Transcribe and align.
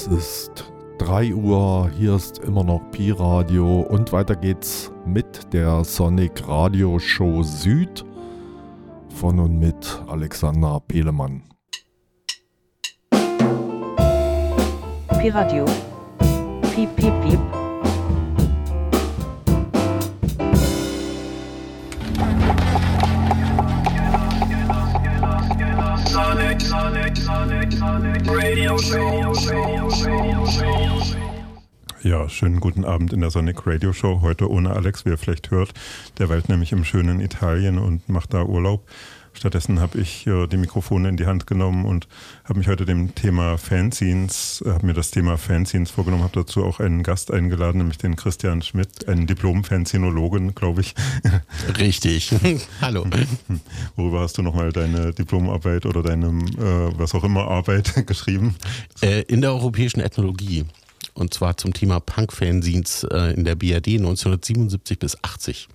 Es 0.00 0.06
ist 0.06 0.72
3 0.96 1.34
Uhr, 1.34 1.90
hier 1.94 2.14
ist 2.14 2.38
immer 2.38 2.64
noch 2.64 2.80
Pi 2.90 3.10
Radio 3.10 3.80
und 3.80 4.14
weiter 4.14 4.34
geht's 4.34 4.90
mit 5.04 5.52
der 5.52 5.84
Sonic 5.84 6.48
Radio 6.48 6.98
Show 6.98 7.42
Süd 7.42 8.02
von 9.14 9.38
und 9.38 9.58
mit 9.58 10.02
Alexander 10.08 10.80
Pelemann. 10.88 11.42
Pi 13.10 15.28
Radio. 15.28 15.66
Piep, 16.74 16.96
piep, 16.96 17.12
piep. 17.20 17.59
Ja, 32.02 32.28
schönen 32.28 32.60
guten 32.60 32.84
Abend 32.84 33.14
in 33.14 33.22
der 33.22 33.30
Sonic 33.30 33.66
Radio 33.66 33.94
Show. 33.94 34.20
Heute 34.20 34.50
ohne 34.50 34.74
Alex, 34.74 35.06
wie 35.06 35.10
ihr 35.10 35.16
vielleicht 35.16 35.50
hört. 35.50 35.72
Der 36.18 36.28
weilt 36.28 36.50
nämlich 36.50 36.72
im 36.72 36.84
schönen 36.84 37.20
Italien 37.20 37.78
und 37.78 38.06
macht 38.06 38.34
da 38.34 38.44
Urlaub. 38.44 38.86
Stattdessen 39.32 39.80
habe 39.80 39.98
ich 40.00 40.26
äh, 40.26 40.46
die 40.46 40.56
Mikrofone 40.56 41.08
in 41.08 41.16
die 41.16 41.26
Hand 41.26 41.46
genommen 41.46 41.84
und 41.84 42.08
habe 42.44 42.58
mich 42.58 42.68
heute 42.68 42.84
dem 42.84 43.14
Thema 43.14 43.58
Fanzines, 43.58 44.62
äh, 44.66 44.70
habe 44.70 44.86
mir 44.86 44.92
das 44.92 45.10
Thema 45.10 45.38
Fanzines 45.38 45.90
vorgenommen, 45.90 46.24
habe 46.24 46.40
dazu 46.40 46.64
auch 46.64 46.80
einen 46.80 47.02
Gast 47.02 47.30
eingeladen, 47.30 47.78
nämlich 47.78 47.98
den 47.98 48.16
Christian 48.16 48.62
Schmidt, 48.62 49.08
einen 49.08 49.26
Diplom-Fanzinologen, 49.26 50.54
glaube 50.54 50.80
ich. 50.82 50.94
Richtig. 51.78 52.32
Hallo. 52.80 53.06
Worüber 53.96 54.20
hast 54.20 54.36
du 54.36 54.42
nochmal 54.42 54.72
deine 54.72 55.12
Diplomarbeit 55.12 55.86
oder 55.86 56.02
deine, 56.02 56.26
äh, 56.26 56.98
was 56.98 57.14
auch 57.14 57.24
immer, 57.24 57.48
Arbeit 57.48 57.94
geschrieben? 58.06 58.56
Äh, 59.00 59.22
in 59.22 59.40
der 59.40 59.52
europäischen 59.52 60.00
Ethnologie. 60.00 60.64
Und 61.14 61.34
zwar 61.34 61.56
zum 61.56 61.72
Thema 61.72 62.00
Punk-Fanzines 62.00 63.04
äh, 63.04 63.34
in 63.34 63.44
der 63.44 63.54
BRD 63.54 63.98
1977 63.98 64.98
bis 64.98 65.16
80. 65.22 65.68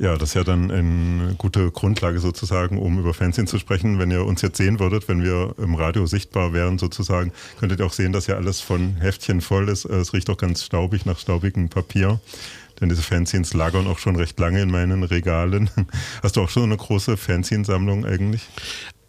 Ja, 0.00 0.16
das 0.16 0.30
ist 0.30 0.34
ja 0.34 0.44
dann 0.44 0.70
eine 0.70 1.34
gute 1.36 1.72
Grundlage 1.72 2.20
sozusagen, 2.20 2.78
um 2.78 3.00
über 3.00 3.14
Fanzines 3.14 3.50
zu 3.50 3.58
sprechen. 3.58 3.98
Wenn 3.98 4.12
ihr 4.12 4.24
uns 4.24 4.42
jetzt 4.42 4.56
sehen 4.56 4.78
würdet, 4.78 5.08
wenn 5.08 5.24
wir 5.24 5.54
im 5.58 5.74
Radio 5.74 6.06
sichtbar 6.06 6.52
wären 6.52 6.78
sozusagen, 6.78 7.32
könntet 7.58 7.80
ihr 7.80 7.86
auch 7.86 7.92
sehen, 7.92 8.12
dass 8.12 8.28
ja 8.28 8.36
alles 8.36 8.60
von 8.60 8.94
Heftchen 9.00 9.40
voll 9.40 9.68
ist. 9.68 9.86
Es 9.86 10.12
riecht 10.12 10.30
auch 10.30 10.36
ganz 10.36 10.62
staubig 10.62 11.04
nach 11.04 11.18
staubigem 11.18 11.68
Papier. 11.68 12.20
Denn 12.80 12.88
diese 12.88 13.02
Fanzines 13.02 13.54
lagern 13.54 13.88
auch 13.88 13.98
schon 13.98 14.14
recht 14.14 14.38
lange 14.38 14.62
in 14.62 14.70
meinen 14.70 15.02
Regalen. 15.02 15.68
Hast 16.22 16.36
du 16.36 16.42
auch 16.42 16.48
schon 16.48 16.62
eine 16.62 16.76
große 16.76 17.16
Fanzinsammlung 17.16 18.06
eigentlich? 18.06 18.42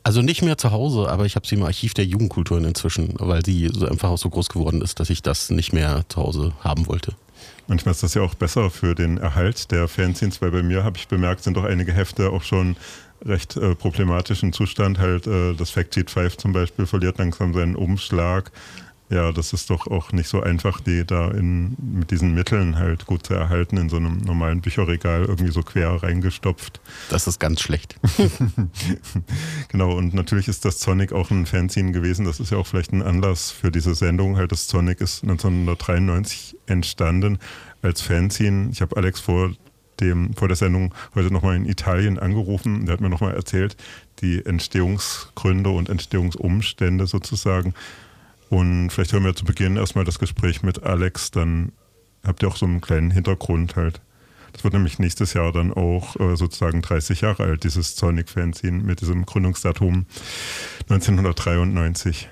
Also 0.02 0.23
nicht 0.23 0.42
mehr 0.42 0.58
zu 0.58 0.72
Hause, 0.72 1.08
aber 1.08 1.28
ich 1.28 1.36
habe 1.36 1.45
sie 1.45 1.54
im 1.54 1.64
Archiv 1.64 1.94
der 1.94 2.06
Jugendkulturen 2.06 2.66
inzwischen, 2.66 3.14
weil 3.20 3.45
sie 3.45 3.70
einfach 3.88 4.10
auch 4.10 4.17
so 4.17 4.32
groß 4.32 4.50
geworden 4.50 4.82
ist, 4.82 5.00
dass 5.00 5.12
ich 5.12 5.22
das 5.22 5.52
nicht 5.52 5.72
mehr 5.72 6.04
zu 6.10 6.22
Hause 6.22 6.54
haben 6.62 6.88
wollte. 6.88 7.14
Manchmal 7.70 7.92
ist 7.92 8.02
das 8.02 8.16
ja 8.16 8.23
auch 8.23 8.34
besser 8.34 8.72
für 8.72 8.95
den 8.95 9.20
Erhalt 9.20 9.70
der 9.70 9.88
Fanzines, 9.88 10.42
weil 10.42 10.50
bei 10.50 10.64
mir 10.64 10.84
habe 10.84 10.98
ich 10.98 11.08
bemerkt, 11.08 11.44
sind 11.44 11.56
doch 11.56 11.66
einige 11.66 11.94
Hefte 11.94 12.31
auch 12.31 12.42
schon 12.42 12.76
recht 13.23 13.58
äh, 13.58 13.76
problematischen 13.76 14.53
Zustand. 14.53 14.98
Halt 14.98 15.28
äh, 15.28 15.53
das 15.53 15.70
Factsheet 15.70 16.09
5 16.09 16.38
zum 16.38 16.52
Beispiel 16.52 16.88
verliert 16.88 17.20
langsam 17.20 17.53
seinen 17.53 17.76
Umschlag. 17.76 18.52
Ja, 19.11 19.31
das 19.31 19.53
ist 19.53 19.72
doch 19.72 19.88
auch 19.88 20.11
nicht 20.11 20.30
so 20.30 20.42
einfach, 20.42 20.81
die 20.81 21.03
da 21.03 21.31
in, 21.31 21.76
mit 21.80 22.11
diesen 22.11 22.36
Mitteln 22.36 22.78
halt 22.78 23.08
gut 23.08 23.26
zu 23.26 23.34
erhalten, 23.34 23.78
in 23.78 23.89
so 23.89 23.95
einem 23.95 24.20
normalen 24.20 24.61
Bücherregal 24.61 25.26
irgendwie 25.26 25.52
so 25.52 25.64
quer 25.64 25.89
reingestopft. 26.04 26.80
Das 27.10 27.26
ist 27.26 27.39
ganz 27.39 27.61
schlecht. 27.61 27.95
genau, 29.70 29.93
und 29.93 30.14
natürlich 30.14 30.48
ist 30.48 30.64
das 30.64 30.80
Sonic 30.80 31.11
auch 31.11 31.32
ein 31.32 31.48
Fanzine 31.48 31.92
gewesen. 31.92 32.26
Das 32.26 32.39
ist 32.39 32.52
ja 32.52 32.60
auch 32.60 32.67
vielleicht 32.67 32.93
ein 32.93 33.02
Anlass 33.02 33.49
für 33.49 33.72
diese 33.72 33.95
Sendung. 33.95 34.38
Halt, 34.38 34.52
das 34.52 34.67
Sonic 34.67 35.02
ist 35.02 35.23
1993 35.23 36.58
entstanden 36.67 37.39
als 37.82 38.02
Fanzine. 38.02 38.70
Ich 38.72 38.82
habe 38.82 38.98
Alex 38.98 39.20
vor 39.20 39.52
dem, 40.00 40.34
vor 40.34 40.48
der 40.48 40.58
Sendung 40.58 40.94
heute 41.16 41.32
nochmal 41.32 41.56
in 41.56 41.66
Italien 41.66 42.20
angerufen. 42.20 42.86
Der 42.86 42.94
hat 42.94 43.02
mir 43.02 43.10
nochmal 43.10 43.36
erzählt, 43.36 43.76
die 44.22 44.45
Entstehungsgründe 44.45 45.70
und 45.70 45.90
Entstehungsumstände 45.90 47.08
sozusagen. 47.08 47.73
Und 48.50 48.90
vielleicht 48.90 49.14
hören 49.14 49.26
wir 49.26 49.36
zu 49.36 49.45
Beginn 49.45 49.78
erstmal 49.78 50.06
das 50.06 50.20
Gespräch 50.20 50.64
mit 50.64 50.84
Alex, 50.84 51.32
dann 51.32 51.72
habt 52.26 52.42
ihr 52.42 52.50
auch 52.50 52.58
so 52.58 52.66
einen 52.66 52.82
kleinen 52.82 53.12
Hintergrund 53.12 53.76
halt. 53.76 54.02
Das 54.52 54.64
wird 54.64 54.73
nämlich 54.73 54.98
nächstes 54.98 55.34
Jahr 55.34 55.52
dann 55.52 55.72
auch 55.72 56.20
äh, 56.20 56.36
sozusagen 56.36 56.82
30 56.82 57.22
Jahre 57.22 57.44
alt, 57.44 57.64
dieses 57.64 57.96
Sonic-Fanzine 57.96 58.82
mit 58.82 59.02
diesem 59.02 59.26
Gründungsdatum 59.26 60.08
1993. 60.90 62.28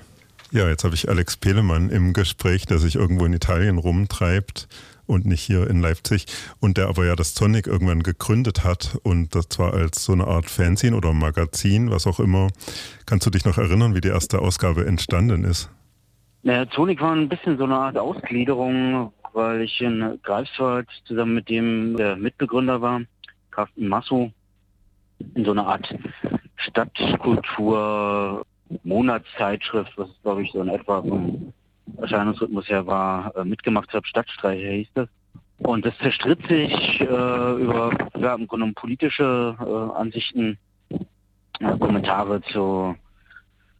Ja, 0.52 0.68
jetzt 0.68 0.84
habe 0.84 0.96
ich 0.96 1.10
Alex 1.10 1.38
Pelemann 1.38 1.90
im 1.90 2.14
Gespräch, 2.14 2.66
der 2.66 2.80
sich 2.80 2.96
irgendwo 2.96 3.26
in 3.26 3.34
Italien 3.34 3.78
rumtreibt 3.78 4.68
und 5.08 5.26
nicht 5.26 5.42
hier 5.42 5.70
in 5.70 5.82
Leipzig 5.82 6.26
und 6.60 6.78
der 6.78 6.88
aber 6.88 7.06
ja 7.06 7.16
das 7.16 7.34
Sonic 7.34 7.66
irgendwann 7.68 8.04
gegründet 8.04 8.64
hat 8.64 8.98
und 9.04 9.34
das 9.34 9.50
zwar 9.50 9.74
als 9.74 10.04
so 10.04 10.14
eine 10.14 10.28
Art 10.28 10.50
Fanzine 10.50 10.96
oder 10.96 11.14
Magazin, 11.14 11.90
was 11.90 12.06
auch 12.06 12.20
immer. 12.20 12.50
Kannst 13.06 13.26
du 13.26 13.30
dich 13.30 13.46
noch 13.46 13.58
erinnern, 13.58 13.96
wie 13.96 14.02
die 14.02 14.10
erste 14.10 14.40
Ausgabe 14.40 14.86
entstanden 14.86 15.44
ist? 15.44 15.72
Naja, 16.44 16.66
Sonic 16.74 17.02
war 17.02 17.14
ein 17.14 17.30
bisschen 17.30 17.58
so 17.58 17.64
eine 17.64 17.76
Art 17.76 17.98
Ausgliederung, 17.98 19.12
weil 19.34 19.62
ich 19.62 19.82
in 19.82 20.20
Greifswald 20.24 20.88
zusammen 21.06 21.34
mit 21.34 21.50
dem 21.50 21.98
der 21.98 22.16
Mitbegründer 22.16 22.82
war, 22.82 23.02
Carsten 23.52 23.88
Masso, 23.88 24.32
in 25.36 25.46
so 25.46 25.52
einer 25.52 25.68
Art 25.68 25.94
Stadtkultur 26.58 28.46
Monatszeitschrift, 28.84 29.98
was 29.98 30.10
glaube 30.24 30.44
ich 30.44 30.52
so 30.52 30.62
in 30.62 30.70
etwa 30.70 31.02
vom 31.02 31.54
Erscheinungsrhythmus 31.98 32.68
her 32.68 32.86
war, 32.86 33.36
äh, 33.36 33.46
mitgemacht 33.46 33.94
habe, 33.94 34.06
Stadtstreicher 34.06 34.70
hieß 34.70 34.88
das. 34.94 35.10
Und 35.60 35.86
das 35.86 35.98
zerstritt 35.98 36.46
sich 36.48 37.02
äh, 37.02 37.06
über 37.06 37.92
ja, 38.18 38.36
im 38.36 38.48
Grunde 38.48 38.72
politische 38.74 39.56
äh, 39.60 39.98
Ansichten, 40.00 40.58
äh, 40.90 41.78
Kommentare 41.80 42.42
zu 42.42 42.96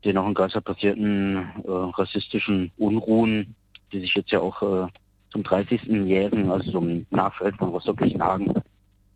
den 0.04 0.18
auch 0.18 0.28
in 0.28 0.34
Gaza 0.34 0.62
passierten 0.62 1.36
äh, 1.36 1.70
rassistischen 1.70 2.72
Unruhen, 2.78 3.56
die 3.92 4.00
sich 4.00 4.14
jetzt 4.16 4.32
ja 4.32 4.40
auch 4.40 4.62
äh, 4.62 4.88
zum 5.32 5.44
30. 5.44 5.84
jährigen, 5.84 6.50
also 6.50 6.72
zum 6.72 7.06
Nachfeld 7.12 7.56
von 7.58 7.70
Rostock-Lichtenhagen, 7.70 8.54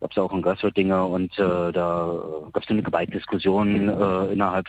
gab 0.00 0.10
es 0.10 0.18
auch 0.18 0.32
in 0.32 0.42
Gaza 0.42 0.70
Dinge 0.70 1.04
und 1.04 1.32
da 1.38 1.72
gab 2.52 2.62
es 2.62 2.68
eine 2.68 2.82
Gewaltdiskussion 2.82 3.88
innerhalb 4.30 4.66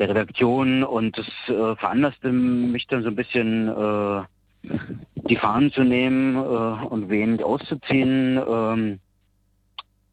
der 0.00 0.08
Redaktion 0.08 0.82
und 0.82 1.16
das 1.18 1.26
äh, 1.46 1.76
veranlasste 1.76 2.32
mich 2.32 2.86
dann 2.86 3.02
so 3.02 3.08
ein 3.08 3.16
bisschen 3.16 3.68
äh, 3.68 4.22
die 5.28 5.36
Fahnen 5.36 5.70
zu 5.72 5.84
nehmen 5.84 6.36
äh, 6.36 6.38
und 6.38 7.10
wenig 7.10 7.44
auszuziehen. 7.44 8.40
Ähm, 8.48 8.98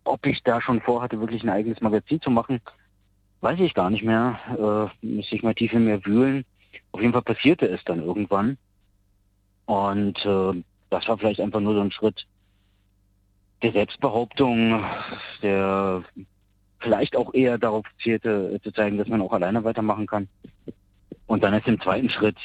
ob 0.04 0.26
ich 0.26 0.44
da 0.44 0.62
schon 0.62 0.82
vorhatte, 0.82 1.22
wirklich 1.22 1.44
ein 1.44 1.50
eigenes 1.50 1.80
Magazin 1.80 2.22
zu 2.22 2.30
machen, 2.30 2.60
weiß 3.40 3.60
ich 3.62 3.74
gar 3.74 3.90
nicht 3.90 4.04
mehr. 4.04 4.92
Äh, 5.02 5.06
müsste 5.06 5.36
ich 5.36 5.44
mal 5.44 5.56
tief 5.56 5.72
in 5.72 5.86
mir 5.86 6.06
wühlen. 6.06 6.44
Auf 6.92 7.02
jeden 7.02 7.14
Fall 7.14 7.22
passierte 7.22 7.66
es 7.68 7.84
dann 7.86 8.04
irgendwann. 8.04 8.58
Und 9.68 10.18
äh, 10.26 10.64
das 10.90 11.08
war 11.08 11.18
vielleicht 11.18 11.40
einfach 11.40 11.62
nur 11.62 11.76
so 11.76 11.82
ein 11.82 11.92
Schritt 11.92 12.26
der 13.62 13.72
Selbstbehauptung, 13.72 14.84
der 15.42 16.04
vielleicht 16.80 17.16
auch 17.16 17.34
eher 17.34 17.58
darauf 17.58 17.86
zielte, 18.02 18.54
äh, 18.56 18.62
zu 18.62 18.72
zeigen, 18.72 18.98
dass 18.98 19.08
man 19.08 19.22
auch 19.22 19.34
alleine 19.34 19.64
weitermachen 19.64 20.08
kann. 20.08 20.28
Und 21.26 21.44
dann 21.44 21.54
ist 21.54 21.68
im 21.68 21.82
zweiten 21.82 22.10
Schritt 22.10 22.38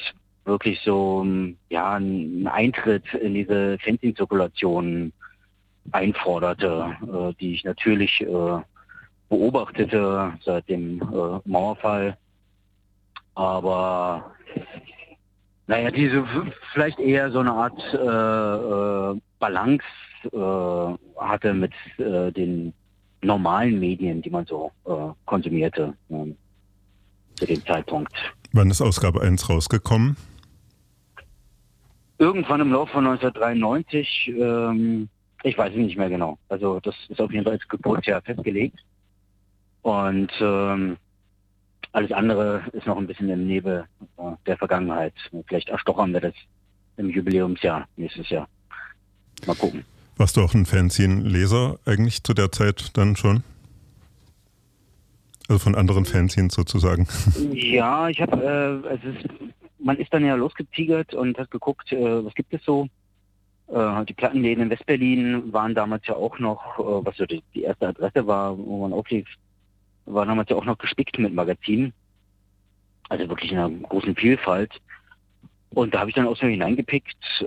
wirklich 0.45 0.79
so 0.81 1.25
ja 1.69 1.93
ein 1.93 2.47
Eintritt 2.47 3.13
in 3.13 3.33
diese 3.33 3.77
Fanzine-Zirkulation 3.79 5.13
einforderte, 5.91 6.95
äh, 7.01 7.33
die 7.39 7.53
ich 7.53 7.63
natürlich 7.63 8.21
äh, 8.21 8.61
beobachtete 9.29 10.33
seit 10.43 10.67
dem 10.69 11.01
äh, 11.01 11.49
Mauerfall. 11.49 12.17
Aber 13.35 14.31
naja, 15.67 15.91
diese 15.91 16.25
vielleicht 16.73 16.99
eher 16.99 17.31
so 17.31 17.39
eine 17.39 17.51
Art 17.51 17.81
äh, 17.93 19.15
äh, 19.15 19.19
Balance 19.39 19.85
hatte 21.17 21.53
mit 21.53 21.73
den 21.97 22.73
normalen 23.23 23.79
Medien, 23.79 24.21
die 24.21 24.29
man 24.29 24.45
so 24.45 24.71
äh, 24.85 25.13
konsumierte 25.25 25.93
ähm, 26.09 26.35
zu 27.35 27.45
dem 27.45 27.65
Zeitpunkt. 27.65 28.13
Wann 28.51 28.69
ist 28.69 28.81
Ausgabe 28.81 29.21
1 29.21 29.49
rausgekommen? 29.49 30.15
Irgendwann 32.19 32.61
im 32.61 32.71
Laufe 32.71 32.93
von 32.93 33.07
1993, 33.07 34.33
ähm, 34.37 35.09
ich 35.43 35.57
weiß 35.57 35.71
es 35.71 35.77
nicht 35.77 35.97
mehr 35.97 36.09
genau. 36.09 36.37
Also 36.49 36.79
das 36.79 36.95
ist 37.09 37.19
auf 37.19 37.31
jeden 37.31 37.43
Fall 37.43 37.53
als 37.53 37.67
Geburtsjahr 37.67 38.21
festgelegt. 38.21 38.79
Und 39.81 40.31
ähm, 40.39 40.97
alles 41.91 42.11
andere 42.11 42.63
ist 42.71 42.87
noch 42.87 42.97
ein 42.97 43.07
bisschen 43.07 43.29
im 43.29 43.45
Nebel 43.45 43.85
äh, 44.17 44.31
der 44.45 44.57
Vergangenheit. 44.57 45.13
Vielleicht 45.47 45.69
erstochern 45.69 46.13
wir 46.13 46.21
das 46.21 46.33
im 46.97 47.09
Jubiläumsjahr 47.09 47.87
nächstes 47.97 48.29
Jahr. 48.29 48.47
Mal 49.45 49.55
gucken. 49.55 49.83
Warst 50.17 50.37
du 50.37 50.41
auch 50.41 50.53
ein 50.53 50.65
Fanzine-Leser 50.65 51.79
eigentlich 51.85 52.23
zu 52.23 52.33
der 52.33 52.51
Zeit 52.51 52.95
dann 52.97 53.15
schon? 53.15 53.43
Also 55.47 55.59
von 55.59 55.75
anderen 55.75 56.05
Fanzines 56.05 56.53
sozusagen. 56.53 57.07
Ja, 57.53 58.07
ich 58.09 58.21
habe, 58.21 58.83
äh, 59.03 59.09
ist 59.09 59.27
man 59.83 59.97
ist 59.97 60.13
dann 60.13 60.25
ja 60.25 60.35
losgetigert 60.35 61.13
und 61.13 61.37
hat 61.37 61.51
geguckt, 61.51 61.91
äh, 61.91 62.25
was 62.25 62.33
gibt 62.33 62.53
es 62.53 62.63
so. 62.63 62.87
Äh, 63.67 64.05
die 64.05 64.13
Plattenläden 64.13 64.63
in 64.63 64.69
Westberlin 64.69 65.51
waren 65.53 65.75
damals 65.75 66.07
ja 66.07 66.15
auch 66.15 66.39
noch, 66.39 66.79
äh, 66.79 67.05
was 67.05 67.17
so 67.17 67.25
die, 67.25 67.43
die 67.53 67.63
erste 67.63 67.87
Adresse 67.87 68.25
war, 68.25 68.57
wo 68.57 68.81
man 68.81 68.93
auflief, 68.93 69.27
war 70.05 70.25
damals 70.25 70.49
ja 70.49 70.55
auch 70.55 70.65
noch 70.65 70.77
gespickt 70.77 71.19
mit 71.19 71.33
Magazinen. 71.33 71.93
Also 73.09 73.27
wirklich 73.29 73.51
in 73.51 73.57
einer 73.57 73.69
großen 73.69 74.15
Vielfalt. 74.15 74.71
Und 75.73 75.93
da 75.93 76.01
habe 76.01 76.09
ich 76.09 76.15
dann 76.15 76.27
auch 76.27 76.37
so 76.37 76.45
hineingepickt. 76.45 77.17
Äh, 77.41 77.43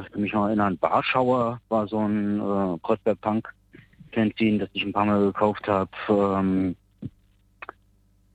ich 0.00 0.10
kann 0.12 0.20
mich 0.20 0.32
noch 0.32 0.46
erinnern, 0.46 0.78
Warschauer 0.80 1.60
war 1.68 1.88
so 1.88 1.98
ein 1.98 2.38
äh, 2.38 2.78
Kreuzberg-Punk-Fanzine, 2.82 4.58
das 4.58 4.68
ich 4.72 4.84
ein 4.84 4.92
paar 4.92 5.06
Mal 5.06 5.26
gekauft 5.26 5.66
habe. 5.66 5.90
Ähm, 6.08 6.76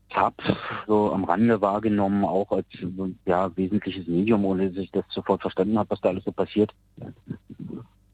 Tab 0.10 0.36
so 0.88 1.12
am 1.12 1.26
Rande 1.26 1.60
wahrgenommen, 1.60 2.24
auch 2.24 2.50
als 2.52 2.68
ja, 3.26 3.56
wesentliches 3.58 4.08
Medium, 4.08 4.46
ohne 4.46 4.70
dass 4.70 4.84
ich 4.84 4.92
das 4.92 5.04
sofort 5.10 5.42
verstanden 5.42 5.78
habe, 5.78 5.90
was 5.90 6.00
da 6.00 6.10
alles 6.10 6.24
so 6.24 6.32
passiert. 6.32 6.72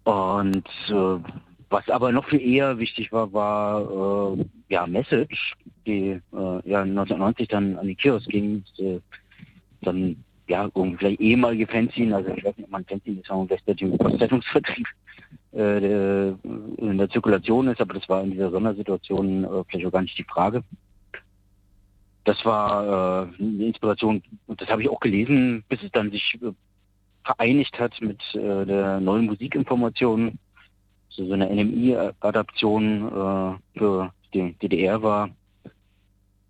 Und 0.04 0.68
äh, 0.90 1.20
was 1.70 1.90
aber 1.90 2.12
noch 2.12 2.28
viel 2.28 2.42
eher 2.42 2.80
wichtig 2.80 3.12
war, 3.12 3.32
war 3.32 4.36
äh, 4.36 4.46
ja 4.70 4.88
Message, 4.88 5.56
die 5.86 6.20
äh, 6.34 6.70
ja 6.70 6.82
1990 6.82 7.48
dann 7.48 7.78
an 7.78 7.88
die 7.88 7.96
Kiosk 7.96 8.28
ging. 8.28 8.64
Äh, 8.80 9.00
dann 9.84 10.24
ja 10.52 10.70
irgendwie 10.76 10.98
vielleicht 10.98 11.22
ehemalige 11.22 11.68
Fanzine, 11.68 12.16
also 12.16 12.30
ich 12.32 12.44
weiß 12.44 12.58
nicht, 12.58 12.66
ob 12.66 12.72
man 12.72 12.86
Fanzine 12.86 13.20
ist, 13.20 13.28
sondern 13.28 13.48
gleichzeitig 13.48 13.82
im 13.82 14.20
Zeitungsvertrieb 14.20 14.88
äh, 15.54 16.30
in 16.30 16.98
der 16.98 17.10
Zirkulation 17.10 17.68
ist, 17.68 17.82
aber 17.82 17.96
das 17.96 18.08
war 18.08 18.24
in 18.24 18.32
dieser 18.32 18.52
Sondersituation 18.52 19.44
äh, 19.44 19.64
vielleicht 19.68 19.88
auch 19.88 19.92
gar 19.92 20.02
nicht 20.02 20.18
die 20.18 20.24
Frage. 20.24 20.64
Das 22.24 22.44
war 22.46 23.28
äh, 23.30 23.44
eine 23.44 23.66
Inspiration 23.66 24.22
und 24.48 24.62
das 24.62 24.70
habe 24.70 24.84
ich 24.84 24.90
auch 24.90 25.00
gelesen, 25.00 25.64
bis 25.70 25.82
es 25.82 25.92
dann 25.92 26.12
sich 26.12 26.38
äh, 26.42 26.52
vereinigt 27.24 27.80
hat 27.80 28.00
mit 28.02 28.22
äh, 28.36 28.66
der 28.66 29.00
neuen 29.00 29.26
Musikinformation 29.26 30.38
so, 31.10 31.26
so 31.26 31.34
eine 31.34 31.50
NMI-Adaption 31.50 33.08
äh, 33.08 33.80
für 33.80 34.14
die 34.34 34.54
DDR 34.62 35.02
war. 35.02 35.30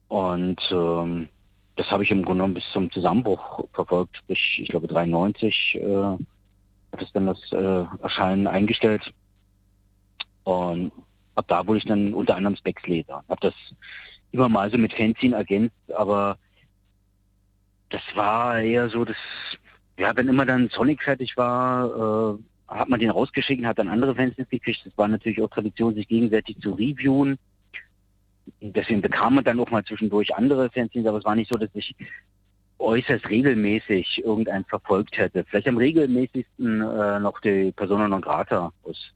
Und 0.07 0.61
ähm, 0.71 1.29
das 1.75 1.89
habe 1.89 2.03
ich 2.03 2.11
im 2.11 2.23
Grunde 2.23 2.39
genommen 2.39 2.53
bis 2.55 2.69
zum 2.71 2.91
Zusammenbruch 2.91 3.65
verfolgt. 3.73 4.21
Bis, 4.27 4.37
ich 4.57 4.69
glaube, 4.69 4.87
93 4.87 5.75
äh, 5.75 6.17
hat 6.91 7.01
es 7.01 7.11
dann 7.13 7.27
das 7.27 7.51
äh, 7.51 7.85
Erscheinen 8.01 8.47
eingestellt. 8.47 9.13
Und 10.43 10.91
ab 11.35 11.45
da 11.47 11.65
wurde 11.65 11.79
ich 11.79 11.85
dann 11.85 12.13
unter 12.13 12.35
anderem 12.35 12.55
Specs-Leser. 12.55 13.23
Habe 13.29 13.41
das 13.41 13.53
immer 14.31 14.49
mal 14.49 14.69
so 14.71 14.77
mit 14.77 14.93
Fanzine 14.93 15.35
ergänzt, 15.35 15.75
aber 15.95 16.37
das 17.89 18.01
war 18.15 18.59
eher 18.59 18.89
so, 18.89 19.05
dass, 19.05 19.17
ja, 19.97 20.15
wenn 20.15 20.27
immer 20.27 20.45
dann 20.45 20.69
Sonic 20.69 21.03
fertig 21.03 21.35
war, 21.37 22.37
äh, 22.37 22.37
hat 22.67 22.87
man 22.87 22.99
den 22.99 23.09
rausgeschickt 23.09 23.65
hat 23.65 23.79
dann 23.79 23.89
andere 23.89 24.15
Fans 24.15 24.35
gekriegt. 24.35 24.85
Das 24.85 24.97
war 24.97 25.07
natürlich 25.07 25.41
auch 25.41 25.49
Tradition, 25.49 25.93
sich 25.93 26.07
gegenseitig 26.07 26.57
zu 26.59 26.71
reviewen. 26.71 27.37
Deswegen 28.61 29.01
bekam 29.01 29.35
man 29.35 29.43
dann 29.43 29.59
auch 29.59 29.71
mal 29.71 29.83
zwischendurch 29.83 30.35
andere 30.35 30.69
Fans, 30.69 30.91
aber 31.05 31.17
es 31.17 31.25
war 31.25 31.35
nicht 31.35 31.51
so, 31.51 31.57
dass 31.57 31.69
ich 31.73 31.95
äußerst 32.79 33.29
regelmäßig 33.29 34.23
irgendeinen 34.23 34.65
verfolgt 34.65 35.17
hätte. 35.17 35.43
Vielleicht 35.43 35.67
am 35.67 35.77
regelmäßigsten 35.77 36.81
äh, 36.81 37.19
noch 37.19 37.39
die 37.41 37.71
Persona 37.71 38.07
non 38.07 38.21
grata 38.21 38.71
aus 38.83 39.13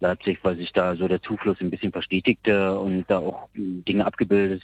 Leipzig, 0.00 0.38
weil 0.42 0.56
sich 0.56 0.72
da 0.72 0.96
so 0.96 1.08
der 1.08 1.20
Zufluss 1.20 1.60
ein 1.60 1.70
bisschen 1.70 1.92
verstetigte 1.92 2.78
und 2.78 3.04
da 3.08 3.18
auch 3.18 3.48
Dinge 3.54 4.06
abgebildet 4.06 4.62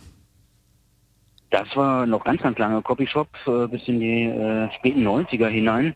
Das 1.54 1.76
war 1.76 2.04
noch 2.04 2.25
ganz, 2.25 2.42
ganz 2.42 2.58
lange 2.58 2.82
Copyshop, 2.82 3.28
äh, 3.46 3.68
bis 3.68 3.87
in 3.87 4.00
die 4.00 4.25
äh, 4.25 4.68
späten 4.73 5.06
90er 5.06 5.46
hinein. 5.46 5.94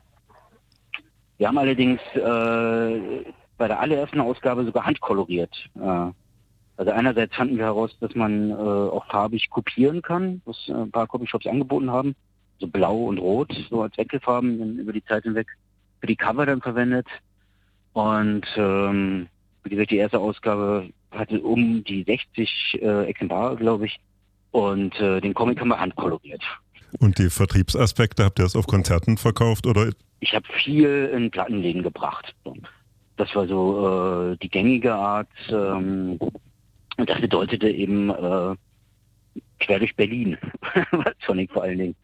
Wir 1.37 1.49
haben 1.49 1.59
allerdings 1.59 2.01
äh, 2.15 3.25
bei 3.57 3.67
der 3.67 3.81
allerersten 3.81 4.21
Ausgabe 4.21 4.65
sogar 4.65 4.87
handkoloriert. 4.87 5.53
Äh, 5.75 6.13
also 6.77 6.93
einerseits 6.93 7.35
fanden 7.35 7.57
wir 7.59 7.65
heraus, 7.65 7.91
dass 7.99 8.15
man 8.15 8.51
äh, 8.51 8.55
auch 8.55 9.05
farbig 9.07 9.51
kopieren 9.51 10.01
kann, 10.01 10.43
was 10.45 10.57
äh, 10.69 10.75
ein 10.75 10.93
paar 10.93 11.09
Copyshops 11.09 11.49
angeboten 11.49 11.91
haben 11.91 12.15
so 12.61 12.69
blau 12.69 13.07
und 13.07 13.19
rot, 13.19 13.53
so 13.69 13.83
als 13.83 13.97
Wechselfarben 13.99 14.79
über 14.79 14.93
die 14.93 15.05
Zeit 15.05 15.25
hinweg 15.25 15.49
für 16.01 16.07
die 16.07 16.17
Cover 16.17 16.47
dann 16.47 16.61
verwendet. 16.61 17.07
Und 17.95 18.47
ähm, 18.57 19.27
die 19.65 19.97
erste 19.97 20.21
Ausgabe 20.21 20.91
hatte 21.11 21.41
um 21.41 21.83
die 21.83 22.05
60 22.05 22.79
äh, 22.81 23.05
Exemplare, 23.07 23.57
glaube 23.57 23.87
ich. 23.87 23.99
Und 24.51 24.99
äh, 25.01 25.21
den 25.21 25.35
Comic 25.35 25.61
haben 25.61 25.69
wir 25.69 25.79
handkoloriert. 25.79 26.43
Und 26.99 27.19
die 27.19 27.31
Vertriebsaspekte, 27.31 28.25
habt 28.25 28.39
ihr 28.39 28.45
das 28.45 28.57
auf 28.57 28.67
Konzerten 28.67 29.19
verkauft 29.19 29.67
oder? 29.67 29.91
Ich 30.21 30.35
habe 30.35 30.47
viel 30.65 31.11
in 31.15 31.31
Plattenläden 31.31 31.83
gebracht. 31.83 32.35
Das 33.17 33.35
war 33.35 33.47
so 33.47 34.33
äh, 34.33 34.37
die 34.39 34.49
gängige 34.49 34.95
Art. 34.95 35.29
Ähm, 35.51 36.19
und 36.97 37.09
das 37.09 37.21
bedeutete 37.21 37.69
eben 37.69 38.11
äh, 38.11 38.57
quer 39.61 39.79
durch 39.79 39.95
Berlin, 39.95 40.37
Sonic 41.27 41.53
vor 41.53 41.63
allen 41.63 41.79
Dingen 41.79 41.97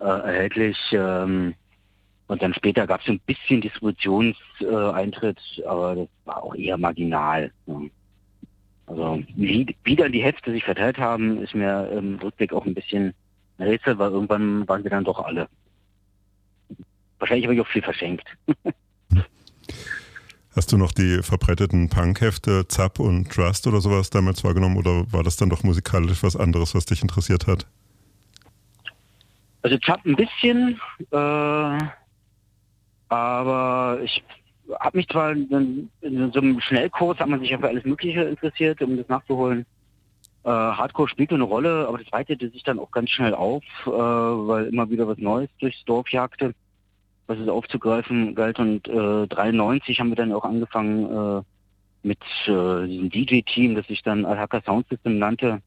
äh, 0.00 0.04
erhältlich. 0.04 0.76
Ähm, 0.92 1.54
und 2.26 2.42
dann 2.42 2.54
später 2.54 2.86
gab 2.86 3.02
es 3.02 3.08
ein 3.08 3.20
bisschen 3.20 3.60
Distributionseintritt, 3.60 5.38
äh, 5.58 5.64
aber 5.64 5.94
das 5.96 6.08
war 6.24 6.42
auch 6.42 6.54
eher 6.54 6.78
marginal. 6.78 7.52
Ne? 7.66 7.90
Also 8.92 9.22
wie, 9.36 9.74
wie 9.84 9.96
dann 9.96 10.12
die 10.12 10.22
Hälfte 10.22 10.52
sich 10.52 10.64
verteilt 10.64 10.98
haben, 10.98 11.42
ist 11.42 11.54
mir 11.54 11.88
im 11.92 12.16
Rückblick 12.16 12.52
auch 12.52 12.66
ein 12.66 12.74
bisschen 12.74 13.14
ein 13.56 13.66
Rätsel, 13.68 13.96
weil 13.98 14.10
irgendwann 14.10 14.68
waren 14.68 14.84
wir 14.84 14.90
dann 14.90 15.04
doch 15.04 15.18
alle. 15.18 15.48
Wahrscheinlich 17.18 17.46
habe 17.46 17.54
ich 17.54 17.60
auch 17.62 17.68
viel 17.68 17.80
verschenkt. 17.80 18.28
Hast 20.54 20.70
du 20.70 20.76
noch 20.76 20.92
die 20.92 21.22
verbreiteten 21.22 21.88
Punkhefte 21.88 22.68
Zapp 22.68 22.98
und 22.98 23.32
Trust 23.32 23.66
oder 23.66 23.80
sowas 23.80 24.10
damals 24.10 24.44
wahrgenommen 24.44 24.76
oder 24.76 25.10
war 25.10 25.22
das 25.22 25.36
dann 25.36 25.48
doch 25.48 25.62
musikalisch 25.62 26.22
was 26.22 26.36
anderes, 26.36 26.74
was 26.74 26.84
dich 26.84 27.00
interessiert 27.00 27.46
hat? 27.46 27.66
Also 29.62 29.78
habe 29.88 30.10
ein 30.10 30.16
bisschen, 30.16 30.78
äh, 31.12 31.78
aber 33.08 34.00
ich 34.04 34.22
habe 34.80 34.98
mich 34.98 35.08
zwar 35.08 35.32
in, 35.32 35.90
in 36.00 36.32
so 36.32 36.40
einem 36.40 36.60
Schnellkurs 36.60 37.18
hat 37.18 37.28
man 37.28 37.40
sich 37.40 37.50
ja 37.50 37.58
für 37.58 37.68
alles 37.68 37.84
Mögliche 37.84 38.22
interessiert, 38.22 38.82
um 38.82 38.96
das 38.96 39.08
nachzuholen. 39.08 39.66
Äh, 40.44 40.48
Hardcore 40.48 41.08
spielte 41.08 41.34
eine 41.34 41.44
Rolle, 41.44 41.86
aber 41.86 41.98
das 41.98 42.10
weitete 42.10 42.50
sich 42.50 42.62
dann 42.62 42.78
auch 42.78 42.90
ganz 42.90 43.10
schnell 43.10 43.34
auf, 43.34 43.62
äh, 43.86 43.90
weil 43.90 44.66
immer 44.66 44.90
wieder 44.90 45.06
was 45.06 45.18
Neues 45.18 45.50
durchs 45.60 45.84
Dorf 45.84 46.08
jagte, 46.10 46.54
was 47.26 47.38
es 47.38 47.48
aufzugreifen 47.48 48.34
galt. 48.34 48.58
Und 48.58 48.88
äh, 48.88 49.26
93 49.28 50.00
haben 50.00 50.10
wir 50.10 50.16
dann 50.16 50.32
auch 50.32 50.44
angefangen 50.44 51.04
äh, 51.04 51.42
mit 52.02 52.20
äh, 52.46 52.86
diesem 52.86 53.10
DJ-Team, 53.10 53.76
das 53.76 53.86
sich 53.86 54.02
dann 54.02 54.24
Alhaka 54.24 54.60
Sound 54.62 54.88
System 54.88 55.18
nannte, 55.18 55.60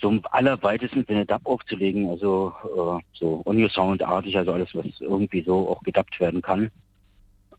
so 0.00 0.08
im 0.08 0.22
allerweitesten 0.30 1.04
Sinne 1.04 1.26
Dub 1.26 1.42
aufzulegen, 1.44 2.08
also 2.08 2.54
äh, 2.64 3.02
so 3.12 3.42
Onio 3.44 3.68
Sound-artig, 3.68 4.36
also 4.36 4.52
alles, 4.52 4.74
was 4.74 4.86
irgendwie 5.00 5.42
so 5.42 5.68
auch 5.68 5.82
gedubbt 5.82 6.18
werden 6.18 6.40
kann 6.40 6.70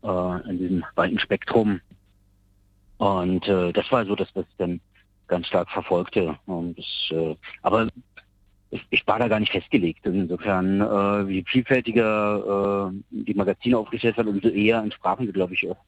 äh, 0.04 0.50
in 0.50 0.58
diesem 0.58 0.84
weiten 0.94 1.18
Spektrum. 1.18 1.80
Und 2.98 3.48
äh, 3.48 3.72
das 3.72 3.90
war 3.90 4.04
so 4.06 4.14
das, 4.14 4.28
was 4.34 4.46
ich 4.48 4.56
dann 4.58 4.80
ganz 5.26 5.46
stark 5.46 5.70
verfolgte. 5.70 6.36
Das, 6.46 6.86
äh, 7.10 7.36
aber 7.62 7.88
ich, 8.70 8.86
ich 8.90 9.06
war 9.06 9.18
da 9.18 9.28
gar 9.28 9.40
nicht 9.40 9.52
festgelegt. 9.52 10.04
Insofern, 10.04 10.80
äh, 10.80 11.28
wie 11.28 11.44
vielfältiger 11.46 12.90
äh, 12.90 12.96
die 13.10 13.34
Magazine 13.34 13.78
aufgestellt 13.78 14.16
werden, 14.16 14.28
umso 14.28 14.48
eher 14.48 14.78
entsprachen 14.78 15.26
sie, 15.26 15.32
glaube 15.32 15.54
ich, 15.54 15.68
auch 15.68 15.78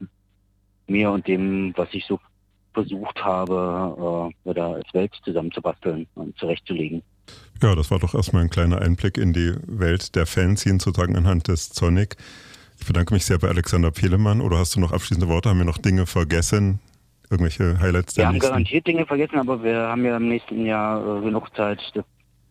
mir 0.87 1.11
und 1.11 1.27
dem, 1.27 1.73
was 1.75 1.89
ich 1.91 2.05
so 2.05 2.19
versucht 2.73 3.23
habe, 3.23 4.31
äh, 4.45 4.53
da 4.53 4.73
als 4.73 4.93
Welt 4.93 5.11
zusammenzubasteln 5.23 6.07
und 6.15 6.37
zurechtzulegen. 6.37 7.01
Ja, 7.61 7.75
das 7.75 7.89
war 7.91 7.99
doch 7.99 8.13
erstmal 8.13 8.43
ein 8.43 8.49
kleiner 8.49 8.81
Einblick 8.81 9.17
in 9.17 9.33
die 9.33 9.55
Welt 9.65 10.15
der 10.15 10.25
Fanzine, 10.25 10.79
sozusagen 10.79 11.15
anhand 11.17 11.47
des 11.47 11.69
Sonic. 11.69 12.15
Ich 12.79 12.85
bedanke 12.85 13.13
mich 13.13 13.25
sehr 13.25 13.37
bei 13.39 13.47
Alexander 13.49 13.91
Pehlemann. 13.91 14.41
Oder 14.41 14.57
hast 14.59 14.75
du 14.75 14.79
noch 14.79 14.91
abschließende 14.91 15.27
Worte? 15.27 15.49
Haben 15.49 15.59
wir 15.59 15.65
noch 15.65 15.77
Dinge 15.77 16.05
vergessen? 16.05 16.79
Irgendwelche 17.29 17.79
Highlights 17.79 18.13
der 18.13 18.23
Wir 18.23 18.27
haben 18.27 18.33
nächsten? 18.35 18.49
garantiert 18.49 18.87
Dinge 18.87 19.05
vergessen, 19.05 19.37
aber 19.39 19.61
wir 19.63 19.75
haben 19.77 20.05
ja 20.05 20.15
im 20.15 20.29
nächsten 20.29 20.65
Jahr 20.65 21.17
äh, 21.17 21.21
genug 21.21 21.53
Zeit, 21.55 21.79
das 21.93 22.05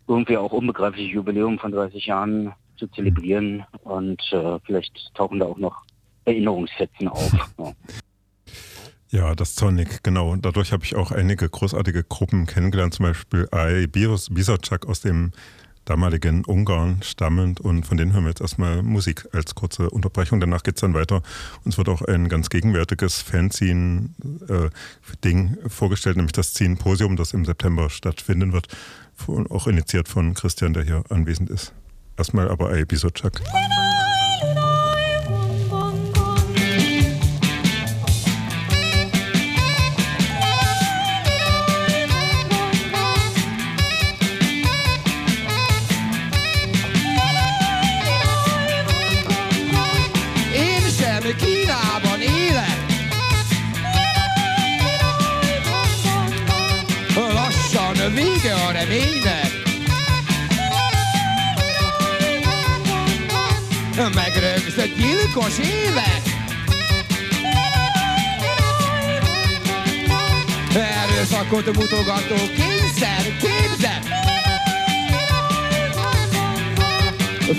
irgendwie 0.08 0.36
auch 0.36 0.52
unbegreifliche 0.52 1.14
Jubiläum 1.14 1.58
von 1.58 1.72
30 1.72 2.06
Jahren 2.06 2.52
zu 2.76 2.86
zelebrieren. 2.88 3.64
Und 3.84 4.20
äh, 4.32 4.58
vielleicht 4.64 4.92
tauchen 5.14 5.38
da 5.40 5.46
auch 5.46 5.58
noch 5.58 5.84
Erinnerungsfetzen 6.24 7.08
auf. 7.08 7.32
Ja. 7.58 7.72
Ja, 9.08 9.34
das 9.36 9.54
Sonic, 9.54 10.02
genau. 10.02 10.30
Und 10.32 10.44
dadurch 10.44 10.72
habe 10.72 10.84
ich 10.84 10.96
auch 10.96 11.12
einige 11.12 11.48
großartige 11.48 12.02
Gruppen 12.02 12.44
kennengelernt, 12.44 12.92
zum 12.92 13.04
Beispiel 13.06 13.48
AI 13.52 13.86
Biros 13.86 14.28
Bisacak 14.34 14.86
aus 14.86 15.00
dem 15.00 15.30
damaligen 15.86 16.44
Ungarn 16.44 17.00
stammend 17.02 17.60
und 17.60 17.86
von 17.86 17.96
denen 17.96 18.12
hören 18.12 18.24
wir 18.24 18.28
jetzt 18.28 18.42
erstmal 18.42 18.82
Musik 18.82 19.26
als 19.32 19.54
kurze 19.54 19.88
Unterbrechung. 19.88 20.40
Danach 20.40 20.62
geht 20.62 20.74
es 20.76 20.82
dann 20.82 20.92
weiter. 20.92 21.22
Uns 21.64 21.78
wird 21.78 21.88
auch 21.88 22.02
ein 22.02 22.28
ganz 22.28 22.50
gegenwärtiges 22.50 23.22
Fanzine-Ding 23.22 24.10
vorgestellt, 25.68 26.16
nämlich 26.16 26.32
das 26.32 26.52
Zine-Posium, 26.52 27.16
das 27.16 27.32
im 27.32 27.46
September 27.46 27.88
stattfinden 27.88 28.52
wird, 28.52 28.68
auch 29.48 29.66
initiiert 29.66 30.08
von 30.08 30.34
Christian, 30.34 30.74
der 30.74 30.82
hier 30.82 31.04
anwesend 31.08 31.48
ist. 31.48 31.72
Erstmal 32.18 32.50
aber 32.50 32.70
AI 32.70 32.84
Bisacak. 32.84 33.40
Gyilkos 65.26 65.58
évek. 65.58 66.22
Erőszakot 70.74 71.76
mutogató 71.76 72.34
kényszer 72.34 73.36
képzet. 73.40 74.08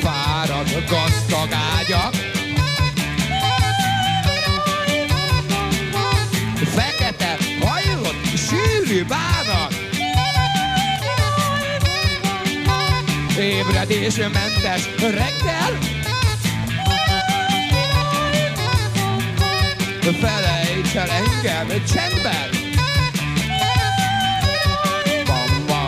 Fáradt 0.01 0.89
gazdag 0.89 1.49
ágyak. 1.77 2.15
Fekete, 6.75 7.37
hajlott, 7.61 8.37
sűrű 8.37 9.03
bánat 9.03 9.75
Ébredésmentes 13.39 14.89
reggel 14.99 15.96
El 20.97 21.09
engem 21.09 21.83
csendben 21.85 22.49
Bam, 25.25 25.87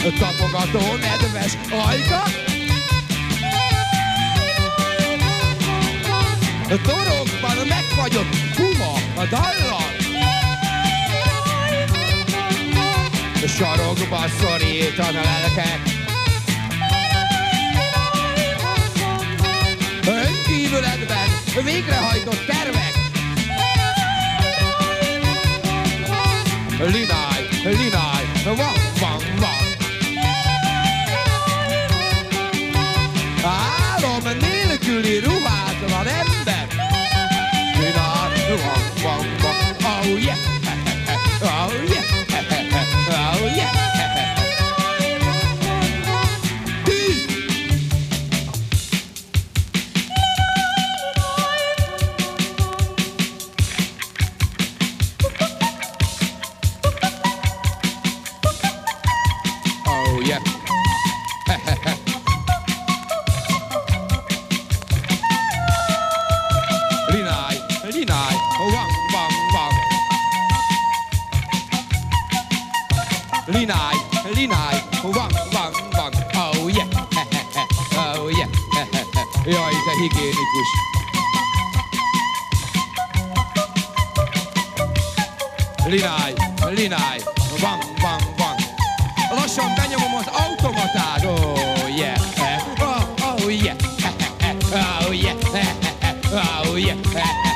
Tapogató 0.00 0.94
nedves 0.94 1.56
ajkak 1.88 2.48
Torokban 6.82 7.66
megfagyott 7.68 8.36
huma 8.56 8.92
a 9.16 9.24
dallam 9.24 10.00
Sarokba 13.46 14.28
szorítan 14.40 15.16
a 15.16 15.20
lelkek. 15.20 15.80
Önkívületben 20.06 21.28
végrehajtott 21.64 22.46
tervek. 22.46 22.94
Lináj, 26.78 27.48
lináj, 27.64 28.54
van 28.56 28.89
lináj, 85.90 86.32
lináj, 86.70 87.18
bang 87.60 87.82
bang 88.02 88.22
bang. 88.38 88.58
Lassan 89.34 89.74
benyomom 89.74 90.14
az 90.14 90.26
automatát, 90.26 91.24
oh 91.24 91.96
yeah, 91.96 92.20
oh, 92.80 93.02
oh 93.22 93.50
yeah, 93.50 93.76
oh 95.04 95.14
yeah, 95.14 95.36
oh 96.68 96.78
yeah. 96.78 97.49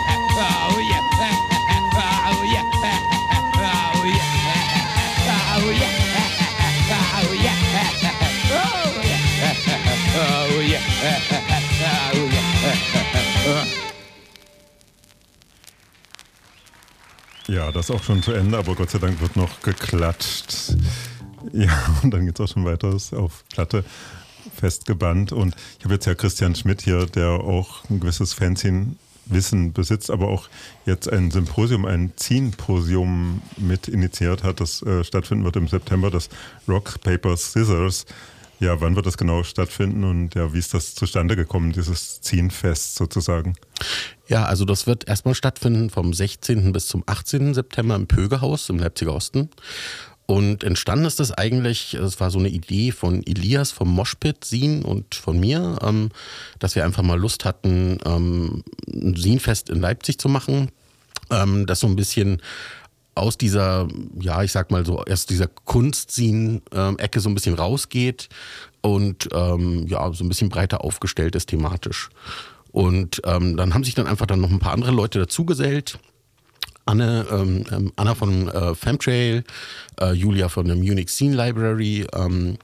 Ja, 17.64 17.73
das 17.73 17.88
ist 17.88 17.97
auch 17.97 18.02
schon 18.02 18.23
zu 18.23 18.33
Ende, 18.33 18.59
aber 18.59 18.75
Gott 18.75 18.90
sei 18.90 18.99
Dank 18.99 19.23
wird 19.23 19.37
noch 19.37 19.62
geklatscht. 19.62 20.75
Ja, 21.54 21.97
und 22.02 22.11
dann 22.11 22.26
geht 22.26 22.38
es 22.38 22.44
auch 22.44 22.52
schon 22.52 22.66
weiter 22.66 22.94
ist 22.94 23.14
auf 23.14 23.42
Platte 23.49 23.87
festgebannt. 24.54 25.33
Und 25.33 25.56
ich 25.78 25.85
habe 25.87 25.94
jetzt 25.94 26.04
ja 26.04 26.14
Christian 26.14 26.54
Schmidt 26.54 26.83
hier, 26.83 27.06
der 27.06 27.30
auch 27.30 27.88
ein 27.88 28.00
gewisses 28.00 28.35
Fanzine-Wissen 28.35 29.73
besitzt, 29.73 30.11
aber 30.11 30.28
auch 30.28 30.50
jetzt 30.85 31.11
ein 31.11 31.30
Symposium, 31.30 31.87
ein 31.87 32.12
Zine-Posium 32.16 33.40
mit 33.56 33.88
initiiert 33.88 34.42
hat, 34.42 34.61
das 34.61 34.83
äh, 34.83 35.02
stattfinden 35.02 35.47
wird 35.47 35.56
im 35.56 35.66
September, 35.66 36.11
das 36.11 36.28
Rock, 36.68 37.00
Paper, 37.02 37.35
Scissors. 37.35 38.04
Ja, 38.61 38.80
wann 38.80 38.96
wird 38.96 39.06
das 39.06 39.18
genau 39.18 39.42
stattfinden 39.42 40.04
und 40.04 40.34
ja, 40.34 40.52
wie 40.54 40.58
ist 40.58 40.75
das 40.75 40.94
zustande 40.94 41.37
gekommen, 41.37 41.73
dieses 41.73 42.20
Zine-Fest 42.20 42.94
sozusagen? 42.94 43.54
Ja, 44.28 44.44
also 44.44 44.64
das 44.64 44.87
wird 44.87 45.08
erstmal 45.08 45.34
stattfinden 45.34 45.90
vom 45.90 46.14
16. 46.14 46.73
bis 46.73 46.87
zum 46.87 47.02
18. 47.06 47.54
September 47.54 47.96
im 47.96 48.06
Pögehaus 48.06 48.68
im 48.68 48.78
Leipziger 48.78 49.14
Osten. 49.14 49.50
Und 50.26 50.64
entstanden 50.64 51.04
ist 51.04 51.20
das 51.20 51.32
eigentlich, 51.32 51.94
es 51.94 52.18
war 52.18 52.30
so 52.30 52.38
eine 52.38 52.49
Idee 52.49 52.92
von 52.92 53.23
Elias 53.26 53.73
vom 53.73 53.90
Moshpit 53.90 54.44
Sin 54.44 54.82
und 54.82 55.14
von 55.14 55.38
mir, 55.38 55.78
ähm, 55.82 56.11
dass 56.58 56.75
wir 56.75 56.84
einfach 56.84 57.02
mal 57.02 57.18
Lust 57.18 57.44
hatten, 57.44 57.99
ähm, 58.06 58.64
ein 58.90 59.16
Sinfest 59.16 59.68
in 59.68 59.80
Leipzig 59.80 60.18
zu 60.18 60.30
machen, 60.30 60.70
ähm, 61.30 61.66
das 61.66 61.80
so 61.80 61.87
ein 61.87 61.96
bisschen 61.96 62.40
aus 63.14 63.38
dieser, 63.38 63.88
ja, 64.21 64.42
ich 64.42 64.52
sag 64.52 64.71
mal 64.71 64.85
so, 64.85 65.02
erst 65.04 65.30
dieser 65.30 65.47
Kunstsin-Ecke 65.47 67.21
so 67.21 67.28
ein 67.28 67.35
bisschen 67.35 67.54
rausgeht 67.54 68.28
und 68.80 69.28
ähm, 69.33 69.87
ja, 69.87 70.12
so 70.12 70.25
ein 70.25 70.28
bisschen 70.28 70.49
breiter 70.49 70.85
aufgestellt 70.85 71.35
ist 71.37 71.49
thematisch. 71.49 72.11
Und 72.73 73.23
ähm, 73.25 73.56
dann 73.56 73.73
haben 73.73 73.85
sich 73.85 73.94
dann 73.94 74.06
einfach 74.09 74.26
dann 74.26 74.40
noch 74.40 74.50
ein 74.50 74.59
paar 74.59 74.73
andere 74.73 74.90
Leute 74.90 75.21
dazugesellt. 75.21 75.99
Anne, 76.87 77.26
ähm, 77.30 77.64
ähm, 77.71 77.92
Anna 77.97 78.14
von 78.14 78.49
äh, 78.49 78.75
Femtrail, 78.75 79.44
äh, 80.00 80.12
Julia 80.12 80.49
von 80.49 80.66
der 80.66 80.76
Munich 80.76 81.09
Scene 81.09 81.35
Library 81.35 82.06
ähm, 82.14 82.59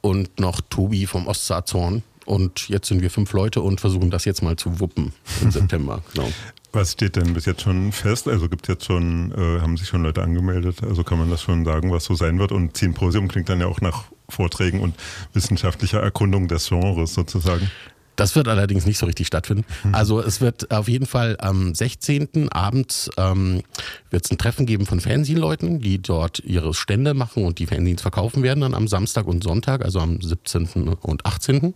und 0.00 0.40
noch 0.40 0.60
Tobi 0.70 1.06
vom 1.06 1.26
Ostsaazorn. 1.26 2.02
Und 2.24 2.68
jetzt 2.68 2.88
sind 2.88 3.02
wir 3.02 3.10
fünf 3.10 3.32
Leute 3.32 3.60
und 3.60 3.80
versuchen 3.80 4.10
das 4.10 4.24
jetzt 4.24 4.42
mal 4.42 4.56
zu 4.56 4.80
wuppen 4.80 5.12
im 5.42 5.50
September. 5.50 6.02
Genau. 6.14 6.28
Was 6.76 6.92
steht 6.92 7.16
denn 7.16 7.32
bis 7.32 7.46
jetzt 7.46 7.62
schon 7.62 7.90
fest? 7.90 8.28
Also 8.28 8.50
gibt 8.50 8.68
jetzt 8.68 8.84
schon, 8.84 9.32
äh, 9.32 9.62
haben 9.62 9.78
sich 9.78 9.88
schon 9.88 10.02
Leute 10.02 10.22
angemeldet? 10.22 10.82
Also 10.82 11.04
kann 11.04 11.18
man 11.18 11.30
das 11.30 11.40
schon 11.40 11.64
sagen, 11.64 11.90
was 11.90 12.04
so 12.04 12.14
sein 12.14 12.38
wird? 12.38 12.52
Und 12.52 12.76
Zienposium 12.76 13.28
klingt 13.28 13.48
dann 13.48 13.60
ja 13.60 13.66
auch 13.66 13.80
nach 13.80 14.04
Vorträgen 14.28 14.80
und 14.80 14.94
wissenschaftlicher 15.32 16.02
Erkundung 16.02 16.48
des 16.48 16.68
Genres 16.68 17.14
sozusagen. 17.14 17.70
Das 18.16 18.36
wird 18.36 18.48
allerdings 18.48 18.84
nicht 18.84 18.98
so 18.98 19.06
richtig 19.06 19.26
stattfinden. 19.26 19.64
Also 19.92 20.20
es 20.20 20.42
wird 20.42 20.70
auf 20.70 20.86
jeden 20.86 21.06
Fall 21.06 21.36
am 21.38 21.74
16. 21.74 22.50
abends 22.50 23.10
ähm, 23.16 23.62
wird 24.10 24.26
es 24.26 24.30
ein 24.30 24.36
Treffen 24.36 24.66
geben 24.66 24.84
von 24.84 25.00
Fernsehleuten, 25.00 25.80
die 25.80 26.02
dort 26.02 26.40
ihre 26.40 26.74
Stände 26.74 27.14
machen 27.14 27.44
und 27.44 27.58
die 27.58 27.66
Fernsehens 27.66 28.02
verkaufen 28.02 28.42
werden 28.42 28.60
dann 28.60 28.74
am 28.74 28.86
Samstag 28.86 29.26
und 29.26 29.42
Sonntag, 29.42 29.82
also 29.82 30.00
am 30.00 30.20
17. 30.20 30.88
und 30.88 31.24
18. 31.24 31.74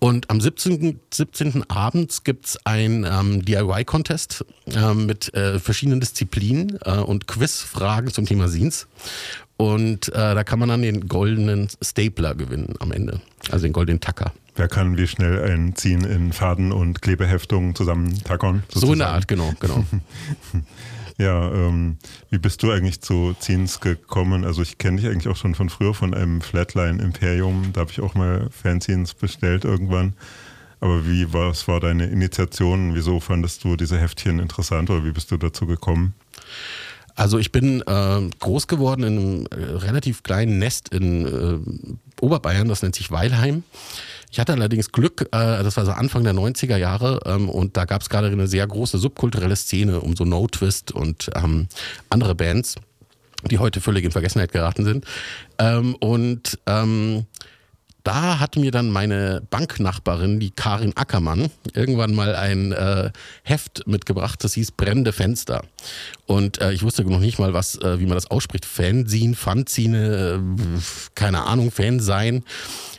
Und 0.00 0.30
am 0.30 0.40
17. 0.40 1.00
17. 1.12 1.68
abends 1.70 2.22
gibt's 2.22 2.56
ein 2.64 3.04
ähm, 3.04 3.44
DIY-Contest 3.44 4.44
ähm, 4.74 5.06
mit 5.06 5.34
äh, 5.34 5.58
verschiedenen 5.58 6.00
Disziplinen 6.00 6.78
äh, 6.84 6.98
und 6.98 7.26
Quizfragen 7.26 8.12
zum 8.12 8.24
Thema 8.24 8.48
Scenes. 8.48 8.86
Und 9.56 10.08
äh, 10.10 10.12
da 10.12 10.44
kann 10.44 10.60
man 10.60 10.68
dann 10.68 10.82
den 10.82 11.08
goldenen 11.08 11.68
Stapler 11.82 12.36
gewinnen 12.36 12.74
am 12.78 12.92
Ende, 12.92 13.20
also 13.50 13.64
den 13.66 13.72
goldenen 13.72 14.00
Tacker. 14.00 14.32
Wer 14.54 14.68
kann 14.68 14.96
wie 14.96 15.08
schnell 15.08 15.42
ein 15.42 15.74
Ziehen 15.74 16.04
in 16.04 16.32
Faden 16.32 16.70
und 16.70 17.02
Klebeheftung 17.02 17.74
zusammen 17.74 18.22
tackern? 18.22 18.62
So 18.72 18.92
in 18.92 19.00
der 19.00 19.08
Art, 19.08 19.26
genau, 19.26 19.52
genau. 19.58 19.84
Ja, 21.18 21.52
ähm, 21.52 21.98
wie 22.30 22.38
bist 22.38 22.62
du 22.62 22.70
eigentlich 22.70 23.00
zu 23.00 23.34
Ziens 23.40 23.80
gekommen? 23.80 24.44
Also 24.44 24.62
ich 24.62 24.78
kenne 24.78 25.00
dich 25.00 25.10
eigentlich 25.10 25.26
auch 25.26 25.36
schon 25.36 25.56
von 25.56 25.68
früher 25.68 25.92
von 25.92 26.14
einem 26.14 26.40
Flatline 26.40 27.02
Imperium. 27.02 27.72
Da 27.72 27.80
habe 27.80 27.90
ich 27.90 28.00
auch 28.00 28.14
mal 28.14 28.48
Fanzines 28.50 29.14
bestellt 29.14 29.64
irgendwann. 29.64 30.14
Aber 30.78 31.06
wie 31.08 31.32
was 31.32 31.66
war 31.66 31.80
deine 31.80 32.06
Initiation? 32.06 32.94
Wieso 32.94 33.18
fandest 33.18 33.64
du 33.64 33.74
diese 33.74 33.98
Heftchen 33.98 34.38
interessant 34.38 34.90
oder 34.90 35.04
wie 35.04 35.10
bist 35.10 35.32
du 35.32 35.36
dazu 35.36 35.66
gekommen? 35.66 36.14
Also 37.16 37.38
ich 37.38 37.50
bin 37.50 37.82
äh, 37.84 38.30
groß 38.38 38.68
geworden 38.68 39.02
in 39.02 39.18
einem 39.18 39.46
äh, 39.50 39.76
relativ 39.78 40.22
kleinen 40.22 40.60
Nest 40.60 40.90
in 40.90 41.26
äh, 41.26 42.22
Oberbayern, 42.24 42.68
das 42.68 42.82
nennt 42.82 42.94
sich 42.94 43.10
Weilheim. 43.10 43.64
Ich 44.30 44.38
hatte 44.38 44.52
allerdings 44.52 44.92
Glück, 44.92 45.22
äh, 45.32 45.62
das 45.62 45.76
war 45.76 45.84
so 45.84 45.92
Anfang 45.92 46.24
der 46.24 46.34
90er 46.34 46.76
Jahre 46.76 47.20
ähm, 47.26 47.48
und 47.48 47.76
da 47.76 47.84
gab 47.84 48.02
es 48.02 48.08
gerade 48.08 48.28
eine 48.28 48.46
sehr 48.46 48.66
große 48.66 48.98
subkulturelle 48.98 49.56
Szene 49.56 50.00
um 50.00 50.16
so 50.16 50.24
No 50.24 50.46
Twist 50.46 50.92
und 50.92 51.30
ähm, 51.34 51.68
andere 52.10 52.34
Bands, 52.34 52.76
die 53.50 53.58
heute 53.58 53.80
völlig 53.80 54.04
in 54.04 54.10
Vergessenheit 54.10 54.52
geraten 54.52 54.84
sind. 54.84 55.04
Ähm, 55.58 55.94
und 55.96 56.58
ähm, 56.66 57.26
da 58.08 58.38
hat 58.40 58.56
mir 58.56 58.70
dann 58.70 58.90
meine 58.90 59.42
Banknachbarin, 59.50 60.40
die 60.40 60.50
Karin 60.50 60.96
Ackermann, 60.96 61.50
irgendwann 61.74 62.14
mal 62.14 62.34
ein 62.34 62.72
äh, 62.72 63.10
Heft 63.42 63.86
mitgebracht, 63.86 64.42
das 64.42 64.54
hieß 64.54 64.72
Brennende 64.72 65.12
Fenster. 65.12 65.62
Und 66.24 66.58
äh, 66.62 66.72
ich 66.72 66.82
wusste 66.82 67.04
noch 67.04 67.20
nicht 67.20 67.38
mal, 67.38 67.52
was, 67.52 67.76
äh, 67.76 68.00
wie 68.00 68.06
man 68.06 68.14
das 68.14 68.30
ausspricht. 68.30 68.64
Fanzine, 68.64 69.34
Fanzine, 69.34 70.40
äh, 70.40 70.80
keine 71.14 71.42
Ahnung, 71.44 71.70
Fan 71.70 72.00
sein. 72.00 72.44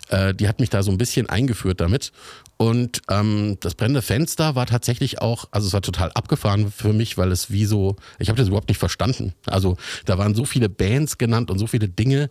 Äh, 0.10 0.34
die 0.34 0.48
hat 0.48 0.60
mich 0.60 0.70
da 0.70 0.84
so 0.84 0.92
ein 0.92 0.98
bisschen 0.98 1.30
eingeführt 1.30 1.80
damit. 1.82 2.12
Und 2.58 3.02
ähm, 3.10 3.58
das 3.62 3.76
brennende 3.76 4.02
Fenster 4.02 4.56
war 4.56 4.66
tatsächlich 4.66 5.22
auch, 5.22 5.46
also 5.52 5.68
es 5.68 5.74
war 5.74 5.82
total 5.82 6.12
abgefahren 6.12 6.72
für 6.72 6.92
mich, 6.92 7.18
weil 7.18 7.32
es 7.32 7.52
wie 7.52 7.66
so, 7.66 7.96
ich 8.20 8.28
habe 8.28 8.38
das 8.38 8.50
überhaupt 8.50 8.68
nicht 8.68 8.80
verstanden. 8.80 9.34
Also 9.46 9.78
da 10.06 10.18
waren 10.18 10.36
so 10.36 10.44
viele 10.44 10.68
Bands 10.68 11.18
genannt 11.18 11.52
und 11.52 11.60
so 11.60 11.68
viele 11.68 11.88
Dinge, 11.88 12.30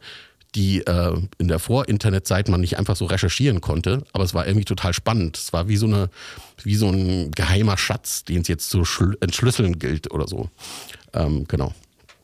die 0.54 0.80
äh, 0.80 1.20
in 1.38 1.48
der 1.48 1.58
Vor-Internet-Zeit 1.58 2.48
man 2.48 2.60
nicht 2.60 2.78
einfach 2.78 2.96
so 2.96 3.06
recherchieren 3.06 3.60
konnte, 3.60 4.04
aber 4.12 4.24
es 4.24 4.34
war 4.34 4.46
irgendwie 4.46 4.64
total 4.64 4.92
spannend. 4.92 5.36
Es 5.36 5.52
war 5.52 5.68
wie 5.68 5.76
so 5.76 5.86
eine, 5.86 6.10
wie 6.62 6.76
so 6.76 6.88
ein 6.88 7.30
geheimer 7.32 7.76
Schatz, 7.76 8.24
den 8.24 8.42
es 8.42 8.48
jetzt 8.48 8.70
zu 8.70 8.82
schl- 8.82 9.16
entschlüsseln 9.20 9.78
gilt 9.78 10.10
oder 10.10 10.26
so. 10.26 10.48
Ähm, 11.12 11.44
genau. 11.48 11.74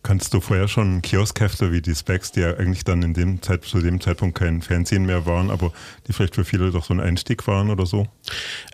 Kannst 0.05 0.35
du 0.35 0.41
vorher 0.43 0.69
schon 0.69 1.01
Kioskhefte 1.01 1.73
wie 1.73 1.81
die 1.81 1.95
Specs, 1.95 2.31
die 2.31 2.41
ja 2.41 2.59
eigentlich 2.59 2.85
dann 2.85 3.01
in 3.01 3.15
dem 3.15 3.41
Zeit, 3.41 3.65
zu 3.65 3.81
dem 3.81 4.03
Zeitpunkt 4.03 4.39
kein 4.39 4.61
Fernsehen 4.61 5.07
mehr 5.07 5.25
waren, 5.25 5.51
aber 5.51 5.73
die 6.07 6.13
vielleicht 6.13 6.35
für 6.35 6.45
viele 6.45 6.71
doch 6.71 6.85
so 6.85 6.93
ein 6.93 7.01
Einstieg 7.01 7.47
waren 7.47 7.71
oder 7.71 7.87
so? 7.87 8.07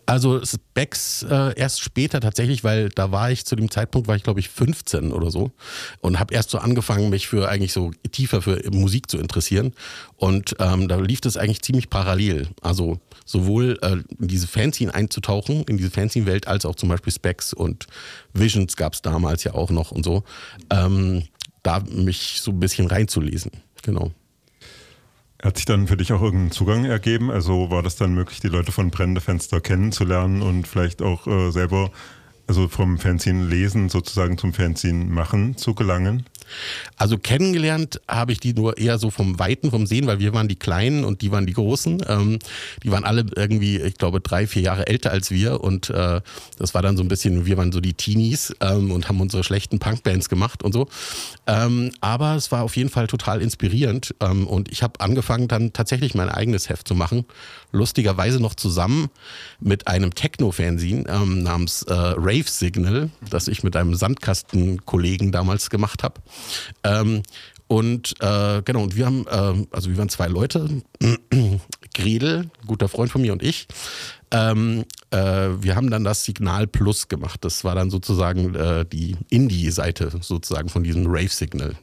Also 0.06 0.44
Specs 0.44 1.22
äh, 1.22 1.54
erst 1.56 1.82
später 1.82 2.20
tatsächlich, 2.20 2.64
weil 2.64 2.88
da 2.88 3.12
war 3.12 3.30
ich 3.30 3.46
zu 3.46 3.54
dem 3.54 3.70
Zeitpunkt, 3.70 4.08
war 4.08 4.16
ich 4.16 4.24
glaube 4.24 4.40
ich 4.40 4.48
15 4.48 5.12
oder 5.12 5.30
so 5.30 5.52
und 6.00 6.18
habe 6.18 6.34
erst 6.34 6.50
so 6.50 6.58
angefangen, 6.58 7.10
mich 7.10 7.28
für 7.28 7.48
eigentlich 7.48 7.72
so 7.72 7.92
tiefer 8.10 8.42
für 8.42 8.60
Musik 8.72 9.08
zu 9.08 9.16
interessieren 9.16 9.72
und 10.16 10.56
ähm, 10.58 10.88
da 10.88 10.96
lief 10.96 11.20
das 11.20 11.36
eigentlich 11.36 11.62
ziemlich 11.62 11.90
parallel. 11.90 12.48
Also 12.60 12.98
sowohl 13.24 13.78
äh, 13.82 13.98
in 14.20 14.26
diese 14.26 14.48
Fanzine 14.48 14.92
einzutauchen, 14.92 15.62
in 15.68 15.76
diese 15.76 15.90
Fanzine-Welt, 15.90 16.48
als 16.48 16.66
auch 16.66 16.74
zum 16.74 16.88
Beispiel 16.88 17.12
Specs 17.12 17.52
und 17.52 17.86
Visions 18.32 18.76
gab 18.76 18.94
es 18.94 19.02
damals 19.02 19.44
ja 19.44 19.54
auch 19.54 19.70
noch 19.70 19.90
und 19.90 20.04
so. 20.04 20.24
Ähm, 20.70 21.24
da 21.62 21.80
mich 21.80 22.40
so 22.40 22.52
ein 22.52 22.60
bisschen 22.60 22.86
reinzulesen. 22.86 23.52
Genau. 23.82 24.12
Hat 25.42 25.56
sich 25.56 25.64
dann 25.64 25.86
für 25.86 25.96
dich 25.96 26.12
auch 26.12 26.20
irgendein 26.20 26.50
Zugang 26.50 26.84
ergeben? 26.84 27.30
Also 27.30 27.70
war 27.70 27.82
das 27.82 27.96
dann 27.96 28.14
möglich, 28.14 28.40
die 28.40 28.48
Leute 28.48 28.72
von 28.72 28.90
Brennende 28.90 29.20
Fenster 29.20 29.60
kennenzulernen 29.60 30.42
und 30.42 30.68
vielleicht 30.68 31.00
auch 31.00 31.26
äh, 31.26 31.50
selber, 31.50 31.90
also 32.46 32.68
vom 32.68 32.98
Fanzine 32.98 33.46
lesen 33.46 33.88
sozusagen 33.88 34.36
zum 34.36 34.52
Fanzine 34.52 35.06
machen 35.06 35.56
zu 35.56 35.74
gelangen? 35.74 36.26
Also 36.96 37.18
kennengelernt 37.18 38.00
habe 38.08 38.32
ich 38.32 38.40
die 38.40 38.52
nur 38.52 38.78
eher 38.78 38.98
so 38.98 39.10
vom 39.10 39.38
Weiten, 39.38 39.70
vom 39.70 39.86
Sehen, 39.86 40.06
weil 40.06 40.18
wir 40.18 40.32
waren 40.34 40.48
die 40.48 40.56
Kleinen 40.56 41.04
und 41.04 41.22
die 41.22 41.30
waren 41.30 41.46
die 41.46 41.52
Großen. 41.52 42.02
Ähm, 42.08 42.38
die 42.82 42.90
waren 42.90 43.04
alle 43.04 43.24
irgendwie, 43.36 43.80
ich 43.80 43.94
glaube, 43.94 44.20
drei, 44.20 44.46
vier 44.46 44.62
Jahre 44.62 44.86
älter 44.86 45.10
als 45.10 45.30
wir 45.30 45.60
und 45.60 45.90
äh, 45.90 46.20
das 46.58 46.74
war 46.74 46.82
dann 46.82 46.96
so 46.96 47.02
ein 47.02 47.08
bisschen, 47.08 47.46
wir 47.46 47.56
waren 47.56 47.72
so 47.72 47.80
die 47.80 47.94
Teenies 47.94 48.54
ähm, 48.60 48.90
und 48.90 49.08
haben 49.08 49.20
unsere 49.20 49.44
schlechten 49.44 49.78
Punkbands 49.78 50.28
gemacht 50.28 50.62
und 50.62 50.72
so. 50.72 50.88
Ähm, 51.46 51.92
aber 52.00 52.36
es 52.36 52.52
war 52.52 52.62
auf 52.62 52.76
jeden 52.76 52.90
Fall 52.90 53.06
total 53.06 53.42
inspirierend 53.42 54.14
ähm, 54.20 54.46
und 54.46 54.70
ich 54.70 54.82
habe 54.82 55.00
angefangen 55.00 55.48
dann 55.48 55.72
tatsächlich 55.72 56.14
mein 56.14 56.28
eigenes 56.28 56.68
Heft 56.68 56.86
zu 56.86 56.94
machen. 56.94 57.24
Lustigerweise 57.72 58.40
noch 58.40 58.54
zusammen 58.54 59.10
mit 59.60 59.86
einem 59.86 60.14
Techno-Fanzine 60.14 61.04
ähm, 61.08 61.42
namens 61.42 61.82
äh, 61.82 61.92
Rave 61.94 62.48
Signal, 62.48 63.10
das 63.28 63.48
ich 63.48 63.62
mit 63.62 63.76
einem 63.76 63.94
Sandkastenkollegen 63.94 65.32
damals 65.32 65.70
gemacht 65.70 66.02
habe. 66.02 66.20
Ähm, 66.84 67.22
und 67.66 68.14
äh, 68.20 68.62
genau, 68.64 68.82
und 68.82 68.96
wir 68.96 69.06
haben, 69.06 69.26
ähm, 69.30 69.68
also 69.70 69.90
wir 69.90 69.96
waren 69.96 70.08
zwei 70.08 70.26
Leute, 70.26 70.82
Gredel, 71.94 72.50
guter 72.66 72.88
Freund 72.88 73.12
von 73.12 73.22
mir 73.22 73.32
und 73.32 73.44
ich, 73.44 73.68
ähm, 74.32 74.84
äh, 75.10 75.18
wir 75.18 75.76
haben 75.76 75.90
dann 75.90 76.02
das 76.02 76.24
Signal 76.24 76.66
Plus 76.66 77.06
gemacht. 77.06 77.44
Das 77.44 77.62
war 77.62 77.74
dann 77.74 77.90
sozusagen 77.90 78.54
äh, 78.54 78.84
die 78.84 79.16
Indie-Seite 79.28 80.10
sozusagen 80.20 80.68
von 80.68 80.82
diesem 80.82 81.06
Rave-Signal. 81.06 81.76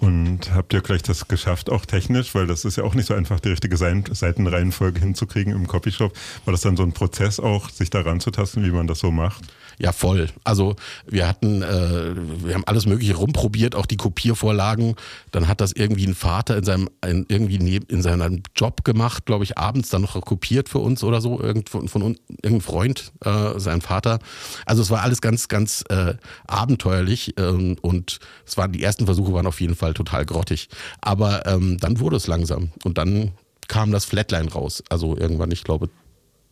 Und 0.00 0.52
habt 0.52 0.72
ihr 0.74 0.80
gleich 0.82 1.02
das 1.02 1.28
geschafft, 1.28 1.70
auch 1.70 1.86
technisch, 1.86 2.34
weil 2.34 2.46
das 2.46 2.64
ist 2.64 2.76
ja 2.76 2.84
auch 2.84 2.94
nicht 2.94 3.06
so 3.06 3.14
einfach, 3.14 3.40
die 3.40 3.48
richtige 3.48 3.76
Seitenreihenfolge 3.76 5.00
hinzukriegen 5.00 5.52
im 5.54 5.66
Copyshop. 5.66 6.12
War 6.44 6.52
das 6.52 6.62
dann 6.62 6.76
so 6.76 6.82
ein 6.82 6.92
Prozess 6.92 7.40
auch, 7.40 7.70
sich 7.70 7.88
da 7.88 8.00
ranzutasten, 8.00 8.64
wie 8.64 8.70
man 8.70 8.86
das 8.86 8.98
so 8.98 9.10
macht? 9.10 9.44
Ja, 9.78 9.92
voll. 9.92 10.28
Also 10.44 10.76
wir 11.06 11.28
hatten, 11.28 11.62
äh, 11.62 12.14
wir 12.44 12.54
haben 12.54 12.64
alles 12.66 12.86
Mögliche 12.86 13.16
rumprobiert, 13.16 13.74
auch 13.74 13.86
die 13.86 13.96
Kopiervorlagen. 13.96 14.94
Dann 15.32 15.48
hat 15.48 15.60
das 15.60 15.72
irgendwie 15.72 16.06
ein 16.06 16.14
Vater 16.14 16.56
in 16.56 16.64
seinem, 16.64 16.88
in, 17.06 17.26
irgendwie 17.28 17.58
neben, 17.58 17.86
in 17.86 18.02
seinem 18.02 18.42
Job 18.54 18.84
gemacht, 18.84 19.26
glaube 19.26 19.44
ich, 19.44 19.58
abends 19.58 19.90
dann 19.90 20.02
noch 20.02 20.20
kopiert 20.20 20.68
für 20.68 20.78
uns 20.78 21.02
oder 21.02 21.20
so, 21.20 21.40
irgend 21.40 21.68
von, 21.68 21.88
von 21.88 22.16
irgendein 22.42 22.60
Freund, 22.60 23.12
äh, 23.24 23.58
sein 23.58 23.80
Vater. 23.80 24.18
Also 24.66 24.82
es 24.82 24.90
war 24.90 25.02
alles 25.02 25.20
ganz, 25.20 25.48
ganz 25.48 25.84
äh, 25.88 26.14
abenteuerlich 26.46 27.34
ähm, 27.38 27.76
und 27.80 28.18
es 28.46 28.56
waren 28.56 28.72
die 28.72 28.82
ersten 28.82 29.06
Versuche 29.06 29.32
waren 29.32 29.46
auf 29.46 29.60
jeden 29.60 29.74
Fall 29.74 29.94
total 29.94 30.24
grottig. 30.24 30.68
Aber 31.00 31.46
ähm, 31.46 31.78
dann 31.78 32.00
wurde 32.00 32.16
es 32.16 32.26
langsam 32.26 32.70
und 32.84 32.98
dann 32.98 33.32
kam 33.68 33.90
das 33.90 34.04
Flatline 34.04 34.52
raus. 34.52 34.82
Also 34.88 35.16
irgendwann, 35.16 35.50
ich 35.50 35.64
glaube, 35.64 35.88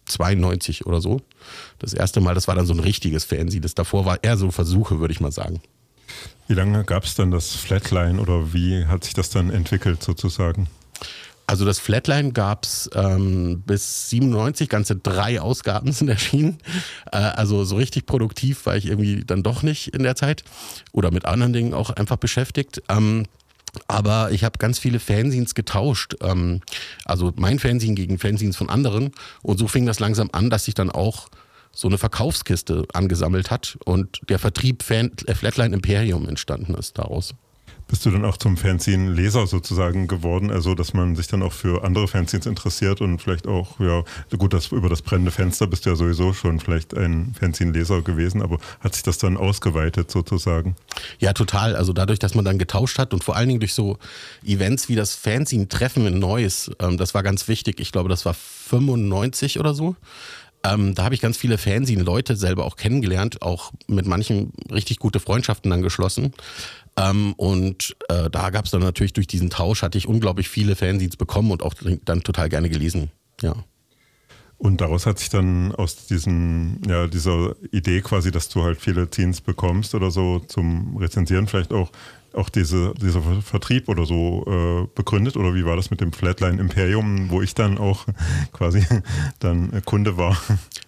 92 0.07 0.87
oder 0.87 1.01
so. 1.01 1.21
Das 1.79 1.95
erste 1.95 2.21
Mal, 2.21 2.35
das 2.35 2.49
war 2.49 2.55
dann 2.55 2.67
so 2.67 2.75
ein 2.75 2.81
richtiges 2.81 3.25
Fernsehen. 3.25 3.63
Das 3.63 3.75
davor 3.75 4.05
war 4.05 4.23
eher 4.23 4.37
so 4.37 4.51
Versuche, 4.51 5.01
würde 5.01 5.13
ich 5.13 5.21
mal 5.21 5.33
sagen. 5.33 5.61
Wie 6.49 6.55
lange 6.55 6.85
gab 6.85 7.05
es 7.05 7.15
dann 7.15 7.31
das 7.31 7.55
Flatline 7.55 8.21
oder 8.21 8.53
wie 8.53 8.87
hat 8.87 9.05
sich 9.05 9.15
das 9.15 9.31
dann 9.31 9.51
entwickelt 9.51 10.03
sozusagen? 10.03 10.69
Also 11.47 11.65
das 11.65 11.79
Flatline 11.79 12.33
gab 12.33 12.65
es 12.65 12.89
ähm, 12.95 13.63
bis 13.67 14.09
97, 14.11 14.69
ganze 14.69 14.97
drei 14.97 15.41
Ausgaben 15.41 15.93
sind 15.93 16.09
erschienen. 16.09 16.59
Äh, 17.11 17.19
also 17.19 17.65
so 17.65 17.77
richtig 17.77 18.07
produktiv 18.07 18.67
war 18.67 18.77
ich 18.77 18.87
irgendwie 18.87 19.25
dann 19.25 19.43
doch 19.43 19.63
nicht 19.63 19.89
in 19.89 20.03
der 20.03 20.17
Zeit 20.17 20.45
oder 20.93 21.11
mit 21.11 21.25
anderen 21.25 21.53
Dingen 21.53 21.75
auch 21.75 21.91
einfach 21.91 22.17
beschäftigt. 22.17 22.83
Ähm, 22.89 23.27
aber 23.89 24.31
ich 24.33 24.45
habe 24.45 24.59
ganz 24.59 24.79
viele 24.79 25.01
Fanzines 25.01 25.55
getauscht. 25.55 26.17
Ähm, 26.21 26.61
also 27.05 27.33
mein 27.37 27.59
Fanzine 27.59 27.95
gegen 27.95 28.19
Fanzines 28.19 28.57
von 28.57 28.69
anderen. 28.69 29.13
Und 29.43 29.59
so 29.59 29.69
fing 29.69 29.87
das 29.87 30.01
langsam 30.01 30.29
an, 30.33 30.51
dass 30.51 30.65
sich 30.65 30.75
dann 30.75 30.91
auch 30.91 31.29
so 31.75 31.89
eine 31.89 31.99
Verkaufskiste 31.99 32.87
angesammelt 32.93 33.51
hat 33.51 33.79
und 33.85 34.21
der 34.29 34.39
Vertrieb 34.39 34.83
Fan 34.83 35.11
äh, 35.27 35.35
Flatline 35.35 35.75
Imperium 35.75 36.29
entstanden 36.29 36.75
ist 36.75 36.99
daraus. 36.99 37.35
Bist 37.93 38.07
du 38.07 38.11
dann 38.11 38.25
auch 38.25 38.39
zum 38.39 38.57
Fanzine-Leser 38.57 39.47
sozusagen 39.47 40.09
geworden, 40.09 40.51
also 40.51 40.75
dass 40.75 40.95
man 40.95 41.15
sich 41.15 41.27
dann 41.27 41.43
auch 41.43 41.53
für 41.53 41.85
andere 41.85 42.09
Fanzines 42.09 42.47
interessiert 42.47 43.03
und 43.03 43.19
vielleicht 43.19 43.47
auch, 43.47 43.79
ja, 43.81 44.03
gut, 44.39 44.55
das, 44.55 44.69
über 44.69 44.89
das 44.89 45.03
brennende 45.03 45.31
Fenster 45.31 45.67
bist 45.67 45.85
du 45.85 45.91
ja 45.91 45.97
sowieso 45.97 46.33
schon 46.33 46.59
vielleicht 46.59 46.97
ein 46.97 47.35
Fanzine-Leser 47.39 48.01
gewesen, 48.01 48.41
aber 48.41 48.57
hat 48.81 48.95
sich 48.95 49.03
das 49.03 49.19
dann 49.19 49.37
ausgeweitet 49.37 50.11
sozusagen? 50.11 50.75
Ja, 51.19 51.35
total. 51.35 51.77
Also 51.77 51.93
dadurch, 51.93 52.19
dass 52.19 52.35
man 52.35 52.47
dann 52.47 52.57
getauscht 52.57 52.99
hat 52.99 53.13
und 53.13 53.25
vor 53.25 53.37
allen 53.37 53.49
Dingen 53.49 53.61
durch 53.61 53.75
so 53.75 53.99
Events 54.43 54.89
wie 54.89 54.95
das 54.95 55.15
Fanzine-Treffen 55.15 56.07
in 56.07 56.19
Neuss, 56.19 56.71
ähm, 56.79 56.97
das 56.97 57.13
war 57.13 57.23
ganz 57.23 57.47
wichtig. 57.47 57.79
Ich 57.79 57.93
glaube, 57.93 58.09
das 58.09 58.25
war 58.25 58.33
95 58.33 59.61
oder 59.61 59.75
so. 59.75 59.97
Ähm, 60.65 60.95
da 60.95 61.05
habe 61.05 61.15
ich 61.15 61.21
ganz 61.21 61.37
viele 61.37 61.59
Fanzine-Leute 61.59 62.37
selber 62.37 62.65
auch 62.65 62.77
kennengelernt, 62.77 63.43
auch 63.43 63.73
mit 63.89 64.07
manchen 64.07 64.53
richtig 64.71 64.99
gute 64.99 65.19
Freundschaften 65.19 65.71
dann 65.71 65.83
geschlossen. 65.83 66.33
Ähm, 66.97 67.33
und 67.35 67.97
äh, 68.09 68.29
da 68.31 68.51
gab 68.51 68.67
es 68.67 68.71
dann 68.71 68.83
natürlich 68.83 69.13
durch 69.13 69.27
diesen 69.27 69.51
Tausch, 69.51 69.83
hatte 69.83 69.99
ich 69.99 70.07
unglaublich 70.07 70.49
viele 70.49 70.77
Fanzines 70.77 71.17
bekommen 71.17 71.51
und 71.51 71.63
auch 71.63 71.75
dann 72.05 72.23
total 72.23 72.49
gerne 72.49 72.69
gelesen. 72.69 73.11
Ja. 73.41 73.55
Und 74.59 74.81
daraus 74.81 75.07
hat 75.07 75.19
sich 75.19 75.29
dann 75.29 75.75
aus 75.75 76.07
diesem, 76.07 76.81
ja, 76.87 77.09
dieser 77.09 77.57
Idee 77.73 78.01
quasi, 78.01 78.31
dass 78.31 78.49
du 78.49 78.63
halt 78.63 78.81
viele 78.81 79.11
Teens 79.11 79.41
bekommst 79.41 79.95
oder 79.95 80.13
so 80.13 80.39
zum 80.39 80.97
Rezensieren 80.99 81.49
vielleicht 81.49 81.73
auch 81.73 81.91
auch 82.35 82.49
diese, 82.49 82.95
dieser 83.01 83.23
Vertrieb 83.43 83.89
oder 83.89 84.07
so 84.07 84.45
äh, 84.47 84.89
begründet? 84.95 85.37
Oder 85.37 85.55
wie 85.55 85.65
war 85.65 85.77
das 85.77 85.91
mit 85.91 86.01
dem 86.01 86.13
Flatline 86.13 86.61
Imperium, 86.61 87.31
wo 87.31 87.43
ich 87.43 87.55
dann 87.55 87.79
auch 87.79 88.07
quasi 88.53 88.85
dann 89.41 89.83
Kunde 89.85 90.17
war? 90.17 90.37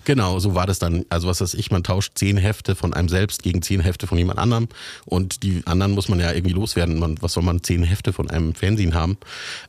Genau, 0.05 0.39
so 0.39 0.55
war 0.55 0.67
das 0.67 0.79
dann. 0.79 1.05
Also 1.09 1.29
was 1.29 1.41
weiß 1.41 1.55
ich, 1.55 1.71
man 1.71 1.83
tauscht 1.83 2.13
zehn 2.17 2.37
Hefte 2.37 2.75
von 2.75 2.93
einem 2.93 3.09
selbst 3.09 3.43
gegen 3.43 3.63
zehn 3.63 3.81
Hefte 3.81 4.07
von 4.07 4.19
jemand 4.19 4.39
anderem 4.39 4.69
und 5.05 5.43
die 5.43 5.63
anderen 5.67 5.93
muss 5.93 6.09
man 6.09 6.21
ja 6.21 6.33
irgendwie 6.33 6.55
loswerden. 6.55 6.99
Man, 6.99 7.21
was 7.21 7.33
soll 7.33 7.43
man 7.43 7.63
zehn 7.63 7.83
Hefte 7.83 8.13
von 8.13 8.31
einem 8.31 8.55
Fernsehen 8.55 8.95
haben? 8.95 9.17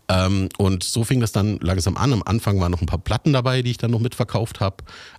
Ähm, 0.07 0.49
und 0.57 0.83
so 0.83 1.03
fing 1.03 1.19
das 1.19 1.31
dann 1.31 1.57
langsam 1.59 1.97
an. 1.97 2.13
Am 2.13 2.23
Anfang 2.23 2.59
waren 2.59 2.71
noch 2.71 2.81
ein 2.81 2.88
paar 2.88 2.99
Platten 2.99 3.33
dabei, 3.33 3.61
die 3.61 3.71
ich 3.71 3.77
dann 3.77 3.91
noch 3.91 3.99
mitverkauft 3.99 4.59
habe. 4.59 4.77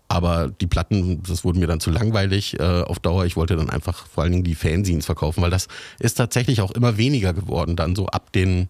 Aber 0.09 0.49
die 0.49 0.67
Platten, 0.67 1.23
das 1.25 1.45
wurde 1.45 1.59
mir 1.59 1.67
dann 1.67 1.81
zu 1.81 1.91
langweilig 1.91 2.59
äh, 2.61 2.83
auf 2.83 3.01
Dauer. 3.01 3.25
Ich 3.27 3.37
wollte 3.37 3.57
dann 3.57 3.71
einfach 3.71 4.07
vor 4.07 4.23
allen 4.23 4.33
Dingen 4.33 4.45
die 4.45 4.55
Fanzines 4.55 5.07
verkaufen, 5.07 5.43
weil 5.43 5.51
das 5.51 5.69
ist 5.99 6.15
tatsächlich 6.15 6.61
auch 6.61 6.71
immer 6.71 6.97
weniger 6.97 7.33
geworden. 7.33 7.75
Dann 7.75 7.97
so 7.97 8.07
ab 8.07 8.33
den, 8.33 8.69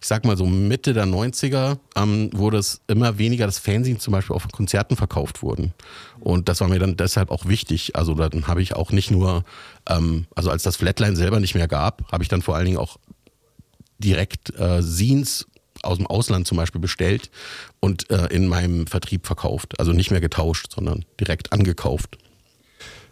ich 0.00 0.08
sag 0.08 0.24
mal 0.24 0.38
so 0.38 0.46
Mitte 0.46 0.94
der 0.94 1.04
90er 1.04 1.76
ähm, 1.96 2.30
wurde 2.32 2.56
es 2.56 2.80
immer 2.86 3.18
weniger, 3.18 3.44
dass 3.44 3.58
Fanzines 3.58 4.02
zum 4.02 4.12
Beispiel 4.12 4.34
auf 4.34 4.48
Konzerten 4.48 4.96
verkauft 4.96 5.42
wurden. 5.42 5.74
Und 6.18 6.48
das 6.48 6.60
war 6.62 6.68
mir 6.68 6.78
dann 6.78 6.96
deshalb 6.96 7.30
auch 7.30 7.46
wichtig. 7.46 7.96
Also 7.96 8.14
dann 8.14 8.46
habe 8.46 8.62
ich 8.62 8.74
auch 8.74 8.90
nicht 8.90 9.10
nur, 9.10 9.44
ähm, 9.86 10.26
also 10.34 10.50
als 10.50 10.62
das 10.62 10.76
Flatline 10.76 11.16
selber 11.16 11.40
nicht 11.40 11.54
mehr 11.54 11.68
gab, 11.68 12.10
habe 12.10 12.22
ich 12.22 12.28
dann 12.30 12.40
vor 12.40 12.56
allen 12.56 12.66
Dingen 12.66 12.78
auch 12.78 12.98
direkt 13.98 14.58
äh, 14.58 14.82
Scenes 14.82 15.46
aus 15.82 15.98
dem 15.98 16.06
Ausland 16.06 16.46
zum 16.46 16.56
Beispiel 16.56 16.80
bestellt 16.80 17.30
und 17.80 18.10
äh, 18.10 18.26
in 18.26 18.48
meinem 18.48 18.86
Vertrieb 18.86 19.26
verkauft. 19.26 19.78
Also 19.78 19.92
nicht 19.92 20.10
mehr 20.10 20.20
getauscht, 20.20 20.72
sondern 20.74 21.04
direkt 21.18 21.52
angekauft. 21.52 22.18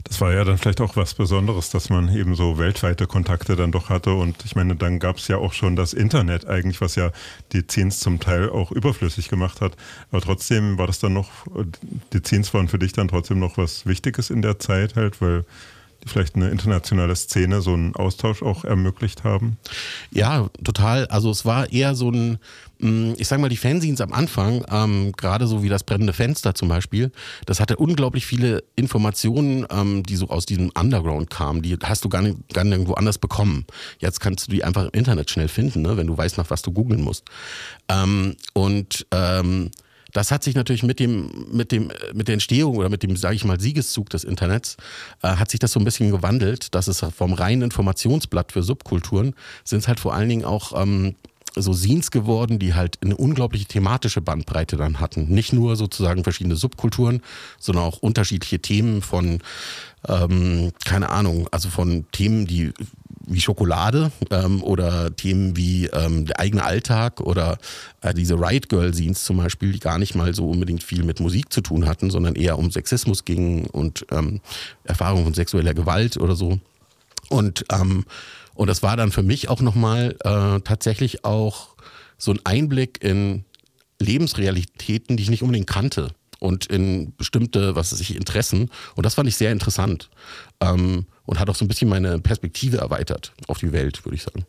Das 0.04 0.20
war 0.20 0.32
ja 0.32 0.44
dann 0.44 0.56
vielleicht 0.56 0.80
auch 0.80 0.96
was 0.96 1.14
Besonderes, 1.14 1.70
dass 1.70 1.90
man 1.90 2.08
eben 2.14 2.34
so 2.34 2.56
weltweite 2.56 3.06
Kontakte 3.06 3.56
dann 3.56 3.72
doch 3.72 3.90
hatte. 3.90 4.12
Und 4.14 4.44
ich 4.44 4.56
meine, 4.56 4.74
dann 4.74 5.00
gab 5.00 5.18
es 5.18 5.28
ja 5.28 5.36
auch 5.36 5.52
schon 5.52 5.76
das 5.76 5.92
Internet 5.92 6.46
eigentlich, 6.46 6.80
was 6.80 6.94
ja 6.94 7.10
die 7.52 7.66
Zins 7.66 8.00
zum 8.00 8.18
Teil 8.18 8.48
auch 8.48 8.70
überflüssig 8.70 9.28
gemacht 9.28 9.60
hat. 9.60 9.76
Aber 10.10 10.20
trotzdem 10.22 10.78
war 10.78 10.86
das 10.86 10.98
dann 10.98 11.12
noch, 11.12 11.30
die 12.12 12.22
Zins 12.22 12.54
waren 12.54 12.68
für 12.68 12.78
dich 12.78 12.92
dann 12.92 13.08
trotzdem 13.08 13.38
noch 13.38 13.58
was 13.58 13.84
Wichtiges 13.86 14.30
in 14.30 14.40
der 14.40 14.58
Zeit 14.58 14.96
halt, 14.96 15.20
weil 15.20 15.44
vielleicht 16.06 16.36
eine 16.36 16.50
internationale 16.50 17.14
Szene 17.16 17.60
so 17.60 17.72
einen 17.72 17.94
Austausch 17.94 18.42
auch 18.42 18.64
ermöglicht 18.64 19.24
haben? 19.24 19.58
Ja, 20.10 20.48
total. 20.64 21.06
Also 21.06 21.30
es 21.30 21.44
war 21.44 21.72
eher 21.72 21.94
so 21.94 22.10
ein, 22.10 22.38
mm, 22.78 23.14
ich 23.18 23.28
sag 23.28 23.40
mal, 23.40 23.48
die 23.48 23.56
Fanzines 23.56 24.00
am 24.00 24.12
Anfang, 24.12 24.64
ähm, 24.70 25.12
gerade 25.12 25.46
so 25.46 25.62
wie 25.62 25.68
das 25.68 25.84
brennende 25.84 26.12
Fenster 26.12 26.54
zum 26.54 26.68
Beispiel, 26.68 27.12
das 27.46 27.60
hatte 27.60 27.76
unglaublich 27.76 28.26
viele 28.26 28.64
Informationen, 28.76 29.66
ähm, 29.70 30.02
die 30.02 30.16
so 30.16 30.28
aus 30.28 30.46
diesem 30.46 30.70
Underground 30.78 31.30
kamen. 31.30 31.62
Die 31.62 31.76
hast 31.82 32.04
du 32.04 32.08
gar 32.08 32.22
nicht, 32.22 32.36
gar 32.52 32.64
nirgendwo 32.64 32.94
anders 32.94 33.18
bekommen. 33.18 33.66
Jetzt 33.98 34.20
kannst 34.20 34.46
du 34.46 34.52
die 34.52 34.64
einfach 34.64 34.84
im 34.84 34.90
Internet 34.92 35.30
schnell 35.30 35.48
finden, 35.48 35.82
ne, 35.82 35.96
wenn 35.96 36.06
du 36.06 36.16
weißt, 36.16 36.38
nach 36.38 36.50
was 36.50 36.62
du 36.62 36.72
googeln 36.72 37.02
musst. 37.02 37.24
Ähm, 37.88 38.36
und 38.54 39.06
ähm, 39.10 39.70
das 40.12 40.30
hat 40.30 40.42
sich 40.42 40.54
natürlich 40.54 40.82
mit 40.82 41.00
dem, 41.00 41.30
mit 41.52 41.72
dem, 41.72 41.90
mit 42.14 42.28
der 42.28 42.34
Entstehung 42.34 42.76
oder 42.76 42.88
mit 42.88 43.02
dem, 43.02 43.16
sage 43.16 43.36
ich 43.36 43.44
mal, 43.44 43.60
Siegeszug 43.60 44.08
des 44.10 44.24
Internets, 44.24 44.76
äh, 45.22 45.28
hat 45.28 45.50
sich 45.50 45.60
das 45.60 45.72
so 45.72 45.80
ein 45.80 45.84
bisschen 45.84 46.10
gewandelt, 46.10 46.74
dass 46.74 46.88
es 46.88 47.04
vom 47.16 47.32
reinen 47.32 47.62
Informationsblatt 47.62 48.52
für 48.52 48.62
Subkulturen 48.62 49.34
sind 49.64 49.80
es 49.80 49.88
halt 49.88 50.00
vor 50.00 50.14
allen 50.14 50.28
Dingen 50.28 50.44
auch 50.44 50.80
ähm, 50.80 51.14
so 51.54 51.72
Scenes 51.72 52.10
geworden, 52.10 52.58
die 52.58 52.74
halt 52.74 52.98
eine 53.02 53.16
unglaubliche 53.16 53.66
thematische 53.66 54.20
Bandbreite 54.20 54.76
dann 54.76 55.00
hatten. 55.00 55.28
Nicht 55.28 55.52
nur 55.52 55.76
sozusagen 55.76 56.22
verschiedene 56.22 56.56
Subkulturen, 56.56 57.22
sondern 57.58 57.84
auch 57.84 57.98
unterschiedliche 57.98 58.60
Themen 58.60 59.02
von, 59.02 59.40
ähm, 60.06 60.72
keine 60.84 61.10
Ahnung, 61.10 61.48
also 61.50 61.68
von 61.68 62.06
Themen, 62.12 62.46
die 62.46 62.72
wie 63.28 63.40
Schokolade 63.40 64.10
ähm, 64.30 64.62
oder 64.62 65.14
Themen 65.14 65.56
wie 65.56 65.86
ähm, 65.86 66.26
der 66.26 66.40
eigene 66.40 66.64
Alltag 66.64 67.20
oder 67.20 67.58
äh, 68.00 68.14
diese 68.14 68.34
Riot 68.34 68.68
Girl 68.68 68.92
Scenes 68.92 69.24
zum 69.24 69.36
Beispiel, 69.36 69.72
die 69.72 69.80
gar 69.80 69.98
nicht 69.98 70.14
mal 70.14 70.34
so 70.34 70.48
unbedingt 70.48 70.82
viel 70.82 71.04
mit 71.04 71.20
Musik 71.20 71.52
zu 71.52 71.60
tun 71.60 71.86
hatten, 71.86 72.10
sondern 72.10 72.34
eher 72.34 72.58
um 72.58 72.70
Sexismus 72.70 73.24
gingen 73.24 73.66
und 73.66 74.06
ähm, 74.10 74.40
Erfahrung 74.84 75.24
von 75.24 75.34
sexueller 75.34 75.74
Gewalt 75.74 76.16
oder 76.16 76.34
so. 76.34 76.58
Und, 77.28 77.64
ähm, 77.70 78.04
und 78.54 78.68
das 78.68 78.82
war 78.82 78.96
dann 78.96 79.12
für 79.12 79.22
mich 79.22 79.48
auch 79.48 79.60
nochmal 79.60 80.16
äh, 80.24 80.60
tatsächlich 80.60 81.24
auch 81.24 81.68
so 82.16 82.32
ein 82.32 82.40
Einblick 82.44 83.02
in 83.02 83.44
Lebensrealitäten, 84.00 85.16
die 85.16 85.22
ich 85.22 85.30
nicht 85.30 85.42
unbedingt 85.42 85.66
kannte 85.68 86.08
und 86.40 86.66
in 86.66 87.14
bestimmte, 87.16 87.74
was 87.74 87.92
weiß 87.92 88.00
ich, 88.00 88.14
Interessen. 88.16 88.70
Und 88.94 89.04
das 89.04 89.14
fand 89.14 89.28
ich 89.28 89.36
sehr 89.36 89.52
interessant 89.52 90.08
ähm, 90.60 91.06
und 91.26 91.38
hat 91.38 91.50
auch 91.50 91.54
so 91.54 91.64
ein 91.64 91.68
bisschen 91.68 91.88
meine 91.88 92.18
Perspektive 92.18 92.78
erweitert 92.78 93.32
auf 93.46 93.58
die 93.58 93.72
Welt, 93.72 94.04
würde 94.04 94.16
ich 94.16 94.22
sagen. 94.22 94.44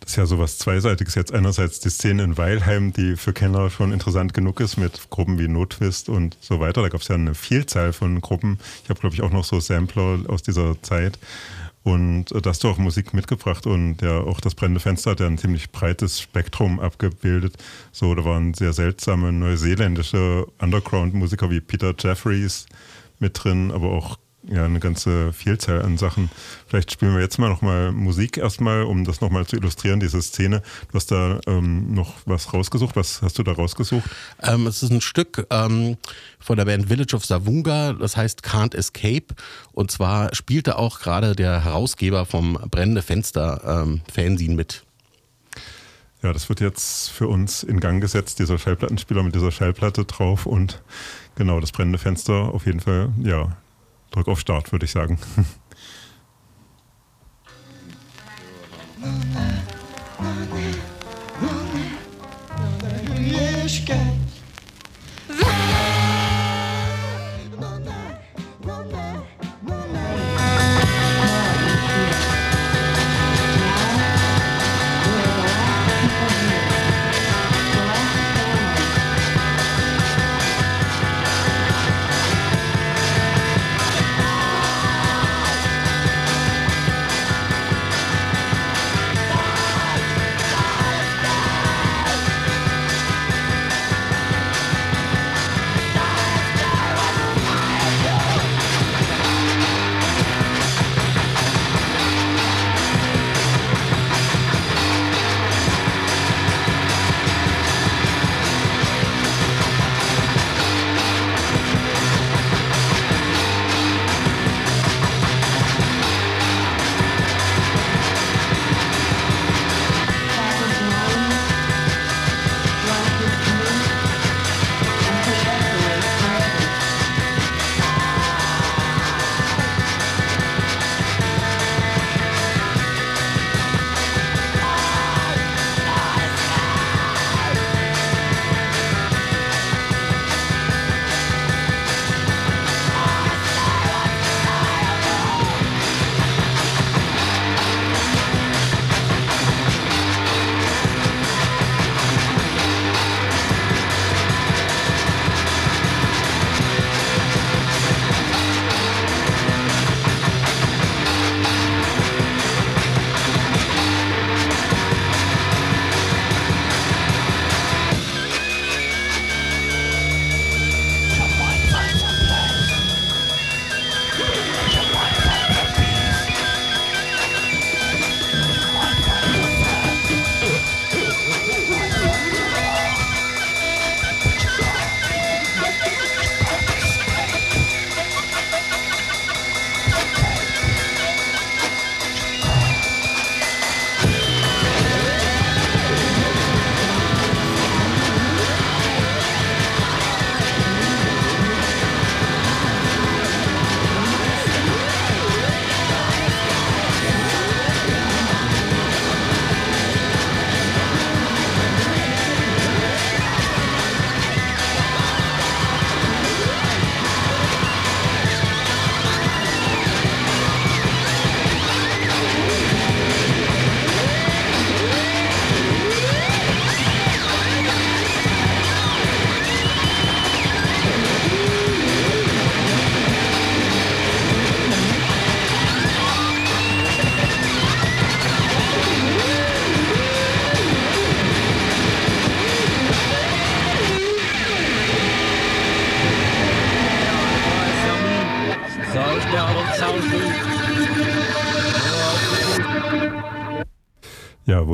Das 0.00 0.10
ist 0.10 0.16
ja 0.16 0.26
sowas 0.26 0.58
Zweiseitiges. 0.58 1.14
Jetzt 1.14 1.32
einerseits 1.32 1.78
die 1.78 1.88
Szene 1.88 2.24
in 2.24 2.36
Weilheim, 2.36 2.92
die 2.92 3.16
für 3.16 3.32
Kenner 3.32 3.70
schon 3.70 3.92
interessant 3.92 4.34
genug 4.34 4.58
ist, 4.58 4.76
mit 4.76 5.10
Gruppen 5.10 5.38
wie 5.38 5.46
Notwist 5.46 6.08
und 6.08 6.36
so 6.40 6.58
weiter. 6.58 6.82
Da 6.82 6.88
gab 6.88 7.02
es 7.02 7.08
ja 7.08 7.14
eine 7.14 7.36
Vielzahl 7.36 7.92
von 7.92 8.20
Gruppen. 8.20 8.58
Ich 8.82 8.90
habe, 8.90 8.98
glaube 8.98 9.14
ich, 9.14 9.22
auch 9.22 9.30
noch 9.30 9.44
so 9.44 9.60
Sampler 9.60 10.18
aus 10.26 10.42
dieser 10.42 10.80
Zeit. 10.82 11.20
Und 11.84 12.32
äh, 12.32 12.40
da 12.40 12.50
hast 12.50 12.64
du 12.64 12.68
auch 12.68 12.78
Musik 12.78 13.14
mitgebracht 13.14 13.66
und 13.66 14.02
ja, 14.02 14.20
auch 14.20 14.40
das 14.40 14.54
brennende 14.54 14.80
Fenster 14.80 15.12
hat 15.12 15.20
ja 15.20 15.26
ein 15.26 15.38
ziemlich 15.38 15.70
breites 15.70 16.20
Spektrum 16.20 16.80
abgebildet. 16.80 17.56
So, 17.92 18.14
da 18.14 18.24
waren 18.24 18.54
sehr 18.54 18.72
seltsame 18.72 19.32
neuseeländische 19.32 20.46
Underground-Musiker 20.58 21.50
wie 21.50 21.60
Peter 21.60 21.94
Jeffries 21.98 22.66
mit 23.18 23.42
drin, 23.42 23.70
aber 23.70 23.90
auch 23.90 24.18
ja 24.44 24.64
eine 24.64 24.80
ganze 24.80 25.32
Vielzahl 25.32 25.82
an 25.82 25.98
Sachen. 25.98 26.30
Vielleicht 26.66 26.92
spielen 26.92 27.14
wir 27.14 27.20
jetzt 27.20 27.38
mal 27.38 27.48
nochmal 27.48 27.92
Musik 27.92 28.38
erstmal, 28.38 28.82
um 28.82 29.04
das 29.04 29.20
nochmal 29.20 29.46
zu 29.46 29.56
illustrieren, 29.56 30.00
diese 30.00 30.20
Szene. 30.20 30.62
Du 30.90 30.94
hast 30.94 31.10
da 31.10 31.40
ähm, 31.46 31.94
noch 31.94 32.14
was 32.24 32.52
rausgesucht. 32.52 32.96
Was 32.96 33.22
hast 33.22 33.38
du 33.38 33.42
da 33.42 33.52
rausgesucht? 33.52 34.08
Ähm, 34.42 34.66
es 34.66 34.82
ist 34.82 34.90
ein 34.90 35.00
Stück 35.00 35.46
ähm, 35.50 35.96
von 36.38 36.56
der 36.56 36.64
Band 36.64 36.88
Village 36.88 37.14
of 37.14 37.24
Savunga, 37.24 37.92
das 37.92 38.16
heißt 38.16 38.42
Can't 38.42 38.74
Escape. 38.74 39.26
Und 39.72 39.90
zwar 39.90 40.34
spielte 40.34 40.78
auch 40.78 41.00
gerade 41.00 41.36
der 41.36 41.64
Herausgeber 41.64 42.26
vom 42.26 42.54
Brennende 42.70 43.02
Fenster 43.02 43.82
ähm, 43.84 44.00
Fanzine 44.12 44.54
mit. 44.54 44.84
Ja, 46.22 46.32
das 46.32 46.48
wird 46.48 46.60
jetzt 46.60 47.10
für 47.10 47.26
uns 47.26 47.64
in 47.64 47.80
Gang 47.80 48.00
gesetzt, 48.00 48.38
dieser 48.38 48.56
Schallplattenspieler 48.56 49.24
mit 49.24 49.34
dieser 49.34 49.50
Schallplatte 49.50 50.04
drauf 50.04 50.46
und 50.46 50.80
genau, 51.34 51.58
das 51.58 51.72
brennende 51.72 51.98
Fenster 51.98 52.54
auf 52.54 52.64
jeden 52.64 52.78
Fall, 52.78 53.12
ja, 53.18 53.56
drück 54.12 54.28
auf 54.28 54.40
Start, 54.40 54.70
würde 54.72 54.84
ich 54.84 54.92
sagen. 54.92 55.18
Ja, 63.32 64.31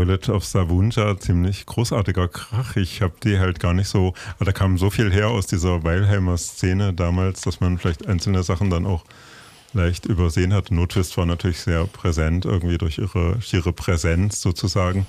Village 0.09 0.33
of 0.33 0.42
Savunja, 0.42 1.18
ziemlich 1.18 1.66
großartiger 1.66 2.29
Krach. 2.29 2.77
Ich 2.77 3.03
habe 3.03 3.12
die 3.23 3.38
halt 3.38 3.61
gar 3.61 3.75
nicht 3.75 3.88
so, 3.88 4.14
aber 4.37 4.47
da 4.47 4.53
kam 4.53 4.79
so 4.79 4.88
viel 4.88 5.12
her 5.12 5.29
aus 5.29 5.47
dieser 5.47 5.85
Weilheimer 5.85 6.38
Szene 6.38 6.94
damals, 6.94 7.42
dass 7.42 7.61
man 7.61 7.77
vielleicht 7.77 8.07
einzelne 8.07 8.42
Sachen 8.42 8.71
dann 8.71 8.87
auch 8.87 9.05
leicht 9.75 10.07
übersehen 10.07 10.55
hat. 10.55 10.71
Notwist 10.71 11.18
war 11.18 11.27
natürlich 11.27 11.61
sehr 11.61 11.85
präsent, 11.85 12.47
irgendwie 12.47 12.79
durch 12.79 12.97
ihre 12.97 13.42
schiere 13.42 13.75
Präsenz 13.75 14.40
sozusagen. 14.40 15.05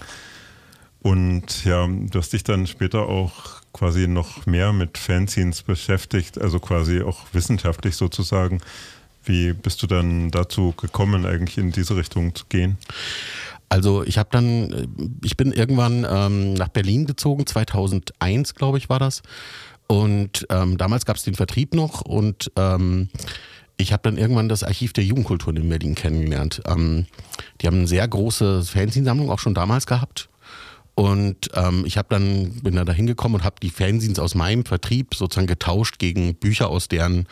Und 1.02 1.64
ja, 1.64 1.88
du 1.88 2.20
hast 2.20 2.34
dich 2.34 2.44
dann 2.44 2.68
später 2.68 3.08
auch 3.08 3.62
quasi 3.72 4.06
noch 4.06 4.46
mehr 4.48 4.74
mit 4.74 4.98
Fanzines 4.98 5.62
beschäftigt, 5.62 6.42
also 6.42 6.60
quasi 6.60 7.04
auch 7.04 7.20
wissenschaftlich 7.32 7.96
sozusagen. 7.96 8.60
Wie 9.24 9.54
bist 9.54 9.82
du 9.82 9.88
dann 9.88 10.30
dazu 10.32 10.74
gekommen, 10.74 11.26
eigentlich 11.26 11.58
in 11.58 11.72
diese 11.72 11.96
Richtung 11.96 12.36
zu 12.36 12.44
gehen? 12.50 12.78
Also 13.70 14.04
ich 14.04 14.18
habe 14.18 14.30
dann, 14.32 15.20
ich 15.24 15.38
bin 15.38 15.52
irgendwann 15.52 16.06
ähm, 16.10 16.54
nach 16.54 16.70
Berlin 16.70 17.06
gezogen, 17.06 17.46
2001 17.46 18.56
glaube 18.56 18.80
ich 18.80 18.90
war 18.90 19.00
das. 19.00 19.22
Und 19.88 20.46
ähm, 20.50 20.78
damals 20.78 21.06
gab 21.06 21.16
es 21.16 21.24
den 21.24 21.36
Vertrieb 21.36 21.74
noch 21.74 22.02
und 22.02 22.52
ähm, 22.56 23.10
ich 23.78 23.94
habe 23.94 24.04
dann 24.04 24.18
irgendwann 24.18 24.50
das 24.50 24.64
Archiv 24.64 24.94
der 24.94 25.04
Jugendkultur 25.04 25.56
in 25.56 25.70
Berlin 25.70 25.96
kennengelernt. 25.96 26.62
Ähm, 26.68 27.06
die 27.62 27.68
haben 27.68 27.78
eine 27.78 27.88
sehr 27.88 28.08
große 28.08 28.64
Fanzinsammlung 28.64 29.32
auch 29.32 29.40
schon 29.40 29.54
damals 29.54 29.88
gehabt. 29.88 30.30
Und 30.96 31.50
ähm, 31.54 31.86
ich 31.86 31.98
habe 31.98 32.10
dann 32.10 32.52
bin 32.62 32.76
da 32.76 32.92
hingekommen 32.92 33.40
und 33.40 33.46
habe 33.46 33.56
die 33.64 33.70
Fanzines 33.70 34.20
aus 34.20 34.36
meinem 34.36 34.66
Vertrieb 34.66 35.16
sozusagen 35.16 35.48
getauscht 35.48 35.98
gegen 35.98 36.36
Bücher 36.36 36.70
aus 36.70 36.90
deren 36.90 37.26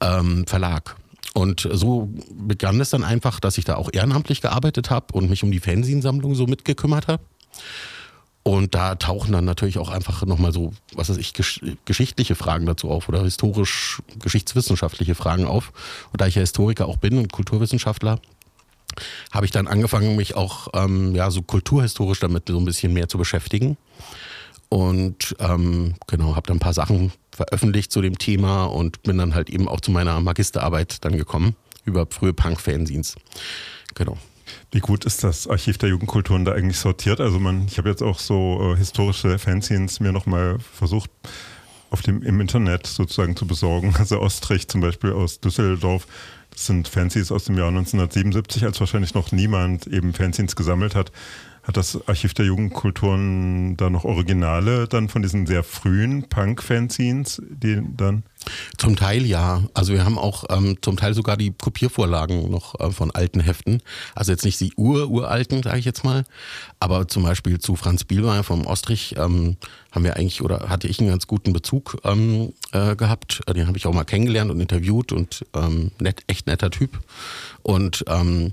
ähm, 0.00 0.46
Verlag. 0.48 0.96
Und 1.34 1.68
so 1.70 2.08
begann 2.30 2.80
es 2.80 2.90
dann 2.90 3.02
einfach, 3.02 3.40
dass 3.40 3.58
ich 3.58 3.64
da 3.64 3.74
auch 3.74 3.90
ehrenamtlich 3.92 4.40
gearbeitet 4.40 4.88
habe 4.90 5.12
und 5.12 5.28
mich 5.28 5.42
um 5.42 5.50
die 5.50 5.58
Fanzinsammlung 5.58 6.36
so 6.36 6.46
mitgekümmert 6.46 7.08
habe. 7.08 7.22
Und 8.44 8.74
da 8.74 8.94
tauchen 8.94 9.32
dann 9.32 9.44
natürlich 9.44 9.78
auch 9.78 9.88
einfach 9.88 10.24
nochmal 10.26 10.52
so, 10.52 10.72
was 10.92 11.08
weiß 11.08 11.16
ich, 11.16 11.32
gesch 11.32 11.60
geschichtliche 11.86 12.34
Fragen 12.34 12.66
dazu 12.66 12.90
auf 12.90 13.08
oder 13.08 13.22
historisch, 13.22 14.00
geschichtswissenschaftliche 14.20 15.14
Fragen 15.14 15.46
auf. 15.46 15.72
Und 16.12 16.20
da 16.20 16.26
ich 16.26 16.36
ja 16.36 16.40
Historiker 16.40 16.86
auch 16.86 16.98
bin 16.98 17.18
und 17.18 17.32
Kulturwissenschaftler, 17.32 18.20
habe 19.32 19.46
ich 19.46 19.50
dann 19.50 19.66
angefangen, 19.66 20.14
mich 20.14 20.36
auch 20.36 20.68
ähm, 20.74 21.14
ja, 21.16 21.30
so 21.30 21.42
kulturhistorisch 21.42 22.20
damit 22.20 22.48
so 22.48 22.58
ein 22.58 22.64
bisschen 22.64 22.92
mehr 22.92 23.08
zu 23.08 23.18
beschäftigen. 23.18 23.76
Und 24.68 25.34
ähm, 25.40 25.94
genau, 26.06 26.36
habe 26.36 26.46
dann 26.46 26.58
ein 26.58 26.60
paar 26.60 26.74
Sachen 26.74 27.12
veröffentlicht 27.34 27.92
zu 27.92 28.00
dem 28.00 28.18
Thema 28.18 28.64
und 28.64 29.02
bin 29.02 29.18
dann 29.18 29.34
halt 29.34 29.50
eben 29.50 29.68
auch 29.68 29.80
zu 29.80 29.90
meiner 29.90 30.20
Magisterarbeit 30.20 31.04
dann 31.04 31.16
gekommen 31.16 31.56
über 31.84 32.06
frühe 32.08 32.32
Punk-Fanzines. 32.32 33.16
Genau. 33.94 34.16
Wie 34.70 34.80
gut 34.80 35.04
ist 35.04 35.24
das 35.24 35.48
Archiv 35.48 35.78
der 35.78 35.88
Jugendkulturen 35.88 36.44
da 36.44 36.52
eigentlich 36.52 36.78
sortiert? 36.78 37.20
Also 37.20 37.38
man, 37.38 37.66
ich 37.66 37.78
habe 37.78 37.88
jetzt 37.88 38.02
auch 38.02 38.18
so 38.18 38.72
äh, 38.74 38.76
historische 38.76 39.38
Fanzines 39.38 40.00
mir 40.00 40.12
nochmal 40.12 40.58
versucht 40.58 41.10
auf 41.90 42.02
dem, 42.02 42.22
im 42.22 42.40
Internet 42.40 42.86
sozusagen 42.86 43.36
zu 43.36 43.46
besorgen. 43.46 43.94
Also 43.98 44.20
Ostrich 44.20 44.68
zum 44.68 44.80
Beispiel 44.80 45.12
aus 45.12 45.40
Düsseldorf. 45.40 46.06
Das 46.50 46.66
sind 46.66 46.88
Fanzines 46.88 47.32
aus 47.32 47.44
dem 47.44 47.56
Jahr 47.56 47.68
1977, 47.68 48.64
als 48.64 48.78
wahrscheinlich 48.80 49.14
noch 49.14 49.32
niemand 49.32 49.86
eben 49.86 50.12
Fanzines 50.12 50.56
gesammelt 50.56 50.94
hat. 50.94 51.10
Hat 51.64 51.78
das 51.78 51.98
Archiv 52.06 52.34
der 52.34 52.44
Jugendkulturen 52.44 53.76
da 53.78 53.88
noch 53.88 54.04
Originale 54.04 54.86
dann 54.86 55.08
von 55.08 55.22
diesen 55.22 55.46
sehr 55.46 55.64
frühen 55.64 56.28
Punk-Fanzines, 56.28 57.40
die 57.48 57.80
dann? 57.96 58.22
Zum 58.76 58.96
Teil 58.96 59.24
ja. 59.24 59.62
Also 59.72 59.94
wir 59.94 60.04
haben 60.04 60.18
auch 60.18 60.44
ähm, 60.50 60.76
zum 60.82 60.98
Teil 60.98 61.14
sogar 61.14 61.38
die 61.38 61.52
Kopiervorlagen 61.52 62.50
noch 62.50 62.78
äh, 62.78 62.90
von 62.90 63.10
alten 63.10 63.40
Heften. 63.40 63.80
Also 64.14 64.32
jetzt 64.32 64.44
nicht 64.44 64.60
die 64.60 64.74
ur-uralten, 64.76 65.62
sage 65.62 65.78
ich 65.78 65.86
jetzt 65.86 66.04
mal. 66.04 66.24
Aber 66.80 67.08
zum 67.08 67.22
Beispiel 67.22 67.58
zu 67.58 67.76
Franz 67.76 68.04
Bielmeier 68.04 68.44
vom 68.44 68.66
Ostrich 68.66 69.16
ähm, 69.16 69.56
haben 69.90 70.04
wir 70.04 70.16
eigentlich 70.16 70.42
oder 70.42 70.68
hatte 70.68 70.86
ich 70.86 71.00
einen 71.00 71.08
ganz 71.08 71.26
guten 71.26 71.54
Bezug 71.54 71.96
ähm, 72.04 72.52
äh, 72.72 72.94
gehabt. 72.94 73.40
Den 73.48 73.66
habe 73.66 73.78
ich 73.78 73.86
auch 73.86 73.94
mal 73.94 74.04
kennengelernt 74.04 74.50
und 74.50 74.60
interviewt 74.60 75.12
und 75.12 75.46
ähm, 75.54 75.92
nett, 75.98 76.24
echt 76.26 76.46
netter 76.46 76.70
Typ. 76.70 77.00
Und 77.62 78.04
ähm, 78.08 78.52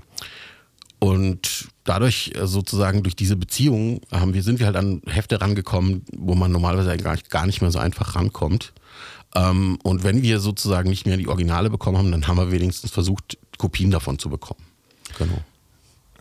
und 1.02 1.66
dadurch 1.82 2.30
äh, 2.36 2.46
sozusagen 2.46 3.02
durch 3.02 3.16
diese 3.16 3.34
Beziehung 3.34 4.02
haben 4.12 4.34
wir, 4.34 4.44
sind 4.44 4.60
wir 4.60 4.66
halt 4.66 4.76
an 4.76 5.02
Hefte 5.08 5.40
rangekommen, 5.40 6.04
wo 6.16 6.36
man 6.36 6.52
normalerweise 6.52 6.96
gar 6.98 7.14
nicht, 7.14 7.28
gar 7.28 7.44
nicht 7.44 7.60
mehr 7.60 7.72
so 7.72 7.80
einfach 7.80 8.14
rankommt. 8.14 8.72
Ähm, 9.34 9.80
und 9.82 10.04
wenn 10.04 10.22
wir 10.22 10.38
sozusagen 10.38 10.88
nicht 10.88 11.04
mehr 11.04 11.16
die 11.16 11.26
Originale 11.26 11.70
bekommen 11.70 11.98
haben, 11.98 12.12
dann 12.12 12.28
haben 12.28 12.36
wir 12.36 12.52
wenigstens 12.52 12.92
versucht, 12.92 13.36
Kopien 13.58 13.90
davon 13.90 14.20
zu 14.20 14.30
bekommen. 14.30 14.62
Genau. 15.18 15.42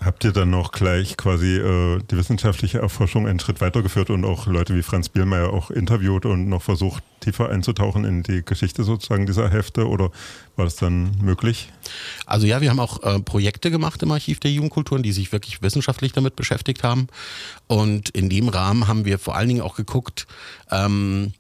Habt 0.03 0.23
ihr 0.23 0.31
dann 0.31 0.49
noch 0.49 0.71
gleich 0.71 1.15
quasi 1.15 1.57
äh, 1.57 1.99
die 2.09 2.17
wissenschaftliche 2.17 2.79
Erforschung 2.79 3.27
einen 3.27 3.39
Schritt 3.39 3.61
weitergeführt 3.61 4.09
und 4.09 4.25
auch 4.25 4.47
Leute 4.47 4.75
wie 4.75 4.81
Franz 4.81 5.09
Bielmeier 5.09 5.53
auch 5.53 5.69
interviewt 5.69 6.25
und 6.25 6.49
noch 6.49 6.63
versucht, 6.63 7.03
tiefer 7.19 7.49
einzutauchen 7.49 8.03
in 8.03 8.23
die 8.23 8.43
Geschichte 8.43 8.83
sozusagen 8.83 9.27
dieser 9.27 9.51
Hefte 9.51 9.87
oder 9.87 10.09
war 10.55 10.65
das 10.65 10.75
dann 10.75 11.11
möglich? 11.21 11.69
Also 12.25 12.47
ja, 12.47 12.61
wir 12.61 12.71
haben 12.71 12.79
auch 12.79 13.03
äh, 13.03 13.19
Projekte 13.19 13.69
gemacht 13.69 14.01
im 14.01 14.11
Archiv 14.11 14.39
der 14.39 14.49
Jugendkulturen, 14.49 15.03
die 15.03 15.11
sich 15.11 15.31
wirklich 15.31 15.61
wissenschaftlich 15.61 16.13
damit 16.13 16.35
beschäftigt 16.35 16.83
haben. 16.83 17.05
Und 17.67 18.09
in 18.09 18.27
dem 18.27 18.49
Rahmen 18.49 18.87
haben 18.87 19.05
wir 19.05 19.19
vor 19.19 19.35
allen 19.35 19.49
Dingen 19.49 19.61
auch 19.61 19.75
geguckt, 19.75 20.25
ähm, 20.71 21.33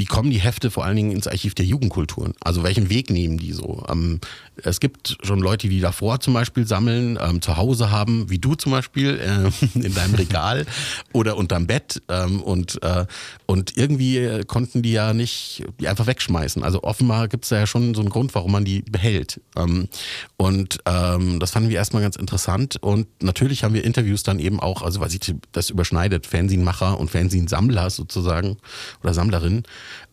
wie 0.00 0.06
kommen 0.06 0.30
die 0.30 0.40
Hefte 0.40 0.70
vor 0.70 0.84
allen 0.84 0.96
Dingen 0.96 1.12
ins 1.12 1.26
Archiv 1.26 1.54
der 1.54 1.66
Jugendkulturen? 1.66 2.32
Also 2.40 2.62
welchen 2.62 2.88
Weg 2.88 3.10
nehmen 3.10 3.36
die 3.36 3.52
so? 3.52 3.84
Ähm, 3.88 4.20
es 4.62 4.80
gibt 4.80 5.16
schon 5.22 5.40
Leute, 5.40 5.68
die 5.68 5.80
davor 5.80 6.20
zum 6.20 6.34
Beispiel 6.34 6.66
sammeln, 6.66 7.18
ähm, 7.20 7.40
zu 7.40 7.56
Hause 7.56 7.90
haben, 7.90 8.28
wie 8.30 8.38
du 8.38 8.54
zum 8.54 8.72
Beispiel, 8.72 9.18
äh, 9.18 9.66
in 9.78 9.94
deinem 9.94 10.14
Regal 10.14 10.66
oder 11.12 11.36
unterm 11.36 11.66
Bett. 11.66 12.02
Ähm, 12.08 12.42
und, 12.42 12.82
äh, 12.82 13.06
und 13.46 13.76
irgendwie 13.76 14.42
konnten 14.46 14.82
die 14.82 14.92
ja 14.92 15.14
nicht 15.14 15.64
die 15.80 15.88
einfach 15.88 16.06
wegschmeißen. 16.06 16.62
Also 16.62 16.82
offenbar 16.82 17.28
gibt 17.28 17.44
es 17.44 17.50
ja 17.50 17.66
schon 17.66 17.94
so 17.94 18.00
einen 18.00 18.10
Grund, 18.10 18.34
warum 18.34 18.52
man 18.52 18.64
die 18.64 18.82
behält. 18.82 19.40
Ähm, 19.56 19.88
und 20.36 20.78
ähm, 20.86 21.40
das 21.40 21.50
fanden 21.50 21.68
wir 21.68 21.76
erstmal 21.76 22.02
ganz 22.02 22.16
interessant. 22.16 22.76
Und 22.80 23.06
natürlich 23.22 23.64
haben 23.64 23.74
wir 23.74 23.84
Interviews 23.84 24.22
dann 24.22 24.38
eben 24.38 24.60
auch, 24.60 24.82
also 24.82 25.00
weil 25.00 25.10
sich 25.10 25.34
das 25.52 25.70
überschneidet, 25.70 26.26
Fernsehmacher 26.26 26.98
und 26.98 27.10
Fernsehsammler 27.10 27.90
sozusagen 27.90 28.56
oder 29.02 29.14
Sammlerinnen 29.14 29.64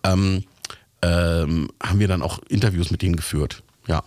ähm, 0.04 0.44
ähm, 1.02 1.70
haben 1.82 2.00
wir 2.00 2.08
dann 2.08 2.22
auch 2.22 2.40
Interviews 2.50 2.92
mit 2.92 3.02
denen 3.02 3.16
geführt. 3.16 3.64
Ja. 3.88 4.04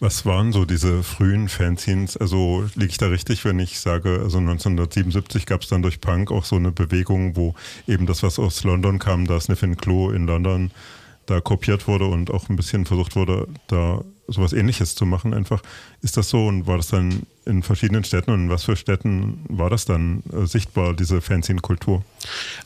Was 0.00 0.24
waren 0.24 0.52
so 0.52 0.64
diese 0.64 1.02
frühen 1.02 1.48
Fanzines? 1.48 2.16
Also 2.16 2.64
liege 2.76 2.92
ich 2.92 2.98
da 2.98 3.08
richtig, 3.08 3.44
wenn 3.44 3.58
ich 3.58 3.80
sage, 3.80 4.20
also 4.22 4.38
1977 4.38 5.44
gab 5.44 5.62
es 5.62 5.68
dann 5.68 5.82
durch 5.82 6.00
Punk 6.00 6.30
auch 6.30 6.44
so 6.44 6.54
eine 6.54 6.70
Bewegung, 6.70 7.34
wo 7.34 7.54
eben 7.88 8.06
das, 8.06 8.22
was 8.22 8.38
aus 8.38 8.62
London 8.62 9.00
kam, 9.00 9.26
da 9.26 9.40
Sniff 9.40 9.64
Klo 9.80 10.10
in 10.10 10.26
London 10.26 10.70
da 11.26 11.40
kopiert 11.40 11.86
wurde 11.88 12.06
und 12.06 12.30
auch 12.30 12.48
ein 12.48 12.56
bisschen 12.56 12.86
versucht 12.86 13.14
wurde, 13.14 13.48
da 13.66 14.02
sowas 14.28 14.52
ähnliches 14.52 14.94
zu 14.94 15.04
machen 15.04 15.34
einfach. 15.34 15.62
Ist 16.00 16.16
das 16.16 16.28
so 16.28 16.46
und 16.46 16.66
war 16.66 16.76
das 16.76 16.88
dann 16.88 17.26
in 17.48 17.62
verschiedenen 17.62 18.04
Städten 18.04 18.30
und 18.30 18.44
in 18.44 18.50
was 18.50 18.64
für 18.64 18.76
Städten 18.76 19.40
war 19.48 19.70
das 19.70 19.86
dann 19.86 20.22
äh, 20.32 20.46
sichtbar, 20.46 20.94
diese 20.94 21.22
Fanzine-Kultur? 21.22 22.04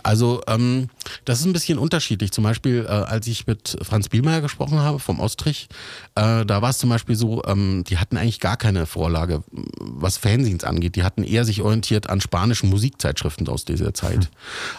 Also 0.02 0.42
ähm, 0.48 0.88
das 1.24 1.40
ist 1.40 1.46
ein 1.46 1.52
bisschen 1.52 1.78
unterschiedlich. 1.78 2.32
Zum 2.32 2.42
Beispiel, 2.42 2.84
äh, 2.84 2.88
als 2.88 3.28
ich 3.28 3.46
mit 3.46 3.78
Franz 3.82 4.08
Bielmeier 4.08 4.40
gesprochen 4.40 4.80
habe 4.80 4.98
vom 4.98 5.20
Ostrich, 5.20 5.68
äh, 6.16 6.44
da 6.44 6.62
war 6.62 6.70
es 6.70 6.78
zum 6.78 6.90
Beispiel 6.90 7.14
so, 7.14 7.44
ähm, 7.44 7.84
die 7.86 7.98
hatten 7.98 8.16
eigentlich 8.16 8.40
gar 8.40 8.56
keine 8.56 8.86
Vorlage, 8.86 9.44
was 9.78 10.16
Fanzines 10.16 10.64
angeht. 10.64 10.96
Die 10.96 11.04
hatten 11.04 11.22
eher 11.22 11.44
sich 11.44 11.62
orientiert 11.62 12.10
an 12.10 12.20
spanischen 12.20 12.68
Musikzeitschriften 12.68 13.48
aus 13.48 13.64
dieser 13.64 13.94
Zeit. 13.94 14.24
Hm. 14.24 14.28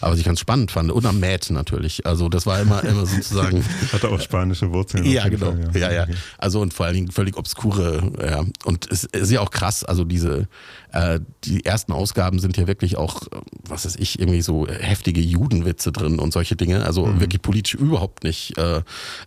Aber 0.02 0.12
was 0.12 0.20
ich 0.20 0.26
ganz 0.26 0.42
spannend 0.42 0.72
fand. 0.72 0.92
Und 0.92 1.06
am 1.06 1.22
Mad 1.22 1.54
natürlich. 1.54 2.06
Also 2.06 2.28
das 2.28 2.46
war 2.46 2.60
immer, 2.60 2.84
immer 2.84 3.06
sozusagen... 3.06 3.64
Hatte 3.94 4.10
auch 4.10 4.20
spanische 4.20 4.72
Wurzeln. 4.74 5.06
ja, 5.06 5.30
genau. 5.30 5.54
Fall, 5.54 5.72
ja. 5.76 5.92
ja, 5.92 6.08
ja. 6.08 6.16
Also 6.38 6.60
und 6.60 6.74
vor 6.74 6.88
allen 6.88 6.96
Dingen 6.96 7.12
völlig 7.12 7.38
obskure. 7.38 8.12
Ja. 8.22 8.43
Und 8.66 8.90
es 8.92 9.04
ist 9.04 9.32
ja 9.32 9.42
auch 9.42 9.52
krass, 9.52 9.84
also 9.84 10.04
diese, 10.04 10.48
äh, 10.92 11.20
die 11.44 11.66
ersten 11.66 11.92
Ausgaben 11.92 12.40
sind 12.40 12.58
ja 12.58 12.68
wirklich 12.68 12.98
auch, 12.98 13.22
was 13.68 13.86
weiß 13.86 13.96
ich, 13.98 14.20
irgendwie 14.20 14.42
so 14.42 14.68
heftige 14.68 15.22
Judenwitze 15.22 15.92
drin 15.92 16.20
und 16.20 16.34
solche 16.34 16.56
Dinge. 16.56 16.86
Also 16.86 17.06
mhm. 17.06 17.20
wirklich 17.20 17.42
politisch 17.42 17.76
überhaupt 17.76 18.24
nicht 18.24 18.58
äh, 18.58 18.82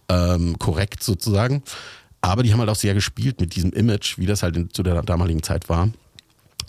ähm, 0.09 0.59
korrekt 0.59 1.03
sozusagen. 1.03 1.63
Aber 2.21 2.43
die 2.43 2.53
haben 2.53 2.61
halt 2.61 2.71
auch 2.71 2.77
sehr 2.77 2.95
gespielt 2.95 3.41
mit 3.41 3.55
diesem 3.55 3.73
Image, 3.73 4.19
wie 4.19 4.27
das 4.27 4.43
halt 4.43 4.57
in, 4.57 4.71
zu 4.71 4.83
der 4.83 5.01
damaligen 5.03 5.43
Zeit 5.43 5.69
war. 5.69 5.91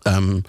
Ähm, 0.06 0.44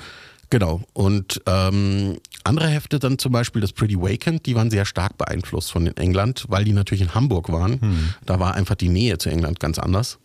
genau. 0.51 0.83
Und 0.93 1.41
ähm, 1.47 2.19
andere 2.45 2.69
Hefte 2.69 2.99
dann 2.99 3.19
zum 3.19 3.33
Beispiel 3.33 3.61
das 3.61 3.73
Pretty 3.73 3.99
Wakened, 4.01 4.47
die 4.47 4.55
waren 4.55 4.71
sehr 4.71 4.85
stark 4.85 5.19
beeinflusst 5.19 5.71
von 5.71 5.87
England, 5.97 6.47
weil 6.49 6.65
die 6.65 6.73
natürlich 6.73 7.03
in 7.03 7.15
Hamburg 7.15 7.51
waren. 7.51 7.79
Mhm. 7.81 8.15
Da 8.27 8.41
war 8.41 8.55
einfach 8.55 8.75
die 8.75 8.89
Nähe 8.89 9.19
zu 9.19 9.31
England 9.31 9.61
ganz 9.61 9.79
anders. 9.79 10.19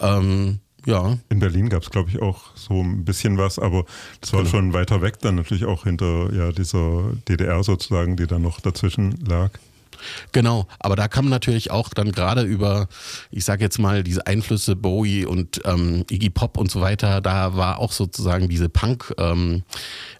Ähm, 0.00 0.60
ja. 0.86 1.18
In 1.28 1.40
Berlin 1.40 1.68
gab 1.68 1.82
es, 1.82 1.90
glaube 1.90 2.10
ich, 2.10 2.22
auch 2.22 2.44
so 2.54 2.80
ein 2.80 3.04
bisschen 3.04 3.36
was, 3.38 3.58
aber 3.58 3.84
das 4.20 4.32
war 4.32 4.40
genau. 4.40 4.50
schon 4.50 4.72
weiter 4.72 5.02
weg, 5.02 5.18
dann 5.20 5.34
natürlich 5.34 5.64
auch 5.64 5.84
hinter 5.84 6.32
ja, 6.32 6.52
dieser 6.52 7.12
DDR 7.28 7.62
sozusagen, 7.62 8.16
die 8.16 8.26
dann 8.26 8.42
noch 8.42 8.60
dazwischen 8.60 9.12
lag. 9.26 9.50
Genau, 10.32 10.66
aber 10.78 10.94
da 10.94 11.08
kam 11.08 11.28
natürlich 11.28 11.70
auch 11.70 11.88
dann 11.88 12.12
gerade 12.12 12.42
über, 12.42 12.88
ich 13.30 13.44
sage 13.44 13.64
jetzt 13.64 13.78
mal, 13.78 14.02
diese 14.02 14.26
Einflüsse 14.26 14.76
Bowie 14.76 15.24
und 15.24 15.60
ähm, 15.64 16.04
Iggy 16.10 16.30
Pop 16.30 16.58
und 16.58 16.70
so 16.70 16.80
weiter, 16.80 17.20
da 17.20 17.56
war 17.56 17.78
auch 17.78 17.92
sozusagen 17.92 18.48
diese 18.48 18.68
Punk, 18.68 19.12
ähm, 19.18 19.62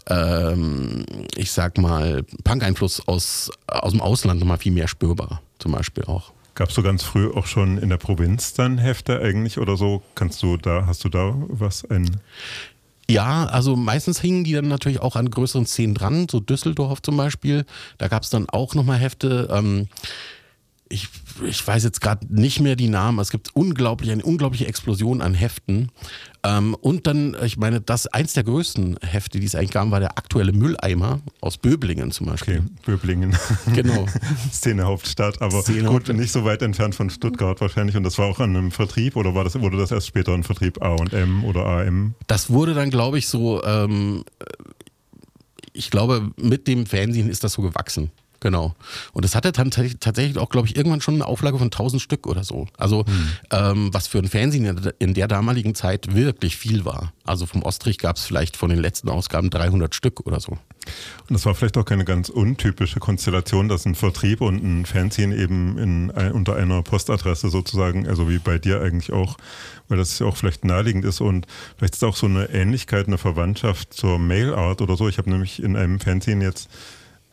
ähm, 0.09 1.05
ich 1.37 1.53
sag 1.53 1.79
mal, 1.79 2.25
Punk-Einfluss 2.45 3.07
aus, 3.07 3.51
aus 3.67 3.93
dem 3.93 4.01
Ausland 4.01 4.41
nochmal 4.41 4.59
viel 4.59 4.73
mehr 4.73 4.89
spürbar, 4.89 5.43
zum 5.59 5.73
Beispiel 5.73 6.05
auch. 6.05 6.33
Gab 6.57 6.71
es 6.71 6.75
so 6.75 6.83
ganz 6.83 7.03
früh 7.03 7.31
auch 7.31 7.47
schon 7.47 7.77
in 7.77 7.91
der 7.91 7.99
Provinz 7.99 8.55
dann 8.55 8.79
Hefte 8.79 9.21
eigentlich 9.21 9.59
oder 9.59 9.77
so? 9.77 10.03
Kannst 10.15 10.43
du 10.43 10.57
da, 10.57 10.87
hast 10.87 11.05
du 11.05 11.11
da 11.11 11.35
was 11.49 11.89
ein? 11.89 12.19
Ja, 13.11 13.45
also 13.45 13.77
meistens 13.77 14.21
hingen 14.21 14.43
die 14.43 14.55
dann 14.55 14.67
natürlich 14.67 15.01
auch 15.01 15.17
an 15.17 15.31
größeren 15.31 15.67
Szenen 15.67 15.95
dran, 15.95 16.29
so 16.31 16.41
Düsseldorf 16.41 17.03
zum 17.03 17.19
Beispiel. 17.19 17.67
Da 17.99 18.09
gab 18.09 18.23
es 18.23 18.31
dann 18.31 18.49
auch 18.49 18.75
nochmal 18.75 18.99
Hefte. 18.99 19.49
Ähm, 19.53 19.89
ich, 20.89 21.09
ich 21.45 21.67
weiß 21.67 21.83
jetzt 21.85 22.01
gerade 22.01 22.27
nicht 22.33 22.61
mehr 22.61 22.77
die 22.77 22.89
Namen, 22.89 23.19
es 23.19 23.31
gibt 23.31 23.55
unglaublich, 23.55 24.11
eine 24.11 24.23
unglaubliche 24.23 24.67
Explosion 24.67 25.21
an 25.21 25.35
Heften. 25.35 25.91
Ähm, 26.45 26.75
und 26.81 27.07
dann, 27.07 27.37
ich 27.43 27.57
meine, 27.57 27.81
das 27.81 28.07
eins 28.07 28.35
der 28.35 28.45
größten 28.45 28.99
Hefte, 29.03 29.41
die 29.41 29.47
es 29.47 29.55
eigentlich 29.55 29.73
gab, 29.73 29.91
war 29.91 29.99
der 30.01 30.17
aktuelle 30.17 30.53
Mülleimer 30.53 31.21
aus 31.41 31.59
Böblingen 31.59 32.13
zum 32.13 32.27
Beispiel. 32.27 32.59
Okay, 32.59 32.67
Böblingen. 32.85 33.37
Genau. 33.75 34.07
Szene 34.53 34.85
Hauptstadt, 34.85 35.43
aber 35.43 35.63
Szene 35.63 35.89
gut, 35.89 36.09
nicht 36.09 36.31
so 36.31 36.45
weit 36.45 36.63
entfernt 36.63 36.95
von 36.95 37.11
Stuttgart 37.11 37.61
wahrscheinlich. 37.61 37.97
Und 37.97 38.05
das 38.05 38.19
war 38.19 38.27
auch 38.27 38.39
an 38.39 38.57
einem 38.57 38.71
Vertrieb 38.71 39.17
oder 39.17 39.35
war 39.35 39.45
das, 39.45 39.59
wurde 39.61 39.77
das 39.77 39.91
erst 39.91 40.07
später 40.07 40.35
ein 40.35 40.45
Vertrieb 40.45 40.83
AM 40.83 41.45
oder 41.45 41.67
AM? 41.67 42.15
Das 42.29 42.51
wurde 42.51 42.75
dann, 42.75 42.91
glaube 42.91 43.19
ich, 43.19 43.27
so, 43.27 43.63
ähm, 43.65 44.25
ich 45.73 45.91
glaube, 45.91 46.31
mit 46.37 46.69
dem 46.69 46.87
Fernsehen 46.87 47.29
ist 47.29 47.43
das 47.43 47.55
so 47.55 47.63
gewachsen. 47.63 48.11
Genau. 48.41 48.75
Und 49.13 49.25
es 49.25 49.35
hatte 49.35 49.51
dann 49.53 49.71
tats- 49.71 49.97
tatsächlich 49.99 50.39
auch, 50.39 50.51
glaube 50.51 50.69
ich, 50.69 50.77
irgendwann 50.77 51.01
schon 51.01 51.15
eine 51.15 51.27
Auflage 51.27 51.59
von 51.59 51.71
1000 51.71 52.03
Stück 52.03 52.27
oder 52.27 52.45
so. 52.45 52.67
Also, 52.77 53.05
ähm, 53.51 53.89
was 53.93 54.07
für 54.07 54.19
ein 54.19 54.29
Fernsehen 54.29 54.93
in 54.99 55.15
der- 55.15 55.27
damaligen 55.29 55.75
Zeit 55.75 56.15
wirklich 56.15 56.57
viel 56.57 56.85
war. 56.85 57.13
Also 57.25 57.47
vom 57.47 57.63
Ostrich 57.65 57.99
gab 57.99 58.17
es 58.17 58.25
vielleicht 58.25 58.57
von 58.57 58.71
den 58.71 58.79
letzten 58.79 59.09
Ausgaben 59.09 59.51
300 59.51 59.95
Stück 59.95 60.21
oder 60.27 60.39
so. 60.39 60.53
Und 60.53 61.31
das 61.31 61.45
war 61.47 61.55
vielleicht 61.57 61.77
auch 61.79 61.85
keine 61.85 62.05
ganz 62.05 62.29
untypische 62.29 63.01
Konstellation, 63.01 63.69
dass 63.69 63.87
ein 63.87 63.97
Vertrieb 63.97 64.41
und 64.41 64.63
ein 64.63 64.87
Fanzine 64.87 65.35
eben 65.37 65.77
in, 65.79 66.11
unter 66.11 66.55
einer 66.55 66.83
Postadresse 66.83 67.49
sozusagen, 67.51 68.07
also 68.07 68.29
wie 68.31 68.39
bei 68.39 68.59
dir 68.59 68.81
eigentlich 68.81 69.13
auch, 69.13 69.37
weil 69.89 69.99
das 69.99 70.17
ja 70.21 70.27
auch 70.27 70.37
vielleicht 70.37 70.65
naheliegend 70.65 71.05
ist 71.05 71.21
und 71.21 71.47
vielleicht 71.77 71.95
ist 71.95 72.05
auch 72.05 72.15
so 72.17 72.27
eine 72.27 72.51
Ähnlichkeit, 72.51 73.09
eine 73.09 73.19
Verwandtschaft 73.19 73.93
zur 73.95 74.21
Mailart 74.21 74.81
oder 74.81 74.97
so. 74.97 75.09
Ich 75.09 75.19
habe 75.19 75.29
nämlich 75.31 75.61
in 75.61 75.75
einem 75.77 75.99
Fanzine 75.99 76.45
jetzt 76.45 76.69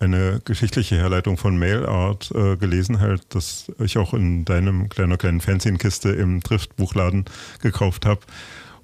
eine 0.03 0.41
geschichtliche 0.45 0.97
Herleitung 0.97 1.37
von 1.37 1.57
Mailart 1.57 2.31
äh, 2.35 2.57
gelesen, 2.57 2.99
halt, 2.99 3.21
das 3.29 3.71
ich 3.79 3.97
auch 3.97 4.13
in 4.13 4.45
deinem 4.45 4.89
kleiner 4.89 5.17
kleinen 5.17 5.41
Fanzine-Kiste 5.41 6.09
im 6.09 6.41
Driftbuchladen 6.41 7.25
gekauft 7.61 8.05
habe 8.05 8.21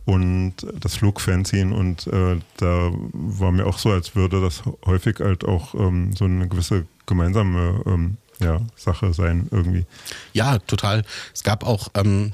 und 0.05 0.55
das 0.73 0.95
Flugfanzine 0.95 1.75
und 1.75 2.07
äh, 2.07 2.39
da 2.57 2.91
war 3.13 3.51
mir 3.51 3.67
auch 3.67 3.77
so, 3.77 3.91
als 3.91 4.15
würde 4.15 4.41
das 4.41 4.63
häufig 4.85 5.19
halt 5.19 5.45
auch 5.45 5.75
ähm, 5.75 6.13
so 6.15 6.25
eine 6.25 6.47
gewisse 6.47 6.85
gemeinsame 7.05 7.81
ähm, 7.85 8.17
ja, 8.39 8.61
Sache 8.75 9.13
sein 9.13 9.47
irgendwie. 9.51 9.85
Ja, 10.33 10.59
total. 10.59 11.03
Es 11.33 11.43
gab 11.43 11.65
auch, 11.65 11.89
ähm, 11.95 12.31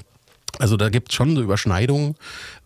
also 0.58 0.76
da 0.76 0.88
gibt 0.88 1.10
es 1.10 1.14
schon 1.14 1.36
so 1.36 1.42
Überschneidungen. 1.42 2.14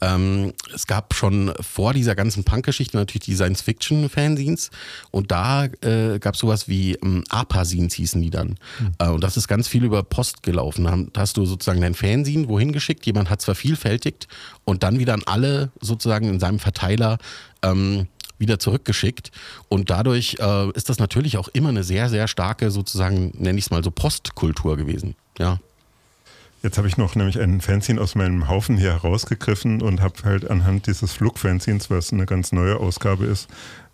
Ähm, 0.01 0.53
es 0.74 0.86
gab 0.86 1.14
schon 1.14 1.53
vor 1.61 1.93
dieser 1.93 2.14
ganzen 2.14 2.45
Punk-Geschichte 2.45 2.97
natürlich 2.97 3.26
die 3.26 3.34
Science-Fiction-Fanzines 3.34 4.70
und 5.11 5.30
da 5.30 5.64
äh, 5.64 6.18
gab 6.18 6.34
es 6.34 6.41
sowas 6.41 6.68
wie 6.68 6.95
ähm, 6.97 7.24
APA-Scenes 7.28 7.95
hießen 7.95 8.20
die 8.20 8.30
dann. 8.30 8.57
Äh, 8.99 9.09
und 9.09 9.22
das 9.22 9.36
ist 9.36 9.49
ganz 9.49 9.68
viel 9.68 9.84
über 9.84 10.03
Post 10.03 10.43
gelaufen. 10.43 11.11
Da 11.12 11.20
hast 11.20 11.36
du 11.36 11.45
sozusagen 11.45 11.80
dein 11.80 11.95
Fanzine 11.95 12.49
wohin 12.49 12.72
geschickt, 12.72 13.07
jemand 13.07 13.30
hat 13.30 13.41
es 13.41 13.45
vervielfältigt 13.45 14.28
und 14.64 14.82
dann 14.82 14.99
wieder 14.99 15.14
an 15.14 15.22
alle 15.26 15.70
sozusagen 15.80 16.28
in 16.28 16.41
seinem 16.41 16.59
Verteiler 16.59 17.18
ähm, 17.62 18.07
wieder 18.41 18.59
zurückgeschickt. 18.59 19.30
Und 19.68 19.91
dadurch 19.91 20.36
äh, 20.41 20.70
ist 20.70 20.88
das 20.88 20.99
natürlich 20.99 21.36
auch 21.36 21.49
immer 21.49 21.68
eine 21.68 21.84
sehr, 21.84 22.09
sehr 22.09 22.26
starke, 22.26 22.70
sozusagen, 22.70 23.32
nenne 23.36 23.59
ich 23.59 23.66
es 23.66 23.70
mal 23.70 23.84
so, 23.84 23.91
Postkultur 23.91 24.76
gewesen. 24.76 25.14
Ja. 25.38 25.59
Jetzt 26.62 26.76
habe 26.76 26.88
ich 26.88 26.98
noch 26.98 27.14
nämlich 27.14 27.40
einen 27.40 27.62
Fanzine 27.62 28.00
aus 28.00 28.14
meinem 28.14 28.46
Haufen 28.46 28.76
hier 28.76 28.92
herausgegriffen 28.92 29.80
und 29.80 30.02
habe 30.02 30.14
halt 30.24 30.50
anhand 30.50 30.86
dieses 30.86 31.12
Flugfanzines, 31.12 31.88
was 31.88 32.12
eine 32.12 32.26
ganz 32.26 32.52
neue 32.52 32.78
Ausgabe 32.78 33.24
ist, 33.24 33.48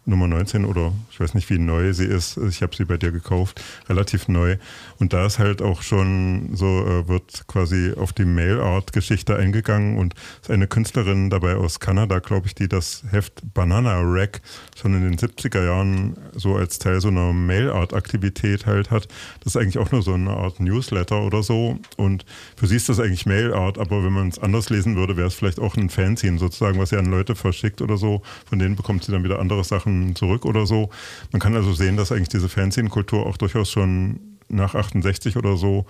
Nummer 0.06 0.28
19 0.28 0.64
oder 0.64 0.92
ich 1.10 1.18
weiß 1.18 1.34
nicht, 1.34 1.50
wie 1.50 1.58
neu 1.58 1.92
sie 1.92 2.04
ist. 2.04 2.36
Ich 2.36 2.62
habe 2.62 2.74
sie 2.76 2.84
bei 2.84 2.96
dir 2.96 3.10
gekauft, 3.10 3.60
relativ 3.88 4.28
neu. 4.28 4.56
Und 4.98 5.12
da 5.12 5.26
ist 5.26 5.40
halt 5.40 5.62
auch 5.62 5.82
schon 5.82 6.50
so, 6.54 6.66
äh, 6.66 7.08
wird 7.08 7.46
quasi 7.48 7.92
auf 7.96 8.12
die 8.12 8.24
Mailart-Geschichte 8.24 9.36
eingegangen 9.36 9.98
und 9.98 10.14
ist 10.40 10.50
eine 10.50 10.68
Künstlerin 10.68 11.28
dabei 11.28 11.56
aus 11.56 11.80
Kanada, 11.80 12.20
glaube 12.20 12.46
ich, 12.46 12.54
die 12.54 12.68
das 12.68 13.02
Heft 13.10 13.42
Banana 13.52 14.00
Rack 14.00 14.40
schon 14.80 14.94
in 14.94 15.02
den 15.02 15.16
70er 15.16 15.64
Jahren 15.64 16.16
so 16.34 16.54
als 16.54 16.78
Teil 16.78 17.00
so 17.00 17.08
einer 17.08 17.32
Mailart-Aktivität 17.32 18.64
halt 18.66 18.92
hat. 18.92 19.08
Das 19.40 19.56
ist 19.56 19.60
eigentlich 19.60 19.78
auch 19.78 19.90
nur 19.90 20.02
so 20.02 20.14
eine 20.14 20.30
Art 20.30 20.60
Newsletter 20.60 21.20
oder 21.22 21.42
so. 21.42 21.78
Und 21.96 22.24
für 22.56 22.68
sie 22.68 22.76
ist 22.76 22.88
das 22.88 23.00
eigentlich 23.00 23.26
Mailart, 23.26 23.78
aber 23.78 24.04
wenn 24.04 24.12
man 24.12 24.28
es 24.28 24.38
anders 24.38 24.70
lesen 24.70 24.94
würde, 24.94 25.16
wäre 25.16 25.26
es 25.26 25.34
vielleicht 25.34 25.58
auch 25.58 25.76
ein 25.76 25.90
Fanzine 25.90 26.38
sozusagen, 26.38 26.78
was 26.78 26.90
sie 26.90 26.96
an 26.96 27.06
Leute 27.06 27.34
verschickt 27.34 27.82
oder 27.82 27.96
so. 27.96 28.22
Von 28.48 28.60
denen 28.60 28.76
bekommt 28.76 29.02
sie 29.02 29.10
dann 29.10 29.24
wieder 29.24 29.40
andere 29.40 29.64
Sachen 29.64 29.95
zurück 30.14 30.44
oder 30.44 30.66
so. 30.66 30.90
Man 31.32 31.40
kann 31.40 31.54
also 31.54 31.72
sehen, 31.72 31.96
dass 31.96 32.12
eigentlich 32.12 32.28
diese 32.28 32.48
Fanzine-Kultur 32.48 33.26
auch 33.26 33.36
durchaus 33.36 33.70
schon 33.70 34.20
nach 34.48 34.74
68 34.74 35.36
oder 35.36 35.56
so 35.56 35.86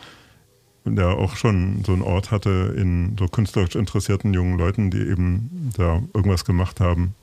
der 0.94 1.08
auch 1.08 1.36
schon 1.36 1.82
so 1.84 1.92
einen 1.92 2.02
Ort 2.02 2.30
hatte 2.30 2.74
in 2.76 3.16
so 3.18 3.26
künstlerisch 3.26 3.74
interessierten 3.74 4.32
jungen 4.34 4.58
Leuten, 4.58 4.90
die 4.90 5.00
eben 5.00 5.72
da 5.76 6.02
irgendwas 6.14 6.44
gemacht 6.44 6.80
haben. 6.80 7.14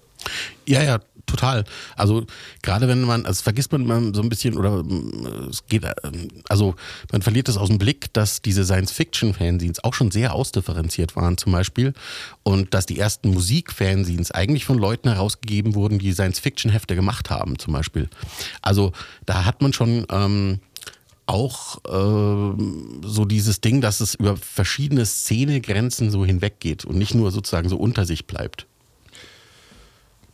Ja, 0.66 0.84
ja, 0.84 1.00
total. 1.26 1.64
Also 1.96 2.26
gerade 2.62 2.88
wenn 2.88 3.02
man, 3.02 3.26
also 3.26 3.44
vergisst 3.44 3.72
man 3.72 4.14
so 4.14 4.22
ein 4.22 4.30
bisschen 4.30 4.58
oder 4.58 4.80
ähm, 4.80 5.48
es 5.50 5.66
geht, 5.68 5.84
ähm, 6.04 6.30
also 6.50 6.76
man 7.12 7.22
verliert 7.22 7.50
es 7.50 7.58
aus 7.58 7.70
dem 7.70 7.78
Blick, 7.78 8.14
dass 8.14 8.42
diese 8.42 8.66
Science-Fiction-Fanzines 8.66 9.84
auch 9.84 9.94
schon 9.94 10.12
sehr 10.12 10.34
ausdifferenziert 10.34 11.16
waren 11.16 11.38
zum 11.38 11.52
Beispiel 11.52 11.94
und 12.44 12.74
dass 12.74 12.86
die 12.86 13.00
ersten 13.00 13.32
Musik-Fanzines 13.32 14.32
eigentlich 14.32 14.66
von 14.66 14.78
Leuten 14.78 15.10
herausgegeben 15.10 15.76
wurden, 15.76 16.00
die 16.00 16.14
Science-Fiction-Hefte 16.14 16.96
gemacht 16.96 17.30
haben 17.30 17.58
zum 17.58 17.74
Beispiel. 17.74 18.10
Also 18.62 18.92
da 19.26 19.46
hat 19.46 19.62
man 19.62 19.74
schon 19.74 20.06
ähm, 20.10 20.60
auch 21.26 21.80
ähm, 21.90 23.02
so 23.04 23.26
dieses 23.26 23.62
Ding, 23.62 23.82
dass 23.82 24.02
es 24.02 24.16
über 24.16 24.36
verschiedene 24.38 25.06
Szenegrenzen 25.06 26.12
so 26.12 26.26
hinweggeht 26.26 26.86
und 26.86 26.98
nicht 26.98 27.16
nur 27.16 27.32
sozusagen 27.32 27.70
so 27.70 27.78
unter 27.78 28.06
sich 28.06 28.28
bleibt. 28.28 28.68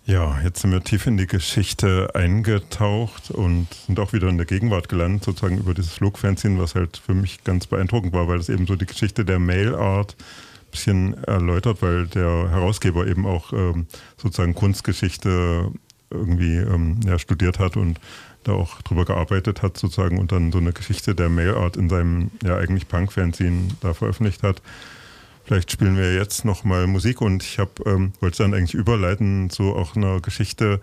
Ja, 0.09 0.39
jetzt 0.43 0.61
sind 0.61 0.71
wir 0.71 0.83
tief 0.83 1.05
in 1.05 1.17
die 1.17 1.27
Geschichte 1.27 2.09
eingetaucht 2.15 3.29
und 3.29 3.67
sind 3.85 3.99
auch 3.99 4.11
wieder 4.11 4.27
in 4.27 4.37
der 4.37 4.47
Gegenwart 4.47 4.89
gelandet, 4.89 5.23
sozusagen 5.23 5.59
über 5.59 5.75
dieses 5.75 5.93
Flugfanzine, 5.93 6.59
was 6.59 6.73
halt 6.73 6.97
für 6.97 7.13
mich 7.13 7.43
ganz 7.43 7.67
beeindruckend 7.67 8.11
war, 8.11 8.27
weil 8.27 8.39
es 8.39 8.49
eben 8.49 8.65
so 8.65 8.75
die 8.75 8.87
Geschichte 8.87 9.23
der 9.23 9.37
Mailart 9.37 10.15
ein 10.17 10.71
bisschen 10.71 11.23
erläutert, 11.25 11.83
weil 11.83 12.07
der 12.07 12.49
Herausgeber 12.49 13.05
eben 13.05 13.27
auch 13.27 13.53
ähm, 13.53 13.85
sozusagen 14.17 14.55
Kunstgeschichte 14.55 15.71
irgendwie 16.09 16.55
ähm, 16.55 17.01
ja, 17.05 17.19
studiert 17.19 17.59
hat 17.59 17.77
und 17.77 17.99
da 18.45 18.53
auch 18.53 18.81
drüber 18.81 19.05
gearbeitet 19.05 19.61
hat 19.61 19.77
sozusagen 19.77 20.17
und 20.17 20.31
dann 20.31 20.51
so 20.51 20.57
eine 20.57 20.73
Geschichte 20.73 21.13
der 21.13 21.29
Mailart 21.29 21.77
in 21.77 21.87
seinem 21.87 22.31
ja 22.43 22.57
eigentlich 22.57 22.87
Punk-Fanzine 22.87 23.67
da 23.81 23.93
veröffentlicht 23.93 24.41
hat. 24.41 24.59
Vielleicht 25.49 25.71
spielen 25.71 25.97
wir 25.97 26.13
jetzt 26.13 26.45
nochmal 26.45 26.85
Musik 26.85 27.21
und 27.21 27.41
ich 27.41 27.57
habe 27.57 27.71
ähm, 27.87 28.13
wollte 28.19 28.43
dann 28.43 28.53
eigentlich 28.53 28.75
überleiten 28.75 29.49
zu 29.49 29.75
auch 29.75 29.95
einer 29.95 30.21
Geschichte 30.21 30.79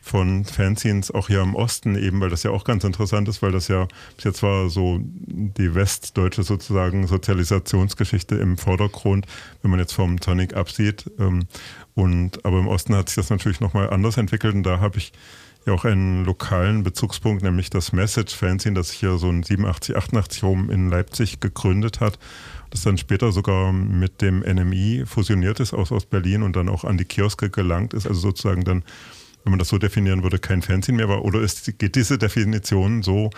von 0.00 0.44
Fanzines 0.44 1.10
auch 1.10 1.26
hier 1.26 1.42
im 1.42 1.56
Osten 1.56 1.96
eben, 1.96 2.20
weil 2.20 2.30
das 2.30 2.44
ja 2.44 2.52
auch 2.52 2.62
ganz 2.62 2.84
interessant 2.84 3.28
ist, 3.28 3.42
weil 3.42 3.50
das 3.50 3.66
ja 3.66 3.88
bis 4.14 4.24
jetzt 4.24 4.44
war 4.44 4.70
so 4.70 5.00
die 5.02 5.74
westdeutsche 5.74 6.44
sozusagen 6.44 7.08
Sozialisationsgeschichte 7.08 8.36
im 8.36 8.56
Vordergrund, 8.56 9.26
wenn 9.62 9.72
man 9.72 9.80
jetzt 9.80 9.94
vom 9.94 10.20
Tonic 10.20 10.54
absieht. 10.54 11.10
Ähm, 11.18 11.48
und 11.96 12.44
aber 12.44 12.60
im 12.60 12.68
Osten 12.68 12.94
hat 12.94 13.08
sich 13.08 13.16
das 13.16 13.30
natürlich 13.30 13.58
nochmal 13.58 13.90
anders 13.90 14.16
entwickelt 14.16 14.54
und 14.54 14.62
da 14.62 14.78
habe 14.78 14.98
ich 14.98 15.12
ja 15.66 15.72
auch 15.72 15.84
einen 15.84 16.24
lokalen 16.24 16.84
Bezugspunkt, 16.84 17.42
nämlich 17.42 17.68
das 17.68 17.92
Message 17.92 18.36
Fanzine, 18.36 18.76
das 18.76 18.90
sich 18.90 19.00
hier 19.00 19.18
so 19.18 19.28
in 19.28 19.42
87, 19.42 19.96
88 19.96 20.44
rum 20.44 20.70
in 20.70 20.88
Leipzig 20.88 21.40
gegründet 21.40 21.98
hat 21.98 22.16
das 22.74 22.82
dann 22.82 22.98
später 22.98 23.30
sogar 23.30 23.72
mit 23.72 24.20
dem 24.20 24.40
NMI 24.40 25.04
fusioniert 25.06 25.60
ist 25.60 25.72
aus, 25.72 25.92
aus 25.92 26.06
Berlin 26.06 26.42
und 26.42 26.56
dann 26.56 26.68
auch 26.68 26.84
an 26.84 26.98
die 26.98 27.04
Kioske 27.04 27.48
gelangt 27.48 27.94
ist. 27.94 28.06
Also 28.06 28.20
sozusagen 28.20 28.64
dann, 28.64 28.82
wenn 29.44 29.52
man 29.52 29.60
das 29.60 29.68
so 29.68 29.78
definieren 29.78 30.24
würde, 30.24 30.40
kein 30.40 30.60
Fanzine 30.60 30.96
mehr 30.96 31.08
war. 31.08 31.24
Oder 31.24 31.40
ist, 31.40 31.78
geht 31.78 31.94
diese 31.94 32.18
Definition 32.18 33.04
so, 33.04 33.30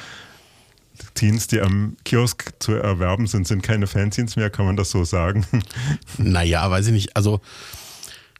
Teens, 1.12 1.49
die 1.49 1.61
am 1.61 1.99
Kiosk 2.05 2.55
zu 2.59 2.72
erwerben 2.72 3.26
sind, 3.26 3.47
sind 3.47 3.62
keine 3.62 3.87
Fanzines 3.87 4.37
mehr, 4.37 4.49
kann 4.49 4.64
man 4.64 4.76
das 4.76 4.91
so 4.91 5.05
sagen? 5.05 5.47
Naja, 6.16 6.70
weiß 6.70 6.87
ich 6.87 6.93
nicht. 6.93 7.14
Also, 7.14 7.43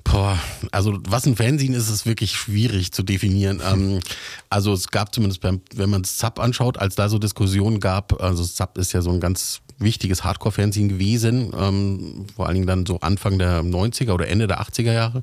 boah, 0.03 0.39
also 0.73 0.99
was 1.07 1.27
ein 1.27 1.37
Fanzine 1.37 1.77
ist, 1.77 1.91
ist 1.91 2.07
wirklich 2.07 2.33
schwierig 2.33 2.93
zu 2.93 3.03
definieren. 3.03 3.61
Ähm, 3.63 4.01
also 4.49 4.73
es 4.73 4.89
gab 4.89 5.15
zumindest, 5.15 5.43
beim, 5.43 5.61
wenn 5.75 5.91
man 5.91 6.03
das 6.03 6.17
Zap 6.17 6.41
anschaut, 6.41 6.79
als 6.79 6.95
da 6.95 7.11
so 7.11 7.19
Diskussionen 7.19 7.81
gab, 7.81 8.23
also 8.23 8.43
Zap 8.45 8.79
ist 8.79 8.95
ja 8.95 9.03
so 9.03 9.11
ein 9.11 9.21
ganz 9.21 9.61
wichtiges 9.79 10.25
Hardcore-Fanzine 10.25 10.89
gewesen, 10.89 11.53
ähm, 11.57 12.27
vor 12.35 12.47
allen 12.47 12.55
Dingen 12.55 12.67
dann 12.67 12.87
so 12.87 13.01
Anfang 13.01 13.39
der 13.39 13.63
90er 13.63 14.13
oder 14.13 14.29
Ende 14.29 14.47
der 14.47 14.61
80er 14.61 14.93
Jahre. 14.93 15.23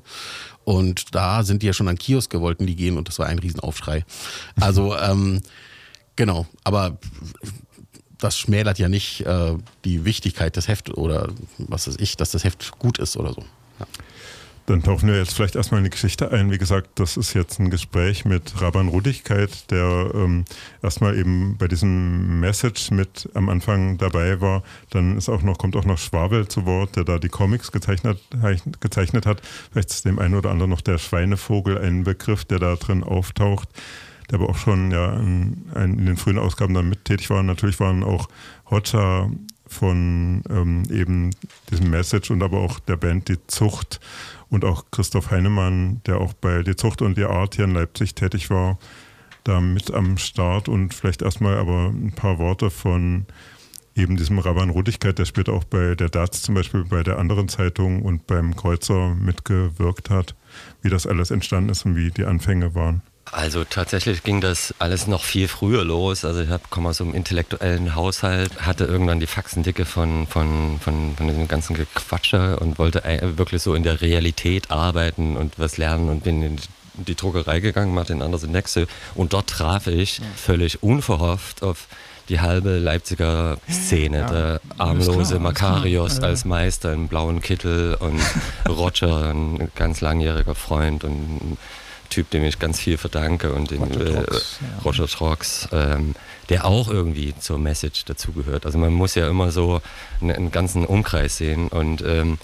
Und 0.64 1.14
da 1.14 1.42
sind 1.42 1.62
die 1.62 1.66
ja 1.66 1.72
schon 1.72 1.88
an 1.88 1.98
Kioske 1.98 2.40
wollten 2.40 2.66
die 2.66 2.76
gehen 2.76 2.96
und 2.96 3.08
das 3.08 3.18
war 3.18 3.26
ein 3.26 3.38
Riesenaufschrei. 3.38 4.04
Also, 4.60 4.96
ähm, 4.98 5.40
genau, 6.16 6.46
aber 6.62 6.98
das 8.18 8.38
schmälert 8.38 8.78
ja 8.78 8.88
nicht 8.88 9.20
äh, 9.22 9.54
die 9.84 10.04
Wichtigkeit 10.04 10.56
des 10.56 10.68
Hefts 10.68 10.92
oder 10.92 11.28
was 11.58 11.88
weiß 11.88 11.96
ich, 11.98 12.16
dass 12.16 12.30
das 12.30 12.44
Heft 12.44 12.78
gut 12.78 12.98
ist 12.98 13.16
oder 13.16 13.32
so. 13.34 13.44
Ja. 13.80 13.86
Dann 14.66 14.82
tauchen 14.82 15.10
wir 15.10 15.18
jetzt 15.18 15.34
vielleicht 15.34 15.56
erstmal 15.56 15.78
in 15.78 15.84
die 15.84 15.90
Geschichte 15.90 16.32
ein. 16.32 16.50
Wie 16.50 16.56
gesagt, 16.56 16.88
das 16.94 17.18
ist 17.18 17.34
jetzt 17.34 17.60
ein 17.60 17.68
Gespräch 17.68 18.24
mit 18.24 18.62
Raban 18.62 18.88
Rudigkeit, 18.88 19.70
der 19.70 20.10
ähm, 20.14 20.46
erstmal 20.82 21.18
eben 21.18 21.58
bei 21.58 21.68
diesem 21.68 22.40
Message 22.40 22.90
mit 22.90 23.28
am 23.34 23.50
Anfang 23.50 23.98
dabei 23.98 24.40
war. 24.40 24.62
Dann 24.88 25.18
ist 25.18 25.28
auch 25.28 25.42
noch, 25.42 25.58
kommt 25.58 25.76
auch 25.76 25.84
noch 25.84 25.98
Schwabel 25.98 26.48
zu 26.48 26.64
Wort, 26.64 26.96
der 26.96 27.04
da 27.04 27.18
die 27.18 27.28
Comics 27.28 27.72
gezeichnet, 27.72 28.18
gezeichnet 28.80 29.26
hat. 29.26 29.42
Vielleicht 29.70 29.90
ist 29.90 30.06
dem 30.06 30.18
einen 30.18 30.34
oder 30.34 30.50
anderen 30.50 30.70
noch 30.70 30.80
der 30.80 30.96
Schweinevogel 30.96 31.76
ein 31.76 32.04
Begriff, 32.04 32.46
der 32.46 32.58
da 32.58 32.74
drin 32.76 33.04
auftaucht, 33.04 33.68
der 34.30 34.40
aber 34.40 34.48
auch 34.48 34.56
schon 34.56 34.90
ja, 34.90 35.12
in, 35.12 35.66
in 35.74 36.06
den 36.06 36.16
frühen 36.16 36.38
Ausgaben 36.38 36.72
dann 36.72 36.88
mit 36.88 37.04
tätig 37.04 37.28
war. 37.28 37.42
Natürlich 37.42 37.80
waren 37.80 38.02
auch 38.02 38.28
Hotscher 38.70 39.28
von 39.66 40.42
ähm, 40.48 40.84
eben 40.90 41.30
diesem 41.70 41.90
Message 41.90 42.30
und 42.30 42.42
aber 42.42 42.60
auch 42.60 42.78
der 42.80 42.96
Band 42.96 43.28
Die 43.28 43.38
Zucht 43.46 44.00
und 44.54 44.64
auch 44.64 44.84
Christoph 44.90 45.30
Heinemann, 45.30 46.00
der 46.06 46.20
auch 46.20 46.32
bei 46.32 46.62
Die 46.62 46.76
Zucht 46.76 47.02
und 47.02 47.18
die 47.18 47.24
Art 47.24 47.56
hier 47.56 47.64
in 47.64 47.74
Leipzig 47.74 48.14
tätig 48.14 48.50
war, 48.50 48.78
da 49.42 49.60
mit 49.60 49.92
am 49.92 50.16
Start 50.16 50.68
und 50.68 50.94
vielleicht 50.94 51.22
erstmal 51.22 51.58
aber 51.58 51.88
ein 51.88 52.12
paar 52.12 52.38
Worte 52.38 52.70
von 52.70 53.26
eben 53.94 54.16
diesem 54.16 54.38
Raban 54.38 54.70
Rudigkeit, 54.70 55.18
der 55.18 55.24
später 55.24 55.52
auch 55.52 55.64
bei 55.64 55.94
der 55.94 56.08
DAZ 56.08 56.42
zum 56.42 56.54
Beispiel 56.54 56.84
bei 56.84 57.02
der 57.02 57.18
anderen 57.18 57.48
Zeitung 57.48 58.02
und 58.02 58.26
beim 58.26 58.56
Kreuzer 58.56 59.14
mitgewirkt 59.14 60.10
hat, 60.10 60.34
wie 60.82 60.88
das 60.88 61.06
alles 61.06 61.30
entstanden 61.30 61.70
ist 61.70 61.84
und 61.84 61.96
wie 61.96 62.10
die 62.10 62.24
Anfänge 62.24 62.74
waren. 62.74 63.02
Also 63.32 63.64
tatsächlich 63.64 64.22
ging 64.22 64.40
das 64.40 64.74
alles 64.78 65.06
noch 65.06 65.24
viel 65.24 65.48
früher 65.48 65.84
los. 65.84 66.24
Also 66.24 66.42
ich 66.42 66.50
hab, 66.50 66.70
komme 66.70 66.90
aus 66.90 67.00
einem 67.00 67.14
intellektuellen 67.14 67.94
Haushalt, 67.94 68.60
hatte 68.60 68.84
irgendwann 68.84 69.20
die 69.20 69.26
Faxendicke 69.26 69.84
von, 69.84 70.26
von, 70.26 70.78
von, 70.80 71.14
von 71.16 71.28
diesem 71.28 71.48
ganzen 71.48 71.74
Gequatsche 71.74 72.58
und 72.60 72.78
wollte 72.78 73.02
wirklich 73.36 73.62
so 73.62 73.74
in 73.74 73.82
der 73.82 74.00
Realität 74.00 74.70
arbeiten 74.70 75.36
und 75.36 75.58
was 75.58 75.78
lernen 75.78 76.10
und 76.10 76.24
bin 76.24 76.42
in 76.42 76.58
die 76.94 77.16
Druckerei 77.16 77.60
gegangen, 77.60 77.92
Martin 77.92 78.22
Andersen 78.22 78.52
Nexe 78.52 78.86
und 79.14 79.32
dort 79.32 79.48
traf 79.48 79.88
ich 79.88 80.20
völlig 80.36 80.82
unverhofft 80.82 81.62
auf 81.62 81.88
die 82.28 82.40
halbe 82.40 82.78
Leipziger 82.78 83.58
Szene. 83.68 84.18
Ja, 84.20 84.26
der 84.26 84.60
armlose 84.78 85.34
klar, 85.34 85.40
Makarios 85.40 86.18
klar. 86.18 86.30
als 86.30 86.44
Meister 86.44 86.92
im 86.92 87.08
blauen 87.08 87.40
Kittel 87.40 87.96
und 87.98 88.20
Roger, 88.68 89.30
ein 89.30 89.70
ganz 89.74 90.00
langjähriger 90.00 90.54
Freund 90.54 91.04
und 91.04 91.58
Typ, 92.10 92.30
dem 92.30 92.44
ich 92.44 92.58
ganz 92.58 92.80
viel 92.80 92.96
verdanke 92.96 93.52
und 93.52 93.70
den 93.70 93.82
Roger 93.82 94.00
äh, 94.00 94.24
Trox, 94.24 94.58
ja. 94.60 94.82
Roger 94.84 95.06
Trox, 95.08 95.68
ähm, 95.72 96.14
der 96.48 96.64
auch 96.64 96.88
irgendwie 96.88 97.34
zur 97.38 97.58
Message 97.58 98.04
dazugehört. 98.04 98.66
Also 98.66 98.78
man 98.78 98.92
muss 98.92 99.14
ja 99.14 99.28
immer 99.28 99.50
so 99.50 99.80
einen, 100.20 100.30
einen 100.30 100.50
ganzen 100.50 100.84
Umkreis 100.84 101.36
sehen 101.36 101.68
und 101.68 102.02
ähm, 102.06 102.38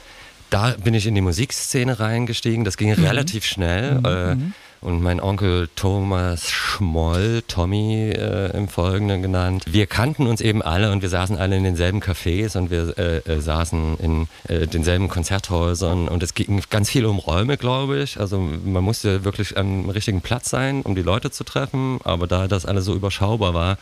da 0.50 0.74
bin 0.82 0.94
ich 0.94 1.06
in 1.06 1.14
die 1.14 1.20
Musikszene 1.20 2.00
reingestiegen. 2.00 2.64
Das 2.64 2.76
ging 2.76 2.92
relativ 2.92 3.44
schnell. 3.44 4.00
Äh, 4.04 4.36
und 4.80 5.02
mein 5.02 5.20
Onkel 5.20 5.68
Thomas 5.76 6.50
Schmoll, 6.50 7.42
Tommy 7.46 8.10
äh, 8.10 8.56
im 8.56 8.68
Folgenden 8.68 9.22
genannt. 9.22 9.64
Wir 9.66 9.86
kannten 9.86 10.26
uns 10.26 10.40
eben 10.40 10.62
alle 10.62 10.90
und 10.92 11.02
wir 11.02 11.10
saßen 11.10 11.36
alle 11.36 11.56
in 11.56 11.64
denselben 11.64 12.00
Cafés 12.00 12.56
und 12.56 12.70
wir 12.70 12.96
äh, 12.98 13.18
äh, 13.18 13.40
saßen 13.40 13.98
in 13.98 14.28
äh, 14.48 14.66
denselben 14.66 15.08
Konzerthäusern 15.08 16.08
und 16.08 16.22
es 16.22 16.34
ging 16.34 16.62
ganz 16.70 16.88
viel 16.88 17.04
um 17.04 17.18
Räume, 17.18 17.58
glaube 17.58 17.98
ich. 17.98 18.18
Also 18.18 18.40
man 18.40 18.82
musste 18.82 19.24
wirklich 19.24 19.58
am 19.58 19.90
richtigen 19.90 20.22
Platz 20.22 20.48
sein, 20.48 20.82
um 20.82 20.94
die 20.94 21.02
Leute 21.02 21.30
zu 21.30 21.44
treffen, 21.44 21.98
aber 22.04 22.26
da 22.26 22.48
das 22.48 22.64
alles 22.64 22.86
so 22.86 22.94
überschaubar 22.94 23.52
war, 23.52 23.78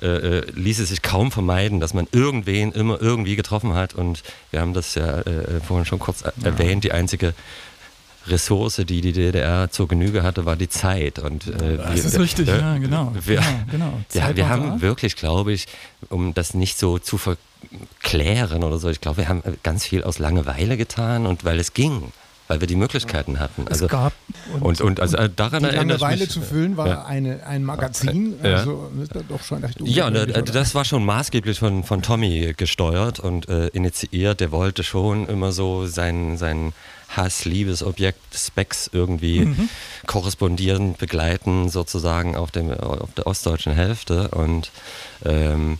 äh, 0.00 0.06
äh, 0.06 0.50
ließ 0.54 0.78
es 0.78 0.90
sich 0.90 1.02
kaum 1.02 1.32
vermeiden, 1.32 1.80
dass 1.80 1.94
man 1.94 2.06
irgendwen 2.12 2.72
immer 2.72 3.00
irgendwie 3.00 3.34
getroffen 3.34 3.74
hat 3.74 3.94
und 3.94 4.22
wir 4.50 4.60
haben 4.60 4.72
das 4.72 4.94
ja 4.94 5.22
vorhin 5.66 5.84
schon 5.84 5.98
kurz 5.98 6.22
äh, 6.22 6.30
erwähnt, 6.42 6.84
die 6.84 6.92
einzige 6.92 7.34
Ressource, 8.30 8.76
die 8.86 9.00
die 9.00 9.12
DDR 9.12 9.70
zur 9.70 9.88
Genüge 9.88 10.22
hatte, 10.22 10.44
war 10.46 10.56
die 10.56 10.68
Zeit. 10.68 11.18
Und, 11.18 11.46
äh, 11.46 11.76
Das 11.78 12.04
ist 12.04 12.18
richtig, 12.18 12.48
ja, 12.48 12.78
genau. 12.78 13.12
Wir, 13.24 13.36
genau, 13.40 13.46
genau. 13.70 13.92
ja, 14.12 14.36
wir 14.36 14.48
haben 14.48 14.68
da. 14.76 14.80
wirklich, 14.80 15.16
glaube 15.16 15.52
ich, 15.52 15.66
um 16.08 16.34
das 16.34 16.54
nicht 16.54 16.78
so 16.78 16.98
zu 16.98 17.18
verklären 17.18 18.64
oder 18.64 18.78
so, 18.78 18.88
ich 18.88 19.00
glaube, 19.00 19.18
wir 19.18 19.28
haben 19.28 19.42
ganz 19.62 19.84
viel 19.84 20.02
aus 20.04 20.18
Langeweile 20.18 20.76
getan 20.76 21.26
und 21.26 21.44
weil 21.44 21.58
es 21.58 21.74
ging, 21.74 22.12
weil 22.46 22.60
wir 22.60 22.66
die 22.66 22.76
Möglichkeiten 22.76 23.40
hatten. 23.40 23.62
Es 23.66 23.72
Also, 23.82 23.88
gab 23.88 24.12
und, 24.60 24.80
und 24.80 25.00
also 25.00 25.16
äh, 25.18 25.28
daran 25.34 25.62
Die 25.64 25.68
erinnere 25.68 25.96
ich 25.96 26.00
Langeweile 26.00 26.20
mich. 26.22 26.30
zu 26.30 26.40
füllen 26.40 26.76
war 26.78 26.86
Ja. 26.88 27.04
eine, 27.04 27.44
ein 27.46 27.62
Magazin. 27.64 28.34
Ja. 28.42 28.56
Also 28.58 28.90
ist 29.02 29.14
das 29.14 29.22
doch 29.28 29.42
schon 29.42 29.62
recht 29.64 29.78
Ja, 29.84 30.08
oder? 30.08 30.26
das 30.26 30.74
war 30.74 30.84
schon 30.86 31.04
maßgeblich 31.04 31.58
von, 31.58 31.84
von 31.84 32.00
Tommy 32.00 32.54
gesteuert 32.56 33.20
und 33.20 33.48
äh, 33.48 33.66
initiiert. 33.68 34.40
Der 34.40 34.50
wollte 34.50 34.82
schon 34.82 35.28
immer 35.28 35.52
so 35.52 35.86
sein, 35.86 36.38
sein 36.38 36.72
Hass-Liebesobjekt 37.08 38.34
Specs 38.34 38.90
irgendwie 38.92 39.40
Mhm. 39.46 39.68
korrespondierend 40.06 40.98
begleiten, 40.98 41.68
sozusagen 41.68 42.36
auf, 42.36 42.50
dem, 42.50 42.70
auf 42.72 43.12
der 43.14 43.26
ostdeutschen 43.26 43.72
Hälfte. 43.72 44.28
Und 44.28 44.70
ähm, 45.24 45.78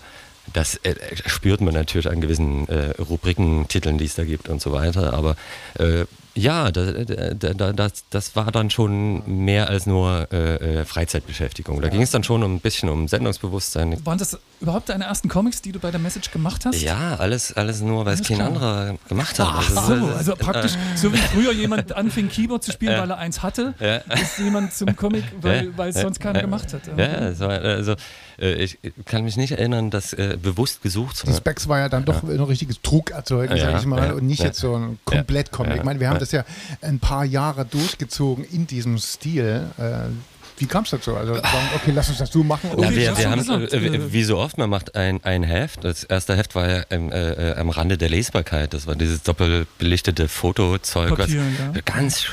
das 0.52 0.76
äh, 0.84 0.94
spürt 1.26 1.60
man 1.60 1.74
natürlich 1.74 2.08
an 2.08 2.20
gewissen 2.20 2.68
äh, 2.68 2.90
Rubrikentiteln, 3.00 3.98
die 3.98 4.06
es 4.06 4.14
da 4.14 4.24
gibt 4.24 4.48
und 4.48 4.60
so 4.62 4.72
weiter. 4.72 5.12
Aber 5.12 5.36
äh, 5.78 6.06
ja, 6.38 6.70
da, 6.70 6.92
da, 7.34 7.54
da, 7.54 7.72
das, 7.72 8.04
das 8.10 8.36
war 8.36 8.50
dann 8.52 8.70
schon 8.70 9.22
mehr 9.44 9.68
als 9.68 9.86
nur 9.86 10.28
äh, 10.32 10.80
äh, 10.80 10.84
Freizeitbeschäftigung. 10.84 11.80
Da 11.80 11.88
ging 11.88 12.02
es 12.02 12.10
dann 12.10 12.22
schon 12.24 12.42
um 12.42 12.54
ein 12.56 12.60
bisschen 12.60 12.88
um 12.88 13.08
Sendungsbewusstsein. 13.08 14.04
Waren 14.06 14.18
das 14.18 14.38
überhaupt 14.60 14.88
deine 14.88 15.04
ersten 15.04 15.28
Comics, 15.28 15.62
die 15.62 15.72
du 15.72 15.78
bei 15.80 15.90
der 15.90 16.00
Message 16.00 16.30
gemacht 16.30 16.64
hast? 16.64 16.80
Ja, 16.80 17.16
alles, 17.16 17.52
alles 17.56 17.80
nur, 17.80 18.04
weil 18.06 18.14
es 18.14 18.22
kein 18.22 18.36
klar. 18.38 18.48
anderer 18.48 18.94
gemacht 19.08 19.38
hat. 19.38 19.48
Ach 19.50 19.68
so, 19.86 19.94
das- 20.06 20.16
also 20.16 20.36
praktisch, 20.36 20.72
so 20.96 21.12
wie 21.12 21.16
früher 21.32 21.52
jemand 21.52 21.92
anfing 21.94 22.28
Keyboard 22.28 22.62
zu 22.64 22.72
spielen, 22.72 22.92
Ja. 22.92 23.00
weil 23.02 23.10
er 23.10 23.18
eins 23.18 23.42
hatte, 23.42 23.74
Ja. 23.80 23.96
ist 24.14 24.38
jemand 24.38 24.72
zum 24.74 24.94
Comic, 24.96 25.24
weil, 25.40 25.66
Ja. 25.66 25.70
weil 25.76 25.88
es 25.90 25.96
Ja. 25.96 26.02
sonst 26.02 26.20
keiner 26.20 26.36
Ja. 26.38 26.42
gemacht 26.42 26.72
hat. 26.72 26.82
Ja, 26.96 27.38
war, 27.40 27.50
also 27.60 27.94
äh, 28.40 28.52
ich 28.54 28.78
kann 29.04 29.24
mich 29.24 29.36
nicht 29.36 29.52
erinnern, 29.52 29.90
das 29.90 30.12
äh, 30.12 30.36
bewusst 30.40 30.82
gesucht 30.82 31.16
zu 31.16 31.26
Die 31.26 31.32
haben. 31.32 31.38
Specs 31.38 31.68
war 31.68 31.78
ja 31.80 31.88
dann 31.88 32.04
doch 32.04 32.22
ein 32.22 32.40
richtiges 32.40 32.80
Druckerzeugen, 32.82 33.56
Ja, 33.56 33.72
sag 33.72 33.80
ich 33.80 33.86
mal, 33.86 34.06
ja, 34.08 34.12
und 34.12 34.24
nicht 34.24 34.40
ja. 34.40 34.46
jetzt 34.46 34.58
so 34.60 34.74
ein 34.76 34.98
Komplett-Comic. 35.04 35.72
Ja, 35.72 35.78
Ich 35.78 35.84
meine, 35.84 36.00
wir 36.00 36.08
haben 36.08 36.14
ja. 36.16 36.20
Das 36.32 36.32
ja 36.32 36.44
ein 36.82 36.98
paar 36.98 37.24
Jahre 37.24 37.64
durchgezogen 37.64 38.44
in 38.44 38.66
diesem 38.66 38.98
Stil. 38.98 39.66
Äh, 39.78 40.10
wie 40.58 40.66
kam 40.66 40.82
es 40.84 40.90
dazu? 40.90 41.14
Also, 41.14 41.34
sagen, 41.34 41.46
okay, 41.76 41.92
lass 41.94 42.08
uns 42.08 42.18
das 42.18 42.32
so 42.32 42.42
machen. 42.42 42.70
Na, 42.76 42.88
Okay, 42.88 42.96
wir, 42.96 43.16
wir 43.16 43.30
haben, 43.30 43.38
gesagt, 43.38 43.72
äh, 43.72 44.12
wie 44.12 44.24
so 44.24 44.38
oft, 44.38 44.58
man 44.58 44.68
macht 44.68 44.96
ein, 44.96 45.22
ein 45.22 45.44
Heft. 45.44 45.84
Das 45.84 46.04
erste 46.04 46.36
Heft 46.36 46.54
war 46.54 46.68
ja 46.68 46.82
ähm, 46.90 47.12
äh, 47.12 47.52
äh, 47.52 47.56
am 47.56 47.70
Rande 47.70 47.96
der 47.96 48.08
Lesbarkeit. 48.08 48.74
Das 48.74 48.86
war 48.86 48.96
dieses 48.96 49.22
doppelbelichtete 49.22 50.28
Fotozeug, 50.28 51.16
Papier, 51.16 51.42
was 51.58 51.76
ja. 51.76 51.80
ganz 51.84 52.26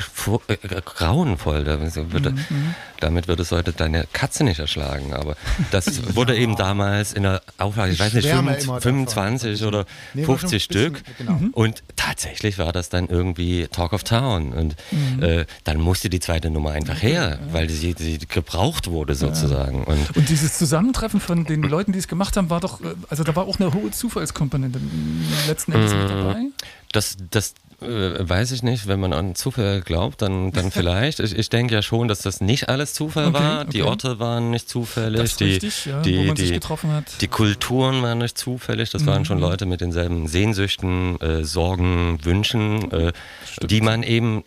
äh, 0.48 0.56
grauenvoll. 0.84 1.64
Da 1.64 1.80
wird, 1.80 2.26
Mhm, 2.26 2.74
Damit 3.06 3.28
würdest 3.28 3.52
du 3.52 3.56
heute 3.56 3.72
deine 3.72 4.04
Katze 4.12 4.42
nicht 4.42 4.58
erschlagen. 4.58 5.14
Aber 5.14 5.36
das 5.70 6.14
wurde 6.16 6.36
eben 6.36 6.56
damals 6.56 7.12
in 7.12 7.22
der 7.22 7.40
Auflage, 7.56 7.92
ich 7.92 8.00
weiß 8.00 8.14
nicht, 8.14 8.24
schwärme 8.26 8.54
25, 8.54 8.62
immer 8.66 8.74
davon. 8.74 8.82
25 8.82 9.64
oder 9.64 9.86
Nee, 10.14 10.26
war 10.26 10.38
schon 10.38 10.48
50 10.50 10.64
ein 10.64 10.68
bisschen- 10.68 10.94
Stück. 10.96 11.16
genau. 11.18 11.32
Mhm. 11.34 11.50
Und 11.52 11.82
tatsächlich 11.94 12.58
war 12.58 12.72
das 12.72 12.88
dann 12.88 13.06
irgendwie 13.08 13.68
Talk 13.68 13.92
of 13.92 14.02
Town. 14.02 14.52
Und 14.52 14.74
Mhm. 14.90 15.22
äh, 15.22 15.46
dann 15.62 15.80
musste 15.80 16.10
die 16.10 16.18
zweite 16.18 16.50
Nummer 16.50 16.72
einfach 16.72 17.00
her, 17.00 17.38
weil 17.52 17.70
sie, 17.70 17.94
sie 17.96 18.18
gebraucht 18.18 18.88
wurde 18.90 19.14
sozusagen. 19.14 19.84
Und 19.84 20.16
Und 20.16 20.28
dieses 20.28 20.58
Zusammentreffen 20.58 21.20
von 21.20 21.44
den 21.44 21.62
Leuten, 21.62 21.92
die 21.92 22.00
es 22.00 22.08
gemacht 22.08 22.36
haben, 22.36 22.50
war 22.50 22.60
doch, 22.60 22.80
äh, 22.80 22.94
also 23.08 23.22
da 23.22 23.36
war 23.36 23.46
auch 23.46 23.60
eine 23.60 23.72
hohe 23.72 23.92
Zufallskomponente 23.92 24.80
letzten 25.46 25.72
Endes 25.72 25.92
mit 25.94 26.10
dabei. 26.10 26.36
Das, 26.92 27.16
das 27.30 27.54
weiß 27.80 28.52
ich 28.52 28.62
nicht. 28.62 28.86
Wenn 28.86 29.00
man 29.00 29.12
an 29.12 29.34
Zufall 29.34 29.80
glaubt, 29.82 30.22
dann, 30.22 30.50
dann 30.52 30.70
vielleicht. 30.72 31.20
Ich, 31.20 31.36
ich 31.36 31.48
denke 31.50 31.74
ja 31.74 31.82
schon, 31.82 32.08
dass 32.08 32.20
das 32.20 32.40
nicht 32.40 32.68
alles 32.68 32.94
Zufall 32.94 33.26
Okay, 33.26 33.34
war. 33.34 33.64
Die 33.64 33.82
okay. 33.82 33.90
Orte 33.90 34.18
waren 34.18 34.50
nicht 34.50 34.68
zufällig. 34.68 35.36
Die, 35.36 35.44
richtig, 35.44 35.86
ja, 35.86 36.00
die, 36.02 36.18
wo 36.18 36.22
man 36.22 36.34
die, 36.36 36.42
sich 36.42 36.52
getroffen 36.52 36.90
hat. 36.92 37.04
Die 37.20 37.28
Kulturen 37.28 38.02
waren 38.02 38.18
nicht 38.18 38.38
zufällig. 38.38 38.90
Das 38.90 39.04
waren 39.06 39.20
Mhm. 39.22 39.24
schon 39.26 39.38
Leute 39.38 39.66
mit 39.66 39.80
denselben 39.80 40.26
Sehnsüchten, 40.26 41.20
äh, 41.20 41.44
Sorgen, 41.44 42.18
Wünschen, 42.24 42.90
äh, 42.92 43.12
die 43.62 43.80
man 43.80 44.02
eben 44.02 44.40
äh, 44.40 44.42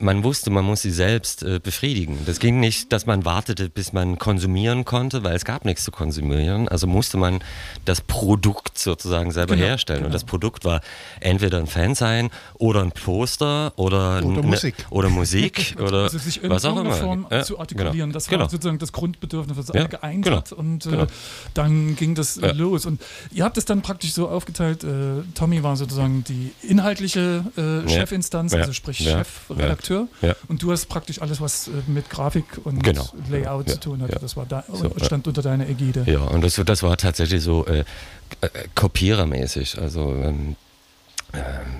man 0.00 0.24
wusste, 0.24 0.50
man 0.50 0.64
muss 0.64 0.82
sie 0.82 0.90
selbst 0.90 1.42
äh, 1.42 1.60
befriedigen. 1.62 2.18
Das 2.26 2.38
ging 2.38 2.58
nicht, 2.60 2.92
dass 2.92 3.06
man 3.06 3.24
wartete, 3.24 3.68
bis 3.68 3.92
man 3.92 4.18
konsumieren 4.18 4.84
konnte, 4.84 5.22
weil 5.24 5.36
es 5.36 5.44
gab 5.44 5.64
nichts 5.64 5.84
zu 5.84 5.90
konsumieren. 5.90 6.68
Also 6.68 6.86
musste 6.86 7.16
man 7.16 7.40
das 7.84 8.00
Produkt 8.00 8.78
sozusagen 8.78 9.30
selber 9.30 9.54
Genau, 9.54 9.66
herstellen. 9.68 9.98
genau. 10.00 10.06
Und 10.06 10.14
das 10.14 10.24
Produkt 10.24 10.64
war 10.64 10.80
entweder 11.20 11.58
ein 11.58 11.66
Fansign 11.66 12.30
oder 12.54 12.82
ein 12.82 12.92
Poster 12.92 13.72
oder, 13.76 14.18
Oder 14.18 14.20
ne- 14.22 14.42
Musik. 14.42 14.74
oder 14.90 15.08
Musik 15.10 15.76
oder 15.80 16.04
also 16.04 16.18
sich 16.18 16.42
in 16.42 16.50
was 16.50 16.64
auch 16.64 16.78
immer. 16.78 16.92
Form 16.94 17.26
Ja, 17.30 17.42
zu 17.42 17.58
artikulieren. 17.58 17.96
genau. 17.98 18.12
Das 18.12 18.30
war 18.30 18.38
Genau. 18.38 18.48
sozusagen 18.48 18.78
das 18.78 18.92
Grundbedürfnis, 18.92 19.56
was 19.56 19.68
Ja, 19.68 19.74
alle 19.80 19.88
geeint 19.88 20.24
genau. 20.24 20.36
hat. 20.38 20.52
Und 20.52 20.86
äh, 20.86 20.90
Genau. 20.90 21.06
dann 21.54 21.96
ging 21.96 22.14
das 22.14 22.36
äh, 22.38 22.46
Ja. 22.48 22.52
los. 22.52 22.86
Und 22.86 23.00
ihr 23.32 23.44
habt 23.44 23.58
es 23.58 23.64
dann 23.64 23.82
praktisch 23.82 24.12
so 24.12 24.28
aufgeteilt, 24.28 24.82
äh, 24.84 25.22
Tommy 25.34 25.62
war 25.62 25.76
sozusagen 25.76 26.24
die 26.24 26.52
inhaltliche 26.62 27.44
äh, 27.56 27.88
Chefinstanz, 27.88 28.54
also 28.54 28.72
sprich 28.72 29.00
Ja. 29.00 29.22
Chefredakteur. 29.48 30.08
Ja. 30.22 30.34
Und 30.48 30.62
du 30.62 30.72
hast 30.72 30.86
praktisch 30.86 31.20
alles, 31.20 31.40
was 31.40 31.68
äh, 31.68 31.70
mit 31.86 32.08
Grafik 32.10 32.44
und 32.64 32.82
Genau. 32.82 33.08
Layout 33.30 33.68
Ja. 33.68 33.74
zu 33.74 33.80
tun 33.80 34.02
hatte. 34.02 34.12
Ja. 34.14 34.18
Das 34.18 34.36
war 34.36 34.46
da, 34.46 34.64
So, 34.72 34.86
ja. 34.88 35.04
stand 35.04 35.26
unter 35.28 35.42
deiner 35.42 35.68
Ägide. 35.68 36.04
Ja, 36.06 36.20
und 36.20 36.42
das, 36.42 36.60
das 36.64 36.82
war 36.82 36.96
tatsächlich 36.96 37.42
so 37.42 37.66
äh, 37.66 37.80
äh, 38.40 38.48
kopierermäßig. 38.74 39.78
Also 39.78 40.14
ähm, 40.14 40.56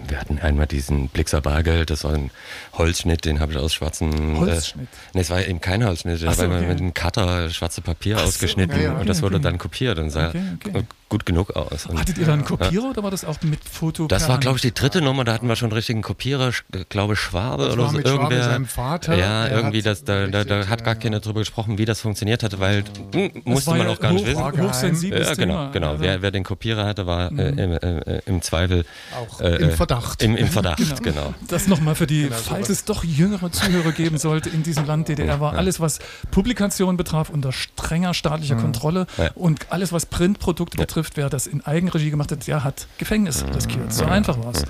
wir 0.09 0.19
hatten 0.21 0.39
einmal 0.39 0.67
diesen 0.67 1.09
Blixer 1.09 1.41
Bargeld, 1.41 1.91
das 1.91 2.05
war 2.05 2.15
ein 2.15 2.31
Holzschnitt, 2.75 3.25
den 3.25 3.39
habe 3.41 3.53
ich 3.53 3.59
aus 3.59 3.75
schwarzen... 3.75 4.39
Holzschnitt. 4.39 4.87
Äh, 4.87 4.97
nee, 5.15 5.21
es 5.21 5.31
war 5.31 5.45
eben 5.47 5.61
kein 5.61 5.85
Holzschnitt, 5.85 6.23
da 6.23 6.33
so, 6.33 6.49
war 6.49 6.57
okay. 6.57 6.67
mit 6.67 6.79
einem 6.81 6.95
Cutter 6.95 7.51
schwarze 7.51 7.83
Papier 7.83 8.17
Ach 8.17 8.21
so, 8.23 8.27
ausgeschnitten 8.29 8.77
ja, 8.79 8.85
ja, 8.85 8.93
und 8.99 9.09
das 9.09 9.19
okay, 9.19 9.25
wurde 9.25 9.37
okay. 9.37 9.43
dann 9.45 9.59
kopiert 9.59 9.99
und 9.99 10.11
sah 10.11 10.29
Okay, 10.29 10.43
okay. 10.67 10.83
gut 11.09 11.27
genug 11.27 11.55
aus. 11.57 11.87
Und 11.87 11.99
Hattet 12.01 12.17
ihr 12.19 12.25
da 12.27 12.33
einen 12.33 12.45
Kopierer 12.45 12.91
oder 12.91 13.03
war 13.03 13.11
das 13.11 13.25
auch 13.25 13.37
mit 13.43 13.61
Foto? 13.69 14.07
das 14.07 14.29
war, 14.29 14.39
glaube 14.39 14.57
ich, 14.57 14.63
die 14.63 14.73
dritte 14.73 15.03
Nummer, 15.03 15.25
da 15.25 15.35
hatten 15.35 15.47
wir 15.49 15.57
schon 15.57 15.67
einen 15.69 15.77
richtigen 15.77 16.01
Kopierer, 16.03 16.49
sch- 16.49 16.63
glaube 16.89 17.17
Schwabe 17.17 17.65
Das 17.65 17.75
oder 17.75 17.83
war 17.85 17.91
so. 17.91 17.97
mit 17.99 18.07
Schwabe, 18.09 18.23
irgendwer. 18.23 18.45
seinem 18.45 18.67
Vater. 18.67 19.17
Ja, 19.17 19.49
irgendwie, 19.49 19.83
das, 19.83 20.05
da, 20.05 20.27
da, 20.29 20.45
da 20.45 20.69
hat 20.69 20.85
gar 20.85 20.95
ja, 20.95 21.01
keiner 21.01 21.21
drüber 21.21 21.41
gesprochen, 21.41 21.77
wie 21.77 21.85
das 21.85 22.01
funktioniert 22.01 22.43
hatte, 22.43 22.59
weil 22.61 22.85
hm, 23.13 23.31
Das 23.35 23.45
musste 23.45 23.71
man 23.71 23.81
ja 23.81 23.89
auch 23.89 24.01
gar 24.01 24.13
nicht 24.13 24.23
hoch, 24.23 24.29
wissen. 24.29 24.41
War 24.41 24.53
geheim. 24.53 24.69
Hochsensibles 24.69 25.29
Ja, 25.29 25.35
genau, 25.35 25.71
genau. 25.71 25.91
Also, 25.93 26.03
Wer, 26.03 26.23
wer 26.23 26.31
den 26.31 26.45
Kopierer 26.45 26.87
hatte, 26.87 27.07
war 27.07 27.31
Mhm. 27.31 27.39
äh, 27.39 27.49
im, 27.51 27.73
äh, 27.73 27.77
äh, 28.17 28.21
im 28.27 28.41
Zweifel 28.43 28.85
Auch 29.17 29.41
Äh, 29.43 29.57
Im 29.57 29.71
Verdacht. 29.73 30.23
Im, 30.23 30.37
im 30.37 30.47
Verdacht, 30.49 31.03
genau. 31.03 31.35
Das 31.49 31.67
nochmal 31.67 31.95
für 31.97 32.07
die, 32.07 32.25
Genau, 32.25 32.37
falls 32.37 32.69
es 32.69 32.85
doch 32.85 33.03
jüngere 33.03 33.51
Zuhörer 33.51 33.91
geben 33.93 34.17
sollte 34.19 34.49
in 34.51 34.63
diesem 34.63 34.87
Land 34.87 35.09
DDR, 35.09 35.41
war 35.41 35.55
alles, 35.55 35.81
was 35.81 35.99
Publikation 36.31 36.97
betraf, 36.97 37.29
unter 37.29 37.51
strenger 37.53 38.15
staatlicher 38.15 38.55
Kontrolle 38.57 39.07
Ja. 39.19 39.31
und 39.35 39.67
alles, 39.73 39.93
was 39.93 40.07
Printprodukte 40.07 40.77
betrifft, 40.77 41.17
wer 41.17 41.29
das 41.29 41.47
in 41.47 41.61
Eigenregie 41.67 42.11
gemacht 42.11 42.31
hat, 42.31 42.47
der 42.47 42.63
hat 42.63 42.87
Gefängnis 42.99 43.45
riskiert. 43.55 43.93
So 43.93 44.05
einfach 44.05 44.39
war 44.39 44.53
es. 44.53 44.65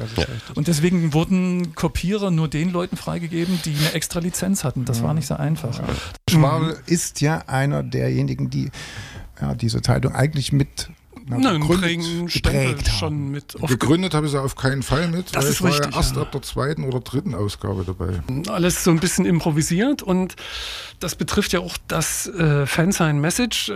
Und 0.54 0.68
deswegen 0.68 1.12
wurden 1.12 1.74
Kopierer 1.74 2.30
nur 2.30 2.48
den 2.48 2.70
Leuten 2.72 2.96
freigegeben, 2.96 3.60
die 3.64 3.74
eine 3.76 3.92
extra 3.92 4.20
Lizenz 4.20 4.64
hatten. 4.64 4.84
Das 4.84 5.02
war 5.02 5.12
nicht 5.12 5.26
so 5.26 5.34
einfach. 5.34 5.80
Schwabel 6.30 6.78
ist 6.86 7.20
ja 7.20 7.42
einer 7.46 7.82
derjenigen, 7.82 8.48
die 8.50 8.70
ja, 9.40 9.54
diese 9.54 9.82
Zeitung 9.82 10.14
eigentlich 10.14 10.52
mit 10.52 10.88
na, 11.38 11.52
Nein, 11.52 11.60
gegründet- 11.62 12.42
prägen 12.42 12.76
haben. 12.78 12.84
schon 12.98 13.30
mit 13.30 13.60
auf 13.60 13.68
Gegründet 13.70 14.14
habe 14.14 14.26
ich 14.26 14.32
sie 14.32 14.40
auf 14.40 14.56
keinen 14.56 14.82
Fall 14.82 15.08
mit, 15.08 15.34
Das 15.34 15.44
weil 15.44 15.50
ist 15.50 15.56
ich 15.56 15.62
war 15.62 15.70
richtig, 15.70 15.90
ja 15.92 15.96
erst 15.96 16.16
ja. 16.16 16.22
ab 16.22 16.32
der 16.32 16.42
zweiten 16.42 16.84
oder 16.84 17.00
dritten 17.00 17.34
Ausgabe 17.34 17.84
dabei. 17.84 18.20
alles 18.50 18.84
so 18.84 18.90
ein 18.90 19.00
bisschen 19.00 19.24
improvisiert 19.26 20.02
und 20.02 20.36
das 21.00 21.14
betrifft 21.14 21.52
ja 21.52 21.60
auch 21.60 21.76
das 21.88 22.26
äh, 22.28 22.66
Fansign 22.66 23.20
Message, 23.20 23.68
äh, 23.70 23.74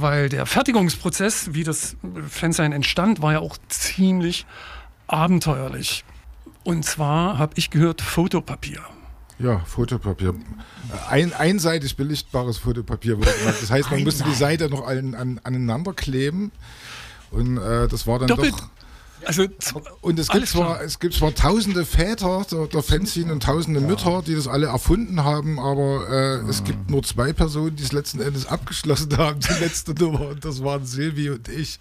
weil 0.00 0.28
der 0.28 0.46
Fertigungsprozess, 0.46 1.54
wie 1.54 1.64
das 1.64 1.96
Fansign 2.28 2.72
entstand, 2.72 3.22
war 3.22 3.32
ja 3.32 3.38
auch 3.40 3.56
ziemlich 3.68 4.46
abenteuerlich. 5.06 6.04
Und 6.64 6.84
zwar 6.84 7.38
habe 7.38 7.52
ich 7.56 7.70
gehört 7.70 8.00
Fotopapier. 8.02 8.80
Ja, 9.38 9.60
Fotopapier. 9.66 10.34
Ein, 11.10 11.32
einseitig 11.34 11.96
belichtbares 11.96 12.56
Fotopapier 12.58 13.18
wurde 13.18 13.30
gemacht. 13.38 13.56
Das 13.60 13.70
heißt, 13.70 13.90
man 13.90 14.02
musste 14.02 14.24
die 14.24 14.34
Seite 14.34 14.68
noch 14.70 14.86
an, 14.86 15.14
an, 15.14 15.40
aneinander 15.44 15.92
kleben. 15.92 16.50
Und 17.36 17.58
äh, 17.58 17.86
das 17.88 18.06
war 18.06 18.18
dann 18.18 18.28
Doppelt. 18.28 18.52
doch. 18.52 18.68
Also 19.26 19.44
Und 20.02 20.18
es 20.20 20.28
gibt, 20.28 20.46
zwar, 20.46 20.80
es 20.82 20.98
gibt 21.00 21.14
zwar 21.14 21.34
tausende 21.34 21.84
Väter 21.84 22.46
der, 22.50 22.66
der 22.68 22.82
Fanzine 22.82 23.32
und 23.32 23.42
tausende 23.42 23.80
Mütter, 23.80 24.22
die 24.24 24.34
das 24.36 24.46
alle 24.46 24.66
erfunden 24.68 25.24
haben, 25.24 25.58
aber 25.58 26.08
äh, 26.08 26.48
es 26.48 26.62
gibt 26.62 26.88
nur 26.90 27.02
zwei 27.02 27.32
Personen, 27.32 27.74
die 27.74 27.82
es 27.82 27.90
letzten 27.92 28.20
Endes 28.20 28.46
abgeschlossen 28.46 29.16
haben, 29.18 29.40
die 29.40 29.64
letzte 29.64 29.94
Nummer, 29.94 30.28
und 30.28 30.44
das 30.44 30.62
waren 30.62 30.86
Silvi 30.86 31.30
und 31.30 31.48
ich. 31.48 31.80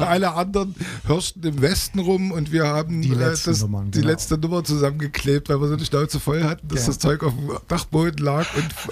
alle 0.00 0.34
anderen 0.34 0.74
hirschten 1.06 1.42
im 1.44 1.60
Westen 1.62 2.00
rum 2.00 2.32
und 2.32 2.50
wir 2.52 2.66
haben 2.66 3.00
Die 3.02 3.12
äh, 3.12 3.18
das, 3.18 3.46
Nummern, 3.62 3.90
die 3.90 4.00
genau. 4.00 4.10
letzte 4.12 4.36
Nummer 4.38 4.64
zusammengeklebt, 4.64 5.48
weil 5.48 5.60
wir 5.60 5.68
so 5.68 5.74
eine 5.74 5.84
Schnauze 5.84 6.18
voll 6.20 6.42
hatten, 6.42 6.66
dass 6.68 6.80
Ja. 6.80 6.86
das 6.88 6.98
Zeug 6.98 7.22
auf 7.22 7.32
dem 7.34 7.50
Dachboden 7.68 8.24
lag 8.24 8.46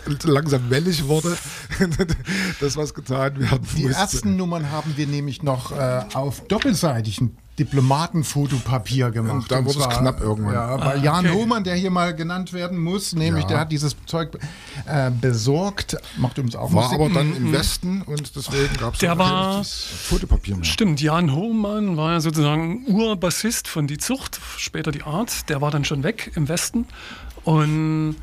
und 0.07 0.22
langsam 0.24 0.70
wellig 0.70 1.07
wurde. 1.09 1.36
das, 2.61 2.76
was 2.76 2.95
getan 2.95 3.38
werden 3.40 3.66
Die 3.76 3.82
musste. 3.84 3.99
ersten 3.99 4.36
Nummern 4.36 4.70
haben 4.70 4.93
wir 4.97 5.07
nämlich 5.07 5.43
noch 5.43 5.72
äh, 5.72 6.05
auf 6.14 6.47
doppelseitigen 6.47 7.32
Diplomatenfotopapier 7.64 9.10
gemacht. 9.10 9.32
Und 9.34 9.50
da 9.50 9.58
wurde 9.64 9.70
es 9.70 9.74
zwar, 9.84 9.98
knapp 10.00 10.20
irgendwann. 10.20 10.54
Ja, 10.54 10.76
bei 10.76 10.94
Ah, 10.94 10.96
Jan 10.96 11.26
okay. 11.26 11.34
Hohmann, 11.34 11.64
der 11.64 11.74
hier 11.74 11.90
mal 11.90 12.14
genannt 12.14 12.52
werden 12.52 12.78
muss, 12.78 13.14
nämlich 13.14 13.44
Ja. 13.44 13.48
der 13.48 13.60
hat 13.60 13.72
dieses 13.72 13.96
Zeug 14.06 14.38
äh, 14.86 15.10
besorgt, 15.10 15.96
macht 16.16 16.38
übrigens 16.38 16.56
auch 16.56 16.72
War 16.72 16.84
Musik. 16.84 17.00
aber 17.00 17.08
dann 17.10 17.36
im 17.36 17.52
Westen 17.52 18.02
und 18.02 18.34
deswegen 18.36 18.76
gab 18.78 18.94
es 18.94 19.00
Der 19.00 19.18
war- 19.18 19.64
Fotopapier 19.64 20.56
mehr. 20.56 20.64
Stimmt, 20.64 21.00
Jan 21.00 21.32
Hohmann 21.34 21.96
war 21.96 22.12
ja 22.12 22.20
sozusagen 22.20 22.84
Urbassist 22.86 23.68
von 23.68 23.86
Die 23.86 23.98
Zucht, 23.98 24.40
später 24.56 24.90
Die 24.92 25.02
Art. 25.02 25.48
Der 25.48 25.60
war 25.60 25.70
dann 25.70 25.84
schon 25.84 26.02
weg 26.02 26.32
im 26.34 26.48
Westen. 26.48 26.86
Und 27.44 28.16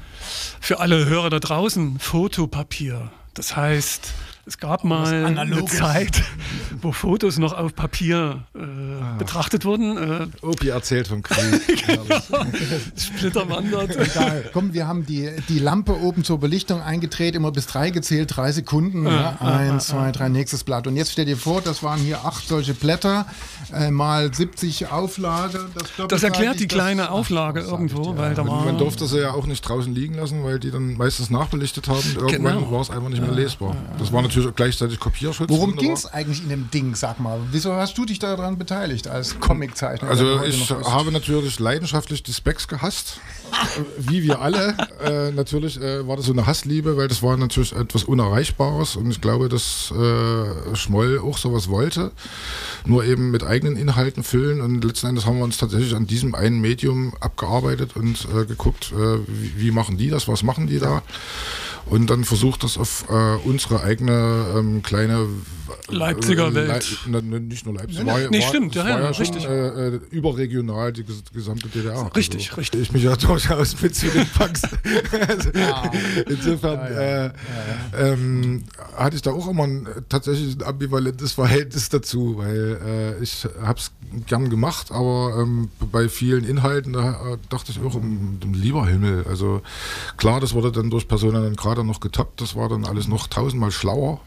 für 0.59 0.79
alle 0.79 1.05
Hörer 1.05 1.29
da 1.29 1.39
draußen, 1.39 1.99
Fotopapier. 1.99 3.11
Das 3.33 3.55
heißt, 3.55 4.13
es 4.49 4.57
gab 4.57 4.83
mal 4.83 5.25
eine. 5.25 5.65
Zeit, 5.65 6.23
wo 6.81 6.91
Fotos 6.91 7.37
noch 7.37 7.53
auf 7.53 7.75
Papier 7.75 8.43
äh, 8.55 8.59
Ah. 8.59 9.15
betrachtet 9.17 9.63
wurden. 9.63 9.97
Äh, 9.97 10.27
Opi 10.45 10.69
erzählt 10.69 11.07
vom 11.07 11.21
Krieg. 11.23 11.61
Splitterwandert. 12.97 13.95
Egal. 13.95 14.49
Komm, 14.53 14.73
wir 14.73 14.87
haben 14.87 15.05
die, 15.05 15.29
die 15.47 15.59
Lampe 15.59 15.97
oben 15.99 16.23
zur 16.23 16.39
Belichtung 16.39 16.81
eingedreht, 16.81 17.35
immer 17.35 17.51
bis 17.51 17.67
drei 17.67 17.89
gezählt, 17.91 18.35
drei 18.35 18.51
Sekunden. 18.51 19.05
Ja, 19.05 19.37
eins, 19.39 19.87
zwei, 19.87 20.11
drei, 20.11 20.29
nächstes 20.29 20.63
Blatt. 20.63 20.87
Und 20.87 20.95
jetzt 20.95 21.11
stell 21.11 21.25
dir 21.25 21.37
vor, 21.37 21.61
das 21.61 21.83
waren 21.83 21.99
hier 21.99 22.25
acht 22.25 22.47
solche 22.47 22.73
Blätter, 22.73 23.25
äh, 23.73 23.91
mal 23.91 24.33
70 24.33 24.91
Auflage. 24.91 25.59
Das, 25.97 26.07
Das 26.07 26.23
erklärt 26.23 26.59
die 26.59 26.67
das- 26.67 26.75
kleine 26.75 27.07
Ach, 27.09 27.11
Auflage 27.11 27.59
was 27.61 27.67
sag 27.67 27.73
irgendwo, 27.79 28.01
ich 28.01 28.07
dir? 28.09 28.17
weil 28.17 28.33
da 28.35 28.47
war. 28.47 28.65
Man 28.65 28.77
durfte 28.77 29.05
sie 29.05 29.19
ja 29.19 29.31
auch 29.31 29.45
nicht 29.45 29.61
draußen 29.61 29.93
liegen 29.93 30.15
lassen, 30.15 30.43
weil 30.43 30.59
die 30.59 30.71
dann 30.71 30.95
meistens 30.97 31.29
nachbelichtet 31.29 31.87
haben. 31.87 31.99
Irgendwann 32.15 32.57
Genau. 32.59 32.71
war 32.71 32.81
es 32.81 32.89
einfach 32.89 33.09
nicht 33.09 33.21
mehr 33.21 33.31
lesbar. 33.31 33.75
Das 33.97 34.11
war 34.11 34.21
natürlich 34.21 34.38
gleichzeitig 34.55 34.99
Kopierschutz. 34.99 35.49
Worum 35.49 35.75
ging 35.75 35.91
es 35.91 36.05
eigentlich 36.05 36.41
in 36.41 36.49
dem 36.49 36.71
Ding, 36.71 36.95
sag 36.95 37.19
mal? 37.19 37.39
Wieso 37.51 37.73
hast 37.73 37.97
du 37.97 38.05
dich 38.05 38.19
daran 38.19 38.57
beteiligt 38.57 39.07
als 39.07 39.39
Comiczeichner? 39.39 40.09
Also 40.09 40.43
ich 40.43 40.69
habe 40.69 41.11
natürlich 41.11 41.59
leidenschaftlich 41.59 42.23
die 42.23 42.33
Specs 42.33 42.67
gehasst, 42.67 43.19
äh, 43.51 43.81
wie 43.97 44.23
wir 44.23 44.41
alle. 44.41 44.75
Äh, 44.99 45.31
natürlich 45.31 45.79
äh, 45.79 46.05
war 46.05 46.17
das 46.17 46.25
so 46.25 46.33
eine 46.33 46.45
Hassliebe, 46.45 46.97
weil 46.97 47.07
das 47.07 47.23
war 47.23 47.37
natürlich 47.37 47.71
etwas 47.71 48.03
Unerreichbares 48.03 48.97
und 48.97 49.09
ich 49.11 49.21
glaube, 49.21 49.47
dass 49.47 49.91
äh, 49.91 50.75
Schmoll 50.75 51.19
auch 51.19 51.37
sowas 51.37 51.69
wollte, 51.69 52.11
nur 52.85 53.05
eben 53.05 53.31
mit 53.31 53.45
eigenen 53.45 53.77
Inhalten 53.77 54.23
füllen 54.23 54.59
und 54.59 54.83
letzten 54.83 55.07
Endes 55.07 55.25
haben 55.25 55.37
wir 55.37 55.45
uns 55.45 55.57
tatsächlich 55.57 55.95
an 55.95 56.05
diesem 56.05 56.35
einen 56.35 56.59
Medium 56.59 57.13
abgearbeitet 57.21 57.95
und 57.95 58.27
äh, 58.35 58.45
geguckt, 58.45 58.91
äh, 58.91 59.19
wie, 59.25 59.53
wie 59.57 59.71
machen 59.71 59.97
die 59.97 60.09
das, 60.09 60.27
was 60.27 60.43
machen 60.43 60.67
die 60.67 60.79
da 60.79 61.01
und 61.89 62.09
dann 62.09 62.23
versucht 62.23 62.63
das 62.63 62.77
auf 62.77 63.05
äh, 63.09 63.35
unsere 63.47 63.81
eigene 63.83 64.45
ähm, 64.57 64.81
kleine 64.83 65.27
Leipziger 65.87 66.47
äh, 66.47 66.53
Welt. 66.55 66.97
Lei- 67.07 67.21
ne, 67.21 67.39
nicht 67.39 67.65
nur 67.65 67.75
Leipzig, 67.75 67.99
Nee, 67.99 68.05
war, 68.07 68.19
nee, 68.29 68.41
war, 68.41 68.47
stimmt, 68.47 68.75
ja, 68.75 68.83
war 68.83 68.89
ja, 68.89 68.99
ja 69.01 69.13
schon 69.13 69.25
richtig. 69.25 69.45
äh, 69.45 69.87
äh, 69.87 69.99
überregional 70.11 70.91
die 70.93 71.03
ges 71.03 71.23
gesamte 71.33 71.67
DDR. 71.67 72.09
Richtig, 72.15 72.49
also, 72.49 72.59
richtig. 72.59 72.81
Ich 72.81 72.91
mich 72.91 73.03
ja 73.03 73.15
durchaus 73.15 73.79
mit 73.81 73.95
zu 73.95 74.07
den 74.07 74.27
Punks. 74.27 74.61
also, 75.27 75.49
insofern 76.27 76.79
Äh, 76.79 77.31
ähm, 77.97 78.63
hatte 78.95 79.15
ich 79.15 79.21
da 79.21 79.31
auch 79.31 79.47
immer 79.47 79.63
ein, 79.63 79.87
tatsächlich 80.09 80.55
ein 80.57 80.63
ambivalentes 80.63 81.33
Verhältnis 81.33 81.89
dazu, 81.89 82.37
weil 82.37 82.79
äh, 83.19 83.23
ich 83.23 83.47
habe 83.61 83.79
es 83.79 83.91
gern 84.27 84.49
gemacht, 84.49 84.91
aber 84.91 85.37
ähm, 85.41 85.69
bei 85.91 86.09
vielen 86.09 86.43
Inhalten 86.45 86.93
da 86.93 87.33
äh, 87.33 87.37
dachte 87.49 87.71
ich 87.71 87.79
auch, 87.81 87.95
um, 87.95 88.39
um 88.43 88.53
lieber 88.53 88.87
Himmel. 88.87 89.25
Also 89.29 89.61
klar, 90.17 90.39
das 90.39 90.53
wurde 90.53 90.71
dann 90.71 90.89
durch 90.89 91.07
Personen 91.07 91.55
dann 91.80 91.88
noch 91.88 91.99
getoppt, 91.99 92.41
das 92.41 92.55
war 92.55 92.69
dann 92.69 92.86
alles 92.86 93.07
noch 93.07 93.27
tausendmal 93.27 93.71
schlauer. 93.71 94.19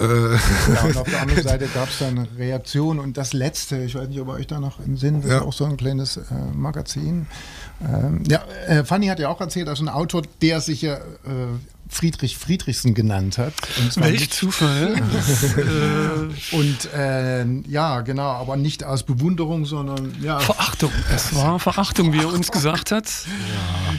Äh, 0.00 0.04
Ja, 0.04 0.82
und 0.84 0.96
auf 0.96 1.08
der 1.08 1.20
anderen 1.20 1.42
Seite 1.46 1.68
gab 1.68 1.88
es 1.90 1.98
dann 1.98 2.26
Reaktionen 2.38 2.98
und 2.98 3.16
das 3.18 3.32
letzte, 3.34 3.76
ich 3.84 3.94
weiß 3.94 4.08
nicht, 4.08 4.18
ob 4.20 4.28
ihr 4.28 4.34
euch 4.34 4.46
da 4.46 4.58
noch 4.58 4.80
im 4.80 4.96
Sinn, 4.96 5.20
das 5.20 5.30
Ja. 5.30 5.36
ist 5.38 5.42
auch 5.44 5.52
so 5.52 5.64
ein 5.66 5.76
kleines 5.76 6.16
äh, 6.16 6.22
Magazin. 6.54 7.26
Ähm, 7.86 8.24
ja, 8.26 8.42
äh, 8.66 8.84
Fanny 8.84 9.06
hat 9.08 9.18
ja 9.18 9.28
auch 9.28 9.40
erzählt, 9.40 9.68
dass 9.68 9.80
ein 9.80 9.88
Autor, 9.90 10.22
der 10.40 10.60
sich 10.62 10.80
ja 10.82 10.94
äh, 10.94 11.00
Friedrich 11.88 12.36
Friedrichsen 12.36 12.94
genannt 12.94 13.38
hat. 13.38 13.54
Und 13.78 13.92
zwar 13.92 14.04
Welch 14.04 14.30
Zufall. 14.30 14.94
äh, 16.52 16.56
Und 16.56 16.92
äh, 16.92 17.44
ja, 17.68 18.00
genau, 18.00 18.28
aber 18.28 18.56
nicht 18.56 18.84
aus 18.84 19.02
Bewunderung, 19.04 19.64
sondern 19.64 20.14
ja. 20.22 20.38
Verachtung. 20.40 20.90
Es 21.14 21.34
war 21.34 21.58
Verachtung, 21.58 22.12
wie 22.12 22.18
er 22.18 22.28
uns 22.28 22.50
gesagt 22.50 22.90
hat. 22.90 23.06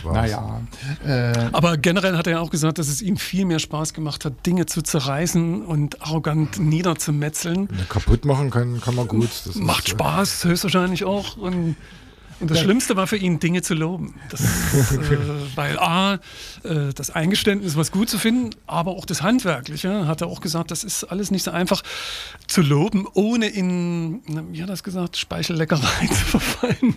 Naja. 0.04 0.62
Äh, 1.06 1.50
Aber 1.52 1.78
generell 1.78 2.18
hat 2.18 2.28
er 2.28 2.34
ja 2.34 2.40
auch 2.40 2.50
gesagt, 2.50 2.78
dass 2.78 2.88
es 2.88 3.02
ihm 3.02 3.18
viel 3.18 3.46
mehr 3.46 3.60
Spaß 3.60 3.94
gemacht 3.94 4.26
hat, 4.26 4.46
Dinge 4.46 4.66
zu 4.66 4.82
zerreißen 4.82 5.66
und 5.66 6.02
arrogant 6.02 6.60
niederzumetzeln. 6.60 7.70
kaputt 7.90 8.26
machen 8.26 8.50
kann, 8.50 8.82
kann 8.82 8.96
man 8.96 9.08
gut. 9.08 9.30
Das 9.46 9.56
Macht 9.56 9.86
ist, 9.86 9.90
Spaß, 9.92 10.44
höchstwahrscheinlich 10.46 11.04
auch. 11.04 11.38
Und, 11.38 11.76
und 12.40 12.52
das 12.52 12.60
Schlimmste 12.60 12.96
war 12.96 13.08
für 13.08 13.18
ihn, 13.18 13.40
Dinge 13.40 13.62
zu 13.62 13.74
loben. 13.74 14.16
Das, 14.30 14.42
äh, 14.42 15.18
weil 15.56 15.80
A, 15.80 16.20
äh, 16.64 16.94
das 16.94 17.10
Eingeständnis, 17.10 17.76
was 17.76 17.92
gut 17.92 18.10
zu 18.10 18.20
finden, 18.20 18.52
aber 18.68 18.92
auch 18.92 19.06
das 19.06 19.24
Handwerkliche, 19.24 20.08
hat 20.08 20.22
er 20.22 20.28
auch 20.28 20.42
gesagt, 20.42 20.72
das 20.72 20.84
ist 20.84 21.04
alles 21.06 21.32
nicht 21.32 21.44
so 21.44 21.52
einfach 21.52 21.82
zu 22.48 22.62
loben, 22.62 23.08
ohne 23.14 23.48
in, 23.48 24.22
wie 24.52 24.62
hat 24.62 24.70
er 24.70 24.74
das 24.74 24.84
gesagt, 24.84 25.18
Speichelleckerei 25.18 26.08
zu 26.08 26.14
verfallen. 26.14 26.96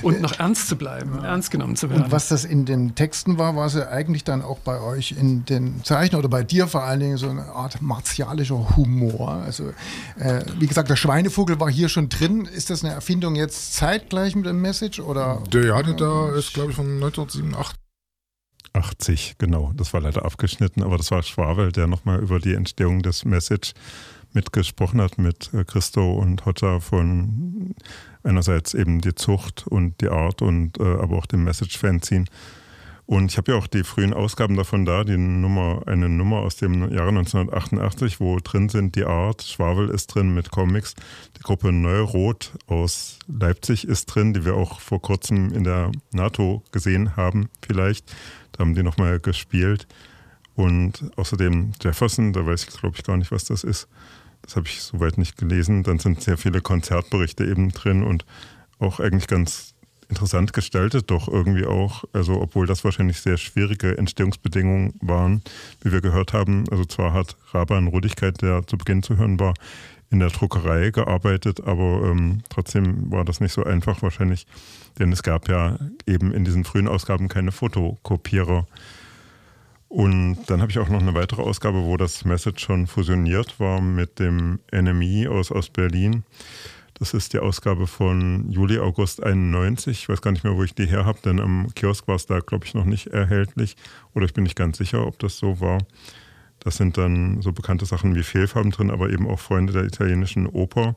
Und 0.00 0.20
noch 0.22 0.38
ernst 0.38 0.68
zu 0.68 0.76
bleiben, 0.76 1.22
ernst 1.22 1.50
genommen 1.50 1.76
zu 1.76 1.90
werden. 1.90 2.04
Und 2.04 2.12
was 2.12 2.28
das 2.28 2.44
in 2.44 2.64
den 2.64 2.94
Texten 2.94 3.36
war, 3.36 3.54
war 3.54 3.66
es 3.66 3.74
ja 3.74 3.88
eigentlich 3.88 4.24
dann 4.24 4.42
auch 4.42 4.58
bei 4.60 4.80
euch 4.80 5.12
in 5.12 5.44
den 5.44 5.84
Zeichen 5.84 6.16
oder 6.16 6.28
bei 6.28 6.42
dir 6.42 6.68
vor 6.68 6.84
allen 6.84 7.00
Dingen 7.00 7.16
so 7.18 7.28
eine 7.28 7.46
Art 7.46 7.82
martialischer 7.82 8.76
Humor. 8.76 9.32
Also, 9.44 9.72
äh, 10.18 10.44
wie 10.58 10.66
gesagt, 10.66 10.88
der 10.88 10.96
Schweinevogel 10.96 11.60
war 11.60 11.70
hier 11.70 11.88
schon 11.88 12.08
drin. 12.08 12.46
Ist 12.46 12.70
das 12.70 12.82
eine 12.82 12.94
Erfindung 12.94 13.34
jetzt 13.34 13.74
zeitgleich 13.74 14.21
mit 14.34 14.46
dem 14.46 14.60
Message? 14.60 15.00
Oder? 15.00 15.42
Der 15.52 15.74
hatte 15.74 15.94
da 15.94 16.34
ist, 16.34 16.54
glaube 16.54 16.70
ich, 16.70 16.76
von 16.76 16.86
1987. 16.86 17.76
80, 18.74 19.36
genau. 19.38 19.72
Das 19.74 19.92
war 19.92 20.00
leider 20.00 20.24
abgeschnitten, 20.24 20.82
aber 20.82 20.96
das 20.96 21.10
war 21.10 21.22
Schwabel, 21.22 21.72
der 21.72 21.86
nochmal 21.86 22.20
über 22.20 22.38
die 22.38 22.54
Entstehung 22.54 23.02
des 23.02 23.24
Message 23.24 23.72
mitgesprochen 24.32 25.00
hat 25.00 25.18
mit 25.18 25.52
äh, 25.52 25.64
Christo 25.64 26.14
und 26.14 26.46
Hotta 26.46 26.80
von 26.80 27.74
einerseits 28.22 28.72
eben 28.72 29.00
die 29.00 29.14
Zucht 29.14 29.66
und 29.66 30.00
die 30.00 30.08
Art 30.08 30.40
und 30.40 30.78
äh, 30.78 30.82
aber 30.82 31.18
auch 31.18 31.26
dem 31.26 31.44
Message-Fanzine. 31.44 32.24
Und 33.06 33.30
ich 33.30 33.36
habe 33.36 33.52
ja 33.52 33.58
auch 33.58 33.66
die 33.66 33.82
frühen 33.82 34.14
Ausgaben 34.14 34.56
davon 34.56 34.84
da, 34.84 35.04
die 35.04 35.16
Nummer, 35.16 35.82
eine 35.86 36.08
Nummer 36.08 36.38
aus 36.38 36.56
dem 36.56 36.80
Jahre 36.92 37.08
1988, 37.08 38.20
wo 38.20 38.38
drin 38.38 38.68
sind 38.68 38.94
die 38.94 39.04
Art, 39.04 39.42
Schwabel 39.42 39.90
ist 39.90 40.06
drin 40.08 40.32
mit 40.32 40.50
Comics, 40.50 40.94
die 41.36 41.42
Gruppe 41.42 41.72
Neurot 41.72 42.52
aus 42.68 43.18
Leipzig 43.26 43.86
ist 43.86 44.06
drin, 44.06 44.32
die 44.32 44.44
wir 44.44 44.54
auch 44.54 44.80
vor 44.80 45.02
kurzem 45.02 45.52
in 45.52 45.64
der 45.64 45.90
NATO 46.12 46.62
gesehen 46.70 47.16
haben, 47.16 47.48
vielleicht. 47.60 48.12
Da 48.52 48.60
haben 48.60 48.74
die 48.74 48.82
nochmal 48.82 49.18
gespielt. 49.18 49.86
Und 50.54 51.10
außerdem 51.16 51.72
Jefferson, 51.82 52.32
da 52.32 52.46
weiß 52.46 52.64
ich 52.64 52.78
glaube 52.78 52.96
ich 52.96 53.04
gar 53.04 53.16
nicht, 53.16 53.32
was 53.32 53.44
das 53.44 53.64
ist. 53.64 53.88
Das 54.42 54.56
habe 54.56 54.66
ich 54.66 54.82
soweit 54.82 55.18
nicht 55.18 55.36
gelesen. 55.38 55.82
Dann 55.82 55.98
sind 55.98 56.22
sehr 56.22 56.36
viele 56.36 56.60
Konzertberichte 56.60 57.44
eben 57.44 57.70
drin 57.70 58.02
und 58.02 58.24
auch 58.78 59.00
eigentlich 59.00 59.28
ganz 59.28 59.71
interessant 60.12 60.52
gestaltet, 60.52 61.10
doch 61.10 61.26
irgendwie 61.26 61.64
auch, 61.64 62.04
also 62.12 62.40
obwohl 62.40 62.66
das 62.66 62.84
wahrscheinlich 62.84 63.20
sehr 63.20 63.38
schwierige 63.38 63.96
Entstehungsbedingungen 63.96 64.92
waren, 65.00 65.42
wie 65.80 65.90
wir 65.90 66.02
gehört 66.02 66.34
haben. 66.34 66.64
Also 66.70 66.84
zwar 66.84 67.14
hat 67.14 67.36
Raban 67.52 67.88
Rudigkeit, 67.88 68.42
der 68.42 68.66
zu 68.66 68.76
Beginn 68.76 69.02
zu 69.02 69.16
hören 69.16 69.40
war, 69.40 69.54
in 70.10 70.20
der 70.20 70.28
Druckerei 70.28 70.90
gearbeitet, 70.90 71.62
aber 71.64 72.02
ähm, 72.04 72.42
trotzdem 72.50 73.10
war 73.10 73.24
das 73.24 73.40
nicht 73.40 73.52
so 73.52 73.64
einfach 73.64 74.02
wahrscheinlich, 74.02 74.46
denn 74.98 75.10
es 75.10 75.22
gab 75.22 75.48
ja 75.48 75.78
eben 76.06 76.30
in 76.32 76.44
diesen 76.44 76.64
frühen 76.64 76.88
Ausgaben 76.88 77.28
keine 77.28 77.50
Fotokopierer. 77.50 78.66
Und 79.88 80.38
dann 80.48 80.60
habe 80.60 80.70
ich 80.70 80.78
auch 80.78 80.90
noch 80.90 81.00
eine 81.00 81.14
weitere 81.14 81.40
Ausgabe, 81.40 81.84
wo 81.84 81.96
das 81.96 82.26
Message 82.26 82.62
schon 82.62 82.86
fusioniert 82.86 83.58
war 83.58 83.80
mit 83.80 84.18
dem 84.18 84.60
NMI 84.70 85.28
aus, 85.28 85.50
aus 85.50 85.70
Berlin. 85.70 86.24
Das 87.02 87.14
ist 87.14 87.32
die 87.32 87.40
Ausgabe 87.40 87.88
von 87.88 88.48
Juli, 88.48 88.78
August 88.78 89.24
91. 89.24 90.02
Ich 90.02 90.08
weiß 90.08 90.22
gar 90.22 90.30
nicht 90.30 90.44
mehr, 90.44 90.54
wo 90.54 90.62
ich 90.62 90.76
die 90.76 90.86
her 90.86 91.04
habe, 91.04 91.18
denn 91.24 91.40
am 91.40 91.66
Kiosk 91.74 92.06
war 92.06 92.14
es 92.14 92.26
da, 92.26 92.38
glaube 92.38 92.64
ich, 92.64 92.74
noch 92.74 92.84
nicht 92.84 93.08
erhältlich. 93.08 93.74
Oder 94.14 94.26
ich 94.26 94.34
bin 94.34 94.44
nicht 94.44 94.54
ganz 94.54 94.78
sicher, 94.78 95.04
ob 95.04 95.18
das 95.18 95.36
so 95.36 95.58
war. 95.58 95.78
Das 96.60 96.76
sind 96.76 96.96
dann 96.96 97.42
so 97.42 97.50
bekannte 97.50 97.86
Sachen 97.86 98.14
wie 98.14 98.22
Fehlfarben 98.22 98.70
drin, 98.70 98.92
aber 98.92 99.10
eben 99.10 99.26
auch 99.26 99.40
Freunde 99.40 99.72
der 99.72 99.82
italienischen 99.82 100.46
Oper. 100.46 100.94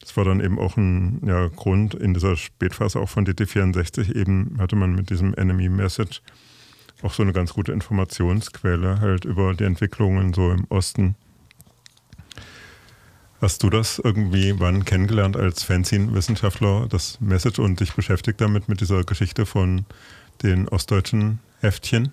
Das 0.00 0.16
war 0.16 0.24
dann 0.24 0.40
eben 0.40 0.58
auch 0.58 0.78
ein 0.78 1.20
ja, 1.26 1.48
Grund 1.48 1.92
in 1.92 2.14
dieser 2.14 2.34
Spätphase 2.38 2.98
auch 2.98 3.10
von 3.10 3.26
DT64. 3.26 4.16
Eben 4.16 4.56
hatte 4.58 4.74
man 4.74 4.94
mit 4.94 5.10
diesem 5.10 5.34
Enemy 5.34 5.68
Message 5.68 6.22
auch 7.02 7.12
so 7.12 7.22
eine 7.22 7.34
ganz 7.34 7.52
gute 7.52 7.72
Informationsquelle 7.72 9.00
halt 9.00 9.26
über 9.26 9.52
die 9.52 9.64
Entwicklungen 9.64 10.32
so 10.32 10.50
im 10.50 10.64
Osten 10.70 11.14
Hast 13.40 13.62
du 13.62 13.70
das 13.70 14.00
irgendwie 14.02 14.58
wann 14.58 14.84
kennengelernt 14.84 15.36
als 15.36 15.62
Fanzine-Wissenschaftler, 15.62 16.86
das 16.88 17.20
Message 17.20 17.58
und 17.58 17.80
dich 17.80 17.92
beschäftigt 17.92 18.40
damit, 18.40 18.68
mit 18.68 18.80
dieser 18.80 19.04
Geschichte 19.04 19.44
von 19.44 19.84
den 20.42 20.68
ostdeutschen 20.68 21.40
Heftchen? 21.60 22.12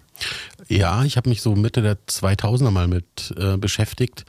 Ja, 0.68 1.04
ich 1.04 1.16
habe 1.16 1.30
mich 1.30 1.42
so 1.42 1.56
Mitte 1.56 1.82
der 1.82 1.98
2000er 2.08 2.72
mal 2.72 2.88
mit 2.88 3.34
äh, 3.38 3.58
beschäftigt. 3.58 4.26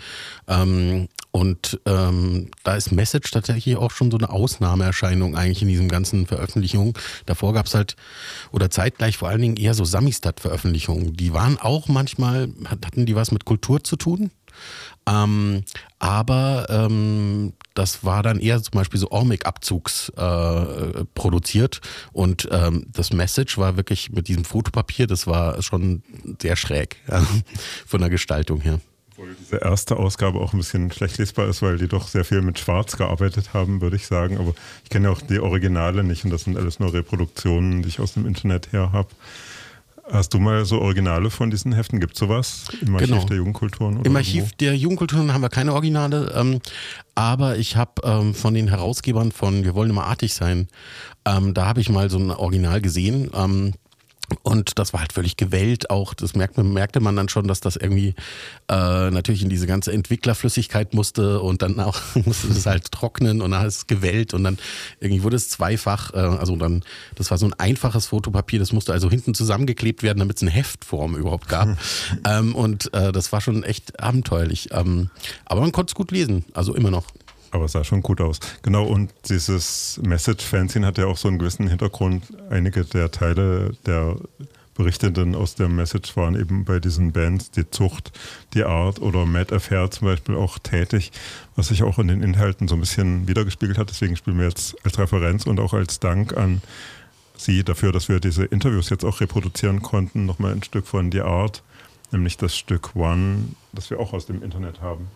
Ähm, 0.47 1.09
und 1.33 1.81
ähm, 1.85 2.53
da 2.63 2.77
ist 2.77 2.93
Message 2.93 3.33
tatsächlich 3.33 3.77
auch 3.77 3.91
schon 3.91 4.13
so 4.13 4.17
eine 4.17 4.31
Ausnahmeerscheinung 4.31 5.37
eigentlich 5.37 5.63
in 5.63 5.69
diesen 5.69 5.89
ganzen 5.89 6.27
Veröffentlichungen. 6.27 6.95
Davor 7.27 7.55
gab 7.55 7.67
es 7.67 7.75
halt, 7.75 7.97
oder 8.53 8.71
zeitgleich 8.71 9.17
vor 9.17 9.29
allen 9.29 9.43
Dingen 9.43 9.57
eher 9.57 9.75
so 9.75 9.85
Samistat-Veröffentlichungen. 9.85 11.17
Die 11.17 11.33
waren 11.33 11.59
auch 11.59 11.89
manchmal, 11.89 12.51
hatten 12.67 13.05
die 13.05 13.17
was 13.17 13.33
mit 13.33 13.45
Kultur 13.47 13.83
zu 13.83 13.97
tun, 13.97 14.31
ähm, 15.07 15.65
aber 15.99 16.67
ähm, 16.69 17.53
das 17.75 18.05
war 18.05 18.23
dann 18.23 18.39
eher 18.39 18.63
zum 18.63 18.73
Beispiel 18.73 19.01
so 19.01 19.11
Ormic-Abzugs 19.11 20.11
äh, 20.11 21.05
produziert 21.15 21.81
und 22.13 22.49
ähm, 22.51 22.87
das 22.93 23.13
Message 23.13 23.59
war 23.59 23.77
wirklich 23.77 24.11
mit 24.13 24.29
diesem 24.29 24.45
Fotopapier, 24.45 25.07
das 25.07 25.27
war 25.27 25.61
schon 25.63 26.03
sehr 26.41 26.57
schräg 26.57 26.97
von 27.87 28.01
der 28.01 28.11
Gestaltung 28.11 28.61
her. 28.61 28.81
Obwohl 29.17 29.37
diese 29.39 29.59
erste 29.59 29.97
Ausgabe 29.97 30.41
auch 30.41 30.53
ein 30.53 30.59
bisschen 30.59 30.91
schlecht 30.91 31.19
lesbar 31.19 31.47
ist, 31.49 31.63
weil 31.63 31.79
die 31.79 31.87
doch 31.87 32.09
sehr 32.09 32.25
viel 32.25 32.43
mit 32.43 32.59
Schwarz 32.59 32.97
gearbeitet 32.97 33.55
haben, 33.55 33.81
würde 33.81 33.95
ich 33.95 34.07
sagen. 34.07 34.39
Aber 34.39 34.55
ich 34.83 34.91
kenne 34.91 35.07
ja 35.07 35.13
auch 35.13 35.21
die 35.21 35.39
Originale 35.39 36.03
nicht 36.03 36.25
und 36.25 36.31
das 36.31 36.45
sind 36.45 36.57
alles 36.57 36.81
nur 36.81 36.93
Reproduktionen, 36.93 37.83
die 37.83 37.89
ich 37.89 38.01
aus 38.01 38.15
dem 38.15 38.27
Internet 38.27 38.73
her 38.73 38.91
habe. 38.93 39.09
Hast 40.11 40.35
du 40.35 40.39
mal 40.39 40.65
so 40.67 40.81
Originale 40.81 41.31
von 41.31 41.51
diesen 41.51 41.73
Heften? 41.73 41.99
Gibt 41.99 42.13
es 42.15 42.19
sowas 42.19 42.67
im 42.83 42.95
Archiv 42.95 43.09
genau. 43.09 43.25
der 43.25 43.37
Jugendkulturen? 43.39 44.05
Im 44.05 44.17
Archiv 44.17 44.35
irgendwo? 44.35 44.57
der 44.61 44.77
Jugendkulturen 44.77 45.33
haben 45.33 45.41
wir 45.41 45.49
keine 45.49 45.73
Originale, 45.73 46.33
ähm, 46.37 46.61
aber 47.15 47.57
ich 47.57 47.77
habe 47.77 48.03
ähm, 48.05 48.35
von 48.35 48.53
den 48.53 48.69
Herausgebern 48.69 49.33
von 49.33 49.65
Wir 49.65 49.75
wollen 49.75 49.91
immer 49.91 50.05
artig 50.05 50.35
sein, 50.35 50.69
ähm, 51.25 51.55
da 51.55 51.67
habe 51.67 51.81
ich 51.81 51.89
mal 51.89 52.11
so 52.11 52.19
ein 52.19 52.31
Original 52.31 52.83
gesehen. 52.83 53.31
Und 54.43 54.79
das 54.79 54.93
war 54.93 55.01
halt 55.01 55.13
völlig 55.13 55.37
gewellt 55.37 55.91
auch. 55.91 56.15
Das 56.15 56.35
merkte, 56.35 56.63
merkte 56.63 57.01
man 57.01 57.17
dann 57.17 57.29
schon, 57.29 57.47
dass 57.49 57.61
das 57.61 57.77
irgendwie 57.77 58.15
äh, 58.69 59.11
natürlich 59.11 59.43
in 59.43 59.49
diese 59.49 59.67
ganze 59.67 59.93
Entwicklerflüssigkeit 59.93 60.95
musste 60.95 61.41
und 61.41 61.63
dann 61.63 61.81
auch 61.81 62.01
musste 62.25 62.49
es 62.49 62.67
halt 62.67 62.91
trocknen 62.91 63.41
und 63.43 63.51
dann 63.51 63.67
ist 63.67 63.77
es 63.77 63.87
gewellt 63.87 64.35
und 64.35 64.45
dann 64.45 64.59
irgendwie 65.01 65.23
wurde 65.23 65.37
es 65.37 65.49
zweifach, 65.49 66.13
äh, 66.15 66.19
also 66.19 66.57
dann, 66.57 66.83
das 67.15 67.31
war 67.31 67.39
so 67.39 67.47
ein 67.47 67.55
einfaches 67.55 68.07
Fotopapier, 68.07 68.59
das 68.59 68.73
musste 68.73 68.93
also 68.93 69.11
hinten 69.11 69.35
zusammengeklebt 69.35 70.03
werden, 70.03 70.19
damit 70.19 70.37
es 70.37 70.43
eine 70.43 70.51
Heftform 70.51 71.17
überhaupt 71.17 71.49
gab. 71.49 71.79
ähm, 72.27 72.55
und 72.55 72.93
äh, 72.95 73.13
das 73.13 73.33
war 73.33 73.41
schon 73.41 73.63
echt 73.63 74.01
abenteuerlich. 74.01 74.69
Ähm, 74.73 75.11
aber 75.45 75.61
man 75.61 75.73
konnte 75.73 75.91
es 75.91 75.95
gut 75.95 76.11
lesen, 76.11 76.45
also 76.55 76.75
immer 76.75 76.91
noch. 76.91 77.07
Aber 77.55 77.67
es 77.67 77.73
sah 77.73 77.85
schon 77.85 78.03
gut 78.03 78.21
aus. 78.21 78.41
Genau, 78.63 78.85
und 78.85 79.15
dieses 79.29 80.01
Message-Fanzine 80.03 80.85
hat 80.85 80.99
ja 80.99 81.07
auch 81.07 81.17
so 81.17 81.29
einen 81.29 81.39
gewissen 81.39 81.69
Hintergrund. 81.69 82.25
Einige 82.51 82.85
der 82.85 83.13
Teile 83.13 83.77
der 83.87 84.17
Berichtenden 84.75 85.37
aus 85.37 85.55
der 85.55 85.69
Message 85.69 86.17
waren 86.17 86.35
eben 86.35 86.65
bei 86.65 86.81
diesen 86.81 87.13
Bands, 87.13 87.53
die 87.53 87.71
Zucht, 87.71 88.11
die 88.55 88.65
Art 88.65 89.01
oder 89.01 89.25
Mad 89.25 89.55
Affair 89.55 89.89
zum 89.93 90.09
Beispiel 90.09 90.35
auch 90.35 90.59
tätig, 90.59 91.13
was 91.55 91.69
sich 91.69 91.85
auch 91.85 92.01
in 92.01 92.09
den 92.09 92.25
Inhalten 92.25 92.67
so 92.67 92.75
ein 92.75 92.81
bisschen 92.81 93.29
wiedergespiegelt 93.29 93.79
hat. 93.79 93.89
Deswegen 93.89 94.17
spielen 94.17 94.39
wir 94.39 94.49
jetzt 94.49 94.75
als 94.85 94.99
Referenz 94.99 95.47
und 95.47 95.61
auch 95.61 95.75
als 95.75 96.01
Dank 96.01 96.37
an 96.37 96.61
Sie 97.37 97.63
dafür, 97.63 97.93
dass 97.93 98.09
wir 98.09 98.19
diese 98.19 98.47
Interviews 98.47 98.91
jetzt 98.91 99.05
auch 99.05 99.21
reproduzieren 99.21 99.81
konnten, 99.81 100.27
nochmal 100.27 100.51
ein 100.51 100.65
Stück 100.65 100.89
von 100.89 101.13
die 101.13 101.21
Art, 101.21 101.63
nämlich 102.11 102.37
das 102.37 102.57
Stück 102.57 102.97
One, 102.97 103.51
das 103.73 103.91
wir 103.91 104.01
auch 104.01 104.13
aus 104.13 104.27
dem 104.27 104.43
Internet 104.43 104.81
haben. 104.81 105.07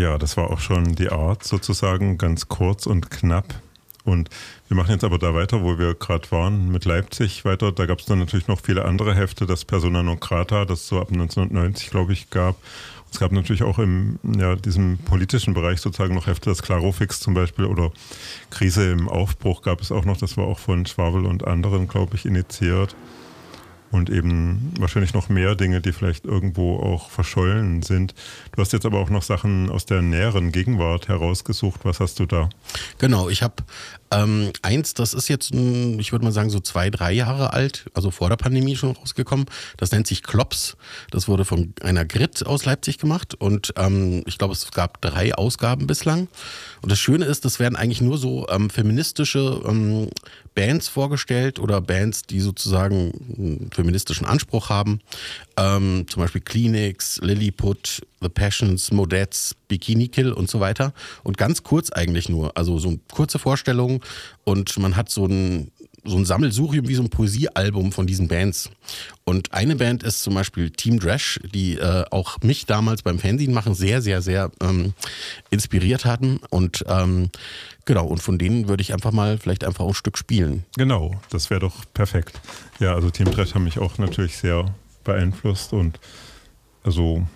Ja, 0.00 0.16
das 0.16 0.38
war 0.38 0.50
auch 0.50 0.60
schon 0.60 0.94
die 0.94 1.10
Art 1.10 1.44
sozusagen, 1.44 2.16
ganz 2.16 2.48
kurz 2.48 2.86
und 2.86 3.10
knapp. 3.10 3.44
Und 4.02 4.30
wir 4.68 4.74
machen 4.74 4.92
jetzt 4.92 5.04
aber 5.04 5.18
da 5.18 5.34
weiter, 5.34 5.62
wo 5.62 5.78
wir 5.78 5.92
gerade 5.94 6.30
waren, 6.30 6.72
mit 6.72 6.86
Leipzig 6.86 7.44
weiter. 7.44 7.70
Da 7.70 7.84
gab 7.84 7.98
es 7.98 8.06
dann 8.06 8.18
natürlich 8.18 8.48
noch 8.48 8.62
viele 8.62 8.86
andere 8.86 9.14
Hefte, 9.14 9.44
das 9.44 9.66
Persona 9.66 10.02
non 10.02 10.18
grata, 10.18 10.64
das 10.64 10.80
es 10.80 10.88
so 10.88 10.98
ab 11.02 11.08
1990, 11.10 11.90
glaube 11.90 12.14
ich, 12.14 12.30
gab. 12.30 12.56
Es 13.12 13.20
gab 13.20 13.30
natürlich 13.30 13.62
auch 13.62 13.78
im 13.78 14.18
ja, 14.24 14.56
diesem 14.56 14.96
politischen 14.96 15.52
Bereich 15.52 15.82
sozusagen 15.82 16.14
noch 16.14 16.26
Hefte, 16.26 16.48
das 16.48 16.62
Klarofix 16.62 17.20
zum 17.20 17.34
Beispiel 17.34 17.66
oder 17.66 17.92
Krise 18.48 18.90
im 18.90 19.06
Aufbruch 19.06 19.60
gab 19.60 19.82
es 19.82 19.92
auch 19.92 20.06
noch. 20.06 20.16
Das 20.16 20.38
war 20.38 20.46
auch 20.46 20.60
von 20.60 20.86
Schwabel 20.86 21.26
und 21.26 21.46
anderen, 21.46 21.88
glaube 21.88 22.16
ich, 22.16 22.24
initiiert. 22.24 22.96
Und 23.90 24.10
eben 24.10 24.72
wahrscheinlich 24.78 25.14
noch 25.14 25.28
mehr 25.28 25.54
Dinge, 25.54 25.80
die 25.80 25.92
vielleicht 25.92 26.24
irgendwo 26.24 26.78
auch 26.78 27.10
verschollen 27.10 27.82
sind. 27.82 28.14
Du 28.52 28.62
hast 28.62 28.72
jetzt 28.72 28.86
aber 28.86 28.98
auch 28.98 29.10
noch 29.10 29.22
Sachen 29.22 29.70
aus 29.70 29.86
der 29.86 30.02
näheren 30.02 30.52
Gegenwart 30.52 31.08
herausgesucht. 31.08 31.80
Was 31.84 32.00
hast 32.00 32.18
du 32.20 32.26
da? 32.26 32.48
Genau, 32.98 33.28
ich 33.28 33.42
habe 33.42 33.54
ähm, 34.12 34.50
eins, 34.62 34.94
das 34.94 35.14
ist 35.14 35.28
jetzt, 35.28 35.52
ich 35.52 36.12
würde 36.12 36.24
mal 36.24 36.32
sagen, 36.32 36.50
so 36.50 36.60
zwei, 36.60 36.90
drei 36.90 37.12
Jahre 37.12 37.52
alt, 37.52 37.86
also 37.94 38.10
vor 38.10 38.28
der 38.28 38.36
Pandemie 38.36 38.76
schon 38.76 38.92
rausgekommen. 38.92 39.46
Das 39.76 39.92
nennt 39.92 40.06
sich 40.06 40.22
Klops. 40.22 40.76
Das 41.10 41.28
wurde 41.28 41.44
von 41.44 41.74
einer 41.82 42.04
Grit 42.04 42.44
aus 42.44 42.64
Leipzig 42.64 42.98
gemacht 42.98 43.34
und 43.34 43.72
ähm, 43.76 44.22
ich 44.26 44.38
glaube, 44.38 44.54
es 44.54 44.70
gab 44.72 45.00
drei 45.00 45.34
Ausgaben 45.34 45.86
bislang. 45.86 46.28
Und 46.82 46.90
das 46.90 46.98
Schöne 46.98 47.24
ist, 47.24 47.44
das 47.44 47.60
werden 47.60 47.76
eigentlich 47.76 48.00
nur 48.00 48.18
so 48.18 48.48
ähm, 48.48 48.68
feministische 48.70 49.62
ähm, 49.66 50.08
Bands 50.54 50.88
vorgestellt 50.88 51.58
oder 51.58 51.80
Bands, 51.80 52.22
die 52.22 52.40
sozusagen 52.40 53.12
einen 53.36 53.70
feministischen 53.72 54.26
Anspruch 54.26 54.70
haben. 54.70 55.00
Ähm, 55.56 56.06
zum 56.08 56.22
Beispiel 56.22 56.40
Kleenex, 56.40 57.20
Lilliput, 57.22 58.02
The 58.20 58.28
Passions, 58.28 58.92
Modettes, 58.92 59.56
Bikini 59.68 60.08
Kill 60.08 60.32
und 60.32 60.50
so 60.50 60.60
weiter. 60.60 60.92
Und 61.22 61.38
ganz 61.38 61.62
kurz 61.62 61.90
eigentlich 61.90 62.28
nur. 62.28 62.56
Also 62.56 62.78
so 62.78 62.98
kurze 63.12 63.38
Vorstellung 63.38 64.02
und 64.44 64.78
man 64.78 64.96
hat 64.96 65.10
so 65.10 65.26
ein, 65.26 65.70
so 66.04 66.16
ein 66.16 66.24
Sammelsurium 66.24 66.88
wie 66.88 66.94
so 66.94 67.02
ein 67.02 67.10
Poesiealbum 67.10 67.92
von 67.92 68.06
diesen 68.06 68.28
Bands. 68.28 68.70
Und 69.24 69.52
eine 69.52 69.76
Band 69.76 70.02
ist 70.02 70.22
zum 70.22 70.34
Beispiel 70.34 70.70
Team 70.70 70.98
Drash, 70.98 71.40
die 71.54 71.76
äh, 71.76 72.04
auch 72.10 72.38
mich 72.42 72.66
damals 72.66 73.02
beim 73.02 73.18
Fernsehen 73.18 73.52
machen 73.52 73.74
sehr, 73.74 74.02
sehr, 74.02 74.22
sehr 74.22 74.50
ähm, 74.62 74.94
inspiriert 75.50 76.04
hatten. 76.04 76.40
Und 76.50 76.84
ähm, 76.88 77.30
genau, 77.84 78.06
und 78.06 78.22
von 78.22 78.38
denen 78.38 78.68
würde 78.68 78.82
ich 78.82 78.92
einfach 78.92 79.12
mal 79.12 79.38
vielleicht 79.38 79.64
einfach 79.64 79.86
ein 79.86 79.94
Stück 79.94 80.18
spielen. 80.18 80.64
Genau, 80.76 81.20
das 81.30 81.50
wäre 81.50 81.60
doch 81.60 81.84
perfekt. 81.94 82.40
Ja, 82.80 82.94
also 82.94 83.10
Team 83.10 83.30
Trash 83.30 83.54
haben 83.54 83.64
mich 83.64 83.78
auch 83.78 83.98
natürlich 83.98 84.36
sehr 84.36 84.74
beeinflusst 85.04 85.72
und 85.72 85.98
also 86.82 87.26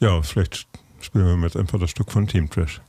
ja, 0.00 0.22
vielleicht 0.22 0.68
spielen 1.00 1.40
wir 1.40 1.46
jetzt 1.46 1.56
einfach 1.56 1.78
das 1.78 1.90
Stück 1.90 2.10
von 2.10 2.26
Team 2.26 2.48
Trash. 2.50 2.80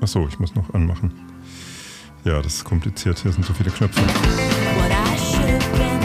Achso, 0.00 0.26
ich 0.26 0.38
muss 0.38 0.54
noch 0.54 0.72
anmachen. 0.74 1.12
Ja, 2.24 2.42
das 2.42 2.54
ist 2.54 2.64
kompliziert, 2.64 3.18
hier 3.18 3.32
sind 3.32 3.44
so 3.44 3.52
viele 3.52 3.70
Knöpfe. 3.70 4.00
What 4.00 4.90
I 4.90 5.95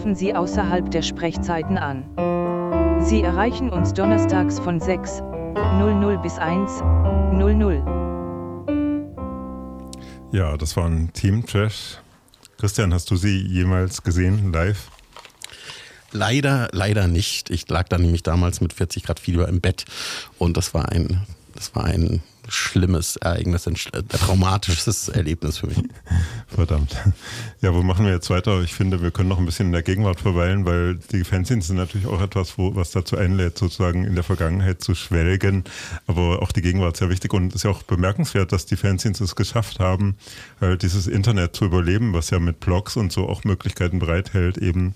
rufen 0.00 0.14
Sie 0.14 0.34
außerhalb 0.34 0.90
der 0.90 1.02
Sprechzeiten 1.02 1.76
an. 1.76 2.04
Sie 3.02 3.20
erreichen 3.20 3.68
uns 3.68 3.92
donnerstags 3.92 4.58
von 4.58 4.80
6.00 4.80 6.22
bis 6.22 6.38
1.00. 6.38 7.84
Ja, 10.32 10.56
das 10.56 10.74
war 10.78 10.86
ein 10.86 11.12
Team 11.12 11.44
Trash. 11.44 11.98
Christian, 12.56 12.94
hast 12.94 13.10
du 13.10 13.16
sie 13.16 13.46
jemals 13.46 14.02
gesehen, 14.02 14.54
live? 14.54 14.90
Leider, 16.12 16.70
leider 16.72 17.06
nicht. 17.06 17.50
Ich 17.50 17.68
lag 17.68 17.86
da 17.90 17.98
nämlich 17.98 18.22
damals 18.22 18.62
mit 18.62 18.72
40 18.72 19.02
Grad 19.02 19.20
Fieber 19.20 19.48
im 19.48 19.60
Bett 19.60 19.84
und 20.38 20.56
das 20.56 20.72
war 20.72 20.88
ein, 20.88 21.26
das 21.54 21.74
war 21.74 21.84
ein 21.84 22.22
schlimmes 22.48 23.16
Ereignis, 23.16 23.68
ein 23.68 23.76
äh, 23.92 24.02
traumatisches 24.04 25.10
Erlebnis 25.10 25.58
für 25.58 25.66
mich. 25.66 25.82
Verdammt. 26.60 26.94
Ja, 27.62 27.74
wo 27.74 27.82
machen 27.82 28.06
wir 28.06 28.12
jetzt 28.12 28.30
weiter? 28.30 28.62
Ich 28.62 28.72
finde, 28.72 29.02
wir 29.02 29.10
können 29.10 29.28
noch 29.28 29.38
ein 29.38 29.44
bisschen 29.44 29.66
in 29.66 29.72
der 29.72 29.82
Gegenwart 29.82 30.20
verweilen, 30.20 30.64
weil 30.64 30.96
die 31.12 31.24
Fanzines 31.24 31.66
sind 31.66 31.76
natürlich 31.76 32.06
auch 32.06 32.22
etwas, 32.22 32.56
wo, 32.56 32.74
was 32.74 32.90
dazu 32.90 33.18
einlädt, 33.18 33.58
sozusagen 33.58 34.04
in 34.04 34.14
der 34.14 34.24
Vergangenheit 34.24 34.80
zu 34.80 34.94
schwelgen. 34.94 35.64
Aber 36.06 36.40
auch 36.40 36.52
die 36.52 36.62
Gegenwart 36.62 36.94
ist 36.94 37.00
sehr 37.00 37.10
wichtig 37.10 37.34
und 37.34 37.48
es 37.48 37.56
ist 37.56 37.62
ja 37.64 37.70
auch 37.70 37.82
bemerkenswert, 37.82 38.52
dass 38.52 38.64
die 38.64 38.76
Fanzines 38.76 39.20
es 39.20 39.36
geschafft 39.36 39.78
haben, 39.78 40.16
halt 40.58 40.82
dieses 40.82 41.06
Internet 41.06 41.54
zu 41.54 41.66
überleben, 41.66 42.14
was 42.14 42.30
ja 42.30 42.38
mit 42.38 42.60
Blogs 42.60 42.96
und 42.96 43.12
so 43.12 43.28
auch 43.28 43.44
Möglichkeiten 43.44 43.98
bereithält, 43.98 44.56
eben 44.56 44.94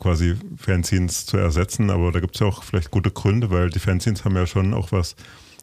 quasi 0.00 0.36
Fanzines 0.56 1.26
zu 1.26 1.36
ersetzen. 1.36 1.90
Aber 1.90 2.10
da 2.10 2.18
gibt 2.18 2.34
es 2.34 2.40
ja 2.40 2.48
auch 2.48 2.64
vielleicht 2.64 2.90
gute 2.90 3.12
Gründe, 3.12 3.50
weil 3.50 3.70
die 3.70 3.80
Fanzines 3.80 4.24
haben 4.24 4.34
ja 4.34 4.46
schon 4.46 4.74
auch 4.74 4.90
was, 4.90 5.14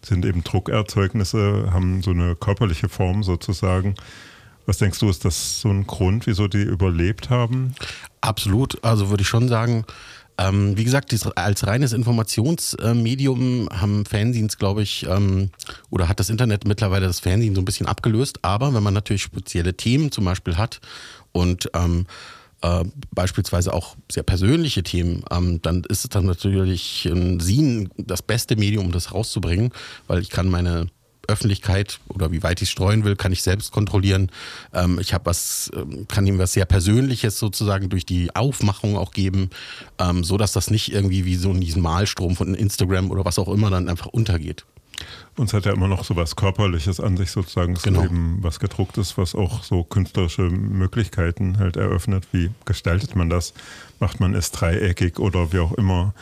sind 0.02 0.26
eben 0.26 0.46
Druckerzeugnisse, 0.46 1.72
haben 1.74 2.02
so 2.02 2.12
eine 2.12 2.36
körperliche 2.36 2.88
Form 2.88 3.24
sozusagen. 3.24 3.96
Was 4.66 4.78
denkst 4.78 5.00
du, 5.00 5.10
ist 5.10 5.26
das 5.26 5.62
so 5.62 5.70
ein 5.70 5.86
Grund, 5.86 6.28
wieso 6.28 6.48
die 6.48 6.64
überlebt 6.64 7.30
haben? 7.30 7.76
Absolut, 8.22 8.84
also 8.84 9.10
würde 9.10 9.22
ich 9.22 9.28
schon 9.28 9.48
sagen. 9.48 9.86
Ähm, 10.38 10.76
wie 10.76 10.84
gesagt, 10.84 11.16
als 11.36 11.66
reines 11.66 11.94
Informationsmedium 11.94 13.70
haben 13.72 14.06
Fanzines, 14.06 14.58
glaube 14.58 14.82
ich, 14.82 15.06
ähm, 15.08 15.50
oder 15.90 16.10
hat 16.10 16.20
das 16.20 16.30
Internet 16.30 16.68
mittlerweile 16.68 17.08
das 17.08 17.22
Fernsehen 17.22 17.56
so 17.56 17.62
ein 17.62 17.66
bisschen 17.66 17.88
abgelöst. 17.88 18.40
Aber 18.42 18.74
wenn 18.74 18.84
man 18.84 18.94
natürlich 18.94 19.22
spezielle 19.24 19.78
Themen 19.78 20.12
zum 20.12 20.26
Beispiel 20.26 20.58
hat 20.58 20.82
und 21.32 21.70
ähm, 21.74 22.06
äh, 22.62 22.84
beispielsweise 23.12 23.74
auch 23.74 23.96
sehr 24.12 24.24
persönliche 24.24 24.84
Themen, 24.84 25.24
ähm, 25.32 25.62
dann 25.62 25.84
ist 25.88 26.04
es 26.04 26.10
dann 26.10 26.26
natürlich 26.26 27.06
ein 27.06 27.40
Sin 27.40 27.90
das 27.98 28.22
beste 28.22 28.58
Medium, 28.58 28.88
um 28.88 28.92
das 28.92 29.14
rauszubringen, 29.14 29.72
weil 30.08 30.22
ich 30.22 30.30
kann 30.30 30.50
meine 30.50 30.88
Öffentlichkeit 31.28 32.00
oder 32.08 32.32
wie 32.32 32.44
weit 32.44 32.62
ich 32.62 32.70
streuen 32.70 33.04
will, 33.04 33.16
kann 33.16 33.32
ich 33.32 33.42
selbst 33.44 33.72
kontrollieren. 33.72 34.32
Ähm, 34.74 35.00
ich 35.00 35.14
habe 35.14 35.26
was, 35.26 35.72
ähm, 35.76 36.08
kann 36.08 36.26
ihm 36.28 36.38
was 36.38 36.54
sehr 36.54 36.66
Persönliches 36.66 37.40
sozusagen 37.40 37.90
durch 37.90 38.06
die 38.06 38.36
Aufmachung 38.36 38.98
auch 38.98 39.12
geben, 39.12 39.50
ähm, 40.00 40.24
so 40.24 40.38
dass 40.38 40.52
das 40.52 40.70
nicht 40.70 40.92
irgendwie 40.94 41.26
wie 41.26 41.36
so 41.36 41.52
in 41.52 41.62
diesem 41.62 41.82
Malstrom 41.82 42.36
von 42.36 42.54
Instagram 42.56 43.12
oder 43.12 43.26
was 43.26 43.40
auch 43.40 43.50
immer 43.50 43.70
dann 43.70 43.90
einfach 43.90 44.08
untergeht. 44.08 44.66
Uns 45.36 45.52
hat 45.54 45.66
ja 45.66 45.74
immer 45.74 45.90
noch 45.90 46.06
so 46.06 46.16
was 46.16 46.38
Körperliches 46.38 47.02
an 47.02 47.18
sich 47.18 47.30
sozusagen, 47.32 47.74
es 47.74 47.84
Genau. 47.84 48.06
eben 48.06 48.38
was 48.42 48.60
gedrucktes, 48.60 49.18
was 49.18 49.36
auch 49.36 49.64
so 49.64 49.84
künstlerische 49.84 50.44
Möglichkeiten 50.44 51.58
halt 51.60 51.76
eröffnet. 51.76 52.26
Wie 52.32 52.52
gestaltet 52.64 53.16
man 53.18 53.30
das? 53.30 53.54
Macht 54.00 54.22
man 54.22 54.34
es 54.34 54.52
dreieckig 54.52 55.20
oder 55.20 55.52
wie 55.52 55.60
auch 55.60 55.74
immer? 55.74 56.14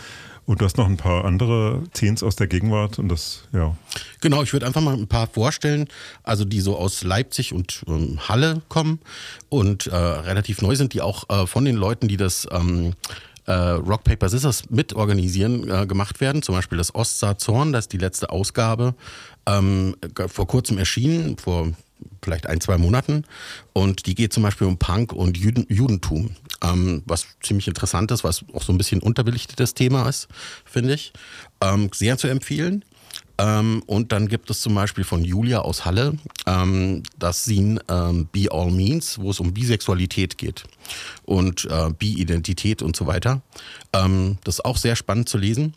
Und 0.45 0.59
du 0.59 0.65
hast 0.65 0.77
noch 0.77 0.87
ein 0.87 0.97
paar 0.97 1.23
andere 1.23 1.83
Teens 1.93 2.21
aus 2.21 2.35
der 2.35 2.47
Gegenwart 2.47 2.99
und 2.99 3.07
das, 3.07 3.43
ja. 3.53 3.77
Genau, 4.19 4.43
ich 4.43 4.51
würde 4.51 4.65
einfach 4.65 4.81
mal 4.81 4.93
ein 4.93 5.07
paar 5.07 5.27
vorstellen, 5.27 5.87
also 6.23 6.43
die 6.43 6.59
so 6.59 6.77
aus 6.77 7.03
Leipzig 7.03 7.53
und 7.53 7.83
ähm, 7.87 8.19
Halle 8.27 8.61
kommen 8.67 8.99
und 9.47 9.87
äh, 9.87 9.95
relativ 9.95 10.61
neu 10.61 10.75
sind, 10.75 10.93
die 10.93 11.01
auch 11.01 11.29
äh, 11.29 11.47
von 11.47 11.63
den 11.63 11.75
Leuten, 11.75 12.09
die 12.09 12.17
das 12.17 12.45
ähm, 12.51 12.93
äh, 13.45 13.53
Rock 13.53 14.03
Paper 14.03 14.27
Scissors 14.29 14.69
mitorganisieren, 14.69 15.69
äh, 15.69 15.85
gemacht 15.85 16.19
werden. 16.19 16.41
Zum 16.41 16.55
Beispiel 16.55 16.77
das 16.77 16.93
Ostsaar 16.93 17.37
Zorn, 17.37 17.71
das 17.71 17.85
ist 17.85 17.93
die 17.93 17.97
letzte 17.97 18.29
Ausgabe, 18.29 18.95
ähm, 19.45 19.95
vor 20.27 20.47
kurzem 20.47 20.77
erschienen, 20.77 21.37
vor 21.37 21.71
vielleicht 22.21 22.47
ein, 22.47 22.61
zwei 22.61 22.77
Monaten. 22.77 23.25
Und 23.73 24.05
die 24.05 24.15
geht 24.15 24.33
zum 24.33 24.43
Beispiel 24.43 24.67
um 24.67 24.77
Punk 24.77 25.13
und 25.13 25.37
Juden, 25.37 25.65
Judentum, 25.69 26.31
ähm, 26.63 27.03
was 27.05 27.27
ziemlich 27.41 27.67
interessant 27.67 28.11
ist, 28.11 28.23
was 28.23 28.43
auch 28.53 28.63
so 28.63 28.73
ein 28.73 28.77
bisschen 28.77 29.01
unterbelichtetes 29.01 29.73
Thema 29.73 30.07
ist, 30.07 30.27
finde 30.65 30.95
ich. 30.95 31.13
Ähm, 31.61 31.89
sehr 31.93 32.17
zu 32.17 32.27
empfehlen. 32.27 32.83
Ähm, 33.37 33.81
und 33.87 34.11
dann 34.11 34.27
gibt 34.27 34.49
es 34.49 34.61
zum 34.61 34.75
Beispiel 34.75 35.03
von 35.03 35.23
Julia 35.23 35.59
aus 35.59 35.85
Halle 35.85 36.13
ähm, 36.45 37.03
das 37.17 37.45
Scene 37.45 37.81
ähm, 37.89 38.27
Be 38.31 38.47
All 38.51 38.69
Means, 38.69 39.19
wo 39.19 39.31
es 39.31 39.39
um 39.39 39.53
Bisexualität 39.53 40.37
geht 40.37 40.63
und 41.25 41.65
äh, 41.65 41.89
Bi-Identität 41.97 42.81
und 42.81 42.95
so 42.95 43.07
weiter. 43.07 43.41
Ähm, 43.91 44.37
das 44.43 44.55
ist 44.55 44.65
auch 44.65 44.77
sehr 44.77 44.95
spannend 44.95 45.29
zu 45.29 45.37
lesen. 45.37 45.73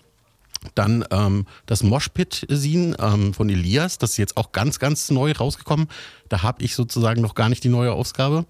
Dann 0.74 1.04
ähm, 1.10 1.46
das 1.66 1.82
Moshpit-Scene 1.82 2.96
ähm, 2.98 3.34
von 3.34 3.48
Elias, 3.48 3.98
das 3.98 4.10
ist 4.10 4.16
jetzt 4.16 4.36
auch 4.36 4.52
ganz, 4.52 4.78
ganz 4.78 5.10
neu 5.10 5.32
rausgekommen. 5.32 5.88
Da 6.28 6.42
habe 6.42 6.62
ich 6.62 6.74
sozusagen 6.74 7.22
noch 7.22 7.34
gar 7.34 7.48
nicht 7.48 7.64
die 7.64 7.68
neue 7.68 7.92
Ausgabe. 7.92 8.46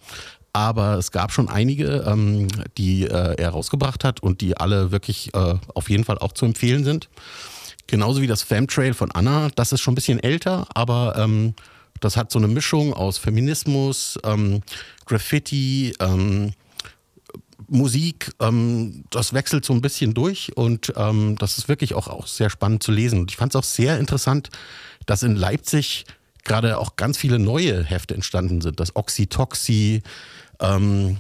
Aber 0.57 0.95
es 0.95 1.11
gab 1.11 1.33
schon 1.33 1.51
einige, 1.51 2.03
ähm, 2.07 2.49
die 2.79 3.03
äh, 3.03 3.35
er 3.37 3.51
rausgebracht 3.51 4.05
hat 4.05 4.23
und 4.23 4.41
die 4.41 4.57
alle 4.57 4.91
wirklich 4.91 5.35
äh, 5.35 5.57
auf 5.75 5.91
jeden 5.91 6.05
Fall 6.05 6.17
auch 6.17 6.33
zu 6.33 6.47
empfehlen 6.47 6.83
sind. 6.83 7.11
Genauso 7.87 8.23
wie 8.23 8.27
das 8.27 8.43
Femtrail 8.43 8.95
von 8.95 9.13
Anna, 9.13 9.51
das 9.55 9.73
ist 9.73 9.83
schon 9.83 9.93
ein 9.93 9.97
bisschen 9.97 10.19
älter, 10.19 10.67
aber 10.73 11.15
ähm, 11.19 11.53
das 12.01 12.17
hat 12.17 12.33
so 12.33 12.39
eine 12.39 12.49
Mischung 12.49 12.95
aus 12.95 13.19
Feminismus, 13.19 14.19
ähm, 14.25 14.63
Graffiti, 15.05 15.93
ähm, 16.01 16.55
Musik, 17.69 18.33
ähm, 18.41 19.05
das 19.11 19.35
wechselt 19.35 19.67
so 19.67 19.75
ein 19.75 19.83
bisschen 19.83 20.15
durch 20.15 20.57
und 20.57 20.91
ähm, 20.97 21.37
das 21.39 21.59
ist 21.59 21.69
wirklich 21.69 21.93
auch, 21.93 22.09
auch 22.09 22.27
sehr 22.27 22.49
spannend 22.49 22.83
zu 22.83 22.93
lesen. 22.93 23.21
Und 23.21 23.31
ich 23.31 23.37
fand 23.37 23.55
es 23.55 23.57
auch 23.57 23.65
sehr 23.65 23.99
interessant, 23.99 24.49
dass 25.05 25.23
in 25.23 25.37
Leipzig 25.37 26.07
gerade 26.45 26.79
auch 26.79 26.97
ganz 26.97 27.19
viele 27.19 27.39
neue 27.39 27.85
Hefte 27.85 28.15
entstanden 28.15 28.63
sind. 28.63 28.81
Das 28.81 28.97
Oxytoxy, 28.97 30.03
ähm, 30.61 31.19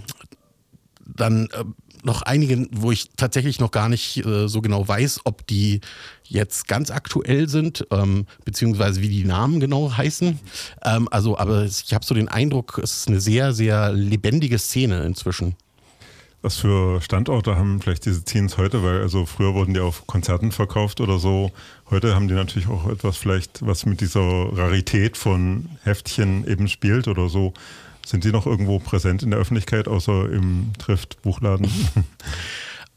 dann 1.04 1.46
äh, 1.52 1.64
noch 2.06 2.22
einige, 2.22 2.68
wo 2.70 2.92
ich 2.92 3.10
tatsächlich 3.16 3.58
noch 3.58 3.72
gar 3.72 3.88
nicht 3.88 4.24
äh, 4.24 4.48
so 4.48 4.60
genau 4.60 4.86
weiß, 4.86 5.20
ob 5.24 5.46
die 5.46 5.80
jetzt 6.24 6.68
ganz 6.68 6.90
aktuell 6.90 7.48
sind, 7.48 7.86
ähm, 7.90 8.26
beziehungsweise 8.44 9.02
wie 9.02 9.08
die 9.08 9.24
Namen 9.24 9.60
genau 9.60 9.92
heißen. 9.96 10.38
Ähm, 10.84 11.08
also, 11.10 11.36
aber 11.36 11.64
ich 11.64 11.92
habe 11.92 12.04
so 12.04 12.14
den 12.14 12.28
Eindruck, 12.28 12.78
es 12.82 12.98
ist 12.98 13.08
eine 13.08 13.20
sehr, 13.20 13.52
sehr 13.52 13.92
lebendige 13.92 14.58
Szene 14.58 15.04
inzwischen. 15.04 15.56
Was 16.42 16.58
für 16.58 17.00
Standorte 17.00 17.56
haben 17.56 17.80
vielleicht 17.80 18.04
diese 18.04 18.22
Teens 18.22 18.56
heute? 18.56 18.84
Weil 18.84 19.00
also 19.00 19.26
früher 19.26 19.54
wurden 19.54 19.74
die 19.74 19.80
auf 19.80 20.06
Konzerten 20.06 20.52
verkauft 20.52 21.00
oder 21.00 21.18
so. 21.18 21.50
Heute 21.90 22.14
haben 22.14 22.28
die 22.28 22.34
natürlich 22.34 22.68
auch 22.68 22.88
etwas 22.88 23.16
vielleicht, 23.16 23.66
was 23.66 23.84
mit 23.84 24.00
dieser 24.00 24.20
Rarität 24.20 25.16
von 25.16 25.70
Heftchen 25.82 26.46
eben 26.46 26.68
spielt 26.68 27.08
oder 27.08 27.28
so. 27.28 27.52
Sind 28.06 28.22
die 28.22 28.30
noch 28.30 28.46
irgendwo 28.46 28.78
präsent 28.78 29.24
in 29.24 29.32
der 29.32 29.40
Öffentlichkeit, 29.40 29.88
außer 29.88 30.30
im 30.30 30.72
Trift-Buchladen? 30.78 31.70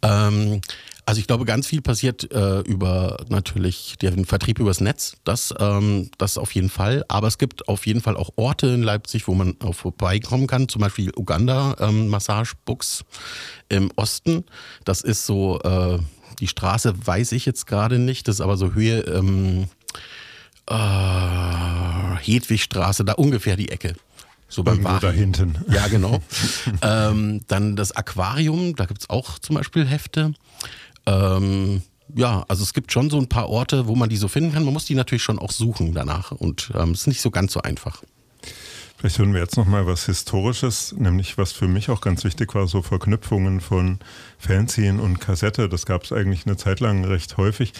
Ähm, 0.02 0.62
also 1.06 1.20
ich 1.20 1.28
glaube, 1.28 1.44
ganz 1.44 1.68
viel 1.68 1.82
passiert 1.82 2.32
äh, 2.32 2.62
über 2.62 3.26
natürlich 3.28 3.98
den 4.02 4.24
Vertrieb 4.24 4.60
übers 4.60 4.80
Netz. 4.80 5.18
Das, 5.26 5.54
ähm, 5.60 6.10
das 6.18 6.38
auf 6.38 6.56
jeden 6.56 6.70
Fall. 6.70 7.04
Aber 7.10 7.28
es 7.28 7.38
gibt 7.38 7.68
auf 7.68 7.86
jeden 7.86 8.00
Fall 8.00 8.16
auch 8.16 8.30
Orte 8.38 8.68
in 8.68 8.82
Leipzig, 8.82 9.28
wo 9.28 9.34
man 9.34 9.58
auch 9.60 9.76
vorbeikommen 9.76 10.48
kann. 10.48 10.70
Zum 10.70 10.80
Beispiel 10.80 11.12
Uganda 11.18 11.76
ähm, 11.82 12.08
Massage 12.08 12.54
Books 12.64 13.04
im 13.68 13.92
Osten. 13.98 14.46
Das 14.86 15.02
ist 15.02 15.26
so, 15.26 15.60
äh, 15.64 16.00
die 16.40 16.48
Straße 16.48 16.94
weiß 17.06 17.34
ich 17.34 17.46
jetzt 17.46 17.68
gerade 17.68 18.00
nicht. 18.00 18.30
Das 18.30 18.36
ist 18.36 18.42
aber 18.42 18.56
so 18.56 18.74
Höhe 18.74 19.00
ähm, 19.02 19.68
äh, 20.70 20.76
Hedwigstraße, 22.22 23.04
da 23.04 23.14
ungefähr 23.14 23.58
die 23.58 23.68
Ecke. 23.68 23.96
So 24.50 24.64
beim 24.64 24.80
Irgendwo 24.80 25.00
da 25.00 25.12
hinten. 25.12 25.58
Ja, 25.72 25.88
genau. 25.88 26.20
ähm, 26.82 27.42
dann 27.48 27.76
das 27.76 27.92
Aquarium, 27.92 28.76
da 28.76 28.86
gibt 28.86 29.02
es 29.02 29.10
auch 29.10 29.38
zum 29.40 29.56
Beispiel 29.56 29.86
Hefte. 29.86 30.34
Ähm, 31.06 31.84
ja, 32.16 32.44
also 32.48 32.64
es 32.64 32.74
gibt 32.74 32.92
schon 32.92 33.12
so 33.12 33.18
ein 33.18 33.30
paar 33.30 33.50
Orte, 33.50 33.88
wo 33.88 33.96
man 33.96 34.10
die 34.10 34.18
so 34.18 34.28
finden 34.28 34.52
kann. 34.52 34.66
Man 34.66 34.74
muss 34.74 34.86
die 34.86 34.96
natürlich 34.96 35.24
schon 35.24 35.40
auch 35.40 35.52
suchen 35.52 35.94
danach 35.94 36.32
und 36.32 36.72
ähm, 36.76 36.92
es 36.92 37.02
ist 37.02 37.08
nicht 37.08 37.22
so 37.22 37.30
ganz 37.30 37.54
so 37.54 37.62
einfach. 37.62 38.02
Vielleicht 38.98 39.20
hören 39.20 39.34
wir 39.34 39.40
jetzt 39.40 39.56
noch 39.56 39.66
mal 39.66 39.88
was 39.88 40.08
Historisches, 40.08 40.94
nämlich 40.98 41.38
was 41.38 41.54
für 41.54 41.70
mich 41.70 41.90
auch 41.90 42.02
ganz 42.02 42.26
wichtig 42.26 42.54
war, 42.54 42.68
so 42.68 42.82
Verknüpfungen 42.82 43.62
von 43.62 44.00
Fanzine 44.38 45.02
und 45.02 45.20
Kassette. 45.20 45.70
Das 45.70 45.86
gab 45.86 46.04
es 46.04 46.12
eigentlich 46.12 46.46
eine 46.46 46.58
Zeit 46.58 46.82
lang 46.82 47.06
recht 47.06 47.38
häufig. 47.38 47.72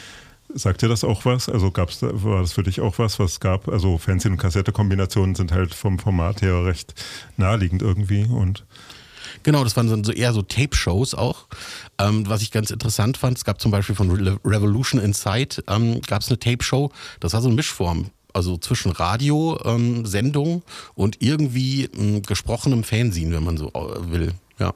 Sagt 0.54 0.82
dir 0.82 0.88
das 0.88 1.04
auch 1.04 1.26
was? 1.26 1.48
Also 1.48 1.72
gab's 1.72 2.00
da, 2.00 2.10
war 2.12 2.42
das 2.42 2.54
für 2.54 2.64
dich 2.64 2.82
auch 2.82 2.98
was, 2.98 3.20
was 3.20 3.40
gab? 3.40 3.68
Also 3.68 3.98
Fanzine 3.98 4.34
und 4.34 4.40
Kassette-Kombinationen 4.40 5.36
sind 5.36 5.52
halt 5.52 5.74
vom 5.76 6.00
Format 6.00 6.42
her 6.42 6.66
recht 6.66 6.94
naheliegend 7.38 7.82
irgendwie 7.82 8.26
und 8.26 8.66
Genau, 9.44 9.64
das 9.64 9.78
waren 9.78 10.04
so 10.04 10.12
eher 10.12 10.34
so 10.34 10.42
Tape-Shows 10.42 11.14
auch. 11.14 11.48
Ähm, 11.98 12.28
was 12.28 12.42
ich 12.42 12.52
ganz 12.52 12.72
interessant 12.72 13.18
fand, 13.18 13.38
es 13.38 13.46
gab 13.46 13.62
zum 13.62 13.72
Beispiel 13.72 13.96
von 13.96 14.10
Re 14.12 14.40
Revolution 14.44 15.00
Inside, 15.00 15.64
ähm, 15.68 16.02
gab 16.02 16.22
es 16.22 16.30
eine 16.30 16.40
Tape-Show, 16.40 16.92
das 17.20 17.34
war 17.34 17.42
so 17.42 17.48
eine 17.48 17.56
Mischform. 17.56 18.10
Also 18.34 18.58
zwischen 18.58 18.92
Radio-Sendung 18.92 20.48
ähm, 20.48 20.62
und 20.94 21.18
irgendwie 21.20 21.90
gesprochenem 22.26 22.84
Fernsehen, 22.84 23.34
wenn 23.34 23.44
man 23.44 23.58
so 23.58 23.70
äh, 23.70 24.12
will. 24.12 24.34
Ja. 24.60 24.74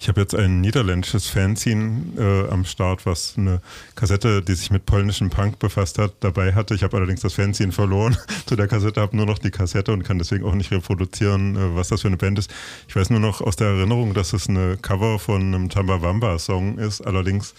Ich 0.00 0.08
habe 0.08 0.20
jetzt 0.20 0.34
ein 0.34 0.60
niederländisches 0.60 1.28
Fanzine 1.28 2.02
äh, 2.18 2.50
am 2.50 2.64
Start, 2.64 3.06
was 3.06 3.34
eine 3.36 3.60
Kassette, 3.94 4.42
die 4.42 4.54
sich 4.54 4.70
mit 4.70 4.86
polnischem 4.86 5.30
Punk 5.30 5.58
befasst 5.58 5.98
hat, 5.98 6.14
dabei 6.20 6.54
hatte. 6.54 6.74
Ich 6.74 6.82
habe 6.82 6.96
allerdings 6.96 7.20
das 7.20 7.34
Fanzine 7.34 7.72
verloren 7.72 8.16
zu 8.46 8.56
der 8.56 8.68
Kassette, 8.68 9.00
habe 9.00 9.16
nur 9.16 9.26
noch 9.26 9.38
die 9.38 9.50
Kassette 9.50 9.92
und 9.92 10.02
kann 10.02 10.18
deswegen 10.18 10.44
auch 10.44 10.54
nicht 10.54 10.70
reproduzieren, 10.70 11.56
äh, 11.56 11.76
was 11.76 11.88
das 11.88 12.02
für 12.02 12.08
eine 12.08 12.16
Band 12.16 12.38
ist. 12.38 12.50
Ich 12.88 12.96
weiß 12.96 13.10
nur 13.10 13.20
noch 13.20 13.40
aus 13.40 13.56
der 13.56 13.68
Erinnerung, 13.68 14.14
dass 14.14 14.32
es 14.32 14.48
eine 14.48 14.76
Cover 14.76 15.18
von 15.18 15.42
einem 15.42 15.68
Tambawamba-Song 15.68 16.78
ist. 16.78 17.00
Allerdings 17.00 17.54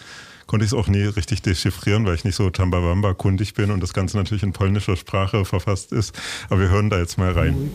konnte 0.47 0.66
ich 0.66 0.72
es 0.72 0.78
auch 0.78 0.88
nie 0.88 1.03
richtig 1.03 1.41
dechiffrieren, 1.41 2.05
weil 2.05 2.16
ich 2.16 2.26
nicht 2.26 2.36
so 2.36 2.49
Tambawamba 2.49 3.14
kundig 3.14 3.53
bin 3.53 3.72
und 3.72 3.82
das 3.82 3.93
Ganze 3.93 4.18
natürlich 4.18 4.43
in 4.43 4.51
polnischer 4.51 4.97
Sprache 4.97 5.45
verfasst 5.45 5.93
ist. 5.93 6.14
Aber 6.49 6.59
wir 6.59 6.70
hören 6.70 6.89
da 6.89 6.99
jetzt 6.99 7.18
mal 7.18 7.32
rein. 7.32 7.72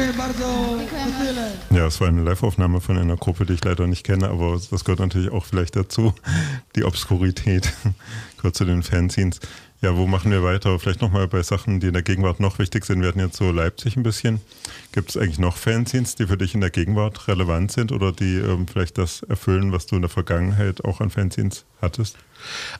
Dziękuję 0.00 0.18
bardzo. 0.18 0.78
Ja, 1.70 1.86
es 1.86 2.00
war 2.00 2.08
eine 2.08 2.22
Live-Aufnahme 2.22 2.80
von 2.80 2.96
einer 2.96 3.16
Gruppe, 3.16 3.44
die 3.44 3.52
ich 3.52 3.64
leider 3.64 3.86
nicht 3.86 4.04
kenne, 4.04 4.28
aber 4.28 4.58
das 4.70 4.84
gehört 4.84 5.00
natürlich 5.00 5.30
auch 5.30 5.44
vielleicht 5.44 5.76
dazu. 5.76 6.14
Die 6.74 6.84
Obskurität 6.84 7.72
gehört 8.38 8.56
zu 8.56 8.64
den 8.64 8.82
Fanzines. 8.82 9.40
Ja, 9.82 9.96
wo 9.96 10.06
machen 10.06 10.30
wir 10.30 10.42
weiter? 10.42 10.78
Vielleicht 10.78 11.02
nochmal 11.02 11.28
bei 11.28 11.42
Sachen, 11.42 11.80
die 11.80 11.88
in 11.88 11.92
der 11.92 12.02
Gegenwart 12.02 12.40
noch 12.40 12.58
wichtig 12.58 12.86
sind. 12.86 13.02
Wir 13.02 13.08
hatten 13.08 13.20
jetzt 13.20 13.36
so 13.36 13.50
Leipzig 13.50 13.96
ein 13.96 14.02
bisschen. 14.02 14.40
Gibt 14.92 15.10
es 15.10 15.18
eigentlich 15.18 15.38
noch 15.38 15.58
Fanzines, 15.58 16.14
die 16.14 16.26
für 16.26 16.38
dich 16.38 16.54
in 16.54 16.62
der 16.62 16.70
Gegenwart 16.70 17.28
relevant 17.28 17.70
sind 17.70 17.92
oder 17.92 18.10
die 18.10 18.36
ähm, 18.36 18.66
vielleicht 18.68 18.96
das 18.96 19.22
erfüllen, 19.24 19.70
was 19.70 19.86
du 19.86 19.96
in 19.96 20.02
der 20.02 20.10
Vergangenheit 20.10 20.82
auch 20.82 21.00
an 21.00 21.10
Fanzines 21.10 21.66
hattest? 21.82 22.16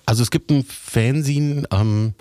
Also 0.07 0.23
es 0.23 0.31
gibt 0.31 0.51
ein 0.51 0.65
Fanzine, 0.65 1.65
ähm, 1.71 2.15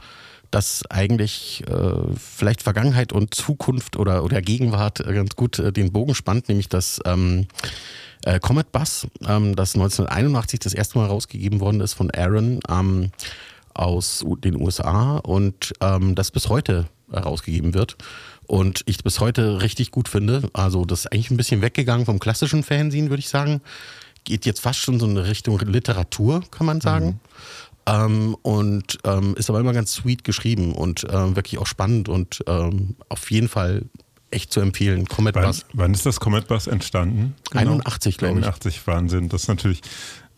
das 0.52 0.84
eigentlich 0.90 1.64
äh, 1.68 2.16
vielleicht 2.18 2.64
Vergangenheit 2.64 3.14
und 3.14 3.34
Zukunft 3.34 3.98
oder, 3.98 4.24
oder 4.24 4.42
Gegenwart 4.42 5.00
äh, 5.00 5.14
ganz 5.14 5.36
gut 5.36 5.60
äh, 5.60 5.72
den 5.72 5.92
Bogen 5.92 6.16
spannt, 6.16 6.50
nämlich 6.50 6.70
das 6.70 7.00
ähm, 7.06 7.48
äh, 8.26 8.40
Comet 8.40 8.72
Bus, 8.72 9.08
ähm, 9.28 9.56
das 9.56 9.76
1981 9.76 10.60
das 10.60 10.74
erste 10.74 10.98
Mal 10.98 11.08
rausgegeben 11.08 11.60
worden 11.60 11.82
ist 11.82 11.94
von 11.94 12.12
Aaron 12.12 12.60
ähm, 12.70 13.12
aus 13.74 14.26
den 14.44 14.62
USA 14.62 15.18
und 15.18 15.74
ähm, 15.82 16.16
das 16.16 16.32
bis 16.32 16.50
heute 16.50 16.88
herausgegeben 17.12 17.74
wird. 17.74 17.98
Und 18.46 18.82
ich 18.88 19.04
bis 19.04 19.20
heute 19.20 19.62
richtig 19.62 19.92
gut 19.92 20.10
finde. 20.10 20.50
Also 20.54 20.84
das 20.84 21.02
ist 21.02 21.14
eigentlich 21.14 21.30
ein 21.30 21.38
bisschen 21.38 21.62
weggegangen 21.62 22.06
vom 22.06 22.20
klassischen 22.20 22.64
Fanzine, 22.64 23.10
würde 23.10 23.20
ich 23.20 23.30
sagen. 23.30 23.62
Geht 24.24 24.46
jetzt 24.46 24.62
fast 24.62 24.80
schon 24.80 25.00
so 25.00 25.06
in 25.06 25.18
Richtung 25.18 25.60
Literatur, 25.60 26.44
kann 26.50 26.66
man 26.66 26.82
sagen. 26.82 27.20
Ähm, 27.90 28.36
und 28.42 29.00
ähm, 29.04 29.36
ist 29.36 29.50
aber 29.50 29.60
immer 29.60 29.74
ganz 29.74 29.94
sweet 29.94 30.24
geschrieben 30.24 30.74
und 30.74 31.06
ähm, 31.10 31.36
wirklich 31.36 31.58
auch 31.60 31.68
spannend 31.68 32.10
und 32.10 32.44
ähm, 32.48 32.96
auf 33.10 33.32
jeden 33.32 33.48
Fall 33.50 33.86
echt 34.32 34.54
zu 34.54 34.60
empfehlen. 34.60 35.08
Comet 35.08 35.36
Wann, 35.36 35.46
Bus. 35.46 35.66
wann 35.74 35.94
ist 35.94 36.06
das 36.06 36.20
Comet 36.20 36.48
Bus 36.48 36.68
entstanden? 36.68 37.36
81, 37.52 38.18
glaube 38.18 38.40
ich. 38.40 38.46
81, 38.46 38.86
Wahnsinn. 38.86 39.30
Das 39.30 39.44
ist 39.44 39.48
natürlich 39.48 39.82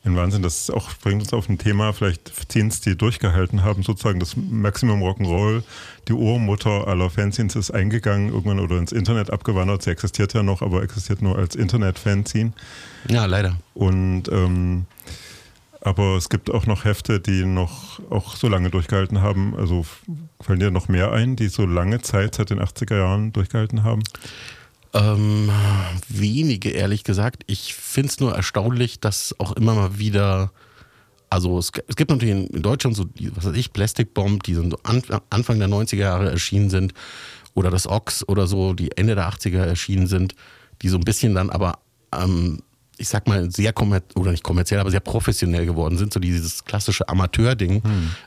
ein 0.03 0.15
Wahnsinn. 0.15 0.41
Das 0.41 0.69
auch, 0.69 0.89
bringt 1.01 1.21
uns 1.21 1.33
auf 1.33 1.49
ein 1.49 1.57
Thema, 1.57 1.93
vielleicht 1.93 2.29
Fanzines, 2.29 2.81
die 2.81 2.95
durchgehalten 2.95 3.63
haben, 3.63 3.83
sozusagen 3.83 4.19
das 4.19 4.35
Maximum 4.35 5.03
Rock'n'Roll. 5.03 5.63
Die 6.07 6.13
Urmutter 6.13 6.87
aller 6.87 7.09
Fanzines 7.09 7.55
ist 7.55 7.71
eingegangen 7.71 8.29
irgendwann 8.29 8.59
oder 8.59 8.77
ins 8.77 8.91
Internet 8.91 9.29
abgewandert. 9.29 9.83
Sie 9.83 9.91
existiert 9.91 10.33
ja 10.33 10.41
noch, 10.41 10.61
aber 10.61 10.83
existiert 10.83 11.21
nur 11.21 11.37
als 11.37 11.55
Internet-Fanzine. 11.55 12.53
Ja, 13.09 13.25
leider. 13.25 13.57
Und 13.73 14.23
ähm, 14.29 14.85
aber 15.81 16.15
es 16.15 16.29
gibt 16.29 16.51
auch 16.51 16.67
noch 16.67 16.85
Hefte, 16.85 17.19
die 17.19 17.43
noch 17.43 17.99
auch 18.09 18.35
so 18.35 18.47
lange 18.47 18.69
durchgehalten 18.69 19.21
haben. 19.21 19.55
Also 19.55 19.85
fallen 20.39 20.59
dir 20.59 20.71
noch 20.71 20.87
mehr 20.87 21.11
ein, 21.11 21.35
die 21.35 21.47
so 21.47 21.65
lange 21.65 22.01
Zeit 22.01 22.35
seit 22.35 22.51
den 22.51 22.59
80er 22.59 22.97
Jahren 22.97 23.33
durchgehalten 23.33 23.83
haben? 23.83 24.03
Ähm, 24.93 25.49
wenige, 26.07 26.69
ehrlich 26.69 27.03
gesagt. 27.03 27.43
Ich 27.47 27.73
finde 27.73 28.09
es 28.09 28.19
nur 28.19 28.35
erstaunlich, 28.35 28.99
dass 28.99 29.35
auch 29.39 29.53
immer 29.53 29.73
mal 29.73 29.97
wieder, 29.97 30.51
also 31.29 31.57
es, 31.57 31.71
es 31.87 31.95
gibt 31.95 32.11
natürlich 32.11 32.51
in, 32.53 32.61
Deutschland 32.61 32.95
so, 32.95 33.05
was 33.35 33.45
weiß 33.45 33.55
ich, 33.55 33.73
Plastic 33.73 34.13
Bomb, 34.13 34.43
die 34.43 34.53
so 34.53 34.63
an, 34.83 35.01
Anfang 35.29 35.59
der 35.59 35.69
90er 35.69 35.95
Jahre 35.95 36.29
erschienen 36.29 36.69
sind, 36.69 36.93
oder 37.53 37.69
das 37.69 37.87
Ox 37.87 38.27
oder 38.27 38.47
so, 38.47 38.73
die 38.73 38.95
Ende 38.97 39.15
der 39.15 39.29
80er 39.29 39.63
erschienen 39.63 40.07
sind, 40.07 40.35
die 40.81 40.89
so 40.89 40.97
ein 40.97 41.03
bisschen 41.03 41.35
dann 41.35 41.49
aber, 41.49 41.79
ähm, 42.13 42.59
ich 42.97 43.09
sag 43.09 43.27
mal, 43.27 43.49
sehr 43.51 43.73
kommerziell, 43.73 44.21
oder 44.21 44.31
nicht 44.31 44.43
kommerziell, 44.43 44.79
aber 44.79 44.91
sehr 44.91 44.99
professionell 44.99 45.65
geworden 45.65 45.97
sind, 45.97 46.13
so 46.13 46.19
dieses 46.19 46.65
klassische 46.65 47.07
Amateur-Ding 47.09 47.81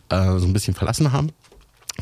äh, 0.08 0.38
so 0.38 0.46
ein 0.46 0.52
bisschen 0.52 0.74
verlassen 0.74 1.12
haben 1.12 1.30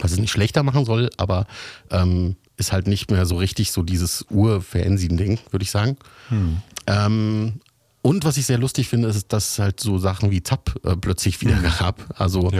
was 0.00 0.12
es 0.12 0.18
nicht 0.18 0.30
schlechter 0.30 0.62
machen 0.62 0.84
soll, 0.84 1.10
aber 1.16 1.46
ähm, 1.90 2.36
ist 2.56 2.72
halt 2.72 2.86
nicht 2.86 3.10
mehr 3.10 3.26
so 3.26 3.36
richtig 3.36 3.72
so 3.72 3.82
dieses 3.82 4.24
Ur-Fernsehen-Ding, 4.30 5.38
würde 5.50 5.62
ich 5.62 5.70
sagen. 5.70 5.96
Hm. 6.28 6.62
Ähm, 6.86 7.60
und 8.02 8.24
was 8.24 8.36
ich 8.36 8.46
sehr 8.46 8.58
lustig 8.58 8.88
finde, 8.88 9.08
ist, 9.08 9.32
dass 9.32 9.52
es 9.52 9.58
halt 9.60 9.78
so 9.78 9.96
Sachen 9.96 10.32
wie 10.32 10.42
Zapp 10.42 10.74
äh, 10.84 10.96
plötzlich 10.96 11.40
wieder 11.40 11.56
gab. 11.78 12.02
Also 12.20 12.50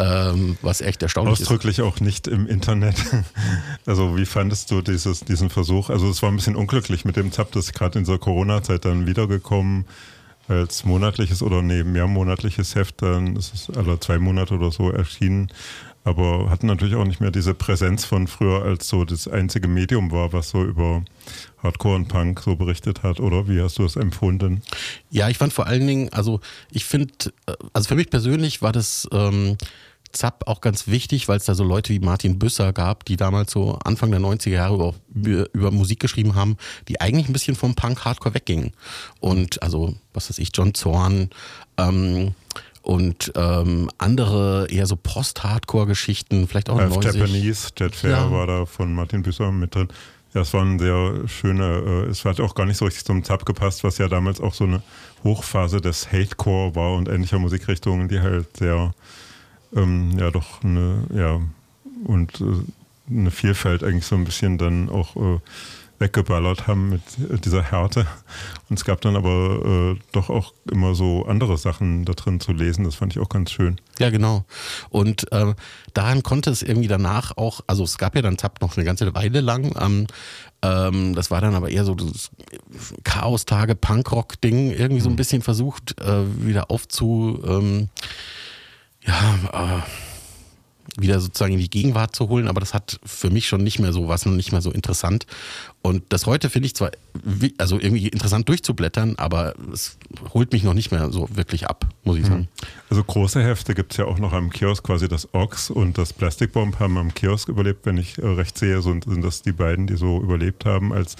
ähm, 0.00 0.58
was 0.60 0.80
echt 0.80 1.02
erstaunlich 1.02 1.40
Ausdrücklich 1.40 1.80
auch 1.82 2.00
nicht 2.00 2.26
im 2.26 2.46
Internet. 2.46 2.96
Also 3.86 4.18
wie 4.18 4.26
fandest 4.26 4.70
du 4.70 4.82
dieses, 4.82 5.20
diesen 5.20 5.48
Versuch? 5.48 5.88
Also 5.88 6.10
es 6.10 6.22
war 6.22 6.30
ein 6.30 6.36
bisschen 6.36 6.56
unglücklich 6.56 7.06
mit 7.06 7.16
dem 7.16 7.32
Zap, 7.32 7.52
das 7.52 7.66
ist 7.66 7.72
gerade 7.72 7.98
in 7.98 8.04
dieser 8.04 8.18
Corona-Zeit 8.18 8.84
dann 8.84 9.06
wiedergekommen 9.06 9.86
als 10.48 10.84
monatliches 10.84 11.42
oder 11.42 11.62
nee, 11.62 11.84
mehrmonatliches 11.84 12.74
Heft, 12.74 13.02
dann 13.02 13.36
ist 13.36 13.54
es 13.54 13.76
alle 13.76 14.00
zwei 14.00 14.18
Monate 14.18 14.54
oder 14.54 14.70
so 14.70 14.90
erschienen. 14.90 15.48
Aber 16.08 16.48
hatten 16.48 16.66
natürlich 16.66 16.94
auch 16.94 17.04
nicht 17.04 17.20
mehr 17.20 17.30
diese 17.30 17.52
Präsenz 17.52 18.06
von 18.06 18.26
früher, 18.28 18.62
als 18.62 18.88
so 18.88 19.04
das 19.04 19.28
einzige 19.28 19.68
Medium 19.68 20.10
war, 20.10 20.32
was 20.32 20.48
so 20.48 20.64
über 20.64 21.04
Hardcore 21.62 21.96
und 21.96 22.08
Punk 22.08 22.40
so 22.40 22.56
berichtet 22.56 23.02
hat, 23.02 23.20
oder? 23.20 23.46
Wie 23.46 23.60
hast 23.60 23.78
du 23.78 23.82
das 23.82 23.96
empfunden? 23.96 24.62
Ja, 25.10 25.28
ich 25.28 25.36
fand 25.36 25.52
vor 25.52 25.66
allen 25.66 25.86
Dingen, 25.86 26.08
also 26.14 26.40
ich 26.70 26.86
finde, 26.86 27.12
äh, 27.46 27.52
also 27.74 27.88
für 27.88 27.94
mich 27.94 28.08
persönlich 28.08 28.62
war 28.62 28.72
das 28.72 29.06
ähm, 29.12 29.58
Zapp 30.12 30.44
auch 30.46 30.62
ganz 30.62 30.86
wichtig, 30.86 31.28
weil 31.28 31.36
es 31.36 31.44
da 31.44 31.54
so 31.54 31.64
Leute 31.64 31.92
wie 31.92 31.98
Martin 31.98 32.38
Büsser 32.38 32.72
gab, 32.72 33.04
die 33.04 33.16
damals 33.16 33.52
so 33.52 33.74
Anfang 33.84 34.10
der 34.10 34.20
90er 34.20 34.48
Jahre 34.48 34.74
über, 34.74 34.94
über, 35.14 35.48
über 35.52 35.70
Musik 35.70 36.00
geschrieben 36.00 36.34
haben, 36.34 36.56
die 36.88 37.02
eigentlich 37.02 37.28
ein 37.28 37.34
bisschen 37.34 37.54
vom 37.54 37.74
Punk-Hardcore 37.74 38.34
weggingen. 38.34 38.72
Und 39.20 39.62
also, 39.62 39.94
was 40.14 40.30
weiß 40.30 40.38
ich, 40.38 40.50
John 40.54 40.72
Zorn, 40.72 41.28
ähm, 41.76 42.34
und 42.82 43.32
ähm, 43.34 43.90
andere 43.98 44.66
eher 44.70 44.86
so 44.86 44.96
Post-Hardcore-Geschichten, 44.96 46.46
vielleicht 46.48 46.70
auch 46.70 46.78
Half 46.78 46.94
Neusig. 46.94 47.14
Japanese, 47.14 47.68
Jet 47.76 47.94
Fair 47.94 48.10
Ja. 48.10 48.30
war 48.30 48.46
da 48.46 48.66
von 48.66 48.92
Martin 48.94 49.22
Büsser 49.22 49.50
mit 49.52 49.74
drin. 49.74 49.88
Ja, 50.34 50.42
es 50.42 50.52
waren 50.52 50.78
sehr 50.78 51.26
schöne, 51.26 52.04
äh, 52.06 52.10
es 52.10 52.24
hat 52.24 52.38
auch 52.40 52.54
gar 52.54 52.66
nicht 52.66 52.76
so 52.76 52.84
richtig 52.84 53.04
zum 53.04 53.22
Tab 53.22 53.46
gepasst, 53.46 53.82
was 53.82 53.98
ja 53.98 54.08
damals 54.08 54.40
auch 54.40 54.52
so 54.54 54.64
eine 54.64 54.82
Hochphase 55.24 55.80
des 55.80 56.12
Hatecore 56.12 56.74
war 56.74 56.94
und 56.96 57.08
ähnlicher 57.08 57.38
Musikrichtungen, 57.38 58.08
die 58.08 58.20
halt 58.20 58.56
sehr, 58.58 58.92
ähm, 59.74 60.18
ja 60.18 60.30
doch 60.30 60.62
eine, 60.62 61.04
ja, 61.14 61.40
und 62.04 62.40
äh, 62.40 62.44
eine 63.10 63.30
Vielfalt 63.30 63.82
eigentlich 63.82 64.04
so 64.06 64.16
ein 64.16 64.24
bisschen 64.24 64.58
dann 64.58 64.90
auch 64.90 65.16
äh, 65.16 65.38
weggeballert 65.98 66.66
haben 66.66 66.90
mit 66.90 67.44
dieser 67.44 67.62
Härte. 67.62 68.06
Und 68.68 68.78
es 68.78 68.84
gab 68.84 69.00
dann 69.00 69.16
aber 69.16 69.96
äh, 69.96 70.00
doch 70.12 70.30
auch 70.30 70.54
immer 70.70 70.94
so 70.94 71.26
andere 71.26 71.58
Sachen 71.58 72.04
da 72.04 72.12
drin 72.12 72.40
zu 72.40 72.52
lesen. 72.52 72.84
Das 72.84 72.94
fand 72.94 73.12
ich 73.14 73.20
auch 73.20 73.28
ganz 73.28 73.50
schön. 73.50 73.80
Ja, 73.98 74.10
genau. 74.10 74.44
Und 74.90 75.30
äh, 75.32 75.54
daran 75.94 76.22
konnte 76.22 76.50
es 76.50 76.62
irgendwie 76.62 76.88
danach 76.88 77.36
auch, 77.36 77.62
also 77.66 77.84
es 77.84 77.98
gab 77.98 78.14
ja 78.14 78.22
dann 78.22 78.38
Zap 78.38 78.60
noch 78.60 78.76
eine 78.76 78.84
ganze 78.84 79.12
Weile 79.14 79.40
lang. 79.40 79.74
Ähm, 79.80 80.06
ähm, 80.62 81.14
das 81.14 81.30
war 81.30 81.40
dann 81.40 81.54
aber 81.54 81.70
eher 81.70 81.84
so 81.84 81.94
das 81.94 82.30
Chaos-Tage, 83.04 83.74
Punkrock-Ding, 83.74 84.70
irgendwie 84.70 85.00
so 85.00 85.10
ein 85.10 85.16
bisschen 85.16 85.42
versucht, 85.42 86.00
äh, 86.00 86.24
wieder 86.44 86.70
aufzu, 86.70 87.42
ähm, 87.46 87.88
ja, 89.04 89.38
äh, 89.52 89.82
wieder 91.00 91.20
sozusagen 91.20 91.54
in 91.54 91.60
die 91.60 91.70
Gegenwart 91.70 92.16
zu 92.16 92.28
holen, 92.28 92.48
aber 92.48 92.60
das 92.60 92.74
hat 92.74 92.98
für 93.04 93.30
mich 93.30 93.46
schon 93.46 93.62
nicht 93.62 93.78
mehr 93.78 93.92
so 93.92 94.08
was 94.08 94.26
und 94.26 94.36
nicht 94.36 94.52
mehr 94.52 94.60
so 94.60 94.72
interessant. 94.72 95.26
Und 95.80 96.02
das 96.08 96.26
heute 96.26 96.50
finde 96.50 96.66
ich 96.66 96.74
zwar 96.74 96.90
also 97.56 97.78
irgendwie 97.78 98.08
interessant 98.08 98.48
durchzublättern, 98.48 99.14
aber 99.16 99.54
es 99.72 99.96
holt 100.34 100.52
mich 100.52 100.64
noch 100.64 100.74
nicht 100.74 100.90
mehr 100.90 101.10
so 101.12 101.28
wirklich 101.32 101.68
ab, 101.68 101.86
muss 102.04 102.18
ich 102.18 102.26
sagen. 102.26 102.48
Also 102.90 103.04
große 103.04 103.42
Hefte 103.42 103.74
gibt 103.74 103.92
es 103.92 103.98
ja 103.98 104.04
auch 104.06 104.18
noch 104.18 104.32
am 104.32 104.50
Kiosk, 104.50 104.84
quasi 104.84 105.08
das 105.08 105.32
Ox 105.34 105.70
und 105.70 105.96
das 105.96 106.12
Plastic 106.12 106.52
Bomb 106.52 106.80
haben 106.80 106.98
am 106.98 107.14
Kiosk 107.14 107.48
überlebt, 107.48 107.86
wenn 107.86 107.96
ich 107.96 108.18
äh, 108.18 108.26
recht 108.26 108.58
sehe, 108.58 108.82
so, 108.82 108.90
sind 108.90 109.22
das 109.22 109.42
die 109.42 109.52
beiden, 109.52 109.86
die 109.86 109.96
so 109.96 110.20
überlebt 110.20 110.64
haben 110.64 110.92
als 110.92 111.16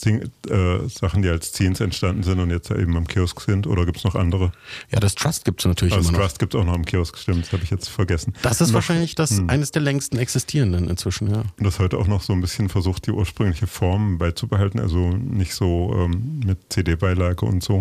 Sing 0.00 0.30
äh, 0.48 0.88
Sachen, 0.88 1.22
die 1.22 1.28
als 1.28 1.50
Zines 1.50 1.80
entstanden 1.80 2.22
sind 2.22 2.38
und 2.38 2.50
jetzt 2.50 2.70
eben 2.70 2.96
am 2.96 3.08
Kiosk 3.08 3.40
sind 3.40 3.66
oder 3.66 3.84
gibt 3.84 3.98
es 3.98 4.04
noch 4.04 4.14
andere? 4.14 4.52
Ja, 4.92 5.00
das 5.00 5.16
Trust 5.16 5.44
gibt 5.44 5.58
es 5.60 5.66
natürlich 5.66 5.92
Das 5.92 6.04
immer 6.06 6.12
noch. 6.12 6.20
Trust 6.24 6.38
gibt 6.38 6.54
es 6.54 6.60
auch 6.60 6.64
noch 6.64 6.74
am 6.74 6.84
Kiosk, 6.84 7.18
stimmt, 7.18 7.46
das 7.46 7.52
habe 7.52 7.64
ich 7.64 7.70
jetzt 7.70 7.88
vergessen. 7.88 8.32
Das 8.42 8.60
ist 8.60 8.68
Noch- 8.68 8.74
wahrscheinlich 8.74 9.16
das 9.16 9.30
Hm. 9.38 9.50
eines 9.50 9.72
der 9.72 9.82
längsten 9.82 10.16
existierenden 10.18 10.88
inzwischen, 10.88 11.28
ja. 11.30 11.38
Und 11.40 11.64
das 11.64 11.80
heute 11.80 11.98
auch 11.98 12.06
noch 12.06 12.22
so 12.22 12.32
ein 12.32 12.40
bisschen 12.40 12.68
versucht, 12.68 13.06
die 13.08 13.10
ursprüngliche 13.10 13.66
Form 13.66 14.18
beizubehalten, 14.18 14.78
also 14.78 15.08
nicht 15.16 15.52
so 15.54 15.92
ähm, 15.96 16.42
mit 16.46 16.58
CD-Beilage 16.72 17.44
und 17.44 17.64
so. 17.64 17.80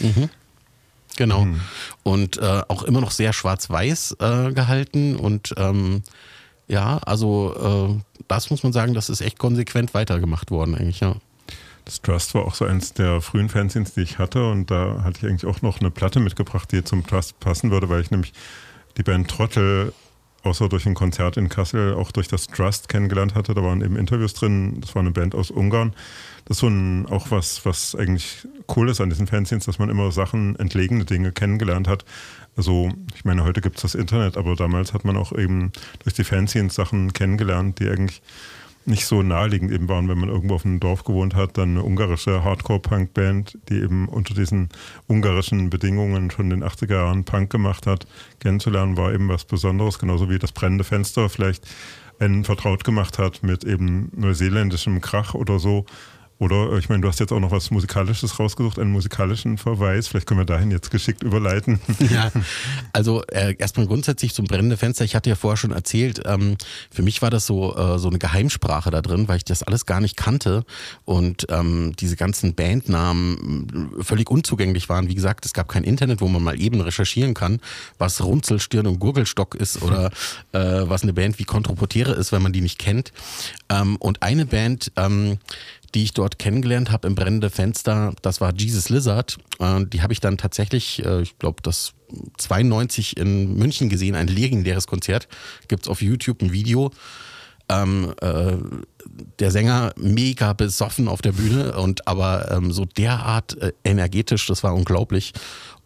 Mhm. 0.00 0.28
Genau. 1.16 1.40
Hm. 1.44 1.60
Und 2.02 2.36
äh, 2.36 2.62
auch 2.68 2.82
immer 2.82 3.00
noch 3.00 3.12
sehr 3.12 3.32
schwarz-weiß 3.32 4.16
äh, 4.20 4.52
gehalten. 4.52 5.16
Und 5.16 5.54
ähm, 5.56 6.02
ja, 6.68 6.98
also 6.98 7.96
äh, 7.98 8.02
das 8.28 8.50
muss 8.50 8.62
man 8.62 8.74
sagen, 8.74 8.92
das 8.92 9.08
ist 9.08 9.22
echt 9.22 9.38
konsequent 9.38 9.94
weitergemacht 9.94 10.50
worden, 10.50 10.74
eigentlich, 10.74 11.00
ja. 11.00 11.16
Das 11.86 12.02
Trust 12.02 12.34
war 12.34 12.44
auch 12.44 12.54
so 12.56 12.64
eins 12.64 12.94
der 12.94 13.20
frühen 13.20 13.48
Fanzines, 13.48 13.94
die 13.94 14.00
ich 14.00 14.18
hatte. 14.18 14.50
Und 14.50 14.72
da 14.72 15.04
hatte 15.04 15.20
ich 15.20 15.30
eigentlich 15.30 15.46
auch 15.46 15.62
noch 15.62 15.80
eine 15.80 15.92
Platte 15.92 16.18
mitgebracht, 16.18 16.70
die 16.72 16.82
zum 16.82 17.06
Trust 17.06 17.38
passen 17.38 17.70
würde, 17.70 17.88
weil 17.88 18.00
ich 18.00 18.10
nämlich 18.10 18.32
die 18.96 19.04
Band 19.04 19.30
Trottel 19.30 19.92
außer 20.42 20.68
durch 20.68 20.84
ein 20.86 20.94
Konzert 20.94 21.36
in 21.36 21.48
Kassel 21.48 21.94
auch 21.94 22.10
durch 22.10 22.26
das 22.26 22.48
Trust 22.48 22.88
kennengelernt 22.88 23.36
hatte. 23.36 23.54
Da 23.54 23.62
waren 23.62 23.82
eben 23.82 23.96
Interviews 23.96 24.34
drin. 24.34 24.80
Das 24.80 24.96
war 24.96 25.00
eine 25.00 25.12
Band 25.12 25.36
aus 25.36 25.52
Ungarn. 25.52 25.94
Das 26.44 26.56
ist 26.56 26.60
so 26.62 26.66
ein, 26.66 27.06
auch 27.06 27.30
was, 27.30 27.64
was 27.64 27.94
eigentlich 27.94 28.48
cool 28.74 28.88
ist 28.88 29.00
an 29.00 29.10
diesen 29.10 29.28
Fanzines, 29.28 29.66
dass 29.66 29.78
man 29.78 29.88
immer 29.88 30.10
Sachen, 30.10 30.56
entlegene 30.56 31.04
Dinge 31.04 31.30
kennengelernt 31.30 31.86
hat. 31.86 32.04
Also, 32.56 32.90
ich 33.14 33.24
meine, 33.24 33.44
heute 33.44 33.60
gibt 33.60 33.76
es 33.76 33.82
das 33.82 33.94
Internet, 33.94 34.36
aber 34.36 34.56
damals 34.56 34.92
hat 34.92 35.04
man 35.04 35.16
auch 35.16 35.30
eben 35.32 35.70
durch 36.02 36.14
die 36.14 36.24
Fanzines 36.24 36.74
Sachen 36.74 37.12
kennengelernt, 37.12 37.78
die 37.78 37.88
eigentlich 37.88 38.22
nicht 38.86 39.06
so 39.06 39.22
naheliegend 39.22 39.72
eben 39.72 39.88
waren, 39.88 40.08
wenn 40.08 40.18
man 40.18 40.28
irgendwo 40.28 40.54
auf 40.54 40.64
einem 40.64 40.80
Dorf 40.80 41.04
gewohnt 41.04 41.34
hat, 41.34 41.58
dann 41.58 41.70
eine 41.70 41.82
ungarische 41.82 42.44
Hardcore-Punk-Band, 42.44 43.58
die 43.68 43.80
eben 43.80 44.08
unter 44.08 44.34
diesen 44.34 44.68
ungarischen 45.08 45.70
Bedingungen 45.70 46.30
schon 46.30 46.50
in 46.50 46.60
den 46.60 46.68
80er 46.68 46.94
Jahren 46.94 47.24
Punk 47.24 47.50
gemacht 47.50 47.86
hat, 47.86 48.06
kennenzulernen, 48.38 48.96
war 48.96 49.12
eben 49.12 49.28
was 49.28 49.44
Besonderes, 49.44 49.98
genauso 49.98 50.30
wie 50.30 50.38
das 50.38 50.52
brennende 50.52 50.84
Fenster 50.84 51.28
vielleicht 51.28 51.66
einen 52.18 52.44
vertraut 52.44 52.84
gemacht 52.84 53.18
hat 53.18 53.42
mit 53.42 53.64
eben 53.64 54.10
neuseeländischem 54.14 55.00
Krach 55.00 55.34
oder 55.34 55.58
so. 55.58 55.84
Oder 56.38 56.72
äh, 56.72 56.78
ich 56.78 56.88
meine, 56.88 57.00
du 57.02 57.08
hast 57.08 57.20
jetzt 57.20 57.32
auch 57.32 57.40
noch 57.40 57.50
was 57.50 57.70
Musikalisches 57.70 58.38
rausgesucht, 58.38 58.78
einen 58.78 58.90
musikalischen 58.90 59.58
Verweis. 59.58 60.08
Vielleicht 60.08 60.26
können 60.26 60.40
wir 60.40 60.44
dahin 60.44 60.70
jetzt 60.70 60.90
geschickt 60.90 61.22
überleiten. 61.22 61.80
Ja, 62.10 62.30
also 62.92 63.22
äh, 63.32 63.56
erstmal 63.58 63.86
grundsätzlich 63.86 64.32
zum 64.32 64.44
brennenden 64.44 64.78
Fenster. 64.78 65.04
Ich 65.04 65.16
hatte 65.16 65.28
ja 65.28 65.34
vorher 65.34 65.56
schon 65.56 65.72
erzählt, 65.72 66.22
ähm, 66.24 66.56
für 66.90 67.02
mich 67.02 67.20
war 67.20 67.30
das 67.30 67.46
so, 67.46 67.74
äh, 67.76 67.98
so 67.98 68.08
eine 68.08 68.18
Geheimsprache 68.18 68.90
da 68.90 69.02
drin, 69.02 69.26
weil 69.28 69.38
ich 69.38 69.44
das 69.44 69.62
alles 69.62 69.86
gar 69.86 70.00
nicht 70.00 70.16
kannte 70.16 70.64
und 71.04 71.46
ähm, 71.50 71.94
diese 71.98 72.16
ganzen 72.16 72.54
Bandnamen 72.54 73.90
äh, 73.98 74.04
völlig 74.04 74.30
unzugänglich 74.30 74.88
waren. 74.88 75.08
Wie 75.08 75.14
gesagt, 75.14 75.46
es 75.46 75.52
gab 75.52 75.68
kein 75.68 75.84
Internet, 75.84 76.20
wo 76.20 76.28
man 76.28 76.42
mal 76.42 76.60
eben 76.60 76.80
recherchieren 76.80 77.34
kann, 77.34 77.60
was 77.98 78.22
Runzelstirn 78.22 78.86
und 78.86 79.00
Gurgelstock 79.00 79.54
ist 79.56 79.82
oder 79.82 80.10
äh, 80.52 80.58
was 80.60 81.02
eine 81.02 81.12
Band 81.12 81.38
wie 81.38 81.44
Kontropotere 81.44 82.12
ist, 82.12 82.30
wenn 82.30 82.42
man 82.42 82.52
die 82.52 82.60
nicht 82.60 82.78
kennt. 82.78 83.12
Ähm, 83.68 83.96
und 83.96 84.22
eine 84.22 84.46
Band, 84.46 84.92
ähm, 84.96 85.38
die 85.96 86.02
ich 86.02 86.12
dort 86.12 86.38
kennengelernt 86.38 86.90
habe 86.90 87.08
im 87.08 87.14
brennende 87.14 87.48
Fenster, 87.48 88.12
das 88.20 88.42
war 88.42 88.52
Jesus 88.54 88.90
Lizard. 88.90 89.38
Äh, 89.58 89.86
die 89.86 90.02
habe 90.02 90.12
ich 90.12 90.20
dann 90.20 90.36
tatsächlich, 90.36 91.02
äh, 91.02 91.22
ich 91.22 91.38
glaube, 91.38 91.62
das 91.62 91.94
92 92.36 93.16
in 93.16 93.54
München 93.56 93.88
gesehen, 93.88 94.14
ein 94.14 94.28
legendäres 94.28 94.86
Konzert. 94.86 95.26
Gibt's 95.68 95.88
auf 95.88 96.02
YouTube 96.02 96.42
ein 96.42 96.52
Video. 96.52 96.92
Ähm, 97.70 98.12
äh, 98.20 98.58
der 99.38 99.50
Sänger 99.50 99.94
mega 99.96 100.52
besoffen 100.52 101.08
auf 101.08 101.22
der 101.22 101.32
Bühne 101.32 101.72
und 101.78 102.06
aber 102.06 102.52
ähm, 102.52 102.72
so 102.72 102.84
derart 102.84 103.56
äh, 103.60 103.72
energetisch, 103.82 104.46
das 104.46 104.62
war 104.62 104.74
unglaublich. 104.74 105.32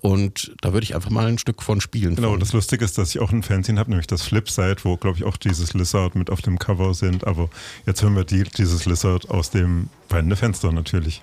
Und 0.01 0.55
da 0.63 0.73
würde 0.73 0.85
ich 0.85 0.95
einfach 0.95 1.11
mal 1.11 1.27
ein 1.27 1.39
Stück 1.39 1.63
von 1.63 1.81
spielen. 1.81 2.17
Genau, 2.17 2.37
das 2.37 2.53
Lustige 2.53 2.85
ist, 2.85 2.97
dass 2.97 3.11
ich 3.11 3.21
auch 3.21 3.33
ein 3.33 3.43
Fanzine 3.43 3.79
habe, 3.79 3.91
nämlich 3.91 4.07
das 4.07 4.23
Flipside, 4.23 4.77
wo, 4.83 4.97
glaube 4.97 5.19
ich, 5.19 5.25
auch 5.25 5.37
dieses 5.37 5.75
Lizard 5.75 6.15
mit 6.15 6.31
auf 6.31 6.41
dem 6.41 6.59
Cover 6.59 6.95
sind. 6.95 7.27
Aber 7.27 7.51
jetzt 7.87 8.03
hören 8.03 8.17
wir 8.17 8.25
die, 8.25 8.45
dieses 8.45 8.87
Lizard 8.87 9.29
aus 9.29 9.51
dem 9.51 9.91
brennende 10.09 10.37
Fenster 10.37 10.73
natürlich. 10.73 11.23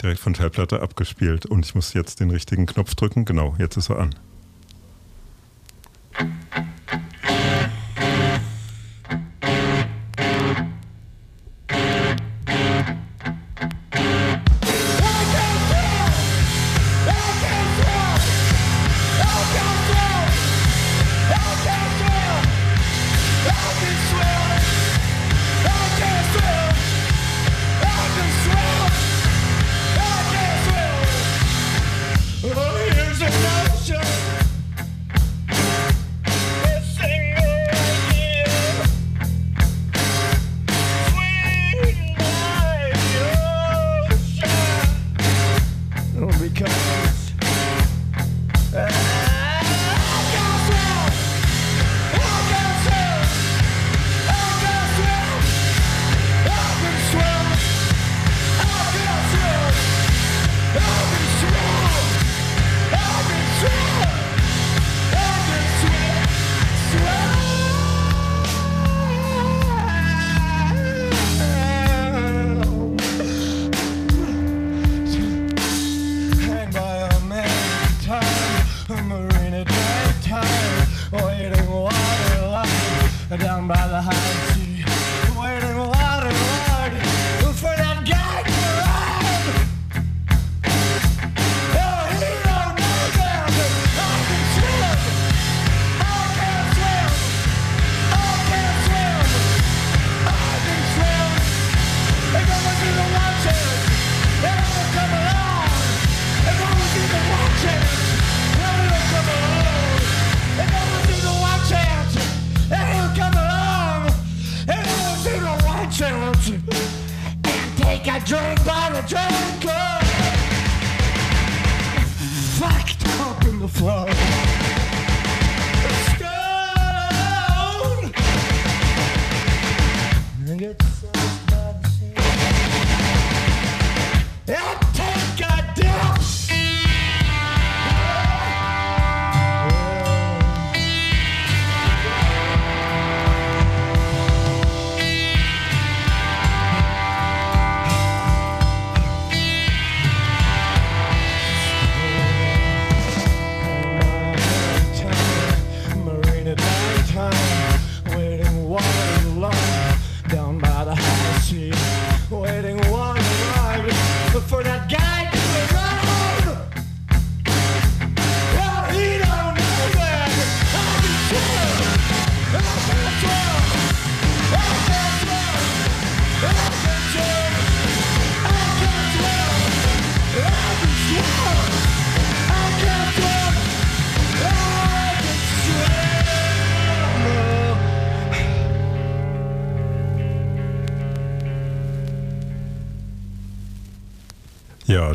Direkt 0.00 0.20
von 0.20 0.34
Schallplatte 0.34 0.80
abgespielt. 0.80 1.46
Und 1.46 1.66
ich 1.66 1.74
muss 1.74 1.92
jetzt 1.92 2.20
den 2.20 2.30
richtigen 2.30 2.66
Knopf 2.66 2.94
drücken. 2.94 3.24
Genau, 3.24 3.56
jetzt 3.58 3.76
ist 3.76 3.90
er 3.90 3.98
an. 3.98 4.14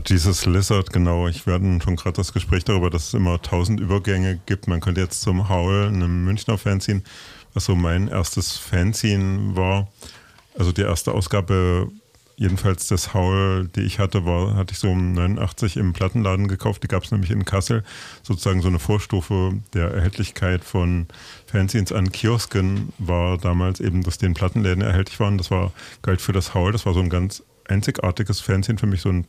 Dieses 0.09 0.45
Lizard, 0.45 0.93
genau. 0.93 1.27
Ich 1.27 1.45
werde 1.45 1.79
schon 1.83 1.95
gerade 1.95 2.15
das 2.15 2.33
Gespräch 2.33 2.63
darüber, 2.63 2.89
dass 2.89 3.07
es 3.07 3.13
immer 3.13 3.41
tausend 3.41 3.79
Übergänge 3.79 4.39
gibt. 4.45 4.67
Man 4.67 4.79
könnte 4.79 5.01
jetzt 5.01 5.21
zum 5.21 5.49
Howl, 5.49 5.87
einem 5.87 6.23
Münchner 6.23 6.57
Fanzine, 6.57 7.01
was 7.53 7.65
so 7.65 7.75
mein 7.75 8.07
erstes 8.07 8.57
Fanzine 8.57 9.55
war. 9.55 9.87
Also 10.57 10.71
die 10.71 10.81
erste 10.81 11.13
Ausgabe 11.13 11.91
jedenfalls 12.37 12.87
das 12.87 13.13
Howl, 13.13 13.67
die 13.75 13.81
ich 13.81 13.99
hatte, 13.99 14.25
war, 14.25 14.55
hatte 14.55 14.73
ich 14.73 14.79
so 14.79 14.89
um 14.91 15.13
89 15.13 15.75
im 15.75 15.93
Plattenladen 15.93 16.47
gekauft. 16.47 16.83
Die 16.83 16.87
gab 16.87 17.03
es 17.03 17.11
nämlich 17.11 17.31
in 17.31 17.45
Kassel. 17.45 17.83
Sozusagen 18.23 18.61
so 18.61 18.67
eine 18.67 18.79
Vorstufe 18.79 19.53
der 19.73 19.91
Erhältlichkeit 19.91 20.63
von 20.63 21.07
Fanzines 21.47 21.91
an 21.91 22.11
Kiosken 22.11 22.93
war 22.99 23.37
damals 23.37 23.79
eben, 23.79 24.03
dass 24.03 24.19
die 24.19 24.27
in 24.27 24.35
Plattenläden 24.35 24.83
erhältlich 24.83 25.19
waren. 25.19 25.37
Das 25.37 25.51
war, 25.51 25.73
galt 26.03 26.21
für 26.21 26.33
das 26.33 26.53
Howl. 26.53 26.71
Das 26.71 26.85
war 26.85 26.93
so 26.93 26.99
ein 26.99 27.09
ganz 27.09 27.43
einzigartiges 27.67 28.39
Fanzine 28.39 28.77
für 28.77 28.87
mich, 28.87 29.01
so 29.01 29.09
ein 29.09 29.25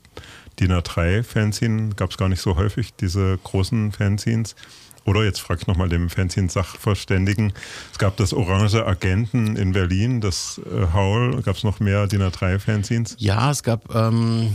DIN 0.60 0.72
A3-Fanzine. 0.72 1.94
Gab 1.94 2.10
es 2.10 2.16
gar 2.16 2.28
nicht 2.28 2.40
so 2.40 2.56
häufig, 2.56 2.94
diese 2.94 3.38
großen 3.44 3.92
Fanzines. 3.92 4.54
Oder 5.04 5.24
jetzt 5.24 5.40
frage 5.40 5.60
ich 5.62 5.66
nochmal 5.66 5.88
den 5.88 6.10
Fanzine-Sachverständigen. 6.10 7.54
Es 7.92 7.98
gab 7.98 8.18
das 8.18 8.34
Orange 8.34 8.84
Agenten 8.86 9.56
in 9.56 9.72
Berlin, 9.72 10.20
das 10.20 10.60
äh, 10.66 10.92
Howl. 10.92 11.40
Gab 11.42 11.56
es 11.56 11.64
noch 11.64 11.80
mehr 11.80 12.06
DIN 12.06 12.20
A3-Fanzines? 12.22 13.14
Ja, 13.16 13.50
es 13.50 13.62
gab, 13.62 13.94
ähm, 13.94 14.54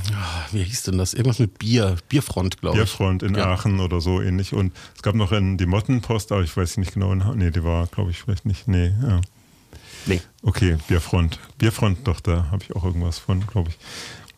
wie 0.52 0.62
hieß 0.62 0.84
denn 0.84 1.00
das? 1.00 1.16
Irgendwas 1.16 1.40
mit 1.40 1.58
Bier, 1.58 1.96
Bierfront, 2.08 2.60
glaube 2.62 2.78
ich. 2.78 2.84
Bierfront 2.84 3.24
in 3.24 3.34
Ja. 3.34 3.48
Aachen 3.52 3.80
oder 3.80 4.00
so 4.00 4.22
ähnlich. 4.22 4.54
Und 4.54 4.74
es 4.96 5.02
gab 5.02 5.16
noch 5.16 5.32
in 5.32 5.58
die 5.58 5.66
Mottenpost, 5.66 6.32
aber 6.32 6.44
ich 6.44 6.56
weiß 6.56 6.78
nicht 6.78 6.94
genau. 6.94 7.16
Nee, 7.16 7.50
die 7.50 7.64
war, 7.64 7.88
glaube 7.88 8.12
ich, 8.12 8.20
vielleicht 8.22 8.46
nicht. 8.46 8.68
Nee, 8.68 8.94
ja. 9.02 9.22
Nee. 10.06 10.22
Okay, 10.44 10.78
Bierfront. 10.88 11.40
Bierfront, 11.58 12.08
doch, 12.08 12.20
da 12.20 12.52
habe 12.52 12.62
ich 12.64 12.76
auch 12.76 12.84
irgendwas 12.84 13.18
von, 13.18 13.48
glaube 13.48 13.70
ich. 13.70 13.78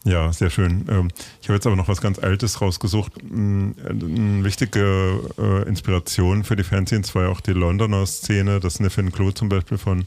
Ja, 0.07 0.31
sehr 0.31 0.51
schön. 0.51 0.85
Ähm, 0.87 1.07
Ich 1.41 1.47
habe 1.49 1.55
jetzt 1.55 1.65
aber 1.65 1.75
noch 1.75 1.87
was 1.87 1.99
ganz 1.99 2.19
Altes 2.19 2.61
rausgesucht. 2.61 3.11
Mm, 3.23 3.71
Eine 3.83 4.43
wichtige 4.43 5.19
äh, 5.39 5.67
Inspiration 5.67 6.43
für 6.43 6.55
die 6.55 6.63
Fanzines 6.63 7.15
war 7.15 7.23
ja 7.23 7.29
auch 7.29 7.41
die 7.41 7.53
Londoner 7.53 8.05
Szene, 8.05 8.59
das 8.59 8.75
Sniff 8.75 8.99
and 8.99 9.11
Clue 9.13 9.33
zum 9.33 9.49
Beispiel 9.49 9.79
von 9.79 10.05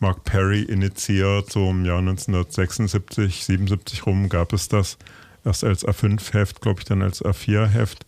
Mark 0.00 0.24
Perry 0.24 0.62
initiiert. 0.62 1.50
So 1.50 1.70
im 1.70 1.84
Jahr 1.84 1.98
1976, 1.98 3.44
77 3.44 4.04
rum 4.04 4.28
gab 4.28 4.52
es 4.52 4.68
das. 4.68 4.98
Erst 5.44 5.62
als 5.62 5.86
A5-Heft, 5.86 6.60
glaube 6.60 6.80
ich, 6.80 6.84
dann 6.86 7.00
als 7.00 7.24
A4-Heft. 7.24 8.04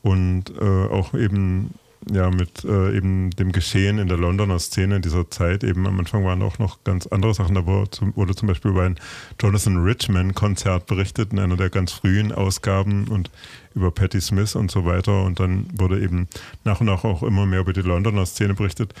Und 0.00 0.44
äh, 0.58 0.86
auch 0.88 1.12
eben 1.12 1.74
ja 2.10 2.30
mit 2.30 2.64
äh, 2.64 2.96
eben 2.96 3.30
dem 3.30 3.52
Geschehen 3.52 3.98
in 3.98 4.08
der 4.08 4.16
Londoner 4.16 4.58
Szene 4.58 4.96
in 4.96 5.02
dieser 5.02 5.28
Zeit 5.30 5.64
eben 5.64 5.86
am 5.86 5.98
Anfang 5.98 6.24
waren 6.24 6.42
auch 6.42 6.58
noch 6.58 6.84
ganz 6.84 7.06
andere 7.06 7.34
Sachen. 7.34 7.54
Da 7.54 7.66
wurde 7.66 7.90
zum, 8.34 8.48
Beispiel 8.48 8.70
über 8.70 8.82
ein 8.82 8.96
Jonathan 9.40 9.78
Richman 9.78 10.34
Konzert 10.34 10.86
berichtet 10.86 11.32
in 11.32 11.38
einer 11.38 11.56
der 11.56 11.70
ganz 11.70 11.92
frühen 11.92 12.32
Ausgaben 12.32 13.08
und 13.08 13.30
über 13.74 13.90
Patti 13.90 14.20
Smith 14.20 14.54
und 14.54 14.70
so 14.70 14.84
weiter. 14.84 15.24
Und 15.24 15.40
dann 15.40 15.66
wurde 15.74 16.00
eben 16.00 16.28
nach 16.64 16.80
und 16.80 16.86
nach 16.86 17.04
auch 17.04 17.22
immer 17.22 17.46
mehr 17.46 17.60
über 17.60 17.72
die 17.72 17.82
Londoner 17.82 18.26
Szene 18.26 18.54
berichtet. 18.54 18.94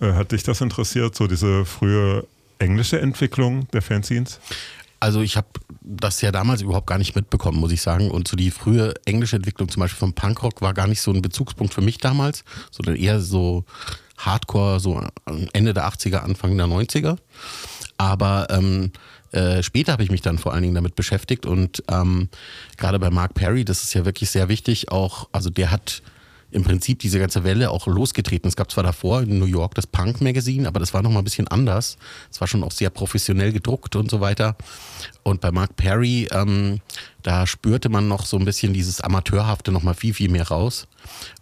Äh, 0.00 0.12
hat 0.12 0.32
dich 0.32 0.42
das 0.42 0.60
interessiert, 0.60 1.14
so 1.14 1.26
diese 1.26 1.64
frühe 1.64 2.26
englische 2.58 3.00
Entwicklung 3.00 3.68
der 3.72 3.82
Fanzines? 3.82 4.40
Also 4.98 5.20
ich 5.20 5.36
habe 5.36 5.48
das 5.82 6.20
ja 6.20 6.32
damals 6.32 6.62
überhaupt 6.62 6.86
gar 6.86 6.98
nicht 6.98 7.14
mitbekommen, 7.14 7.58
muss 7.58 7.72
ich 7.72 7.82
sagen. 7.82 8.10
Und 8.10 8.28
so 8.28 8.36
die 8.36 8.50
frühe 8.50 8.94
englische 9.04 9.36
Entwicklung 9.36 9.68
zum 9.68 9.80
Beispiel 9.80 9.98
vom 9.98 10.14
Punkrock 10.14 10.62
war 10.62 10.74
gar 10.74 10.86
nicht 10.86 11.00
so 11.00 11.12
ein 11.12 11.22
Bezugspunkt 11.22 11.74
für 11.74 11.82
mich 11.82 11.98
damals, 11.98 12.44
sondern 12.70 12.96
eher 12.96 13.20
so 13.20 13.64
Hardcore, 14.18 14.80
so 14.80 15.02
Ende 15.52 15.74
der 15.74 15.88
80er, 15.88 16.18
Anfang 16.18 16.56
der 16.56 16.66
90er. 16.66 17.18
Aber 17.98 18.48
ähm, 18.50 18.92
äh, 19.32 19.62
später 19.62 19.92
habe 19.92 20.02
ich 20.02 20.10
mich 20.10 20.22
dann 20.22 20.38
vor 20.38 20.52
allen 20.52 20.62
Dingen 20.62 20.74
damit 20.74 20.94
beschäftigt 20.94 21.46
und 21.46 21.82
ähm, 21.90 22.28
gerade 22.76 22.98
bei 22.98 23.10
Mark 23.10 23.34
Perry, 23.34 23.64
das 23.64 23.82
ist 23.82 23.94
ja 23.94 24.04
wirklich 24.04 24.30
sehr 24.30 24.48
wichtig, 24.48 24.90
auch, 24.90 25.28
also 25.32 25.50
der 25.50 25.70
hat 25.70 26.02
im 26.50 26.62
Prinzip 26.62 27.00
diese 27.00 27.18
ganze 27.18 27.44
Welle 27.44 27.70
auch 27.70 27.86
losgetreten. 27.86 28.48
Es 28.48 28.56
gab 28.56 28.70
zwar 28.70 28.84
davor 28.84 29.22
in 29.22 29.38
New 29.38 29.46
York 29.46 29.74
das 29.74 29.86
Punk 29.86 30.20
Magazine, 30.20 30.68
aber 30.68 30.80
das 30.80 30.94
war 30.94 31.02
nochmal 31.02 31.22
ein 31.22 31.24
bisschen 31.24 31.48
anders. 31.48 31.96
Es 32.30 32.40
war 32.40 32.48
schon 32.48 32.62
auch 32.62 32.72
sehr 32.72 32.90
professionell 32.90 33.52
gedruckt 33.52 33.96
und 33.96 34.10
so 34.10 34.20
weiter. 34.20 34.56
Und 35.22 35.40
bei 35.40 35.50
Mark 35.50 35.76
Perry, 35.76 36.28
ähm, 36.32 36.80
da 37.26 37.44
spürte 37.44 37.88
man 37.88 38.06
noch 38.06 38.24
so 38.24 38.38
ein 38.38 38.44
bisschen 38.44 38.72
dieses 38.72 39.00
Amateurhafte 39.00 39.72
nochmal 39.72 39.94
viel, 39.94 40.14
viel 40.14 40.30
mehr 40.30 40.46
raus. 40.46 40.86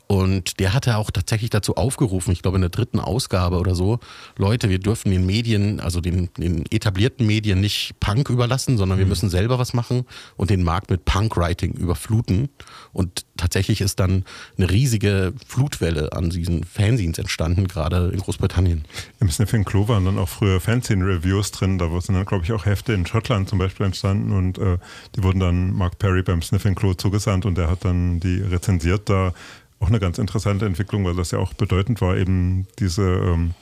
Und 0.06 0.60
der 0.60 0.74
hatte 0.74 0.98
auch 0.98 1.10
tatsächlich 1.10 1.50
dazu 1.50 1.76
aufgerufen, 1.76 2.32
ich 2.32 2.42
glaube 2.42 2.58
in 2.58 2.60
der 2.60 2.70
dritten 2.70 3.00
Ausgabe 3.00 3.58
oder 3.58 3.74
so, 3.74 4.00
Leute, 4.36 4.68
wir 4.68 4.78
dürfen 4.78 5.10
den 5.10 5.24
Medien, 5.24 5.80
also 5.80 6.00
den, 6.02 6.28
den 6.36 6.64
etablierten 6.70 7.26
Medien 7.26 7.60
nicht 7.60 7.98
Punk 8.00 8.28
überlassen, 8.28 8.76
sondern 8.76 8.98
wir 8.98 9.06
müssen 9.06 9.30
selber 9.30 9.58
was 9.58 9.72
machen 9.72 10.04
und 10.36 10.50
den 10.50 10.62
Markt 10.62 10.90
mit 10.90 11.06
Punk-Writing 11.06 11.72
überfluten. 11.72 12.50
Und 12.92 13.24
tatsächlich 13.38 13.80
ist 13.80 13.98
dann 13.98 14.24
eine 14.58 14.70
riesige 14.70 15.32
Flutwelle 15.46 16.12
an 16.12 16.28
diesen 16.28 16.64
Fanzines 16.64 17.18
entstanden, 17.18 17.66
gerade 17.66 18.10
in 18.12 18.20
Großbritannien. 18.20 18.84
Im 19.20 19.30
Sniffing 19.30 19.64
Clue 19.64 19.88
waren 19.88 20.04
dann 20.04 20.18
auch 20.18 20.28
früher 20.28 20.60
Fanzine-Reviews 20.60 21.50
drin. 21.50 21.78
Da 21.78 21.88
sind 22.00 22.14
dann, 22.14 22.26
glaube 22.26 22.44
ich, 22.44 22.52
auch 22.52 22.66
Hefte 22.66 22.92
in 22.92 23.06
Schottland 23.06 23.48
zum 23.48 23.58
Beispiel 23.58 23.86
entstanden 23.86 24.32
und 24.32 24.58
äh, 24.58 24.76
die 25.16 25.22
wurden 25.22 25.40
dann 25.40 25.72
Mark 25.74 25.98
Perry 25.98 26.22
beim 26.22 26.42
Sniffing 26.42 26.74
Clue 26.74 26.96
zugesandt 26.96 27.46
und 27.46 27.56
der 27.56 27.70
hat 27.70 27.84
dann 27.84 28.20
die 28.20 28.40
rezensiert. 28.40 29.08
Da 29.08 29.32
auch 29.80 29.88
eine 29.88 30.00
ganz 30.00 30.18
interessante 30.18 30.66
Entwicklung, 30.66 31.04
weil 31.04 31.14
das 31.16 31.30
ja 31.30 31.38
auch 31.38 31.52
bedeutend 31.52 32.00
war, 32.00 32.16
eben 32.16 32.66
diese 32.78 33.02
ähm, 33.02 33.54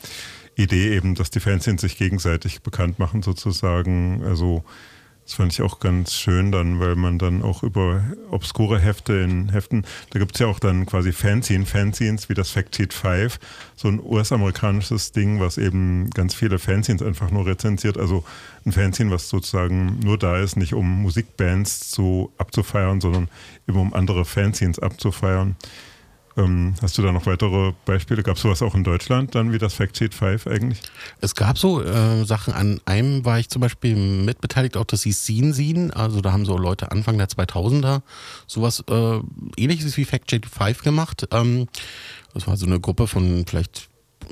Idee 0.57 0.95
eben, 0.95 1.15
dass 1.15 1.31
die 1.31 1.41
Fanzines 1.41 1.81
sich 1.81 1.97
gegenseitig 1.97 2.63
bekannt 2.63 2.99
machen 2.99 3.23
sozusagen. 3.23 4.23
Also 4.25 4.65
das 5.25 5.35
fand 5.35 5.53
ich 5.53 5.63
auch 5.63 5.79
ganz 5.79 6.15
schön 6.15 6.51
dann, 6.51 6.81
weil 6.81 6.97
man 6.97 7.19
dann 7.19 7.43
auch 7.43 7.63
über 7.63 8.03
obskure 8.31 8.81
Hefte 8.81 9.15
in 9.15 9.51
Heften, 9.51 9.87
da 10.11 10.19
gibt 10.19 10.35
es 10.35 10.41
ja 10.41 10.47
auch 10.49 10.59
dann 10.59 10.85
quasi 10.85 11.13
Fanzine, 11.13 11.65
Fanzines 11.65 12.29
wie 12.29 12.35
das 12.35 12.51
Factsheet 12.51 12.93
5, 12.93 13.39
so 13.77 13.89
ein 13.89 14.01
US-amerikanisches 14.03 15.13
Ding, 15.13 15.41
was 15.41 15.59
eben 15.59 16.11
ganz 16.11 16.35
viele 16.35 16.59
Fanzines 16.59 17.03
einfach 17.03 17.31
nur 17.31 17.47
rezensiert. 17.47 17.99
Also 17.99 18.25
ein 18.67 18.73
Fanzine, 18.73 19.11
was 19.11 19.29
sozusagen 19.29 20.01
nur 20.01 20.19
da 20.19 20.39
ist, 20.39 20.57
nicht 20.57 20.75
um 20.75 21.03
Musikbands 21.03 21.91
zu, 21.91 22.33
abzufeiern, 22.39 23.01
sondern 23.01 23.29
eben 23.69 23.79
um 23.79 23.95
andere 23.95 24.25
Fanzines 24.25 24.81
abzufeiern. 24.81 25.57
Ähm, 26.37 26.75
hast 26.81 26.97
du 26.97 27.03
da 27.03 27.13
noch 27.13 27.27
weitere 27.27 27.73
Beispiele? 27.85 28.23
Gab 28.23 28.37
es 28.37 28.43
sowas 28.43 28.63
auch 28.63 28.75
in 28.75 28.85
Deutschland 28.85 29.35
dann 29.35 29.53
wie 29.53 29.59
das 29.59 29.75
Factsheet 29.75 30.15
5 30.15 30.47
eigentlich? 30.47 30.81
Es 31.21 31.35
gab 31.35 31.59
so 31.59 31.83
äh, 31.83 32.25
Sachen, 32.25 32.55
an 32.55 32.81
einem 32.87 33.25
war 33.25 33.39
ich 33.39 33.49
zum 33.49 33.61
Beispiel 33.61 33.97
mitbeteiligt, 33.97 34.77
auch 34.77 34.85
das 34.85 35.03
hieß 35.03 35.25
Scene 35.25 35.53
Scene, 35.53 35.95
also 35.95 36.21
da 36.21 36.33
haben 36.33 36.47
so 36.47 36.57
Leute 36.57 36.91
Anfang 36.91 37.19
der 37.19 37.29
2000er 37.29 38.03
sowas 38.47 38.83
äh, 38.89 39.19
ähnliches 39.57 39.97
wie 39.97 40.05
Fact 40.05 40.29
Check 40.29 40.47
5 40.47 40.83
gemacht. 40.83 41.29
Ähm, 41.33 41.69
das 42.35 42.47
war 42.47 42.57
so 42.57 42.67
eine 42.67 42.81
Gruppe 42.81 43.07
von 43.07 43.45
vielleicht 43.47 43.89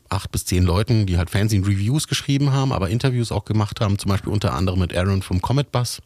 acht 0.08 0.30
bis 0.32 0.44
zehn 0.44 0.64
Leuten, 0.64 1.06
die 1.06 1.18
halt 1.18 1.30
Fanzine 1.30 1.66
Reviews 1.66 2.08
geschrieben 2.08 2.52
haben, 2.52 2.72
aber 2.72 2.90
Interviews 2.90 3.32
auch 3.32 3.44
gemacht 3.44 3.80
haben, 3.80 3.98
zum 3.98 4.10
Beispiel 4.10 4.32
unter 4.32 4.54
anderem 4.54 4.80
mit 4.80 4.96
Aaron 4.96 5.22
vom 5.22 5.40
Comet 5.42 5.72
Bus. 5.72 6.00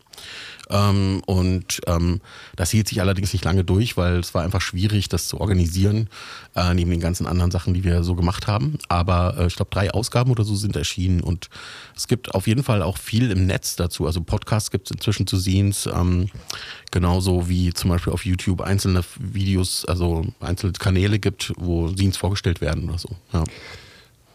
Ähm, 0.70 1.22
und 1.26 1.80
ähm, 1.86 2.20
das 2.56 2.70
hielt 2.70 2.88
sich 2.88 3.00
allerdings 3.00 3.32
nicht 3.32 3.44
lange 3.44 3.64
durch, 3.64 3.96
weil 3.96 4.18
es 4.18 4.34
war 4.34 4.42
einfach 4.42 4.60
schwierig, 4.60 5.08
das 5.08 5.28
zu 5.28 5.40
organisieren, 5.40 6.08
äh, 6.54 6.72
neben 6.74 6.90
den 6.90 7.00
ganzen 7.00 7.26
anderen 7.26 7.50
Sachen, 7.50 7.74
die 7.74 7.84
wir 7.84 8.02
so 8.04 8.14
gemacht 8.14 8.46
haben. 8.46 8.78
Aber 8.88 9.36
äh, 9.38 9.46
ich 9.46 9.56
glaube, 9.56 9.70
drei 9.70 9.90
Ausgaben 9.90 10.30
oder 10.30 10.44
so 10.44 10.54
sind 10.54 10.76
erschienen 10.76 11.20
und 11.20 11.48
es 11.96 12.08
gibt 12.08 12.34
auf 12.34 12.46
jeden 12.46 12.62
Fall 12.62 12.82
auch 12.82 12.98
viel 12.98 13.30
im 13.30 13.46
Netz 13.46 13.76
dazu. 13.76 14.06
Also 14.06 14.22
Podcasts 14.22 14.70
gibt 14.70 14.88
es 14.88 14.96
inzwischen 14.96 15.26
zu 15.26 15.38
Scenes, 15.38 15.86
ähm, 15.86 16.28
genauso 16.90 17.48
wie 17.48 17.72
zum 17.72 17.90
Beispiel 17.90 18.12
auf 18.12 18.24
YouTube 18.24 18.60
einzelne 18.60 19.02
Videos, 19.18 19.84
also 19.84 20.26
einzelne 20.40 20.72
Kanäle 20.72 21.18
gibt, 21.18 21.52
wo 21.56 21.88
Scenes 21.88 22.16
vorgestellt 22.16 22.60
werden 22.60 22.88
oder 22.88 22.98
so. 22.98 23.10
Ja. 23.32 23.44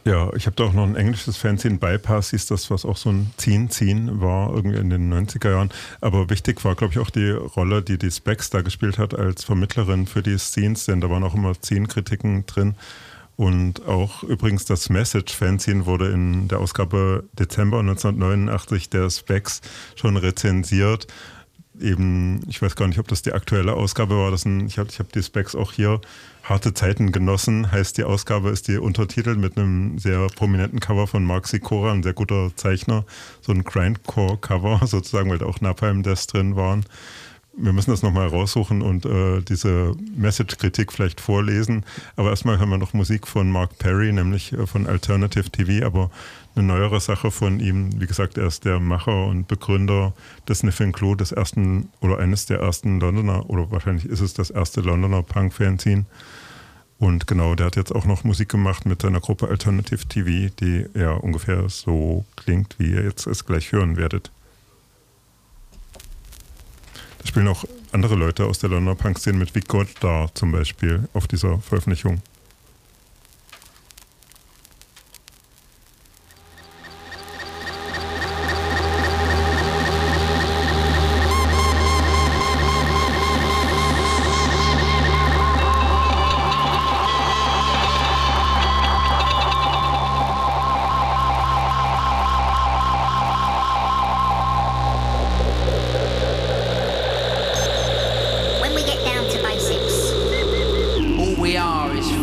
Ja, 0.06 0.34
ich 0.34 0.46
habe 0.46 0.56
da 0.56 0.64
auch 0.64 0.74
noch 0.74 0.86
ein 0.86 0.96
englisches 0.96 1.36
Fanzine, 1.36 1.78
Bypass 1.78 2.30
hieß 2.30 2.48
das, 2.48 2.72
was 2.72 2.86
auch 2.86 2.96
so 2.96 3.10
ein 3.10 3.32
Ziehen-Ziehen 3.38 4.22
war, 4.22 4.54
irgendwie 4.56 4.78
in 4.78 4.90
den 4.90 5.14
90er 5.14 5.52
Jahren. 5.52 5.70
Aber 6.00 6.30
wichtig 6.30 6.64
war, 6.64 6.76
glaube 6.76 6.94
ich, 6.94 7.00
auch 7.00 7.10
die 7.10 7.32
Rolle, 7.32 7.82
die 7.82 7.98
die 7.98 8.10
Specs 8.10 8.50
da 8.50 8.62
gespielt 8.62 8.98
hat 8.98 9.14
als 9.14 9.44
Vermittlerin 9.44 10.08
für 10.08 10.24
die 10.24 10.40
Scenes, 10.40 10.86
denn 10.86 11.02
da 11.02 11.10
waren 11.10 11.24
auch 11.24 11.36
immer 11.36 11.60
Ziehen-Kritiken 11.60 12.46
drin. 12.46 12.76
Und 13.36 13.86
auch 13.88 14.24
übrigens 14.24 14.66
das 14.66 14.90
Message-Fanzine 14.90 15.86
wurde 15.86 16.10
in 16.10 16.48
der 16.48 16.60
Ausgabe 16.60 17.24
Dezember 17.38 17.80
1989 17.80 18.90
der 18.90 19.10
Specs 19.10 19.62
schon 19.96 20.18
rezensiert. 20.18 21.08
Eben, 21.80 22.42
ich 22.50 22.62
weiß 22.62 22.76
gar 22.76 22.88
nicht, 22.88 23.00
ob 23.00 23.08
das 23.08 23.22
die 23.22 23.32
aktuelle 23.32 23.74
Ausgabe 23.74 24.18
war. 24.18 24.32
Das 24.32 24.46
ein, 24.46 24.68
ich 24.68 24.78
habe 24.78 24.90
ich 24.90 25.00
hab 25.00 25.12
die 25.14 25.24
Specs 25.24 25.56
auch 25.56 25.72
hier. 25.72 26.02
Harte 26.44 26.74
Zeiten 26.74 27.12
genossen 27.12 27.72
heißt 27.72 27.98
die 27.98 28.04
Ausgabe, 28.04 28.50
ist 28.50 28.68
die 28.68 28.78
Untertitel 28.78 29.36
mit 29.36 29.58
einem 29.58 30.00
sehr 30.00 30.28
prominenten 30.28 30.80
Cover 30.80 31.06
von 31.06 31.24
Mark 31.24 31.48
Sikora, 31.48 31.92
ein 31.92 32.04
sehr 32.04 32.14
guter 32.14 32.52
Zeichner. 32.56 33.06
So 33.42 33.52
ein 33.52 33.64
Grindcore-Cover 33.64 34.82
sozusagen, 34.88 35.30
weil 35.30 35.38
da 35.38 35.46
auch 35.46 35.62
Napalm 35.62 36.04
Death 36.04 36.34
drin 36.34 36.56
waren. 36.56 36.86
Wir 37.56 37.74
müssen 37.74 37.92
das 37.92 38.04
nochmal 38.04 38.28
raussuchen 38.28 38.82
und 38.82 39.06
äh, 39.06 39.42
diese 39.42 39.94
Message-Kritik 40.16 40.94
vielleicht 40.94 41.20
vorlesen. 41.20 41.84
Aber 42.16 42.30
erstmal 42.30 42.58
hören 42.58 42.70
wir 42.70 42.78
noch 42.78 42.94
Musik 42.94 43.28
von 43.28 43.52
Mark 43.52 43.78
Perry, 43.80 44.14
nämlich 44.14 44.54
äh, 44.54 44.66
von 44.66 44.88
Alternative 44.88 45.50
TV, 45.50 45.86
aber 45.86 46.10
eine 46.56 46.68
neuere 46.68 47.00
Sache 47.00 47.32
von 47.32 47.60
ihm. 47.60 48.02
Wie 48.02 48.08
gesagt, 48.08 48.38
er 48.38 48.48
ist 48.48 48.66
der 48.66 48.80
Macher 48.80 49.28
und 49.28 49.48
Begründer 49.48 50.14
des 50.48 50.60
Sniffing 50.60 50.92
Clue, 50.92 51.16
des 51.16 51.32
ersten 51.32 51.90
oder 52.02 52.20
eines 52.20 52.46
der 52.46 52.60
ersten 52.60 53.00
Londoner, 53.00 53.50
oder 53.50 53.72
wahrscheinlich 53.72 54.06
ist 54.06 54.22
es 54.22 54.34
das 54.34 54.50
erste 54.50 54.82
Londoner 54.82 55.24
Punk-Fanzine. 55.24 56.06
Und 56.98 57.28
genau, 57.28 57.56
der 57.56 57.68
hat 57.68 57.78
jetzt 57.78 57.96
auch 57.96 58.06
noch 58.06 58.26
Musik 58.26 58.50
gemacht 58.50 58.86
mit 58.86 59.02
seiner 59.02 59.22
Gruppe 59.22 59.48
Alternative 59.48 60.06
TV, 60.06 60.54
die 60.60 60.86
ja 60.94 61.14
ungefähr 61.14 61.70
so 61.70 62.26
klingt, 62.36 62.78
wie 62.78 62.92
ihr 62.92 63.04
jetzt 63.04 63.26
es 63.26 63.46
gleich 63.46 63.72
hören 63.72 63.96
werdet. 63.96 64.32
Da 67.20 67.28
spielen 67.28 67.48
auch 67.48 67.64
andere 67.94 68.16
Leute 68.16 68.46
aus 68.46 68.60
der 68.60 68.70
Londoner 68.70 68.96
Punk-Szene 68.96 69.38
mit 69.38 69.56
Vic 69.56 69.68
Goddard 69.68 70.38
zum 70.38 70.52
Beispiel 70.52 71.08
auf 71.14 71.28
dieser 71.28 71.60
Veröffentlichung. 71.60 72.22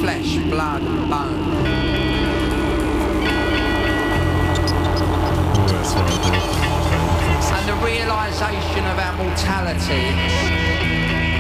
Flesh, 0.07 0.37
blood, 0.49 0.83
and 0.83 1.11
bone. 1.11 1.67
And 7.57 7.65
the 7.69 7.75
realization 7.85 8.87
of 8.87 8.99
our 9.01 9.17
mortality 9.17 10.05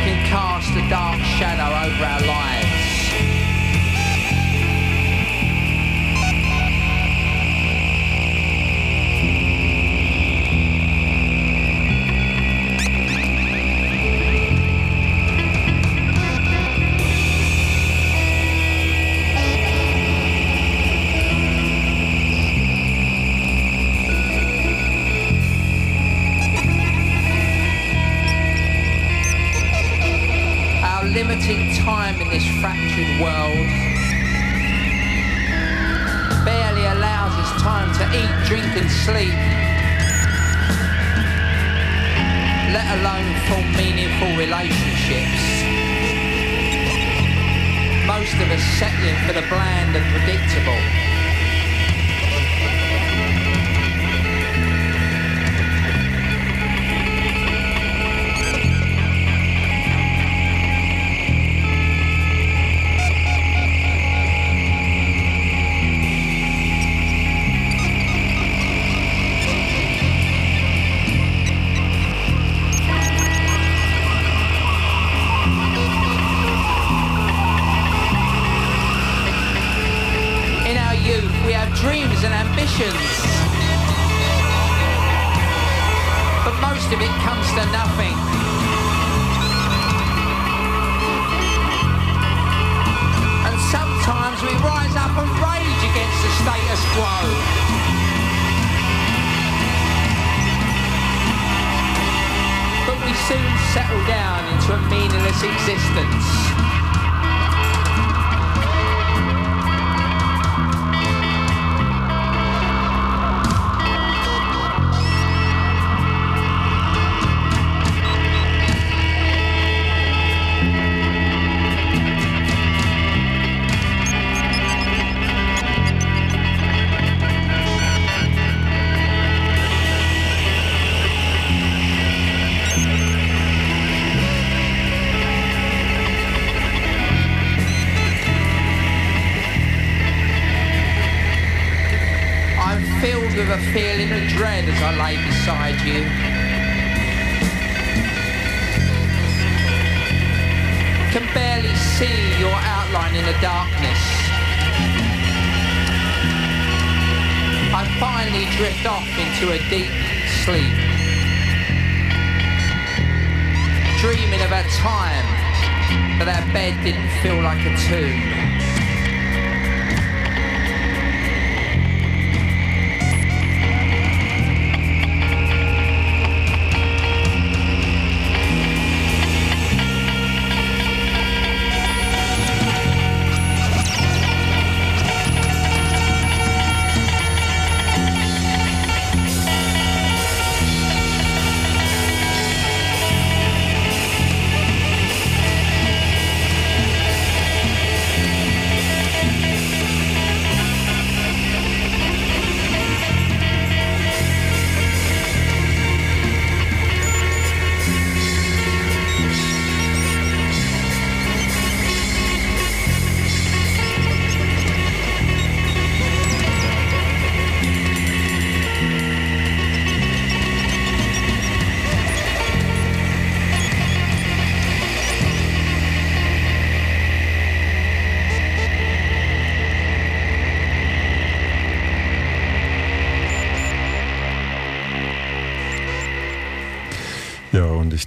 can 0.02 0.18
cast 0.26 0.70
a 0.72 0.88
dark 0.90 1.20
shadow 1.38 1.70
over 1.86 2.04
our 2.04 2.26
lives. 2.26 2.65
And 38.86 38.92
sleep, 38.92 39.34
let 42.72 42.86
alone 42.98 43.34
form 43.48 43.66
meaningful 43.76 44.28
relationships. 44.36 45.42
Most 48.06 48.34
of 48.34 48.48
us 48.50 48.62
settling 48.78 49.16
for 49.26 49.32
the 49.32 49.46
bland 49.48 49.96
and 49.96 50.06
predictable. 50.14 51.05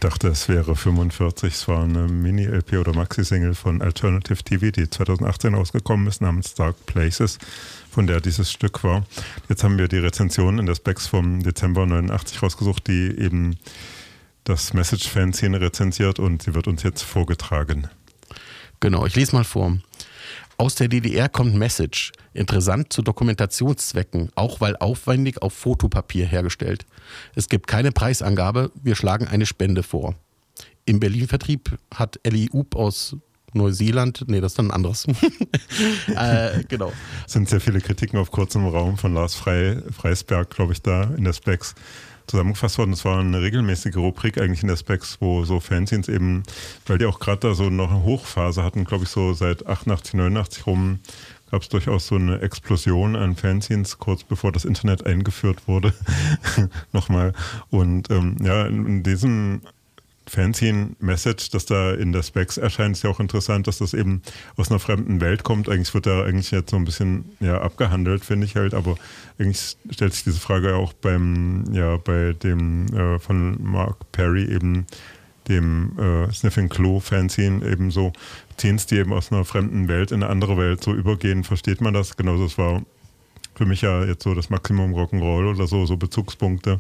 Dachte, 0.10 0.30
es 0.30 0.50
wäre 0.50 0.76
45. 0.76 1.54
Es 1.54 1.68
war 1.68 1.84
eine 1.84 2.08
Mini-LP 2.08 2.78
oder 2.80 2.96
Maxi-Single 2.96 3.54
von 3.54 3.82
Alternative 3.82 4.44
TV, 4.44 4.72
die 4.72 4.90
2018 4.90 5.54
rausgekommen 5.54 6.08
ist, 6.08 6.20
namens 6.20 6.56
Dark 6.56 6.84
Places, 6.88 7.38
von 7.92 8.08
der 8.08 8.20
dieses 8.20 8.52
Stück 8.52 8.84
war. 8.84 9.06
Jetzt 9.50 9.64
haben 9.64 9.78
wir 9.78 9.88
die 9.88 10.00
Rezension 10.00 10.58
in 10.58 10.66
der 10.66 10.74
Specs 10.74 11.06
vom 11.06 11.44
Dezember 11.44 11.86
89 11.86 12.42
rausgesucht, 12.42 12.88
die 12.88 13.20
eben 13.20 13.58
das 14.46 14.74
Message-Fanzine 14.74 15.62
rezensiert 15.62 16.18
und 16.18 16.42
sie 16.42 16.56
wird 16.56 16.68
uns 16.68 16.82
jetzt 16.82 17.04
vorgetragen. 17.04 17.88
Genau, 18.80 19.06
ich 19.06 19.16
lese 19.16 19.36
mal 19.36 19.44
vor. 19.44 19.78
Aus 20.60 20.76
der 20.76 20.90
DDR 20.90 21.30
kommt 21.30 21.56
Message. 21.56 22.12
Interessant 22.34 22.92
zu 22.92 23.02
Dokumentationszwecken, 23.02 24.30
auch 24.36 24.60
weil 24.60 24.76
aufwendig 24.76 25.42
auf 25.42 25.54
Fotopapier 25.54 26.26
hergestellt. 26.26 26.86
Es 27.34 27.48
gibt 27.48 27.68
keine 27.68 27.94
Preisangabe, 27.94 28.70
wir 28.76 28.96
schlagen 28.96 29.26
eine 29.26 29.46
Spende 29.46 29.84
vor. 29.84 30.16
Im 30.84 31.00
Berlin-Vertrieb 31.00 31.78
hat 31.96 32.20
Ellie 32.24 32.50
Up 32.54 32.76
aus 32.76 33.16
Neuseeland, 33.54 34.26
nee, 34.28 34.42
das 34.42 34.52
ist 34.52 34.60
dann 34.60 34.68
ein 34.68 34.72
anderes. 34.72 35.08
äh, 36.08 36.62
genau. 36.68 36.92
Sind 37.26 37.48
sehr 37.48 37.62
viele 37.62 37.80
Kritiken 37.80 38.20
auf 38.20 38.30
kurzem 38.30 38.68
Raum 38.68 38.98
von 38.98 39.14
Lars 39.14 39.36
Frei, 39.36 39.82
Freisberg, 39.92 40.50
glaube 40.50 40.74
ich, 40.74 40.82
da 40.82 41.04
in 41.04 41.24
der 41.24 41.32
Specs 41.32 41.74
zusammengefasst 42.30 42.78
worden. 42.78 42.94
Es 42.94 43.06
war 43.06 43.20
eine 43.20 43.42
regelmäßige 43.42 43.98
Rubrik 43.98 44.40
eigentlich 44.40 44.62
in 44.62 44.70
der 44.70 44.78
Specs, 44.78 45.18
wo 45.20 45.46
so 45.46 45.60
Fanzines 45.60 46.08
eben, 46.08 46.44
weil 46.86 46.98
die 46.98 47.06
auch 47.06 47.20
gerade 47.20 47.50
da 47.50 47.54
so 47.54 47.70
noch 47.70 47.90
eine 47.90 48.04
Hochphase 48.04 48.64
hatten, 48.64 48.86
glaube 48.86 49.04
ich, 49.04 49.10
so 49.10 49.34
seit 49.34 49.66
88, 49.66 50.14
89 50.14 50.68
rum, 50.68 51.00
gab 51.52 51.62
es 51.62 51.70
durchaus 51.70 52.08
so 52.08 52.16
eine 52.16 52.42
Explosion 52.42 53.16
an 53.16 53.36
Fanzines, 53.36 53.98
kurz 53.98 54.24
bevor 54.24 54.52
das 54.52 54.66
Internet 54.66 55.06
eingeführt 55.06 55.68
wurde. 55.68 55.94
Nochmal. 56.94 57.34
Und 57.70 58.10
ähm, 58.12 58.38
ja, 58.42 58.66
in, 58.68 58.86
in 58.86 59.04
diesem 59.04 59.62
Fanzine-Message, 60.30 61.50
das 61.50 61.66
da 61.66 61.92
in 61.94 62.12
der 62.12 62.24
Specs 62.24 62.58
erscheint, 62.58 62.96
ist 62.96 63.04
ja 63.04 63.10
auch 63.10 63.20
interessant, 63.20 63.68
dass 63.68 63.80
das 63.80 63.94
eben 63.94 64.22
aus 64.56 64.70
einer 64.70 64.80
fremden 64.80 65.22
Welt 65.22 65.44
kommt. 65.44 65.68
Eigentlich 65.68 65.94
wird 65.94 66.06
da 66.06 66.24
eigentlich 66.24 66.52
jetzt 66.52 66.72
so 66.72 66.78
ein 66.78 66.86
bisschen 66.86 67.26
ja, 67.40 67.60
abgehandelt, 67.60 68.24
finde 68.24 68.46
ich 68.46 68.56
halt, 68.56 68.74
aber 68.74 68.96
eigentlich 69.40 69.78
stellt 69.90 70.14
sich 70.14 70.24
diese 70.24 70.40
Frage 70.40 70.76
auch 70.76 70.94
beim, 70.94 71.66
ja, 71.74 71.98
bei 71.98 72.34
dem 72.34 72.88
äh, 72.94 73.20
von 73.20 73.62
Mark 73.62 74.12
Perry 74.12 74.46
eben 74.46 74.86
dem 75.48 75.98
äh, 75.98 76.32
Sniffing 76.32 76.70
Clue 76.70 77.02
Fanzine 77.02 77.66
eben 77.66 77.90
so 77.90 78.14
Teens, 78.58 78.86
die 78.86 78.98
eben 78.98 79.12
aus 79.14 79.32
einer 79.32 79.46
fremden 79.46 79.88
Welt 79.88 80.12
in 80.12 80.22
eine 80.22 80.32
andere 80.32 80.58
Welt 80.58 80.84
so 80.84 80.94
übergehen, 80.94 81.44
versteht 81.44 81.82
man 81.82 81.94
das? 81.94 82.18
Genauso, 82.18 82.44
das 82.44 82.58
war 82.58 82.84
für 83.56 83.66
mich 83.66 83.82
ja 83.82 84.06
jetzt 84.06 84.24
so 84.24 84.36
das 84.36 84.50
Maximum 84.50 84.94
Rock'n'Roll 84.94 85.50
oder 85.50 85.68
so, 85.68 85.86
so 85.86 85.98
Bezugspunkte 85.98 86.80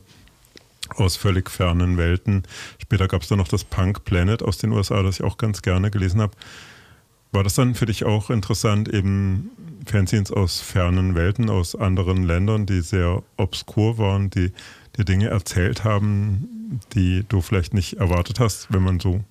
aus 0.95 1.15
völlig 1.15 1.49
fernen 1.49 1.97
Welten. 1.97 2.43
Später 2.81 3.07
gab 3.07 3.21
es 3.21 3.27
dann 3.27 3.37
noch 3.37 3.47
das 3.47 3.63
Punk 3.63 4.03
Planet 4.05 4.43
aus 4.43 4.57
den 4.57 4.71
USA, 4.71 5.03
das 5.03 5.19
ich 5.19 5.25
auch 5.25 5.37
ganz 5.37 5.61
gerne 5.61 5.91
gelesen 5.91 6.21
habe. 6.21 6.33
War 7.31 7.43
das 7.43 7.55
dann 7.55 7.75
für 7.75 7.85
dich 7.85 8.05
auch 8.05 8.29
interessant, 8.29 8.89
eben 8.89 9.51
Fanzines 9.85 10.31
aus 10.31 10.61
fernen 10.61 11.15
Welten, 11.15 11.49
aus 11.49 11.75
anderen 11.75 12.23
Ländern, 12.23 12.65
die 12.65 12.81
sehr 12.81 13.21
obskur 13.37 13.97
waren, 13.97 14.29
die 14.29 14.51
dir 14.97 15.05
Dinge 15.05 15.27
erzählt 15.27 15.83
haben, 15.83 16.79
die 16.93 17.23
du 17.29 17.41
vielleicht 17.41 17.73
nicht 17.73 17.97
erwartet 17.97 18.39
hast, 18.39 18.73
wenn 18.73 18.81
man 18.81 18.99
so. 18.99 19.23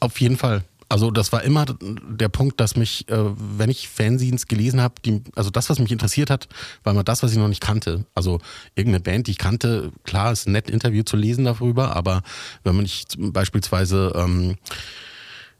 Auf 0.00 0.20
jeden 0.20 0.36
Fall. 0.36 0.64
Also 0.88 1.10
das 1.10 1.32
war 1.32 1.42
immer 1.42 1.66
der 1.80 2.28
Punkt, 2.28 2.60
dass 2.60 2.76
mich, 2.76 3.08
äh, 3.08 3.24
wenn 3.58 3.70
ich 3.70 3.88
Fanzines 3.88 4.46
gelesen 4.46 4.80
habe, 4.80 4.94
also 5.34 5.50
das, 5.50 5.68
was 5.68 5.78
mich 5.80 5.90
interessiert 5.90 6.30
hat, 6.30 6.48
war 6.84 6.92
immer 6.92 7.02
das, 7.02 7.22
was 7.22 7.32
ich 7.32 7.38
noch 7.38 7.48
nicht 7.48 7.60
kannte. 7.60 8.04
Also 8.14 8.40
irgendeine 8.76 9.02
Band, 9.02 9.26
die 9.26 9.32
ich 9.32 9.38
kannte, 9.38 9.90
klar, 10.04 10.30
ist 10.30 10.46
nett 10.46 10.70
Interview 10.70 11.02
zu 11.02 11.16
lesen 11.16 11.44
darüber, 11.44 11.96
aber 11.96 12.22
wenn 12.62 12.76
man 12.76 12.84
nicht 12.84 13.16
beispielsweise 13.18 14.12
ähm, 14.14 14.56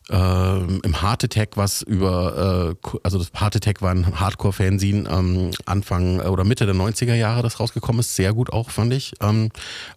ähm, 0.09 0.81
im 0.85 1.03
Heart 1.03 1.25
Attack, 1.25 1.57
was 1.57 1.83
über, 1.83 2.77
äh, 2.85 2.89
also 3.03 3.19
das 3.19 3.33
Heart 3.39 3.57
Attack 3.57 3.83
war 3.83 3.91
ein 3.91 4.19
Hardcore-Fanzine 4.19 5.09
ähm, 5.09 5.51
Anfang 5.65 6.21
äh, 6.21 6.29
oder 6.29 6.45
Mitte 6.45 6.65
der 6.65 6.77
90er 6.77 7.15
Jahre, 7.15 7.43
das 7.43 7.59
rausgekommen 7.59 8.01
ist, 8.01 8.15
sehr 8.15 8.33
gut 8.33 8.53
auch, 8.53 8.71
fand 8.71 8.93
ich. 8.93 9.15
Ähm, 9.21 9.51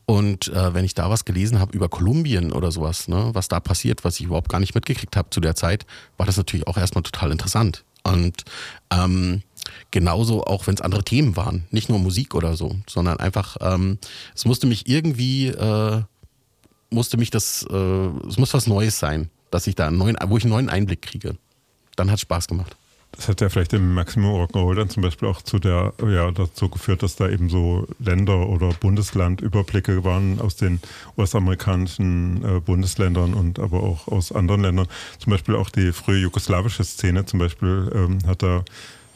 und 0.07 0.47
äh, 0.47 0.73
wenn 0.73 0.83
ich 0.83 0.95
da 0.95 1.09
was 1.11 1.25
gelesen 1.25 1.59
habe 1.59 1.75
über 1.75 1.89
Kolumbien 1.89 2.51
oder 2.51 2.71
sowas, 2.71 3.07
ne, 3.07 3.29
was 3.33 3.49
da 3.49 3.59
passiert, 3.59 4.03
was 4.03 4.19
ich 4.19 4.25
überhaupt 4.25 4.49
gar 4.49 4.59
nicht 4.59 4.73
mitgekriegt 4.73 5.15
habe 5.15 5.29
zu 5.29 5.41
der 5.41 5.55
Zeit, 5.55 5.85
war 6.17 6.25
das 6.25 6.37
natürlich 6.37 6.65
auch 6.65 6.77
erstmal 6.77 7.03
total 7.03 7.31
interessant. 7.31 7.83
Und 8.01 8.45
ähm, 8.91 9.43
genauso 9.91 10.43
auch, 10.43 10.65
wenn 10.65 10.73
es 10.73 10.81
andere 10.81 11.03
Themen 11.03 11.35
waren, 11.35 11.65
nicht 11.69 11.89
nur 11.89 11.99
Musik 11.99 12.33
oder 12.33 12.55
so, 12.55 12.77
sondern 12.87 13.19
einfach, 13.19 13.57
ähm, 13.61 13.99
es 14.33 14.45
musste 14.45 14.65
mich 14.65 14.89
irgendwie, 14.89 15.47
äh, 15.47 16.01
musste 16.89 17.17
mich 17.17 17.29
das, 17.29 17.63
äh, 17.69 18.07
es 18.27 18.37
muss 18.39 18.55
was 18.55 18.65
Neues 18.65 18.97
sein 18.97 19.29
dass 19.51 19.67
ich 19.67 19.75
da 19.75 19.87
einen 19.87 19.97
neuen, 19.97 20.17
wo 20.27 20.37
ich 20.37 20.43
einen 20.43 20.53
neuen 20.53 20.69
Einblick 20.69 21.01
kriege. 21.01 21.37
Dann 21.95 22.09
hat 22.09 22.15
es 22.15 22.21
Spaß 22.21 22.47
gemacht. 22.47 22.75
Das 23.11 23.27
hat 23.27 23.41
ja 23.41 23.49
vielleicht 23.49 23.73
im 23.73 23.93
Maximum 23.93 24.35
Rock'n'Roll 24.35 24.75
dann 24.75 24.89
zum 24.89 25.01
Beispiel 25.01 25.27
auch 25.27 25.41
zu 25.41 25.57
der, 25.57 25.93
ja, 26.05 26.31
dazu 26.31 26.69
geführt, 26.69 27.01
dass 27.01 27.15
da 27.15 27.27
eben 27.27 27.49
so 27.49 27.87
Länder- 27.99 28.47
oder 28.47 28.69
Bundeslandüberblicke 28.69 30.03
waren 30.03 30.39
aus 30.39 30.55
den 30.55 30.79
US-amerikanischen 31.17 32.43
äh, 32.45 32.59
Bundesländern 32.59 33.33
und 33.33 33.59
aber 33.59 33.81
auch 33.81 34.07
aus 34.07 34.31
anderen 34.31 34.61
Ländern. 34.61 34.87
Zum 35.17 35.31
Beispiel 35.31 35.55
auch 35.55 35.69
die 35.69 35.91
frühe 35.91 36.19
jugoslawische 36.19 36.83
Szene 36.83 37.25
zum 37.25 37.39
Beispiel 37.39 37.91
ähm, 37.93 38.19
hat 38.27 38.43
da 38.43 38.63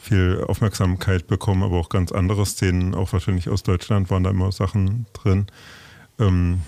viel 0.00 0.44
Aufmerksamkeit 0.46 1.26
bekommen, 1.26 1.62
aber 1.62 1.78
auch 1.78 1.88
ganz 1.88 2.12
andere 2.12 2.44
Szenen, 2.44 2.94
auch 2.94 3.12
wahrscheinlich 3.12 3.48
aus 3.48 3.62
Deutschland 3.62 4.10
waren 4.10 4.24
da 4.24 4.30
immer 4.30 4.52
Sachen 4.52 5.06
drin. 5.14 5.46
Ähm, 6.18 6.60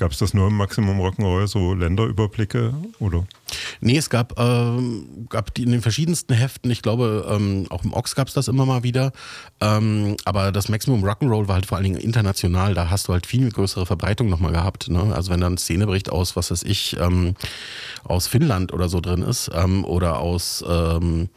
Gab 0.00 0.12
es 0.12 0.18
das 0.18 0.32
nur 0.32 0.48
im 0.48 0.56
Maximum 0.56 0.98
Rock'n'Roll, 0.98 1.46
so 1.46 1.74
Länderüberblicke 1.74 2.72
oder? 3.00 3.26
Nee, 3.82 3.98
es 3.98 4.08
gab, 4.08 4.38
ähm, 4.40 5.26
gab 5.28 5.52
die 5.52 5.62
in 5.64 5.72
den 5.72 5.82
verschiedensten 5.82 6.32
Heften, 6.32 6.70
ich 6.70 6.80
glaube, 6.80 7.26
ähm, 7.28 7.66
auch 7.68 7.84
im 7.84 7.92
Ox 7.92 8.14
gab 8.14 8.28
es 8.28 8.32
das 8.32 8.48
immer 8.48 8.64
mal 8.64 8.82
wieder. 8.82 9.12
Ähm, 9.60 10.16
aber 10.24 10.52
das 10.52 10.70
Maximum 10.70 11.04
Rock'n'Roll 11.04 11.48
war 11.48 11.56
halt 11.56 11.66
vor 11.66 11.76
allen 11.76 11.84
Dingen 11.84 12.00
international, 12.00 12.72
da 12.72 12.88
hast 12.88 13.08
du 13.08 13.12
halt 13.12 13.26
viel 13.26 13.50
größere 13.50 13.84
Verbreitung 13.84 14.30
nochmal 14.30 14.52
gehabt. 14.52 14.88
Ne? 14.88 15.14
Also 15.14 15.30
wenn 15.30 15.42
da 15.42 15.48
ein 15.48 15.58
Szenebericht 15.58 16.10
aus, 16.10 16.34
was 16.34 16.50
weiß 16.50 16.62
ich, 16.62 16.96
ähm, 16.98 17.34
aus 18.02 18.26
Finnland 18.26 18.72
oder 18.72 18.88
so 18.88 19.02
drin 19.02 19.20
ist 19.20 19.50
ähm, 19.52 19.84
oder 19.84 20.20
aus 20.20 20.64
ähm, 20.66 21.28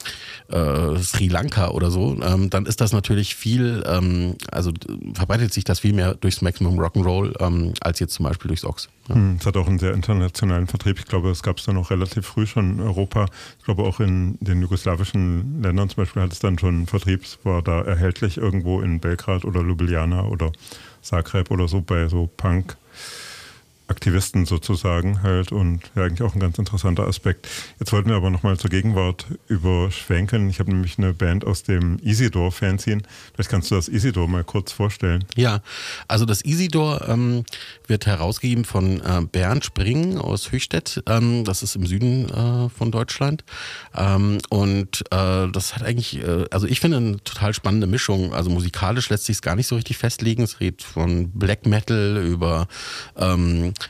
äh, 0.47 0.97
Sri 0.99 1.27
Lanka 1.27 1.71
oder 1.71 1.91
so, 1.91 2.15
dann 2.15 2.65
ist 2.65 2.79
das 2.79 2.93
natürlich 2.93 3.35
viel, 3.35 3.83
also 4.51 4.71
verbreitet 5.13 5.53
sich 5.53 5.63
das 5.63 5.79
viel 5.79 5.93
mehr 5.93 6.13
durchs 6.13 6.41
Maximum 6.41 6.79
Rock'n'Roll 6.79 7.73
als 7.81 7.99
jetzt 7.99 8.13
zum 8.13 8.25
Beispiel 8.25 8.52
durchs 8.53 8.65
Ox. 8.65 8.89
Ja. 9.09 9.15
Hm, 9.15 9.37
es 9.39 9.45
hat 9.45 9.57
auch 9.57 9.67
einen 9.67 9.79
sehr 9.79 9.93
internationalen 9.93 10.67
Vertrieb. 10.67 10.99
Ich 10.99 11.05
glaube, 11.05 11.29
es 11.31 11.43
gab 11.43 11.57
es 11.57 11.65
dann 11.65 11.77
auch 11.77 11.89
relativ 11.89 12.25
früh 12.25 12.45
schon 12.45 12.77
in 12.77 12.81
Europa. 12.81 13.25
Ich 13.59 13.65
glaube, 13.65 13.83
auch 13.83 13.99
in 13.99 14.37
den 14.39 14.61
jugoslawischen 14.61 15.61
Ländern 15.61 15.89
zum 15.89 16.03
Beispiel 16.03 16.21
hat 16.21 16.31
es 16.31 16.39
dann 16.39 16.59
schon 16.59 16.85
Vertrieb. 16.87 17.23
Es 17.23 17.39
war 17.43 17.61
da 17.61 17.81
erhältlich 17.81 18.37
irgendwo 18.37 18.81
in 18.81 18.99
Belgrad 18.99 19.43
oder 19.45 19.61
Ljubljana 19.61 20.25
oder 20.25 20.51
Zagreb 21.01 21.51
oder 21.51 21.67
so 21.67 21.81
bei 21.81 22.07
so 22.07 22.29
Punk. 22.37 22.77
Aktivisten 23.87 24.45
sozusagen 24.45 25.23
halt 25.23 25.51
und 25.51 25.81
ja, 25.95 26.03
eigentlich 26.03 26.21
auch 26.21 26.33
ein 26.33 26.39
ganz 26.39 26.57
interessanter 26.57 27.05
Aspekt. 27.05 27.47
Jetzt 27.79 27.91
wollten 27.91 28.09
wir 28.09 28.15
aber 28.15 28.29
nochmal 28.29 28.57
zur 28.57 28.69
Gegenwart 28.69 29.25
überschwenken. 29.47 30.49
Ich 30.49 30.59
habe 30.59 30.71
nämlich 30.71 30.97
eine 30.97 31.13
Band 31.13 31.45
aus 31.45 31.63
dem 31.63 31.97
Isidor-Fanzine. 31.99 33.01
Vielleicht 33.33 33.49
kannst 33.49 33.71
du 33.71 33.75
das 33.75 33.89
Isidor 33.89 34.27
mal 34.27 34.43
kurz 34.43 34.71
vorstellen. 34.71 35.25
Ja, 35.35 35.61
also 36.07 36.25
das 36.25 36.43
Isidor 36.45 37.07
ähm, 37.09 37.43
wird 37.87 38.05
herausgegeben 38.05 38.63
von 38.63 39.01
äh, 39.01 39.21
Bernd 39.29 39.65
Spring 39.65 40.17
aus 40.17 40.51
Höchstädt. 40.51 41.03
Ähm, 41.07 41.43
das 41.43 41.61
ist 41.61 41.75
im 41.75 41.85
Süden 41.85 42.29
äh, 42.29 42.69
von 42.69 42.91
Deutschland. 42.91 43.43
Ähm, 43.95 44.39
und 44.49 45.01
äh, 45.11 45.49
das 45.51 45.75
hat 45.75 45.83
eigentlich, 45.83 46.23
äh, 46.23 46.45
also 46.51 46.67
ich 46.67 46.79
finde 46.79 46.97
eine 46.97 47.23
total 47.23 47.53
spannende 47.53 47.87
Mischung. 47.87 48.33
Also 48.33 48.49
musikalisch 48.49 49.09
lässt 49.09 49.25
sich 49.25 49.37
es 49.37 49.41
gar 49.41 49.55
nicht 49.55 49.67
so 49.67 49.75
richtig 49.75 49.97
festlegen. 49.97 50.43
Es 50.43 50.61
redet 50.61 50.83
von 50.83 51.31
Black 51.31 51.65
Metal 51.65 52.23
über 52.25 52.67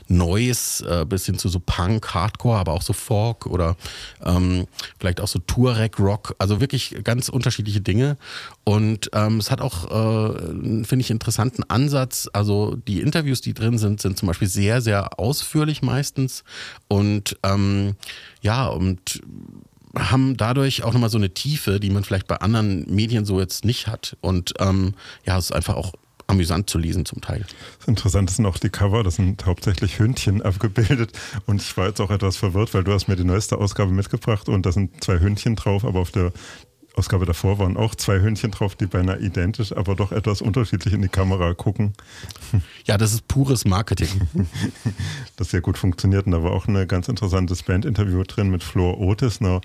ähm, 0.08 0.16
Noise 0.16 1.02
äh, 1.02 1.04
bis 1.04 1.26
hin 1.26 1.38
zu 1.38 1.48
so 1.48 1.60
Punk, 1.60 2.14
Hardcore, 2.14 2.58
aber 2.58 2.72
auch 2.72 2.82
so 2.82 2.92
Folk 2.92 3.46
oder 3.46 3.76
ähm, 4.24 4.66
vielleicht 4.98 5.20
auch 5.20 5.28
so 5.28 5.38
Tourek 5.40 5.98
Rock. 5.98 6.34
Also 6.38 6.60
wirklich 6.60 6.96
ganz 7.04 7.28
unterschiedliche 7.28 7.80
Dinge. 7.80 8.16
Und 8.64 9.10
ähm, 9.12 9.38
es 9.38 9.50
hat 9.50 9.60
auch, 9.60 9.84
äh, 9.90 10.84
finde 10.84 11.00
ich, 11.00 11.10
interessanten 11.10 11.62
Ansatz. 11.64 12.28
Also 12.32 12.76
die 12.88 13.00
Interviews, 13.00 13.40
die 13.40 13.54
drin 13.54 13.78
sind, 13.78 14.00
sind 14.00 14.18
zum 14.18 14.28
Beispiel 14.28 14.48
sehr, 14.48 14.80
sehr 14.80 15.18
ausführlich 15.18 15.82
meistens. 15.82 16.44
Und 16.88 17.36
ähm, 17.42 17.96
ja, 18.42 18.66
und 18.66 19.20
haben 19.96 20.36
dadurch 20.36 20.82
auch 20.82 20.92
nochmal 20.92 21.10
so 21.10 21.18
eine 21.18 21.30
Tiefe, 21.30 21.78
die 21.78 21.90
man 21.90 22.04
vielleicht 22.04 22.26
bei 22.26 22.36
anderen 22.36 22.92
Medien 22.92 23.24
so 23.24 23.40
jetzt 23.40 23.64
nicht 23.64 23.86
hat. 23.86 24.16
Und 24.20 24.54
ähm, 24.58 24.94
ja, 25.24 25.38
es 25.38 25.46
ist 25.46 25.52
einfach 25.52 25.76
auch 25.76 25.92
amüsant 26.26 26.70
zu 26.70 26.78
lesen 26.78 27.04
zum 27.04 27.20
Teil. 27.20 27.44
Das 27.78 27.88
Interessante 27.88 28.32
sind 28.32 28.46
auch 28.46 28.58
die 28.58 28.70
Cover, 28.70 29.02
das 29.02 29.16
sind 29.16 29.44
hauptsächlich 29.46 29.98
Hündchen 29.98 30.42
abgebildet 30.42 31.12
und 31.46 31.62
ich 31.62 31.76
war 31.76 31.88
jetzt 31.88 32.00
auch 32.00 32.10
etwas 32.10 32.36
verwirrt, 32.36 32.74
weil 32.74 32.84
du 32.84 32.92
hast 32.92 33.08
mir 33.08 33.16
die 33.16 33.24
neueste 33.24 33.58
Ausgabe 33.58 33.92
mitgebracht 33.92 34.48
und 34.48 34.64
da 34.64 34.72
sind 34.72 35.02
zwei 35.02 35.20
Hündchen 35.20 35.56
drauf, 35.56 35.84
aber 35.84 36.00
auf 36.00 36.10
der 36.10 36.32
Ausgabe 36.96 37.26
davor 37.26 37.58
waren 37.58 37.76
auch 37.76 37.96
zwei 37.96 38.20
Hündchen 38.20 38.52
drauf, 38.52 38.76
die 38.76 38.86
beinahe 38.86 39.18
identisch, 39.18 39.72
aber 39.76 39.96
doch 39.96 40.12
etwas 40.12 40.40
unterschiedlich 40.40 40.94
in 40.94 41.02
die 41.02 41.08
Kamera 41.08 41.54
gucken. 41.54 41.92
Ja, 42.86 42.98
das 42.98 43.14
ist 43.14 43.26
pures 43.28 43.64
Marketing. 43.64 44.08
Das 45.36 45.50
sehr 45.50 45.60
gut 45.60 45.76
funktioniert 45.76 46.26
und 46.26 46.32
da 46.32 46.42
war 46.44 46.52
auch 46.52 46.68
ein 46.68 46.86
ganz 46.86 47.08
interessantes 47.08 47.64
Bandinterview 47.64 48.22
drin 48.22 48.50
mit 48.50 48.62
Flor 48.62 49.00
Otis, 49.00 49.40
einer 49.40 49.60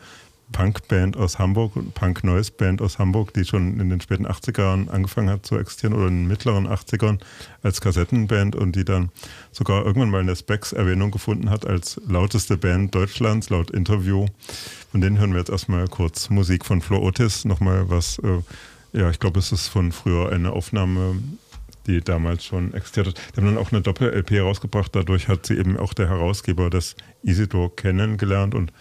Punkband 0.51 1.15
aus 1.15 1.39
Hamburg, 1.39 1.73
Punk-Noise-Band 1.93 2.81
aus 2.81 2.99
Hamburg, 2.99 3.33
die 3.33 3.45
schon 3.45 3.79
in 3.79 3.89
den 3.89 4.01
späten 4.01 4.25
80ern 4.25 4.89
angefangen 4.89 5.29
hat 5.29 5.45
zu 5.45 5.57
existieren 5.57 5.93
oder 5.93 6.07
in 6.07 6.23
den 6.23 6.27
mittleren 6.27 6.67
80ern 6.67 7.19
als 7.61 7.81
Kassettenband 7.81 8.55
und 8.55 8.75
die 8.75 8.85
dann 8.85 9.09
sogar 9.51 9.85
irgendwann 9.85 10.09
mal 10.09 10.21
in 10.21 10.27
der 10.27 10.35
Specs 10.35 10.73
Erwähnung 10.73 11.11
gefunden 11.11 11.49
hat 11.49 11.65
als 11.65 12.01
lauteste 12.07 12.57
Band 12.57 12.95
Deutschlands, 12.95 13.49
laut 13.49 13.71
Interview. 13.71 14.25
Von 14.91 15.01
denen 15.01 15.19
hören 15.19 15.31
wir 15.31 15.39
jetzt 15.39 15.51
erstmal 15.51 15.87
kurz 15.87 16.29
Musik 16.29 16.65
von 16.65 16.81
Flo 16.81 16.99
Otis, 16.99 17.45
nochmal 17.45 17.89
was, 17.89 18.19
äh, 18.19 18.41
ja, 18.91 19.09
ich 19.09 19.19
glaube, 19.19 19.39
es 19.39 19.51
ist 19.51 19.67
von 19.67 19.91
früher 19.91 20.31
eine 20.31 20.51
Aufnahme, 20.51 21.21
die 21.85 22.01
damals 22.01 22.45
schon 22.45 22.73
existiert 22.73 23.07
hat. 23.07 23.21
Die 23.33 23.37
haben 23.37 23.47
dann 23.47 23.57
auch 23.57 23.71
eine 23.71 23.81
Doppel-LP 23.81 24.41
rausgebracht, 24.41 24.95
dadurch 24.95 25.27
hat 25.27 25.45
sie 25.45 25.57
eben 25.57 25.77
auch 25.77 25.93
der 25.93 26.09
Herausgeber 26.09 26.69
des 26.69 26.95
Isidor 27.23 27.75
kennengelernt 27.75 28.55
und 28.55 28.71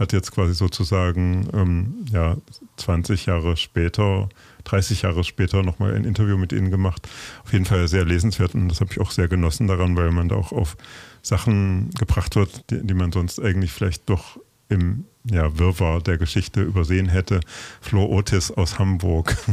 hat 0.00 0.14
jetzt 0.14 0.32
quasi 0.32 0.54
sozusagen 0.54 1.46
ähm, 1.52 2.06
ja, 2.10 2.38
20 2.78 3.26
Jahre 3.26 3.58
später, 3.58 4.30
30 4.64 5.02
Jahre 5.02 5.24
später 5.24 5.62
nochmal 5.62 5.94
ein 5.94 6.04
Interview 6.04 6.38
mit 6.38 6.52
ihnen 6.52 6.70
gemacht. 6.70 7.06
Auf 7.44 7.52
jeden 7.52 7.66
Fall 7.66 7.86
sehr 7.86 8.06
lesenswert 8.06 8.54
und 8.54 8.68
das 8.68 8.80
habe 8.80 8.90
ich 8.90 9.00
auch 9.00 9.10
sehr 9.10 9.28
genossen 9.28 9.66
daran, 9.66 9.96
weil 9.96 10.10
man 10.10 10.30
da 10.30 10.36
auch 10.36 10.52
auf 10.52 10.78
Sachen 11.22 11.90
gebracht 11.98 12.34
wird, 12.34 12.70
die, 12.70 12.84
die 12.84 12.94
man 12.94 13.12
sonst 13.12 13.38
eigentlich 13.38 13.72
vielleicht 13.72 14.08
doch 14.08 14.38
im 14.70 15.04
ja, 15.24 15.58
Wirrwarr 15.58 16.00
der 16.00 16.16
Geschichte 16.16 16.62
übersehen 16.62 17.08
hätte. 17.08 17.40
Flo 17.82 18.06
Otis 18.06 18.50
aus 18.50 18.78
Hamburg. 18.78 19.36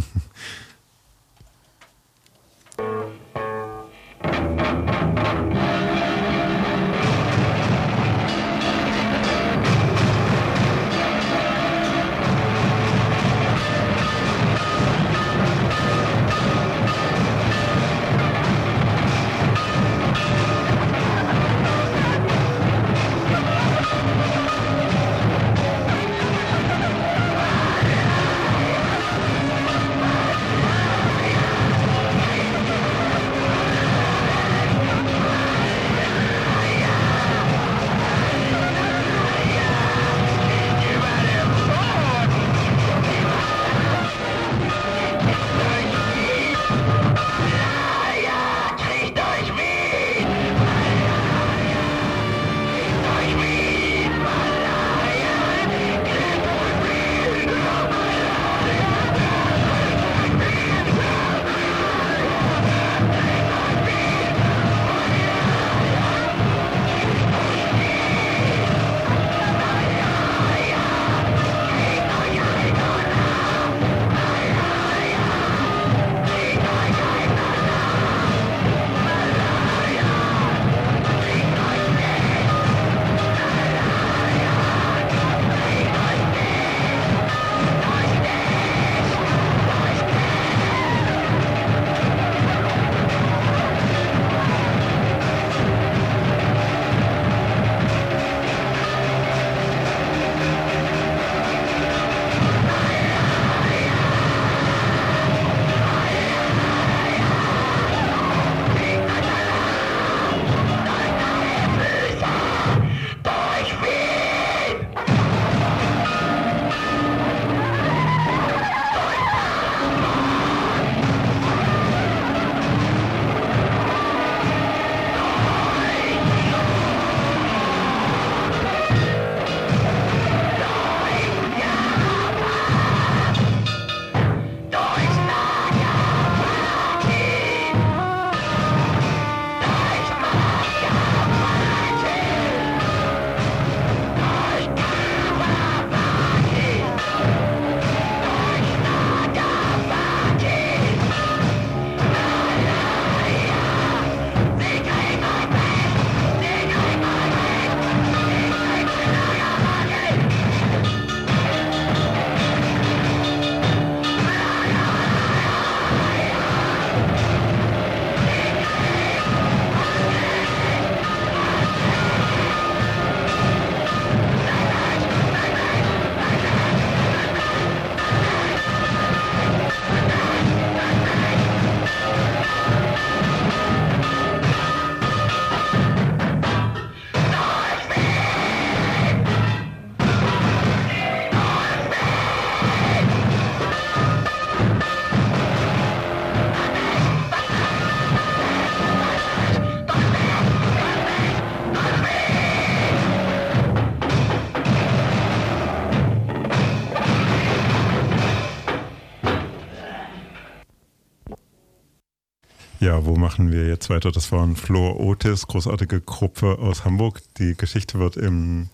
Wo 213.05 213.15
machen 213.15 213.51
wir 213.51 213.67
jetzt 213.67 213.89
weiter? 213.89 214.11
Das 214.11 214.31
waren 214.31 214.55
Flor 214.55 214.99
Otis, 214.99 215.47
großartige 215.47 216.01
Gruppe 216.01 216.57
aus 216.59 216.85
Hamburg. 216.85 217.21
Die 217.37 217.55
Geschichte 217.55 217.99
wird 217.99 218.17
im 218.17 218.69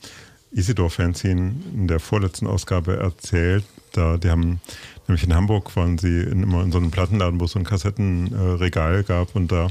Isidor-Fanzine 0.52 1.54
in 1.74 1.88
der 1.88 2.00
vorletzten 2.00 2.48
Ausgabe 2.48 2.98
erzählt. 2.98 3.64
Da, 3.92 4.18
die 4.18 4.30
haben 4.30 4.62
nämlich 5.08 5.24
in 5.24 5.34
Hamburg 5.34 5.76
waren 5.76 5.98
sie 5.98 6.22
in, 6.22 6.44
immer 6.44 6.64
in 6.64 6.72
so 6.72 6.78
einem 6.78 6.92
Plattenladen, 6.92 7.40
wo 7.40 7.46
es 7.46 7.52
so 7.52 7.60
ein 7.60 7.66
Kassettenregal 7.66 9.04
gab 9.04 9.36
und 9.36 9.52
da 9.52 9.68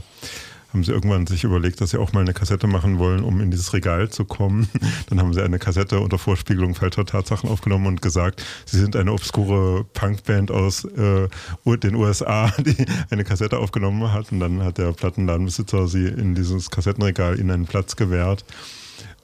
haben 0.72 0.84
sie 0.84 0.92
irgendwann 0.92 1.26
sich 1.26 1.44
überlegt, 1.44 1.80
dass 1.80 1.90
sie 1.90 1.98
auch 1.98 2.12
mal 2.12 2.20
eine 2.20 2.32
Kassette 2.32 2.66
machen 2.66 2.98
wollen, 2.98 3.24
um 3.24 3.40
in 3.40 3.50
dieses 3.50 3.72
Regal 3.74 4.08
zu 4.08 4.24
kommen. 4.24 4.68
Dann 5.10 5.20
haben 5.20 5.34
sie 5.34 5.42
eine 5.42 5.58
Kassette 5.58 6.00
unter 6.00 6.18
Vorspiegelung 6.18 6.74
falscher 6.74 7.04
Tatsachen 7.04 7.50
aufgenommen 7.50 7.86
und 7.86 8.02
gesagt, 8.02 8.44
sie 8.64 8.78
sind 8.78 8.96
eine 8.96 9.12
obskure 9.12 9.84
Punkband 9.92 10.50
aus 10.50 10.84
äh, 10.84 11.28
den 11.66 11.94
USA, 11.94 12.50
die 12.58 12.86
eine 13.10 13.24
Kassette 13.24 13.58
aufgenommen 13.58 14.12
hat. 14.12 14.32
Und 14.32 14.40
dann 14.40 14.62
hat 14.62 14.78
der 14.78 14.92
Plattenladenbesitzer 14.92 15.88
sie 15.88 16.06
in 16.06 16.34
dieses 16.34 16.70
Kassettenregal 16.70 17.38
ihnen 17.38 17.50
einen 17.50 17.66
Platz 17.66 17.96
gewährt. 17.96 18.44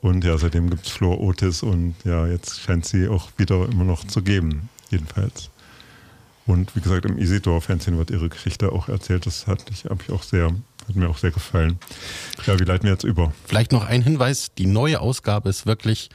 Und 0.01 0.25
ja, 0.25 0.37
seitdem 0.39 0.70
gibt 0.70 0.87
es 0.87 0.93
Flor 0.93 1.20
Otis 1.20 1.62
und 1.62 1.95
ja, 2.05 2.27
jetzt 2.27 2.61
scheint 2.61 2.85
sie 2.85 3.09
auch 3.09 3.31
wieder 3.37 3.69
immer 3.69 3.85
noch 3.85 4.05
zu 4.05 4.23
geben, 4.23 4.69
jedenfalls. 4.91 5.51
Und 6.47 6.75
wie 6.77 6.81
gesagt, 6.81 7.05
im 7.05 7.19
Isidor-Fernsehen 7.19 7.99
wird 7.99 8.11
ihre 8.11 8.29
Geschichte 8.29 8.73
auch 8.73 8.89
erzählt. 8.89 9.27
Das 9.27 9.47
hat, 9.47 9.65
ich, 9.70 9.85
hab 9.85 10.03
ich 10.03 10.11
auch 10.11 10.23
sehr, 10.23 10.51
hat 10.89 10.97
mir 10.97 11.09
auch 11.09 11.19
sehr 11.19 11.31
gefallen. 11.31 11.78
Ja, 12.47 12.59
wie 12.59 12.65
leiten 12.65 12.85
wir 12.85 12.93
jetzt 12.93 13.05
über? 13.05 13.32
Vielleicht 13.47 13.73
noch 13.73 13.85
ein 13.85 14.02
Hinweis, 14.02 14.48
die 14.56 14.66
neue 14.66 15.01
Ausgabe 15.01 15.48
ist 15.48 15.66
wirklich, 15.66 16.09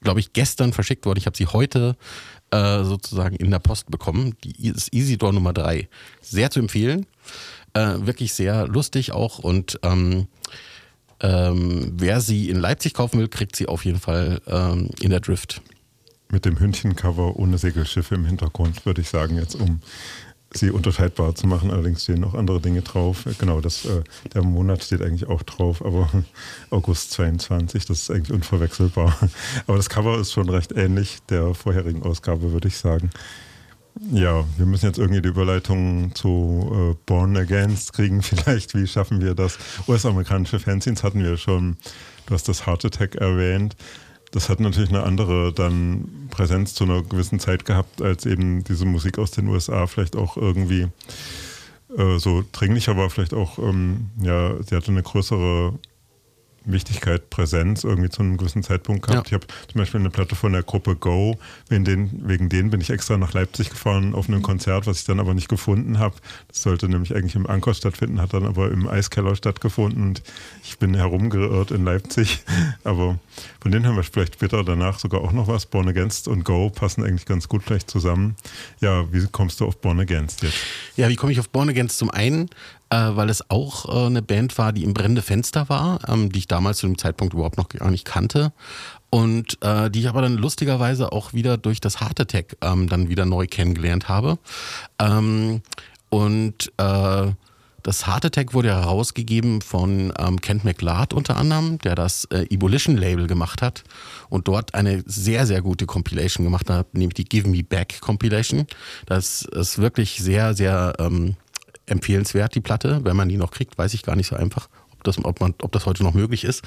glaube 0.00 0.20
ich, 0.20 0.32
gestern 0.32 0.72
verschickt 0.72 1.06
worden. 1.06 1.18
Ich 1.18 1.26
habe 1.26 1.36
sie 1.36 1.46
heute 1.46 1.96
äh, 2.50 2.84
sozusagen 2.84 3.36
in 3.36 3.50
der 3.50 3.58
Post 3.58 3.90
bekommen. 3.90 4.36
Die 4.44 4.68
ist 4.68 4.92
Isidor 4.92 5.32
Nummer 5.32 5.52
3. 5.52 5.88
Sehr 6.20 6.50
zu 6.50 6.60
empfehlen. 6.60 7.06
Äh, 7.74 8.06
wirklich 8.06 8.32
sehr 8.34 8.68
lustig 8.68 9.12
auch 9.12 9.40
und 9.40 9.80
ähm, 9.82 10.28
ähm, 11.20 11.92
wer 11.96 12.20
sie 12.20 12.48
in 12.48 12.56
Leipzig 12.58 12.94
kaufen 12.94 13.18
will, 13.18 13.28
kriegt 13.28 13.56
sie 13.56 13.66
auf 13.66 13.84
jeden 13.84 13.98
Fall 13.98 14.40
ähm, 14.46 14.90
in 15.00 15.10
der 15.10 15.20
Drift. 15.20 15.62
Mit 16.30 16.44
dem 16.44 16.58
Hündchencover 16.58 17.36
ohne 17.36 17.58
Segelschiffe 17.58 18.14
im 18.14 18.24
Hintergrund, 18.24 18.86
würde 18.86 19.00
ich 19.00 19.08
sagen, 19.08 19.36
jetzt 19.36 19.54
um 19.54 19.80
sie 20.56 20.70
unterscheidbar 20.70 21.34
zu 21.34 21.46
machen. 21.46 21.70
Allerdings 21.70 22.04
stehen 22.04 22.20
noch 22.20 22.34
andere 22.34 22.60
Dinge 22.60 22.82
drauf. 22.82 23.24
Genau, 23.38 23.60
das, 23.60 23.84
äh, 23.84 24.02
der 24.32 24.42
Monat 24.42 24.82
steht 24.84 25.02
eigentlich 25.02 25.28
auch 25.28 25.42
drauf, 25.42 25.84
aber 25.84 26.08
August 26.70 27.12
22, 27.12 27.86
das 27.86 28.00
ist 28.00 28.10
eigentlich 28.10 28.32
unverwechselbar. 28.32 29.16
Aber 29.66 29.76
das 29.76 29.88
Cover 29.88 30.18
ist 30.18 30.32
schon 30.32 30.48
recht 30.48 30.72
ähnlich 30.72 31.18
der 31.28 31.54
vorherigen 31.54 32.02
Ausgabe, 32.02 32.52
würde 32.52 32.68
ich 32.68 32.76
sagen. 32.76 33.10
Ja, 34.10 34.44
wir 34.56 34.66
müssen 34.66 34.86
jetzt 34.86 34.98
irgendwie 34.98 35.22
die 35.22 35.28
Überleitung 35.28 36.12
zu 36.14 36.92
äh, 36.92 36.96
Born 37.06 37.36
Against 37.36 37.92
kriegen. 37.92 38.22
Vielleicht, 38.22 38.74
wie 38.74 38.86
schaffen 38.86 39.20
wir 39.20 39.34
das? 39.34 39.58
US-amerikanische 39.86 40.58
Fanzines 40.58 41.04
hatten 41.04 41.22
wir 41.22 41.36
schon. 41.36 41.76
Du 42.26 42.34
hast 42.34 42.48
das 42.48 42.66
Heart 42.66 42.86
Attack 42.86 43.14
erwähnt. 43.16 43.76
Das 44.34 44.48
hat 44.48 44.58
natürlich 44.58 44.88
eine 44.88 45.04
andere 45.04 45.52
dann 45.52 46.26
Präsenz 46.28 46.74
zu 46.74 46.82
einer 46.82 47.04
gewissen 47.04 47.38
Zeit 47.38 47.64
gehabt, 47.64 48.02
als 48.02 48.26
eben 48.26 48.64
diese 48.64 48.84
Musik 48.84 49.20
aus 49.20 49.30
den 49.30 49.46
USA 49.46 49.86
vielleicht 49.86 50.16
auch 50.16 50.36
irgendwie 50.36 50.88
äh, 51.96 52.18
so 52.18 52.42
dringlicher 52.50 52.96
war, 52.96 53.10
vielleicht 53.10 53.32
auch, 53.32 53.60
ähm, 53.60 54.10
ja, 54.20 54.60
sie 54.60 54.74
hatte 54.74 54.90
eine 54.90 55.04
größere 55.04 55.78
Wichtigkeit, 56.64 57.30
Präsenz 57.30 57.84
irgendwie 57.84 58.08
zu 58.08 58.22
einem 58.22 58.36
gewissen 58.36 58.62
Zeitpunkt 58.62 59.06
gehabt. 59.06 59.28
Ich 59.28 59.34
habe 59.34 59.46
zum 59.70 59.78
Beispiel 59.78 60.00
eine 60.00 60.10
Platte 60.10 60.34
von 60.34 60.52
der 60.52 60.62
Gruppe 60.62 60.96
Go, 60.96 61.38
wegen 61.68 61.84
denen, 61.84 62.28
wegen 62.28 62.48
denen 62.48 62.70
bin 62.70 62.80
ich 62.80 62.90
extra 62.90 63.16
nach 63.16 63.34
Leipzig 63.34 63.70
gefahren 63.70 64.14
auf 64.14 64.28
einem 64.28 64.42
Konzert, 64.42 64.86
was 64.86 65.00
ich 65.00 65.04
dann 65.04 65.20
aber 65.20 65.34
nicht 65.34 65.48
gefunden 65.48 65.98
habe. 65.98 66.14
Das 66.48 66.62
sollte 66.62 66.88
nämlich 66.88 67.14
eigentlich 67.14 67.34
im 67.34 67.46
Anker 67.46 67.74
stattfinden, 67.74 68.20
hat 68.20 68.32
dann 68.32 68.46
aber 68.46 68.70
im 68.70 68.88
Eiskeller 68.88 69.36
stattgefunden 69.36 70.02
und 70.02 70.22
ich 70.62 70.78
bin 70.78 70.94
herumgeirrt 70.94 71.70
in 71.70 71.84
Leipzig. 71.84 72.44
Aber 72.84 73.18
von 73.60 73.72
denen 73.72 73.86
haben 73.86 73.96
wir 73.96 74.02
vielleicht 74.02 74.34
später 74.34 74.62
danach 74.62 74.98
sogar 74.98 75.22
auch 75.22 75.32
noch 75.32 75.48
was. 75.48 75.66
Born 75.66 75.88
Against 75.88 76.28
und 76.28 76.44
Go 76.44 76.70
passen 76.70 77.02
eigentlich 77.02 77.26
ganz 77.26 77.48
gut 77.48 77.66
gleich 77.66 77.86
zusammen. 77.86 78.36
Ja, 78.80 79.10
wie 79.12 79.26
kommst 79.30 79.60
du 79.60 79.66
auf 79.66 79.78
Born 79.78 80.00
Against 80.00 80.42
jetzt? 80.42 80.58
Ja, 80.96 81.08
wie 81.08 81.16
komme 81.16 81.32
ich 81.32 81.40
auf 81.40 81.48
Born 81.48 81.68
Against? 81.68 81.98
Zum 81.98 82.10
einen, 82.10 82.50
weil 82.94 83.30
es 83.30 83.50
auch 83.50 83.88
äh, 83.88 84.06
eine 84.06 84.22
Band 84.22 84.56
war, 84.58 84.72
die 84.72 84.84
im 84.84 84.94
brennende 84.94 85.22
Fenster 85.22 85.68
war, 85.68 85.98
ähm, 86.08 86.30
die 86.30 86.40
ich 86.40 86.48
damals 86.48 86.78
zu 86.78 86.86
dem 86.86 86.98
Zeitpunkt 86.98 87.34
überhaupt 87.34 87.58
noch 87.58 87.68
gar 87.68 87.90
nicht 87.90 88.04
kannte. 88.04 88.52
Und 89.10 89.58
äh, 89.62 89.90
die 89.90 90.00
ich 90.00 90.08
aber 90.08 90.22
dann 90.22 90.36
lustigerweise 90.36 91.12
auch 91.12 91.32
wieder 91.32 91.56
durch 91.56 91.80
das 91.80 92.00
Heart 92.00 92.20
Attack 92.20 92.56
ähm, 92.62 92.88
dann 92.88 93.08
wieder 93.08 93.24
neu 93.24 93.46
kennengelernt 93.46 94.08
habe. 94.08 94.38
Ähm, 94.98 95.62
und 96.08 96.72
äh, 96.78 97.32
das 97.84 98.06
Heart 98.06 98.24
Attack 98.24 98.54
wurde 98.54 98.70
herausgegeben 98.70 99.60
von 99.60 100.12
ähm, 100.18 100.40
Kent 100.40 100.64
McLeod 100.64 101.12
unter 101.12 101.36
anderem, 101.36 101.78
der 101.78 101.94
das 101.94 102.24
äh, 102.26 102.46
Ebolition 102.48 102.96
Label 102.96 103.26
gemacht 103.26 103.60
hat 103.60 103.84
und 104.30 104.48
dort 104.48 104.74
eine 104.74 105.04
sehr, 105.06 105.46
sehr 105.46 105.60
gute 105.60 105.84
Compilation 105.84 106.44
gemacht 106.44 106.70
hat, 106.70 106.94
nämlich 106.94 107.14
die 107.14 107.26
Give 107.26 107.46
Me 107.46 107.62
Back 107.62 108.00
Compilation. 108.00 108.66
Das 109.04 109.42
ist 109.42 109.78
wirklich 109.78 110.16
sehr, 110.16 110.54
sehr 110.54 110.94
ähm, 110.98 111.36
empfehlenswert, 111.86 112.54
die 112.54 112.60
Platte. 112.60 113.00
Wenn 113.04 113.16
man 113.16 113.28
die 113.28 113.36
noch 113.36 113.50
kriegt, 113.50 113.76
weiß 113.78 113.94
ich 113.94 114.02
gar 114.02 114.16
nicht 114.16 114.28
so 114.28 114.36
einfach, 114.36 114.68
ob 114.92 115.04
das, 115.04 115.22
ob 115.24 115.40
man, 115.40 115.54
ob 115.62 115.72
das 115.72 115.86
heute 115.86 116.02
noch 116.02 116.14
möglich 116.14 116.44
ist. 116.44 116.62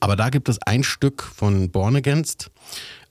Aber 0.00 0.16
da 0.16 0.30
gibt 0.30 0.48
es 0.48 0.58
ein 0.62 0.84
Stück 0.84 1.22
von 1.22 1.70
Born 1.70 1.96
Against. 1.96 2.50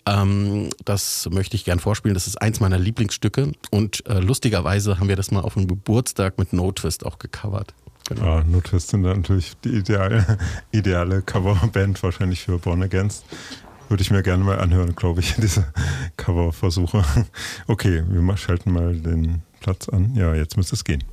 Ähm, 0.05 0.69
das 0.83 1.29
möchte 1.31 1.55
ich 1.55 1.65
gern 1.65 1.79
vorspielen. 1.79 2.13
Das 2.13 2.27
ist 2.27 2.41
eins 2.41 2.59
meiner 2.59 2.77
Lieblingsstücke. 2.77 3.51
Und 3.71 4.05
äh, 4.07 4.19
lustigerweise 4.19 4.99
haben 4.99 5.07
wir 5.07 5.15
das 5.15 5.31
mal 5.31 5.41
auf 5.41 5.57
einem 5.57 5.67
Geburtstag 5.67 6.37
mit 6.37 6.53
No 6.53 6.71
Twist 6.71 7.05
auch 7.05 7.19
gecovert. 7.19 7.73
Genau. 8.09 8.39
Ja, 8.39 8.43
No 8.43 8.59
Twist 8.59 8.89
sind 8.89 9.01
natürlich 9.01 9.53
die 9.63 9.69
ideale, 9.69 10.37
ideale 10.71 11.21
Coverband 11.21 12.01
wahrscheinlich 12.03 12.41
für 12.41 12.57
Born 12.57 12.83
Against. 12.83 13.25
Würde 13.89 14.01
ich 14.01 14.11
mir 14.11 14.23
gerne 14.23 14.43
mal 14.43 14.59
anhören, 14.59 14.95
glaube 14.95 15.21
ich, 15.21 15.35
diese 15.37 15.65
Coverversuche. 16.17 17.03
Okay, 17.67 18.03
wir 18.07 18.37
schalten 18.37 18.71
mal 18.71 18.95
den 18.95 19.41
Platz 19.61 19.87
an. 19.87 20.15
Ja, 20.15 20.33
jetzt 20.35 20.57
müsste 20.57 20.75
es 20.75 20.83
gehen. 20.83 21.03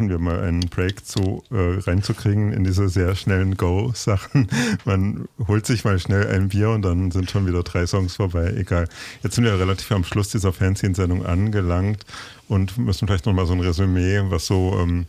Versuchen 0.00 0.08
wir 0.08 0.32
mal 0.32 0.42
einen 0.42 0.60
Break 0.70 1.04
zu, 1.04 1.42
äh, 1.50 1.78
reinzukriegen 1.80 2.54
in 2.54 2.64
diese 2.64 2.88
sehr 2.88 3.14
schnellen 3.14 3.58
Go-Sachen. 3.58 4.48
Man 4.86 5.28
holt 5.46 5.66
sich 5.66 5.84
mal 5.84 5.98
schnell 5.98 6.26
ein 6.28 6.48
Bier 6.48 6.70
und 6.70 6.80
dann 6.82 7.10
sind 7.10 7.30
schon 7.30 7.46
wieder 7.46 7.62
drei 7.62 7.86
Songs 7.86 8.16
vorbei. 8.16 8.54
Egal. 8.56 8.88
Jetzt 9.22 9.34
sind 9.34 9.44
wir 9.44 9.58
relativ 9.58 9.92
am 9.92 10.04
Schluss 10.04 10.30
dieser 10.30 10.54
Fernsehsendung 10.54 11.26
angelangt 11.26 12.06
und 12.48 12.78
müssen 12.78 13.06
vielleicht 13.08 13.26
nochmal 13.26 13.44
so 13.44 13.52
ein 13.52 13.60
Resümee, 13.60 14.22
was 14.30 14.46
so, 14.46 14.78
ähm, 14.80 15.04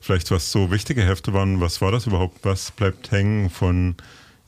vielleicht 0.00 0.30
was 0.30 0.52
so 0.52 0.70
wichtige 0.70 1.02
Hefte 1.02 1.32
waren. 1.32 1.60
Was 1.60 1.80
war 1.80 1.90
das 1.90 2.06
überhaupt? 2.06 2.38
Was 2.44 2.70
bleibt 2.70 3.10
hängen 3.10 3.50
von 3.50 3.96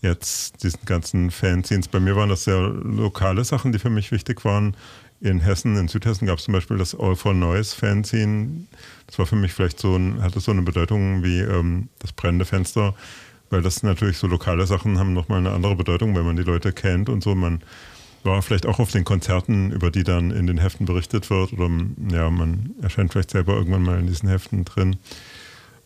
jetzt 0.02 0.62
diesen 0.62 0.84
ganzen 0.84 1.32
Fanzines? 1.32 1.88
Bei 1.88 1.98
mir 1.98 2.14
waren 2.14 2.28
das 2.28 2.44
sehr 2.44 2.60
lokale 2.60 3.42
Sachen, 3.44 3.72
die 3.72 3.80
für 3.80 3.90
mich 3.90 4.12
wichtig 4.12 4.44
waren. 4.44 4.76
In 5.20 5.40
Hessen, 5.40 5.76
in 5.76 5.88
Südhessen 5.88 6.26
gab 6.26 6.38
es 6.38 6.44
zum 6.44 6.52
Beispiel 6.52 6.78
das 6.78 6.94
All 6.94 7.14
for 7.14 7.34
Noise 7.34 7.76
Fanzine. 7.76 8.66
Das 9.06 9.18
war 9.18 9.26
für 9.26 9.36
mich 9.36 9.52
vielleicht 9.52 9.78
so 9.78 9.94
ein, 9.94 10.22
hatte 10.22 10.40
so 10.40 10.50
eine 10.50 10.62
Bedeutung 10.62 11.22
wie 11.22 11.40
ähm, 11.40 11.88
das 11.98 12.12
brennende 12.12 12.46
Fenster, 12.46 12.94
weil 13.50 13.60
das 13.60 13.82
natürlich 13.82 14.16
so 14.16 14.26
lokale 14.26 14.66
Sachen 14.66 14.98
haben 14.98 15.12
nochmal 15.12 15.38
eine 15.38 15.50
andere 15.50 15.76
Bedeutung, 15.76 16.16
wenn 16.16 16.24
man 16.24 16.36
die 16.36 16.42
Leute 16.42 16.72
kennt 16.72 17.10
und 17.10 17.22
so. 17.22 17.34
Man 17.34 17.62
war 18.22 18.40
vielleicht 18.40 18.66
auch 18.66 18.78
auf 18.78 18.92
den 18.92 19.04
Konzerten, 19.04 19.72
über 19.72 19.90
die 19.90 20.04
dann 20.04 20.30
in 20.30 20.46
den 20.46 20.58
Heften 20.58 20.86
berichtet 20.86 21.28
wird 21.30 21.52
oder 21.52 21.70
ja, 22.10 22.30
man 22.30 22.74
erscheint 22.80 23.12
vielleicht 23.12 23.30
selber 23.30 23.54
irgendwann 23.54 23.82
mal 23.82 23.98
in 23.98 24.06
diesen 24.06 24.28
Heften 24.28 24.64
drin. 24.64 24.96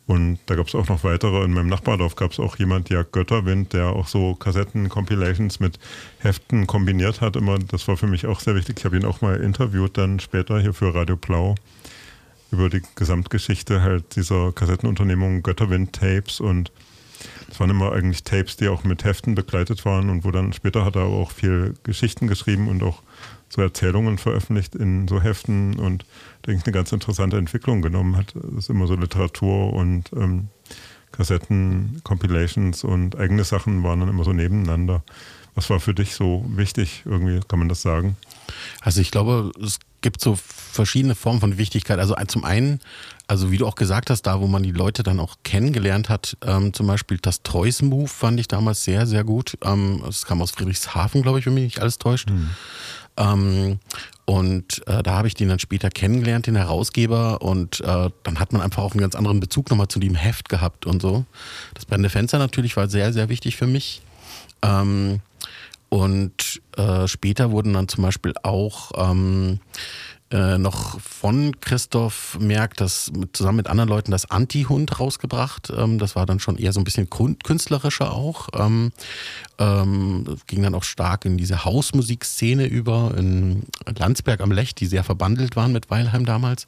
Und 0.06 0.38
da 0.46 0.54
gab 0.54 0.68
es 0.68 0.74
auch 0.74 0.88
noch 0.88 1.02
weitere. 1.02 1.44
In 1.44 1.52
meinem 1.54 1.68
Nachbardorf 1.68 2.14
gab 2.14 2.32
es 2.32 2.38
auch 2.38 2.58
jemand, 2.58 2.90
Jörg 2.90 3.10
Götterwind, 3.10 3.72
der 3.72 3.88
auch 3.88 4.06
so 4.06 4.34
Kassetten-Compilations 4.34 5.60
mit 5.60 5.78
Heften 6.18 6.66
kombiniert 6.66 7.22
hat. 7.22 7.36
Immer, 7.36 7.58
das 7.58 7.88
war 7.88 7.96
für 7.96 8.06
mich 8.06 8.26
auch 8.26 8.40
sehr 8.40 8.54
wichtig. 8.54 8.78
Ich 8.78 8.84
habe 8.84 8.96
ihn 8.96 9.06
auch 9.06 9.22
mal 9.22 9.40
interviewt, 9.40 9.96
dann 9.96 10.20
später 10.20 10.60
hier 10.60 10.74
für 10.74 10.94
Radio 10.94 11.16
Blau 11.16 11.54
über 12.50 12.68
die 12.68 12.82
Gesamtgeschichte 12.94 13.82
halt 13.82 14.14
dieser 14.14 14.52
Kassettenunternehmung 14.52 15.42
Götterwind 15.42 15.92
Tapes 15.92 16.40
und 16.40 16.70
das 17.48 17.58
waren 17.58 17.70
immer 17.70 17.92
eigentlich 17.92 18.22
Tapes, 18.22 18.56
die 18.56 18.68
auch 18.68 18.84
mit 18.84 19.04
Heften 19.04 19.34
begleitet 19.34 19.84
waren 19.84 20.10
und 20.10 20.24
wo 20.24 20.30
dann 20.30 20.52
später 20.52 20.84
hat 20.84 20.96
er 20.96 21.04
auch 21.04 21.30
viel 21.30 21.74
Geschichten 21.82 22.26
geschrieben 22.26 22.68
und 22.68 22.82
auch 22.82 23.02
so 23.54 23.62
Erzählungen 23.62 24.18
veröffentlicht 24.18 24.74
in 24.74 25.06
so 25.08 25.22
Heften 25.22 25.78
und 25.78 26.04
denke 26.46 26.60
ich 26.60 26.66
eine 26.66 26.72
ganz 26.72 26.92
interessante 26.92 27.38
Entwicklung 27.38 27.82
genommen 27.82 28.16
hat. 28.16 28.34
Das 28.34 28.64
ist 28.64 28.70
immer 28.70 28.86
so 28.86 28.94
Literatur 28.94 29.72
und 29.72 30.10
ähm, 30.14 30.48
Kassetten, 31.12 32.00
Compilations 32.02 32.82
und 32.84 33.16
eigene 33.16 33.44
Sachen 33.44 33.84
waren 33.84 34.00
dann 34.00 34.08
immer 34.08 34.24
so 34.24 34.32
nebeneinander. 34.32 35.02
Was 35.54 35.70
war 35.70 35.78
für 35.78 35.94
dich 35.94 36.14
so 36.14 36.44
wichtig? 36.48 37.02
Irgendwie 37.04 37.40
kann 37.46 37.60
man 37.60 37.68
das 37.68 37.80
sagen? 37.80 38.16
Also 38.80 39.00
ich 39.00 39.12
glaube, 39.12 39.52
es 39.62 39.78
gibt 40.00 40.20
so 40.20 40.36
verschiedene 40.36 41.14
Formen 41.14 41.38
von 41.38 41.56
Wichtigkeit. 41.56 42.00
Also 42.00 42.16
zum 42.26 42.44
einen, 42.44 42.80
also 43.28 43.52
wie 43.52 43.58
du 43.58 43.66
auch 43.66 43.76
gesagt 43.76 44.10
hast, 44.10 44.22
da 44.22 44.40
wo 44.40 44.48
man 44.48 44.64
die 44.64 44.72
Leute 44.72 45.04
dann 45.04 45.20
auch 45.20 45.36
kennengelernt 45.44 46.08
hat, 46.08 46.36
ähm, 46.44 46.72
zum 46.72 46.88
Beispiel 46.88 47.18
das 47.22 47.42
Toys 47.44 47.82
Move 47.82 48.08
fand 48.08 48.40
ich 48.40 48.48
damals 48.48 48.82
sehr, 48.82 49.06
sehr 49.06 49.22
gut. 49.22 49.56
Ähm, 49.62 50.02
das 50.04 50.26
kam 50.26 50.42
aus 50.42 50.50
Friedrichshafen, 50.50 51.22
glaube 51.22 51.38
ich, 51.38 51.46
wenn 51.46 51.54
mich 51.54 51.64
nicht 51.64 51.80
alles 51.80 51.98
täuscht. 51.98 52.28
Ähm, 53.16 53.78
und 54.26 54.86
äh, 54.86 55.02
da 55.02 55.14
habe 55.14 55.28
ich 55.28 55.34
den 55.34 55.48
dann 55.48 55.58
später 55.58 55.90
kennengelernt, 55.90 56.46
den 56.46 56.56
Herausgeber. 56.56 57.42
Und 57.42 57.80
äh, 57.80 58.10
dann 58.22 58.40
hat 58.40 58.52
man 58.52 58.62
einfach 58.62 58.82
auch 58.82 58.92
einen 58.92 59.00
ganz 59.00 59.14
anderen 59.14 59.40
Bezug 59.40 59.70
nochmal 59.70 59.88
zu 59.88 60.00
dem 60.00 60.14
Heft 60.14 60.48
gehabt 60.48 60.86
und 60.86 61.02
so. 61.02 61.24
Das 61.74 61.84
brennende 61.84 62.10
Fenster 62.10 62.38
natürlich 62.38 62.76
war 62.76 62.88
sehr, 62.88 63.12
sehr 63.12 63.28
wichtig 63.28 63.56
für 63.56 63.66
mich. 63.66 64.02
Ähm, 64.62 65.20
und 65.90 66.60
äh, 66.76 67.06
später 67.06 67.50
wurden 67.50 67.74
dann 67.74 67.86
zum 67.88 68.02
Beispiel 68.02 68.32
auch 68.42 68.90
ähm, 68.96 69.60
äh, 70.30 70.58
noch 70.58 71.00
von 71.00 71.60
Christoph 71.60 72.38
Merck 72.40 72.76
das 72.76 73.12
zusammen 73.32 73.58
mit 73.58 73.68
anderen 73.68 73.88
Leuten 73.88 74.10
das 74.10 74.30
Anti-Hund 74.30 74.98
rausgebracht. 74.98 75.72
Ähm, 75.76 75.98
das 75.98 76.16
war 76.16 76.26
dann 76.26 76.40
schon 76.40 76.56
eher 76.56 76.72
so 76.72 76.80
ein 76.80 76.84
bisschen 76.84 77.08
künstlerischer 77.10 78.12
auch. 78.12 78.48
Ähm, 78.54 78.90
ähm, 79.58 80.36
ging 80.46 80.62
dann 80.62 80.74
auch 80.74 80.82
stark 80.82 81.24
in 81.24 81.36
diese 81.36 81.64
Hausmusikszene 81.64 82.66
über 82.66 83.14
in 83.16 83.64
Landsberg 83.96 84.40
am 84.40 84.50
Lech, 84.50 84.74
die 84.74 84.86
sehr 84.86 85.04
verbandelt 85.04 85.56
waren 85.56 85.72
mit 85.72 85.90
Weilheim 85.90 86.24
damals. 86.24 86.66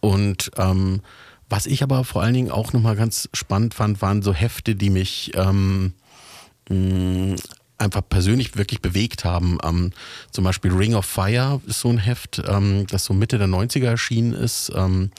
Und 0.00 0.50
ähm, 0.56 1.02
was 1.50 1.66
ich 1.66 1.82
aber 1.82 2.04
vor 2.04 2.22
allen 2.22 2.34
Dingen 2.34 2.50
auch 2.50 2.72
nochmal 2.72 2.96
ganz 2.96 3.28
spannend 3.34 3.74
fand, 3.74 4.00
waren 4.00 4.22
so 4.22 4.32
Hefte, 4.32 4.74
die 4.74 4.90
mich 4.90 5.32
ähm, 5.34 5.92
mh, 6.68 7.36
einfach 7.80 8.02
persönlich 8.08 8.56
wirklich 8.56 8.82
bewegt 8.82 9.24
haben. 9.24 9.58
Ähm, 9.64 9.92
zum 10.30 10.44
Beispiel 10.44 10.72
Ring 10.72 10.94
of 10.94 11.06
Fire 11.06 11.60
ist 11.66 11.80
so 11.80 11.88
ein 11.88 11.98
Heft, 11.98 12.42
ähm, 12.46 12.86
das 12.88 13.04
so 13.04 13.14
Mitte 13.14 13.38
der 13.38 13.48
90er 13.48 13.86
erschienen 13.86 14.32
ist, 14.32 14.70
ähm, 14.74 15.10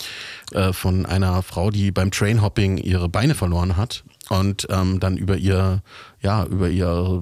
äh, 0.52 0.74
von 0.74 1.06
einer 1.06 1.42
Frau, 1.44 1.72
die 1.72 1.92
beim 1.92 2.12
Trainhopping 2.12 2.78
ihre 2.78 3.10
Beine 3.10 3.36
verloren 3.36 3.78
hat 3.78 4.04
und 4.30 4.68
ähm, 4.70 5.00
dann 5.00 5.18
über 5.18 5.36
ihr, 5.36 5.82
ja, 6.22 6.46
über 6.46 6.70
ihre 6.70 7.22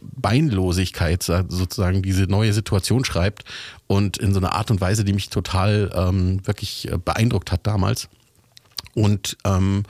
Beinlosigkeit 0.00 1.22
sozusagen 1.22 2.02
diese 2.02 2.24
neue 2.24 2.52
Situation 2.52 3.04
schreibt 3.04 3.44
und 3.86 4.16
in 4.16 4.32
so 4.32 4.40
einer 4.40 4.54
Art 4.54 4.70
und 4.70 4.80
Weise, 4.80 5.04
die 5.04 5.12
mich 5.12 5.28
total 5.28 5.90
ähm, 5.94 6.46
wirklich 6.46 6.90
äh, 6.90 6.96
beeindruckt 6.96 7.52
hat 7.52 7.66
damals. 7.66 8.08
Und 8.94 9.36
ähm, 9.44 9.82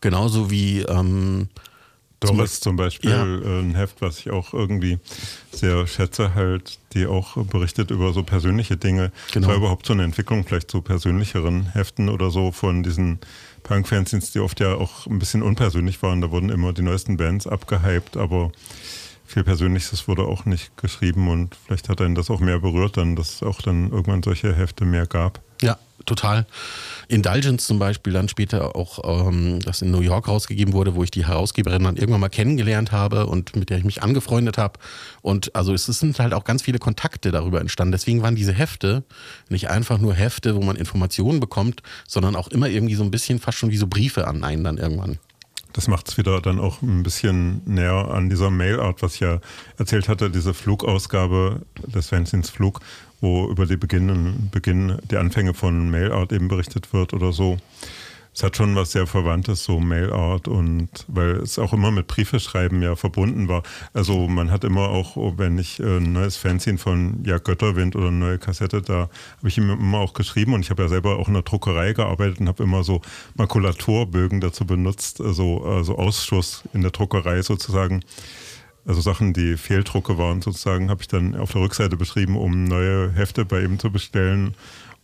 genauso 0.00 0.50
wie 0.50 0.80
ähm, 0.80 1.48
Doris 2.20 2.60
zum 2.60 2.76
Beispiel, 2.76 3.10
Ja. 3.10 3.24
äh, 3.24 3.60
ein 3.60 3.74
Heft, 3.74 4.00
was 4.02 4.18
ich 4.18 4.30
auch 4.30 4.52
irgendwie 4.52 4.98
sehr 5.52 5.86
schätze, 5.86 6.34
halt, 6.34 6.78
die 6.94 7.06
auch 7.06 7.36
berichtet 7.44 7.90
über 7.90 8.12
so 8.12 8.22
persönliche 8.24 8.76
Dinge. 8.76 9.12
Genau. 9.32 9.46
Es 9.46 9.50
war 9.50 9.56
überhaupt 9.56 9.86
so 9.86 9.92
eine 9.92 10.02
Entwicklung 10.04 10.44
vielleicht 10.44 10.70
zu 10.70 10.82
persönlicheren 10.82 11.72
Heften 11.72 12.08
oder 12.08 12.30
so 12.30 12.50
von 12.50 12.82
diesen 12.82 13.20
Punk-Fanzines, 13.62 14.32
die 14.32 14.40
oft 14.40 14.58
ja 14.60 14.74
auch 14.74 15.06
ein 15.06 15.18
bisschen 15.18 15.42
unpersönlich 15.42 16.02
waren. 16.02 16.20
Da 16.20 16.30
wurden 16.30 16.48
immer 16.50 16.72
die 16.72 16.82
neuesten 16.82 17.16
Bands 17.16 17.46
abgehypt, 17.46 18.16
aber 18.16 18.50
viel 19.26 19.44
Persönliches 19.44 20.08
wurde 20.08 20.22
auch 20.22 20.44
nicht 20.46 20.76
geschrieben 20.76 21.28
und 21.28 21.54
vielleicht 21.66 21.88
hat 21.88 22.00
einen 22.00 22.14
das 22.14 22.30
auch 22.30 22.40
mehr 22.40 22.58
berührt, 22.60 22.96
dann, 22.96 23.14
dass 23.14 23.34
es 23.36 23.42
auch 23.42 23.60
dann 23.60 23.90
irgendwann 23.90 24.22
solche 24.22 24.54
Hefte 24.56 24.84
mehr 24.86 25.06
gab. 25.06 25.40
Ja, 25.60 25.78
total. 26.08 26.46
Indulgence 27.06 27.66
zum 27.66 27.78
Beispiel, 27.78 28.12
dann 28.12 28.28
später 28.28 28.74
auch, 28.74 29.28
ähm, 29.28 29.60
das 29.60 29.82
in 29.82 29.90
New 29.90 30.00
York 30.00 30.28
rausgegeben 30.28 30.74
wurde, 30.74 30.94
wo 30.94 31.04
ich 31.04 31.10
die 31.10 31.26
Herausgeberin 31.26 31.84
dann 31.84 31.96
irgendwann 31.96 32.20
mal 32.20 32.28
kennengelernt 32.28 32.92
habe 32.92 33.26
und 33.26 33.54
mit 33.56 33.70
der 33.70 33.78
ich 33.78 33.84
mich 33.84 34.02
angefreundet 34.02 34.58
habe. 34.58 34.78
Und 35.22 35.54
also 35.54 35.72
es 35.72 35.86
sind 35.86 36.18
halt 36.18 36.34
auch 36.34 36.44
ganz 36.44 36.62
viele 36.62 36.78
Kontakte 36.78 37.30
darüber 37.30 37.60
entstanden. 37.60 37.92
Deswegen 37.92 38.22
waren 38.22 38.34
diese 38.34 38.52
Hefte 38.52 39.04
nicht 39.48 39.70
einfach 39.70 39.98
nur 39.98 40.14
Hefte, 40.14 40.56
wo 40.56 40.62
man 40.62 40.76
Informationen 40.76 41.40
bekommt, 41.40 41.82
sondern 42.06 42.36
auch 42.36 42.48
immer 42.48 42.68
irgendwie 42.68 42.94
so 42.94 43.04
ein 43.04 43.10
bisschen 43.10 43.38
fast 43.38 43.58
schon 43.58 43.70
wie 43.70 43.76
so 43.76 43.86
Briefe 43.86 44.26
an 44.26 44.44
einen 44.44 44.64
dann 44.64 44.78
irgendwann. 44.78 45.18
Das 45.74 45.86
macht 45.86 46.08
es 46.08 46.16
wieder 46.16 46.40
dann 46.40 46.58
auch 46.58 46.82
ein 46.82 47.02
bisschen 47.02 47.60
näher 47.66 48.08
an 48.10 48.30
dieser 48.30 48.50
Mailart, 48.50 49.02
was 49.02 49.14
ich 49.14 49.20
ja 49.20 49.40
erzählt 49.76 50.08
hatte, 50.08 50.30
diese 50.30 50.54
Flugausgabe 50.54 51.60
des 51.86 52.08
Fanzines 52.08 52.50
Flug, 52.50 52.80
wo 53.20 53.48
über 53.48 53.66
die 53.66 53.76
Beginn, 53.76 54.48
Beginn 54.52 54.98
die 55.10 55.16
Anfänge 55.16 55.54
von 55.54 55.90
Mailart 55.90 56.32
eben 56.32 56.48
berichtet 56.48 56.92
wird 56.92 57.14
oder 57.14 57.32
so. 57.32 57.58
Es 58.38 58.44
hat 58.44 58.56
schon 58.56 58.76
was 58.76 58.92
sehr 58.92 59.08
Verwandtes, 59.08 59.64
so 59.64 59.80
Mailart 59.80 60.46
und 60.46 60.88
weil 61.08 61.38
es 61.38 61.58
auch 61.58 61.72
immer 61.72 61.90
mit 61.90 62.06
Briefeschreiben 62.06 62.80
ja 62.82 62.94
verbunden 62.94 63.48
war. 63.48 63.64
Also 63.94 64.28
man 64.28 64.52
hat 64.52 64.62
immer 64.62 64.90
auch, 64.90 65.16
wenn 65.38 65.58
ich 65.58 65.80
äh, 65.80 65.96
ein 65.96 66.12
neues 66.12 66.36
Fanzine 66.36 66.78
von 66.78 67.24
Jörg 67.24 67.42
Götterwind 67.42 67.96
oder 67.96 68.06
eine 68.06 68.16
neue 68.16 68.38
Kassette, 68.38 68.80
da 68.80 69.08
habe 69.38 69.48
ich 69.48 69.58
ihm 69.58 69.70
immer 69.70 69.98
auch 69.98 70.12
geschrieben 70.12 70.54
und 70.54 70.60
ich 70.60 70.70
habe 70.70 70.84
ja 70.84 70.88
selber 70.88 71.18
auch 71.18 71.26
in 71.26 71.34
der 71.34 71.42
Druckerei 71.42 71.94
gearbeitet 71.94 72.38
und 72.38 72.46
habe 72.46 72.62
immer 72.62 72.84
so 72.84 73.00
Makulaturbögen 73.34 74.40
dazu 74.40 74.64
benutzt, 74.64 75.20
also, 75.20 75.64
also 75.64 75.98
Ausschuss 75.98 76.62
in 76.72 76.82
der 76.82 76.92
Druckerei 76.92 77.42
sozusagen. 77.42 78.04
Also 78.88 79.02
Sachen, 79.02 79.34
die 79.34 79.56
Fehldrucke 79.56 80.18
waren 80.18 80.42
sozusagen, 80.42 80.90
habe 80.90 81.02
ich 81.02 81.08
dann 81.08 81.36
auf 81.36 81.52
der 81.52 81.60
Rückseite 81.60 81.96
beschrieben, 81.96 82.36
um 82.36 82.64
neue 82.64 83.12
Hefte 83.12 83.44
bei 83.44 83.62
ihm 83.62 83.78
zu 83.78 83.92
bestellen 83.92 84.54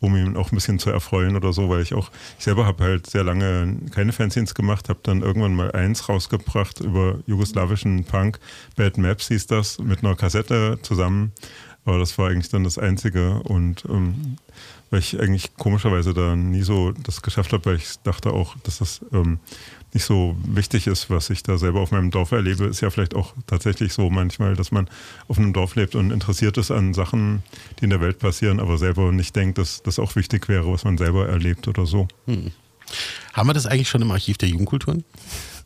um 0.04 0.16
ihn 0.16 0.36
auch 0.36 0.52
ein 0.52 0.54
bisschen 0.54 0.78
zu 0.78 0.90
erfreuen 0.90 1.36
oder 1.36 1.52
so, 1.52 1.68
weil 1.68 1.82
ich 1.82 1.94
auch, 1.94 2.10
ich 2.38 2.44
selber 2.44 2.66
habe 2.66 2.84
halt 2.84 3.08
sehr 3.08 3.24
lange 3.24 3.76
keine 3.90 4.12
Fanzines 4.12 4.54
gemacht, 4.54 4.88
habe 4.88 5.00
dann 5.02 5.22
irgendwann 5.22 5.54
mal 5.54 5.72
eins 5.72 6.08
rausgebracht 6.08 6.80
über 6.80 7.18
jugoslawischen 7.26 8.04
Punk, 8.04 8.38
Bad 8.76 8.98
Maps 8.98 9.28
hieß 9.28 9.46
das, 9.46 9.78
mit 9.78 10.04
einer 10.04 10.14
Kassette 10.14 10.78
zusammen. 10.82 11.32
Aber 11.86 11.98
das 11.98 12.16
war 12.16 12.30
eigentlich 12.30 12.48
dann 12.48 12.64
das 12.64 12.78
Einzige 12.78 13.42
und 13.42 13.84
ähm, 13.90 14.38
weil 14.88 15.00
ich 15.00 15.20
eigentlich 15.20 15.54
komischerweise 15.56 16.14
da 16.14 16.34
nie 16.34 16.62
so 16.62 16.92
das 16.92 17.20
geschafft 17.20 17.52
habe, 17.52 17.66
weil 17.66 17.76
ich 17.76 17.96
dachte 18.04 18.32
auch, 18.32 18.56
dass 18.62 18.78
das 18.78 19.04
ähm, 19.12 19.38
nicht 19.94 20.04
so 20.04 20.36
wichtig 20.44 20.86
ist, 20.86 21.08
was 21.08 21.30
ich 21.30 21.42
da 21.42 21.56
selber 21.56 21.80
auf 21.80 21.92
meinem 21.92 22.10
Dorf 22.10 22.32
erlebe, 22.32 22.64
ist 22.64 22.80
ja 22.80 22.90
vielleicht 22.90 23.14
auch 23.14 23.32
tatsächlich 23.46 23.92
so 23.92 24.10
manchmal, 24.10 24.56
dass 24.56 24.72
man 24.72 24.88
auf 25.28 25.38
einem 25.38 25.52
Dorf 25.52 25.76
lebt 25.76 25.94
und 25.94 26.10
interessiert 26.10 26.58
ist 26.58 26.70
an 26.70 26.94
Sachen, 26.94 27.42
die 27.78 27.84
in 27.84 27.90
der 27.90 28.00
Welt 28.00 28.18
passieren, 28.18 28.60
aber 28.60 28.76
selber 28.76 29.12
nicht 29.12 29.34
denkt, 29.36 29.58
dass 29.58 29.82
das 29.82 29.98
auch 29.98 30.16
wichtig 30.16 30.48
wäre, 30.48 30.70
was 30.72 30.84
man 30.84 30.98
selber 30.98 31.28
erlebt 31.28 31.68
oder 31.68 31.86
so. 31.86 32.08
Hm. 32.26 32.50
Haben 33.32 33.48
wir 33.48 33.54
das 33.54 33.66
eigentlich 33.66 33.88
schon 33.88 34.02
im 34.02 34.10
Archiv 34.10 34.36
der 34.36 34.48
Jugendkulturen? 34.48 35.04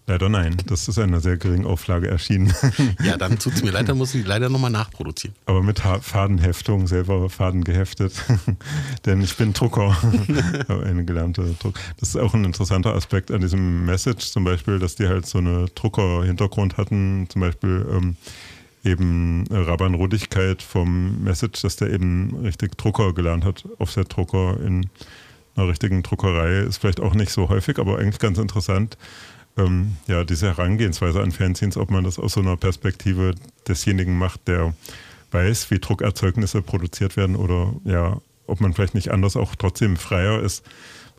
Leider 0.08 0.30
nein, 0.30 0.56
das 0.64 0.88
ist 0.88 0.96
in 0.96 1.04
einer 1.04 1.20
sehr 1.20 1.36
geringen 1.36 1.66
Auflage 1.66 2.08
erschienen. 2.08 2.52
Ja, 3.04 3.16
dann 3.16 3.38
tut 3.38 3.54
es 3.54 3.62
mir 3.62 3.70
leid, 3.70 3.88
dann 3.88 3.98
muss 3.98 4.14
ich 4.14 4.26
leider 4.26 4.48
nochmal 4.48 4.70
nachproduzieren. 4.70 5.36
Aber 5.44 5.62
mit 5.62 5.84
ha 5.84 6.00
Fadenheftung, 6.00 6.86
selber 6.86 7.28
Faden 7.28 7.62
geheftet. 7.62 8.14
Denn 9.06 9.20
ich 9.20 9.36
bin 9.36 9.52
Drucker, 9.52 9.96
eine 10.68 11.04
gelernte 11.04 11.54
Druck. 11.58 11.74
Das 12.00 12.10
ist 12.10 12.16
auch 12.16 12.32
ein 12.32 12.44
interessanter 12.44 12.94
Aspekt 12.94 13.30
an 13.30 13.42
diesem 13.42 13.84
Message 13.84 14.30
zum 14.30 14.44
Beispiel, 14.44 14.78
dass 14.78 14.96
die 14.96 15.06
halt 15.06 15.26
so 15.26 15.38
eine 15.38 15.66
Drucker-Hintergrund 15.74 16.78
hatten. 16.78 17.26
Zum 17.28 17.40
Beispiel 17.42 17.86
ähm, 17.90 18.16
eben 18.84 19.44
Raban 19.50 19.94
Rudigkeit 19.94 20.62
vom 20.62 21.22
Message, 21.22 21.60
dass 21.60 21.76
der 21.76 21.90
eben 21.90 22.34
richtig 22.44 22.78
Drucker 22.78 23.12
gelernt 23.12 23.44
hat, 23.44 23.64
Offset-Drucker 23.78 24.58
in 24.64 24.88
einer 25.54 25.68
richtigen 25.68 26.02
Druckerei. 26.02 26.60
Ist 26.60 26.78
vielleicht 26.78 27.00
auch 27.00 27.14
nicht 27.14 27.30
so 27.30 27.50
häufig, 27.50 27.78
aber 27.78 27.98
eigentlich 27.98 28.18
ganz 28.18 28.38
interessant 28.38 28.96
ähm, 29.56 29.96
ja, 30.06 30.24
diese 30.24 30.46
Herangehensweise 30.48 31.20
an 31.20 31.32
Fanzines, 31.32 31.76
ob 31.76 31.90
man 31.90 32.04
das 32.04 32.18
aus 32.18 32.34
so 32.34 32.40
einer 32.40 32.56
Perspektive 32.56 33.34
desjenigen 33.66 34.18
macht, 34.18 34.46
der 34.48 34.74
weiß, 35.30 35.70
wie 35.70 35.78
Druckerzeugnisse 35.78 36.62
produziert 36.62 37.16
werden 37.16 37.36
oder 37.36 37.74
ja, 37.84 38.20
ob 38.46 38.60
man 38.60 38.72
vielleicht 38.72 38.94
nicht 38.94 39.10
anders 39.10 39.36
auch 39.36 39.54
trotzdem 39.54 39.96
freier 39.96 40.40
ist, 40.40 40.64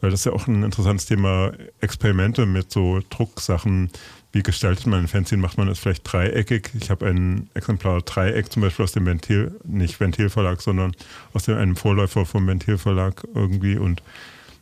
weil 0.01 0.11
das 0.11 0.21
ist 0.21 0.25
ja 0.25 0.31
auch 0.31 0.47
ein 0.47 0.63
interessantes 0.63 1.05
Thema, 1.05 1.51
Experimente 1.81 2.45
mit 2.45 2.71
so 2.71 3.01
Drucksachen. 3.09 3.91
Wie 4.31 4.43
gestaltet 4.43 4.87
man 4.87 4.99
ein 4.99 5.07
Fanzine? 5.07 5.41
Macht 5.41 5.57
man 5.57 5.67
es 5.67 5.79
vielleicht 5.79 6.11
dreieckig? 6.11 6.71
Ich 6.79 6.89
habe 6.89 7.07
ein 7.07 7.49
Exemplar 7.53 8.01
Dreieck 8.01 8.51
zum 8.51 8.61
Beispiel 8.61 8.85
aus 8.85 8.91
dem 8.93 9.05
Ventil, 9.05 9.59
nicht 9.65 9.99
Ventilverlag, 9.99 10.61
sondern 10.61 10.93
aus 11.33 11.43
dem, 11.43 11.57
einem 11.57 11.75
Vorläufer 11.75 12.25
vom 12.25 12.47
Ventilverlag 12.47 13.27
irgendwie 13.33 13.77
und 13.77 14.01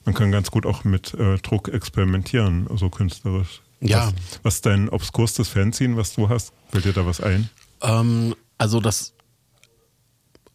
man 0.08 0.14
kann 0.14 0.32
ganz 0.32 0.52
gut 0.52 0.66
auch 0.66 0.86
mit 0.86 1.14
äh, 1.16 1.38
Druck 1.40 1.68
experimentieren, 1.68 2.66
so 2.78 2.90
künstlerisch. 2.90 3.62
Ja. 3.82 4.08
Was, 4.08 4.14
was 4.42 4.56
ist 4.56 4.66
dein 4.66 4.88
obskurstes 4.88 5.50
Fanzine, 5.50 5.98
was 5.98 6.16
du 6.16 6.30
hast? 6.30 6.54
Fällt 6.72 6.86
dir 6.86 6.94
da 6.94 7.06
was 7.06 7.20
ein? 7.20 7.50
Ähm, 7.82 8.34
also 8.58 8.80
das 8.80 9.14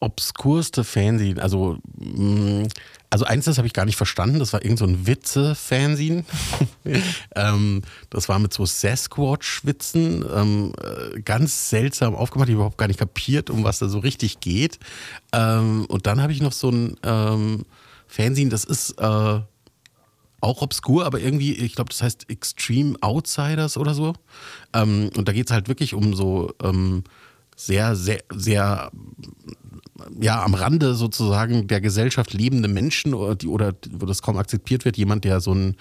obskurste 0.00 0.84
Fanzine, 0.84 1.40
also 1.42 1.76
mh, 1.98 2.66
also 3.10 3.26
eins, 3.26 3.44
das 3.44 3.58
habe 3.58 3.66
ich 3.66 3.74
gar 3.74 3.84
nicht 3.84 3.96
verstanden, 3.96 4.38
das 4.38 4.54
war 4.54 4.64
irgend 4.64 4.78
so 4.78 4.86
ein 4.86 5.06
Witze-Fanzine. 5.06 6.24
ähm, 7.36 7.82
das 8.08 8.30
war 8.30 8.38
mit 8.38 8.54
so 8.54 8.64
Sasquatch-Witzen, 8.64 10.24
ähm, 10.34 10.72
äh, 10.82 11.20
ganz 11.20 11.68
seltsam 11.68 12.14
aufgemacht, 12.14 12.48
ich 12.48 12.54
habe 12.54 12.62
überhaupt 12.62 12.78
gar 12.78 12.88
nicht 12.88 12.98
kapiert, 12.98 13.50
um 13.50 13.64
was 13.64 13.80
da 13.80 13.88
so 13.88 13.98
richtig 13.98 14.40
geht. 14.40 14.78
Ähm, 15.34 15.84
und 15.88 16.06
dann 16.06 16.22
habe 16.22 16.32
ich 16.32 16.40
noch 16.40 16.52
so 16.52 16.70
ein 16.70 16.96
Fanzine, 18.12 18.50
das 18.50 18.64
ist 18.64 18.90
äh, 18.98 19.40
auch 20.42 20.60
obskur, 20.60 21.06
aber 21.06 21.20
irgendwie, 21.20 21.54
ich 21.54 21.74
glaube, 21.74 21.88
das 21.90 22.02
heißt 22.02 22.28
Extreme 22.28 22.96
Outsiders 23.00 23.78
oder 23.78 23.94
so. 23.94 24.12
Ähm, 24.74 25.10
und 25.16 25.28
da 25.28 25.32
geht 25.32 25.46
es 25.46 25.52
halt 25.52 25.68
wirklich 25.68 25.94
um 25.94 26.14
so 26.14 26.52
ähm, 26.62 27.04
sehr, 27.56 27.96
sehr, 27.96 28.18
sehr, 28.30 28.90
ja, 30.20 30.42
am 30.42 30.54
Rande 30.54 30.94
sozusagen 30.94 31.68
der 31.68 31.80
Gesellschaft 31.80 32.34
lebende 32.34 32.68
Menschen, 32.68 33.14
oder, 33.14 33.34
die, 33.34 33.46
oder 33.46 33.72
wo 33.92 34.04
das 34.04 34.20
kaum 34.20 34.36
akzeptiert 34.36 34.84
wird. 34.84 34.98
Jemand, 34.98 35.24
der 35.24 35.40
so 35.40 35.54
ein, 35.54 35.76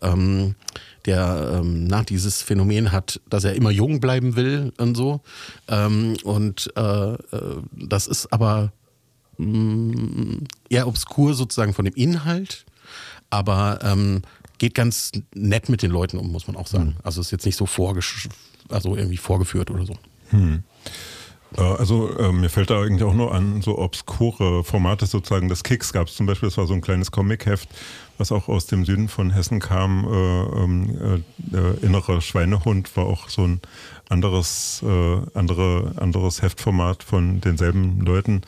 ähm, 0.00 0.54
der 1.04 1.58
ähm, 1.60 1.84
nach 1.84 2.04
dieses 2.04 2.40
Phänomen 2.40 2.92
hat, 2.92 3.20
dass 3.28 3.44
er 3.44 3.56
immer 3.56 3.70
jung 3.70 4.00
bleiben 4.00 4.36
will 4.36 4.72
und 4.78 4.96
so. 4.96 5.20
Ähm, 5.68 6.16
und 6.24 6.72
äh, 6.76 7.12
äh, 7.12 7.18
das 7.72 8.06
ist 8.06 8.32
aber 8.32 8.72
mh, 9.38 10.38
eher 10.68 10.86
obskur 10.86 11.34
sozusagen 11.34 11.74
von 11.74 11.84
dem 11.84 11.94
Inhalt 11.94 12.64
aber 13.30 13.80
ähm, 13.82 14.22
geht 14.58 14.74
ganz 14.74 15.10
nett 15.34 15.68
mit 15.68 15.82
den 15.82 15.90
Leuten 15.90 16.18
um, 16.18 16.30
muss 16.30 16.46
man 16.46 16.56
auch 16.56 16.68
sagen. 16.68 16.96
Also 17.02 17.20
ist 17.20 17.32
jetzt 17.32 17.46
nicht 17.46 17.56
so 17.56 17.66
vorgesch 17.66 18.28
also 18.68 18.96
irgendwie 18.96 19.16
vorgeführt 19.16 19.70
oder 19.70 19.84
so. 19.84 19.94
Hm. 20.30 20.62
Äh, 21.56 21.60
Also 21.60 22.16
äh, 22.16 22.32
mir 22.32 22.48
fällt 22.48 22.70
da 22.70 22.80
eigentlich 22.80 23.02
auch 23.02 23.14
nur 23.14 23.34
an, 23.34 23.60
so 23.60 23.78
obskure 23.78 24.64
Formate 24.64 25.06
sozusagen. 25.06 25.48
Das 25.48 25.64
Kicks 25.64 25.92
gab 25.92 26.08
es 26.08 26.14
zum 26.14 26.26
Beispiel, 26.26 26.48
das 26.48 26.56
war 26.56 26.66
so 26.66 26.74
ein 26.74 26.80
kleines 26.80 27.10
Comicheft, 27.10 27.68
was 28.16 28.32
auch 28.32 28.48
aus 28.48 28.66
dem 28.66 28.84
Süden 28.84 29.08
von 29.08 29.30
Hessen 29.30 29.60
kam. 29.60 30.04
Äh, 30.04 30.62
ähm, 30.62 30.90
äh, 30.90 31.22
der 31.36 31.82
innere 31.82 32.20
Schweinehund 32.20 32.96
war 32.96 33.06
auch 33.06 33.28
so 33.28 33.42
ein 33.42 33.60
anderes, 34.08 34.82
äh, 34.86 35.16
andere, 35.34 35.92
anderes 35.96 36.40
Heftformat 36.40 37.02
von 37.02 37.40
denselben 37.40 38.00
Leuten, 38.00 38.42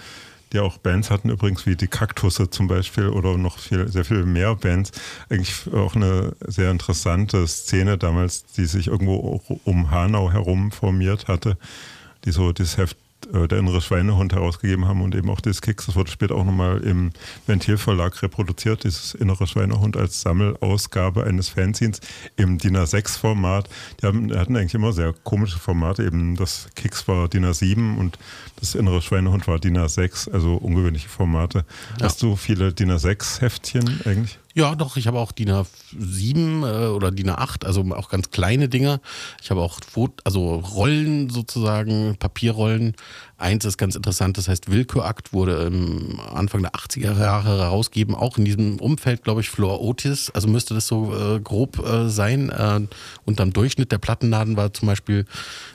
die 0.53 0.61
auch 0.61 0.79
Bands 0.79 1.11
hatten, 1.11 1.31
übrigens 1.31 1.67
wie 1.67 1.77
die 1.77 1.89
Kaktusse 1.89 2.51
zum 2.51 2.69
Beispiel 2.69 3.09
oder 3.09 3.37
noch 3.37 3.59
viel, 3.59 3.89
sehr 3.89 4.05
viel 4.05 4.25
mehr 4.25 4.55
Bands. 4.55 4.93
Eigentlich 5.29 5.73
auch 5.73 5.97
eine 5.97 6.35
sehr 6.47 6.71
interessante 6.71 7.47
Szene 7.47 7.99
damals, 7.99 8.45
die 8.45 8.67
sich 8.67 8.87
irgendwo 8.87 9.41
um 9.65 9.91
Hanau 9.91 10.31
herum 10.31 10.71
formiert 10.71 11.29
hatte, 11.29 11.57
die 12.25 12.31
so 12.31 12.53
dieses 12.53 12.77
Heft 12.77 12.97
äh, 13.33 13.49
der 13.49 13.59
innere 13.59 13.81
Schweinehund 13.81 14.33
herausgegeben 14.33 14.87
haben 14.87 15.03
und 15.03 15.15
eben 15.15 15.31
auch 15.31 15.41
das 15.41 15.61
Kicks. 15.63 15.87
Das 15.87 15.97
wurde 15.97 16.11
später 16.11 16.35
auch 16.35 16.45
nochmal 16.45 16.81
im 16.83 17.13
Ventilverlag 17.47 18.23
reproduziert, 18.23 18.85
dieses 18.85 19.15
innere 19.15 19.47
Schweinehund 19.47 19.97
als 19.97 20.21
Sammelausgabe 20.21 21.25
eines 21.25 21.49
Fanzines 21.49 22.01
im 22.37 22.59
DIN 22.59 22.77
A6-Format. 22.77 23.69
Die 24.01 24.07
haben, 24.07 24.37
hatten 24.37 24.57
eigentlich 24.57 24.75
immer 24.75 24.93
sehr 24.93 25.15
komische 25.25 25.59
Formate. 25.59 26.05
Eben 26.05 26.37
das 26.37 26.69
Kicks 26.75 27.09
war 27.09 27.29
DIN 27.29 27.45
A7 27.45 27.97
und 27.97 28.19
das 28.61 28.75
innere 28.75 29.03
Schweinehund 29.03 29.47
war 29.47 29.59
DIN 29.59 29.79
A6, 29.79 30.31
also 30.31 30.57
ungewöhnliche 30.57 31.09
Formate. 31.09 31.65
Ja. 31.99 32.07
Hast 32.07 32.23
du 32.23 32.37
viele 32.37 32.73
DIN 32.73 32.91
A6-Heftchen 32.91 34.03
eigentlich? 34.05 34.39
Ja, 34.57 34.75
doch, 34.75 34.97
ich 34.97 35.07
habe 35.07 35.19
auch 35.19 35.33
DIN 35.33 35.51
A7 35.51 36.63
äh, 36.63 36.87
oder 36.87 37.11
DIN 37.11 37.29
A8, 37.29 37.67
also 37.67 37.85
auch 37.95 38.09
ganz 38.09 38.31
kleine 38.31 38.71
Dinger. 38.71 39.03
Ich 39.43 39.51
habe 39.51 39.61
auch 39.61 39.81
Fot 39.87 40.23
also 40.25 40.55
Rollen 40.55 41.29
sozusagen, 41.29 42.17
Papierrollen. 42.17 42.95
Eins 43.37 43.67
ist 43.67 43.77
ganz 43.77 43.97
interessant, 43.97 44.39
das 44.39 44.49
heißt 44.49 44.71
Willkürakt 44.71 45.35
wurde 45.35 45.71
Anfang 46.33 46.63
der 46.63 46.73
80er 46.73 47.21
Jahre 47.21 47.59
herausgegeben, 47.59 48.15
auch 48.15 48.39
in 48.39 48.47
diesem 48.47 48.81
Umfeld, 48.81 49.25
glaube 49.25 49.43
ich, 49.43 49.51
Flor 49.51 49.83
Otis, 49.83 50.31
also 50.31 50.49
müsste 50.49 50.73
das 50.73 50.87
so 50.87 51.15
äh, 51.15 51.39
grob 51.39 51.79
äh, 51.87 52.09
sein. 52.09 52.49
Äh, 52.49 52.81
unterm 53.27 53.53
Durchschnitt 53.53 53.93
der 53.93 53.99
Plattenladen 53.99 54.57
war 54.57 54.73
zum 54.73 54.89
Beispiel 54.89 55.27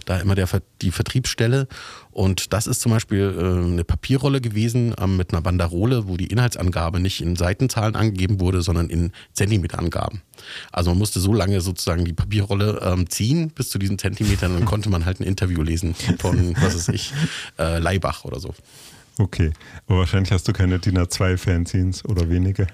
da 0.06 0.18
immer 0.18 0.34
der, 0.34 0.48
die 0.82 0.90
Vertriebsstelle. 0.90 1.68
Und 2.12 2.54
das 2.54 2.68
ist 2.68 2.82
zum 2.82 2.92
Beispiel 2.92 3.34
äh, 3.38 3.72
eine 3.72 3.84
Papierrolle 3.84 4.42
gewesen 4.42 4.94
ähm, 5.00 5.18
mit 5.18 5.32
einer 5.32 5.42
Banderole, 5.42 6.08
wo 6.08 6.18
die 6.18 6.28
Inhaltsangabe 6.28 7.00
nicht 7.00 7.22
in 7.22 7.36
Seitenzahlen 7.36 7.96
angegeben 7.96 8.40
wurde, 8.40 8.62
sondern 8.62 8.90
in 8.90 9.12
Zentimeterangaben. 9.34 10.22
Also 10.72 10.92
man 10.92 10.98
musste 10.98 11.20
so 11.20 11.34
lange 11.34 11.62
sozusagen 11.62 12.06
die 12.06 12.14
Papierrolle 12.14 12.82
ähm, 12.84 13.10
ziehen 13.10 13.50
bis 13.50 13.70
zu 13.70 13.80
diesen 13.80 13.98
Zentimetern, 13.98 14.54
dann 14.54 14.66
konnte 14.66 14.90
man 14.90 15.06
halt 15.06 15.20
ein 15.20 15.24
Interview 15.24 15.62
lesen 15.62 15.96
von, 16.20 16.56
was 16.62 16.76
weiß 16.76 16.90
ich, 16.90 17.14
äh, 17.58 17.80
Leibach 17.80 18.26
oder 18.26 18.40
so. 18.40 18.54
Okay, 19.18 19.52
aber 19.88 20.00
wahrscheinlich 20.00 20.32
hast 20.32 20.48
du 20.48 20.54
keine 20.54 20.80
DIN 20.80 20.98
A2-Fanzines 20.98 22.06
oder 22.06 22.30
wenige. 22.30 22.68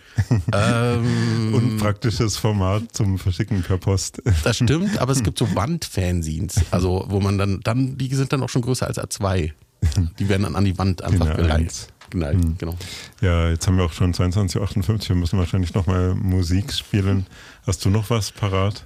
Ähm, 0.54 1.54
Unpraktisches 1.54 2.38
Format 2.38 2.84
zum 2.94 3.18
Verschicken 3.18 3.64
per 3.64 3.78
Post. 3.78 4.22
Das 4.44 4.56
stimmt, 4.58 4.98
aber 5.00 5.12
es 5.12 5.24
gibt 5.24 5.38
so 5.40 5.54
Wandfanzines, 5.56 6.62
also 6.72 7.06
wo 7.10 7.20
man 7.20 7.38
dann, 7.38 7.60
dann, 7.64 7.98
die 7.98 8.14
sind 8.14 8.32
dann 8.32 8.44
auch 8.44 8.50
schon 8.50 8.62
größer 8.62 8.88
als 8.88 8.98
A2. 9.00 9.52
Die 10.20 10.30
werden 10.30 10.44
dann 10.44 10.56
an 10.56 10.66
die 10.66 10.78
Wand 10.78 11.02
einfach 11.04 11.28
A1. 11.28 11.36
geleitet. 11.36 11.88
Genau, 12.10 12.28
Hm. 12.30 12.58
genau. 12.58 12.78
Ja, 13.22 13.50
jetzt 13.50 13.68
haben 13.68 13.78
wir 13.78 13.84
auch 13.84 13.92
schon 13.92 14.14
22.58 14.14 14.90
Uhr. 14.90 15.00
Wir 15.10 15.16
müssen 15.16 15.38
wahrscheinlich 15.40 15.74
nochmal 15.74 16.16
Musik 16.16 16.72
spielen. 16.72 17.26
Hast 17.66 17.84
du 17.84 17.90
noch 17.90 18.10
was 18.10 18.32
parat? 18.32 18.86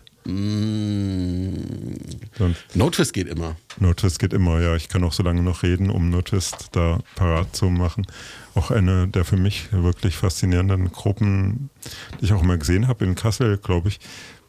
Sonst- 2.37 2.75
No 2.75 2.89
Twist 2.89 3.13
geht 3.13 3.27
immer. 3.27 3.55
No 3.79 3.93
Twist 3.93 4.19
geht 4.19 4.33
immer, 4.33 4.59
ja. 4.61 4.75
Ich 4.75 4.89
kann 4.89 5.03
auch 5.03 5.13
so 5.13 5.23
lange 5.23 5.41
noch 5.41 5.63
reden, 5.63 5.89
um 5.89 6.09
No 6.09 6.21
Twist 6.21 6.69
da 6.73 6.99
parat 7.15 7.55
zu 7.55 7.65
machen. 7.69 8.05
Auch 8.55 8.71
eine 8.71 9.07
der 9.07 9.25
für 9.25 9.37
mich 9.37 9.71
wirklich 9.71 10.15
faszinierenden 10.15 10.91
Gruppen, 10.91 11.69
die 12.19 12.25
ich 12.25 12.33
auch 12.33 12.43
mal 12.43 12.57
gesehen 12.57 12.87
habe 12.87 13.05
in 13.05 13.15
Kassel, 13.15 13.57
glaube 13.57 13.89
ich. 13.89 13.99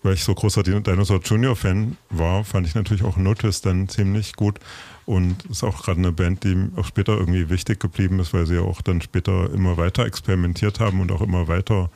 Weil 0.04 0.14
ich 0.14 0.24
so 0.24 0.34
großer 0.34 0.64
Din- 0.64 0.82
Dinosaur 0.82 1.20
Junior 1.22 1.54
Fan 1.54 1.96
war, 2.10 2.42
fand 2.44 2.66
ich 2.66 2.74
natürlich 2.74 3.04
auch 3.04 3.16
No 3.16 3.34
Twist 3.34 3.64
dann 3.66 3.88
ziemlich 3.88 4.34
gut. 4.34 4.58
Und 5.04 5.44
ist 5.46 5.62
auch 5.64 5.82
gerade 5.84 5.98
eine 5.98 6.12
Band, 6.12 6.44
die 6.44 6.68
auch 6.76 6.84
später 6.86 7.12
irgendwie 7.16 7.50
wichtig 7.50 7.80
geblieben 7.80 8.18
ist, 8.20 8.32
weil 8.34 8.46
sie 8.46 8.54
ja 8.56 8.60
auch 8.62 8.82
dann 8.82 9.00
später 9.00 9.50
immer 9.52 9.76
weiter 9.76 10.04
experimentiert 10.06 10.80
haben 10.80 11.00
und 11.00 11.10
auch 11.12 11.22
immer 11.22 11.48
weiter 11.48 11.90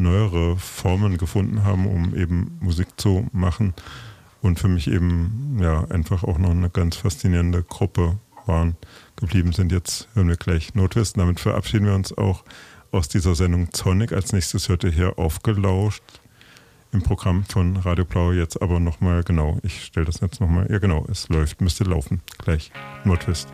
neuere 0.00 0.56
Formen 0.56 1.18
gefunden 1.18 1.64
haben, 1.64 1.86
um 1.86 2.14
eben 2.16 2.58
Musik 2.60 2.88
zu 2.96 3.28
machen. 3.32 3.74
Und 4.42 4.58
für 4.58 4.68
mich 4.68 4.88
eben 4.88 5.58
ja 5.60 5.84
einfach 5.90 6.24
auch 6.24 6.38
noch 6.38 6.50
eine 6.50 6.70
ganz 6.70 6.96
faszinierende 6.96 7.62
Gruppe 7.62 8.18
waren, 8.46 8.76
geblieben 9.16 9.52
sind. 9.52 9.70
Jetzt 9.70 10.08
hören 10.14 10.28
wir 10.28 10.36
gleich 10.36 10.74
Notwist. 10.74 11.18
Damit 11.18 11.40
verabschieden 11.40 11.86
wir 11.86 11.94
uns 11.94 12.16
auch 12.16 12.42
aus 12.90 13.08
dieser 13.08 13.34
Sendung 13.34 13.68
Sonic. 13.72 14.12
Als 14.12 14.32
nächstes 14.32 14.68
hört 14.68 14.84
ihr 14.84 14.90
hier 14.90 15.18
aufgelauscht 15.18 16.02
im 16.92 17.02
Programm 17.02 17.44
von 17.44 17.76
Radio 17.76 18.04
Blau. 18.04 18.32
Jetzt 18.32 18.60
aber 18.60 18.80
nochmal, 18.80 19.22
genau, 19.22 19.58
ich 19.62 19.84
stelle 19.84 20.06
das 20.06 20.20
jetzt 20.20 20.40
nochmal. 20.40 20.70
Ja, 20.70 20.78
genau, 20.78 21.06
es 21.10 21.28
läuft, 21.28 21.60
müsste 21.60 21.84
laufen. 21.84 22.22
Gleich. 22.38 22.72
Notwist. 23.04 23.48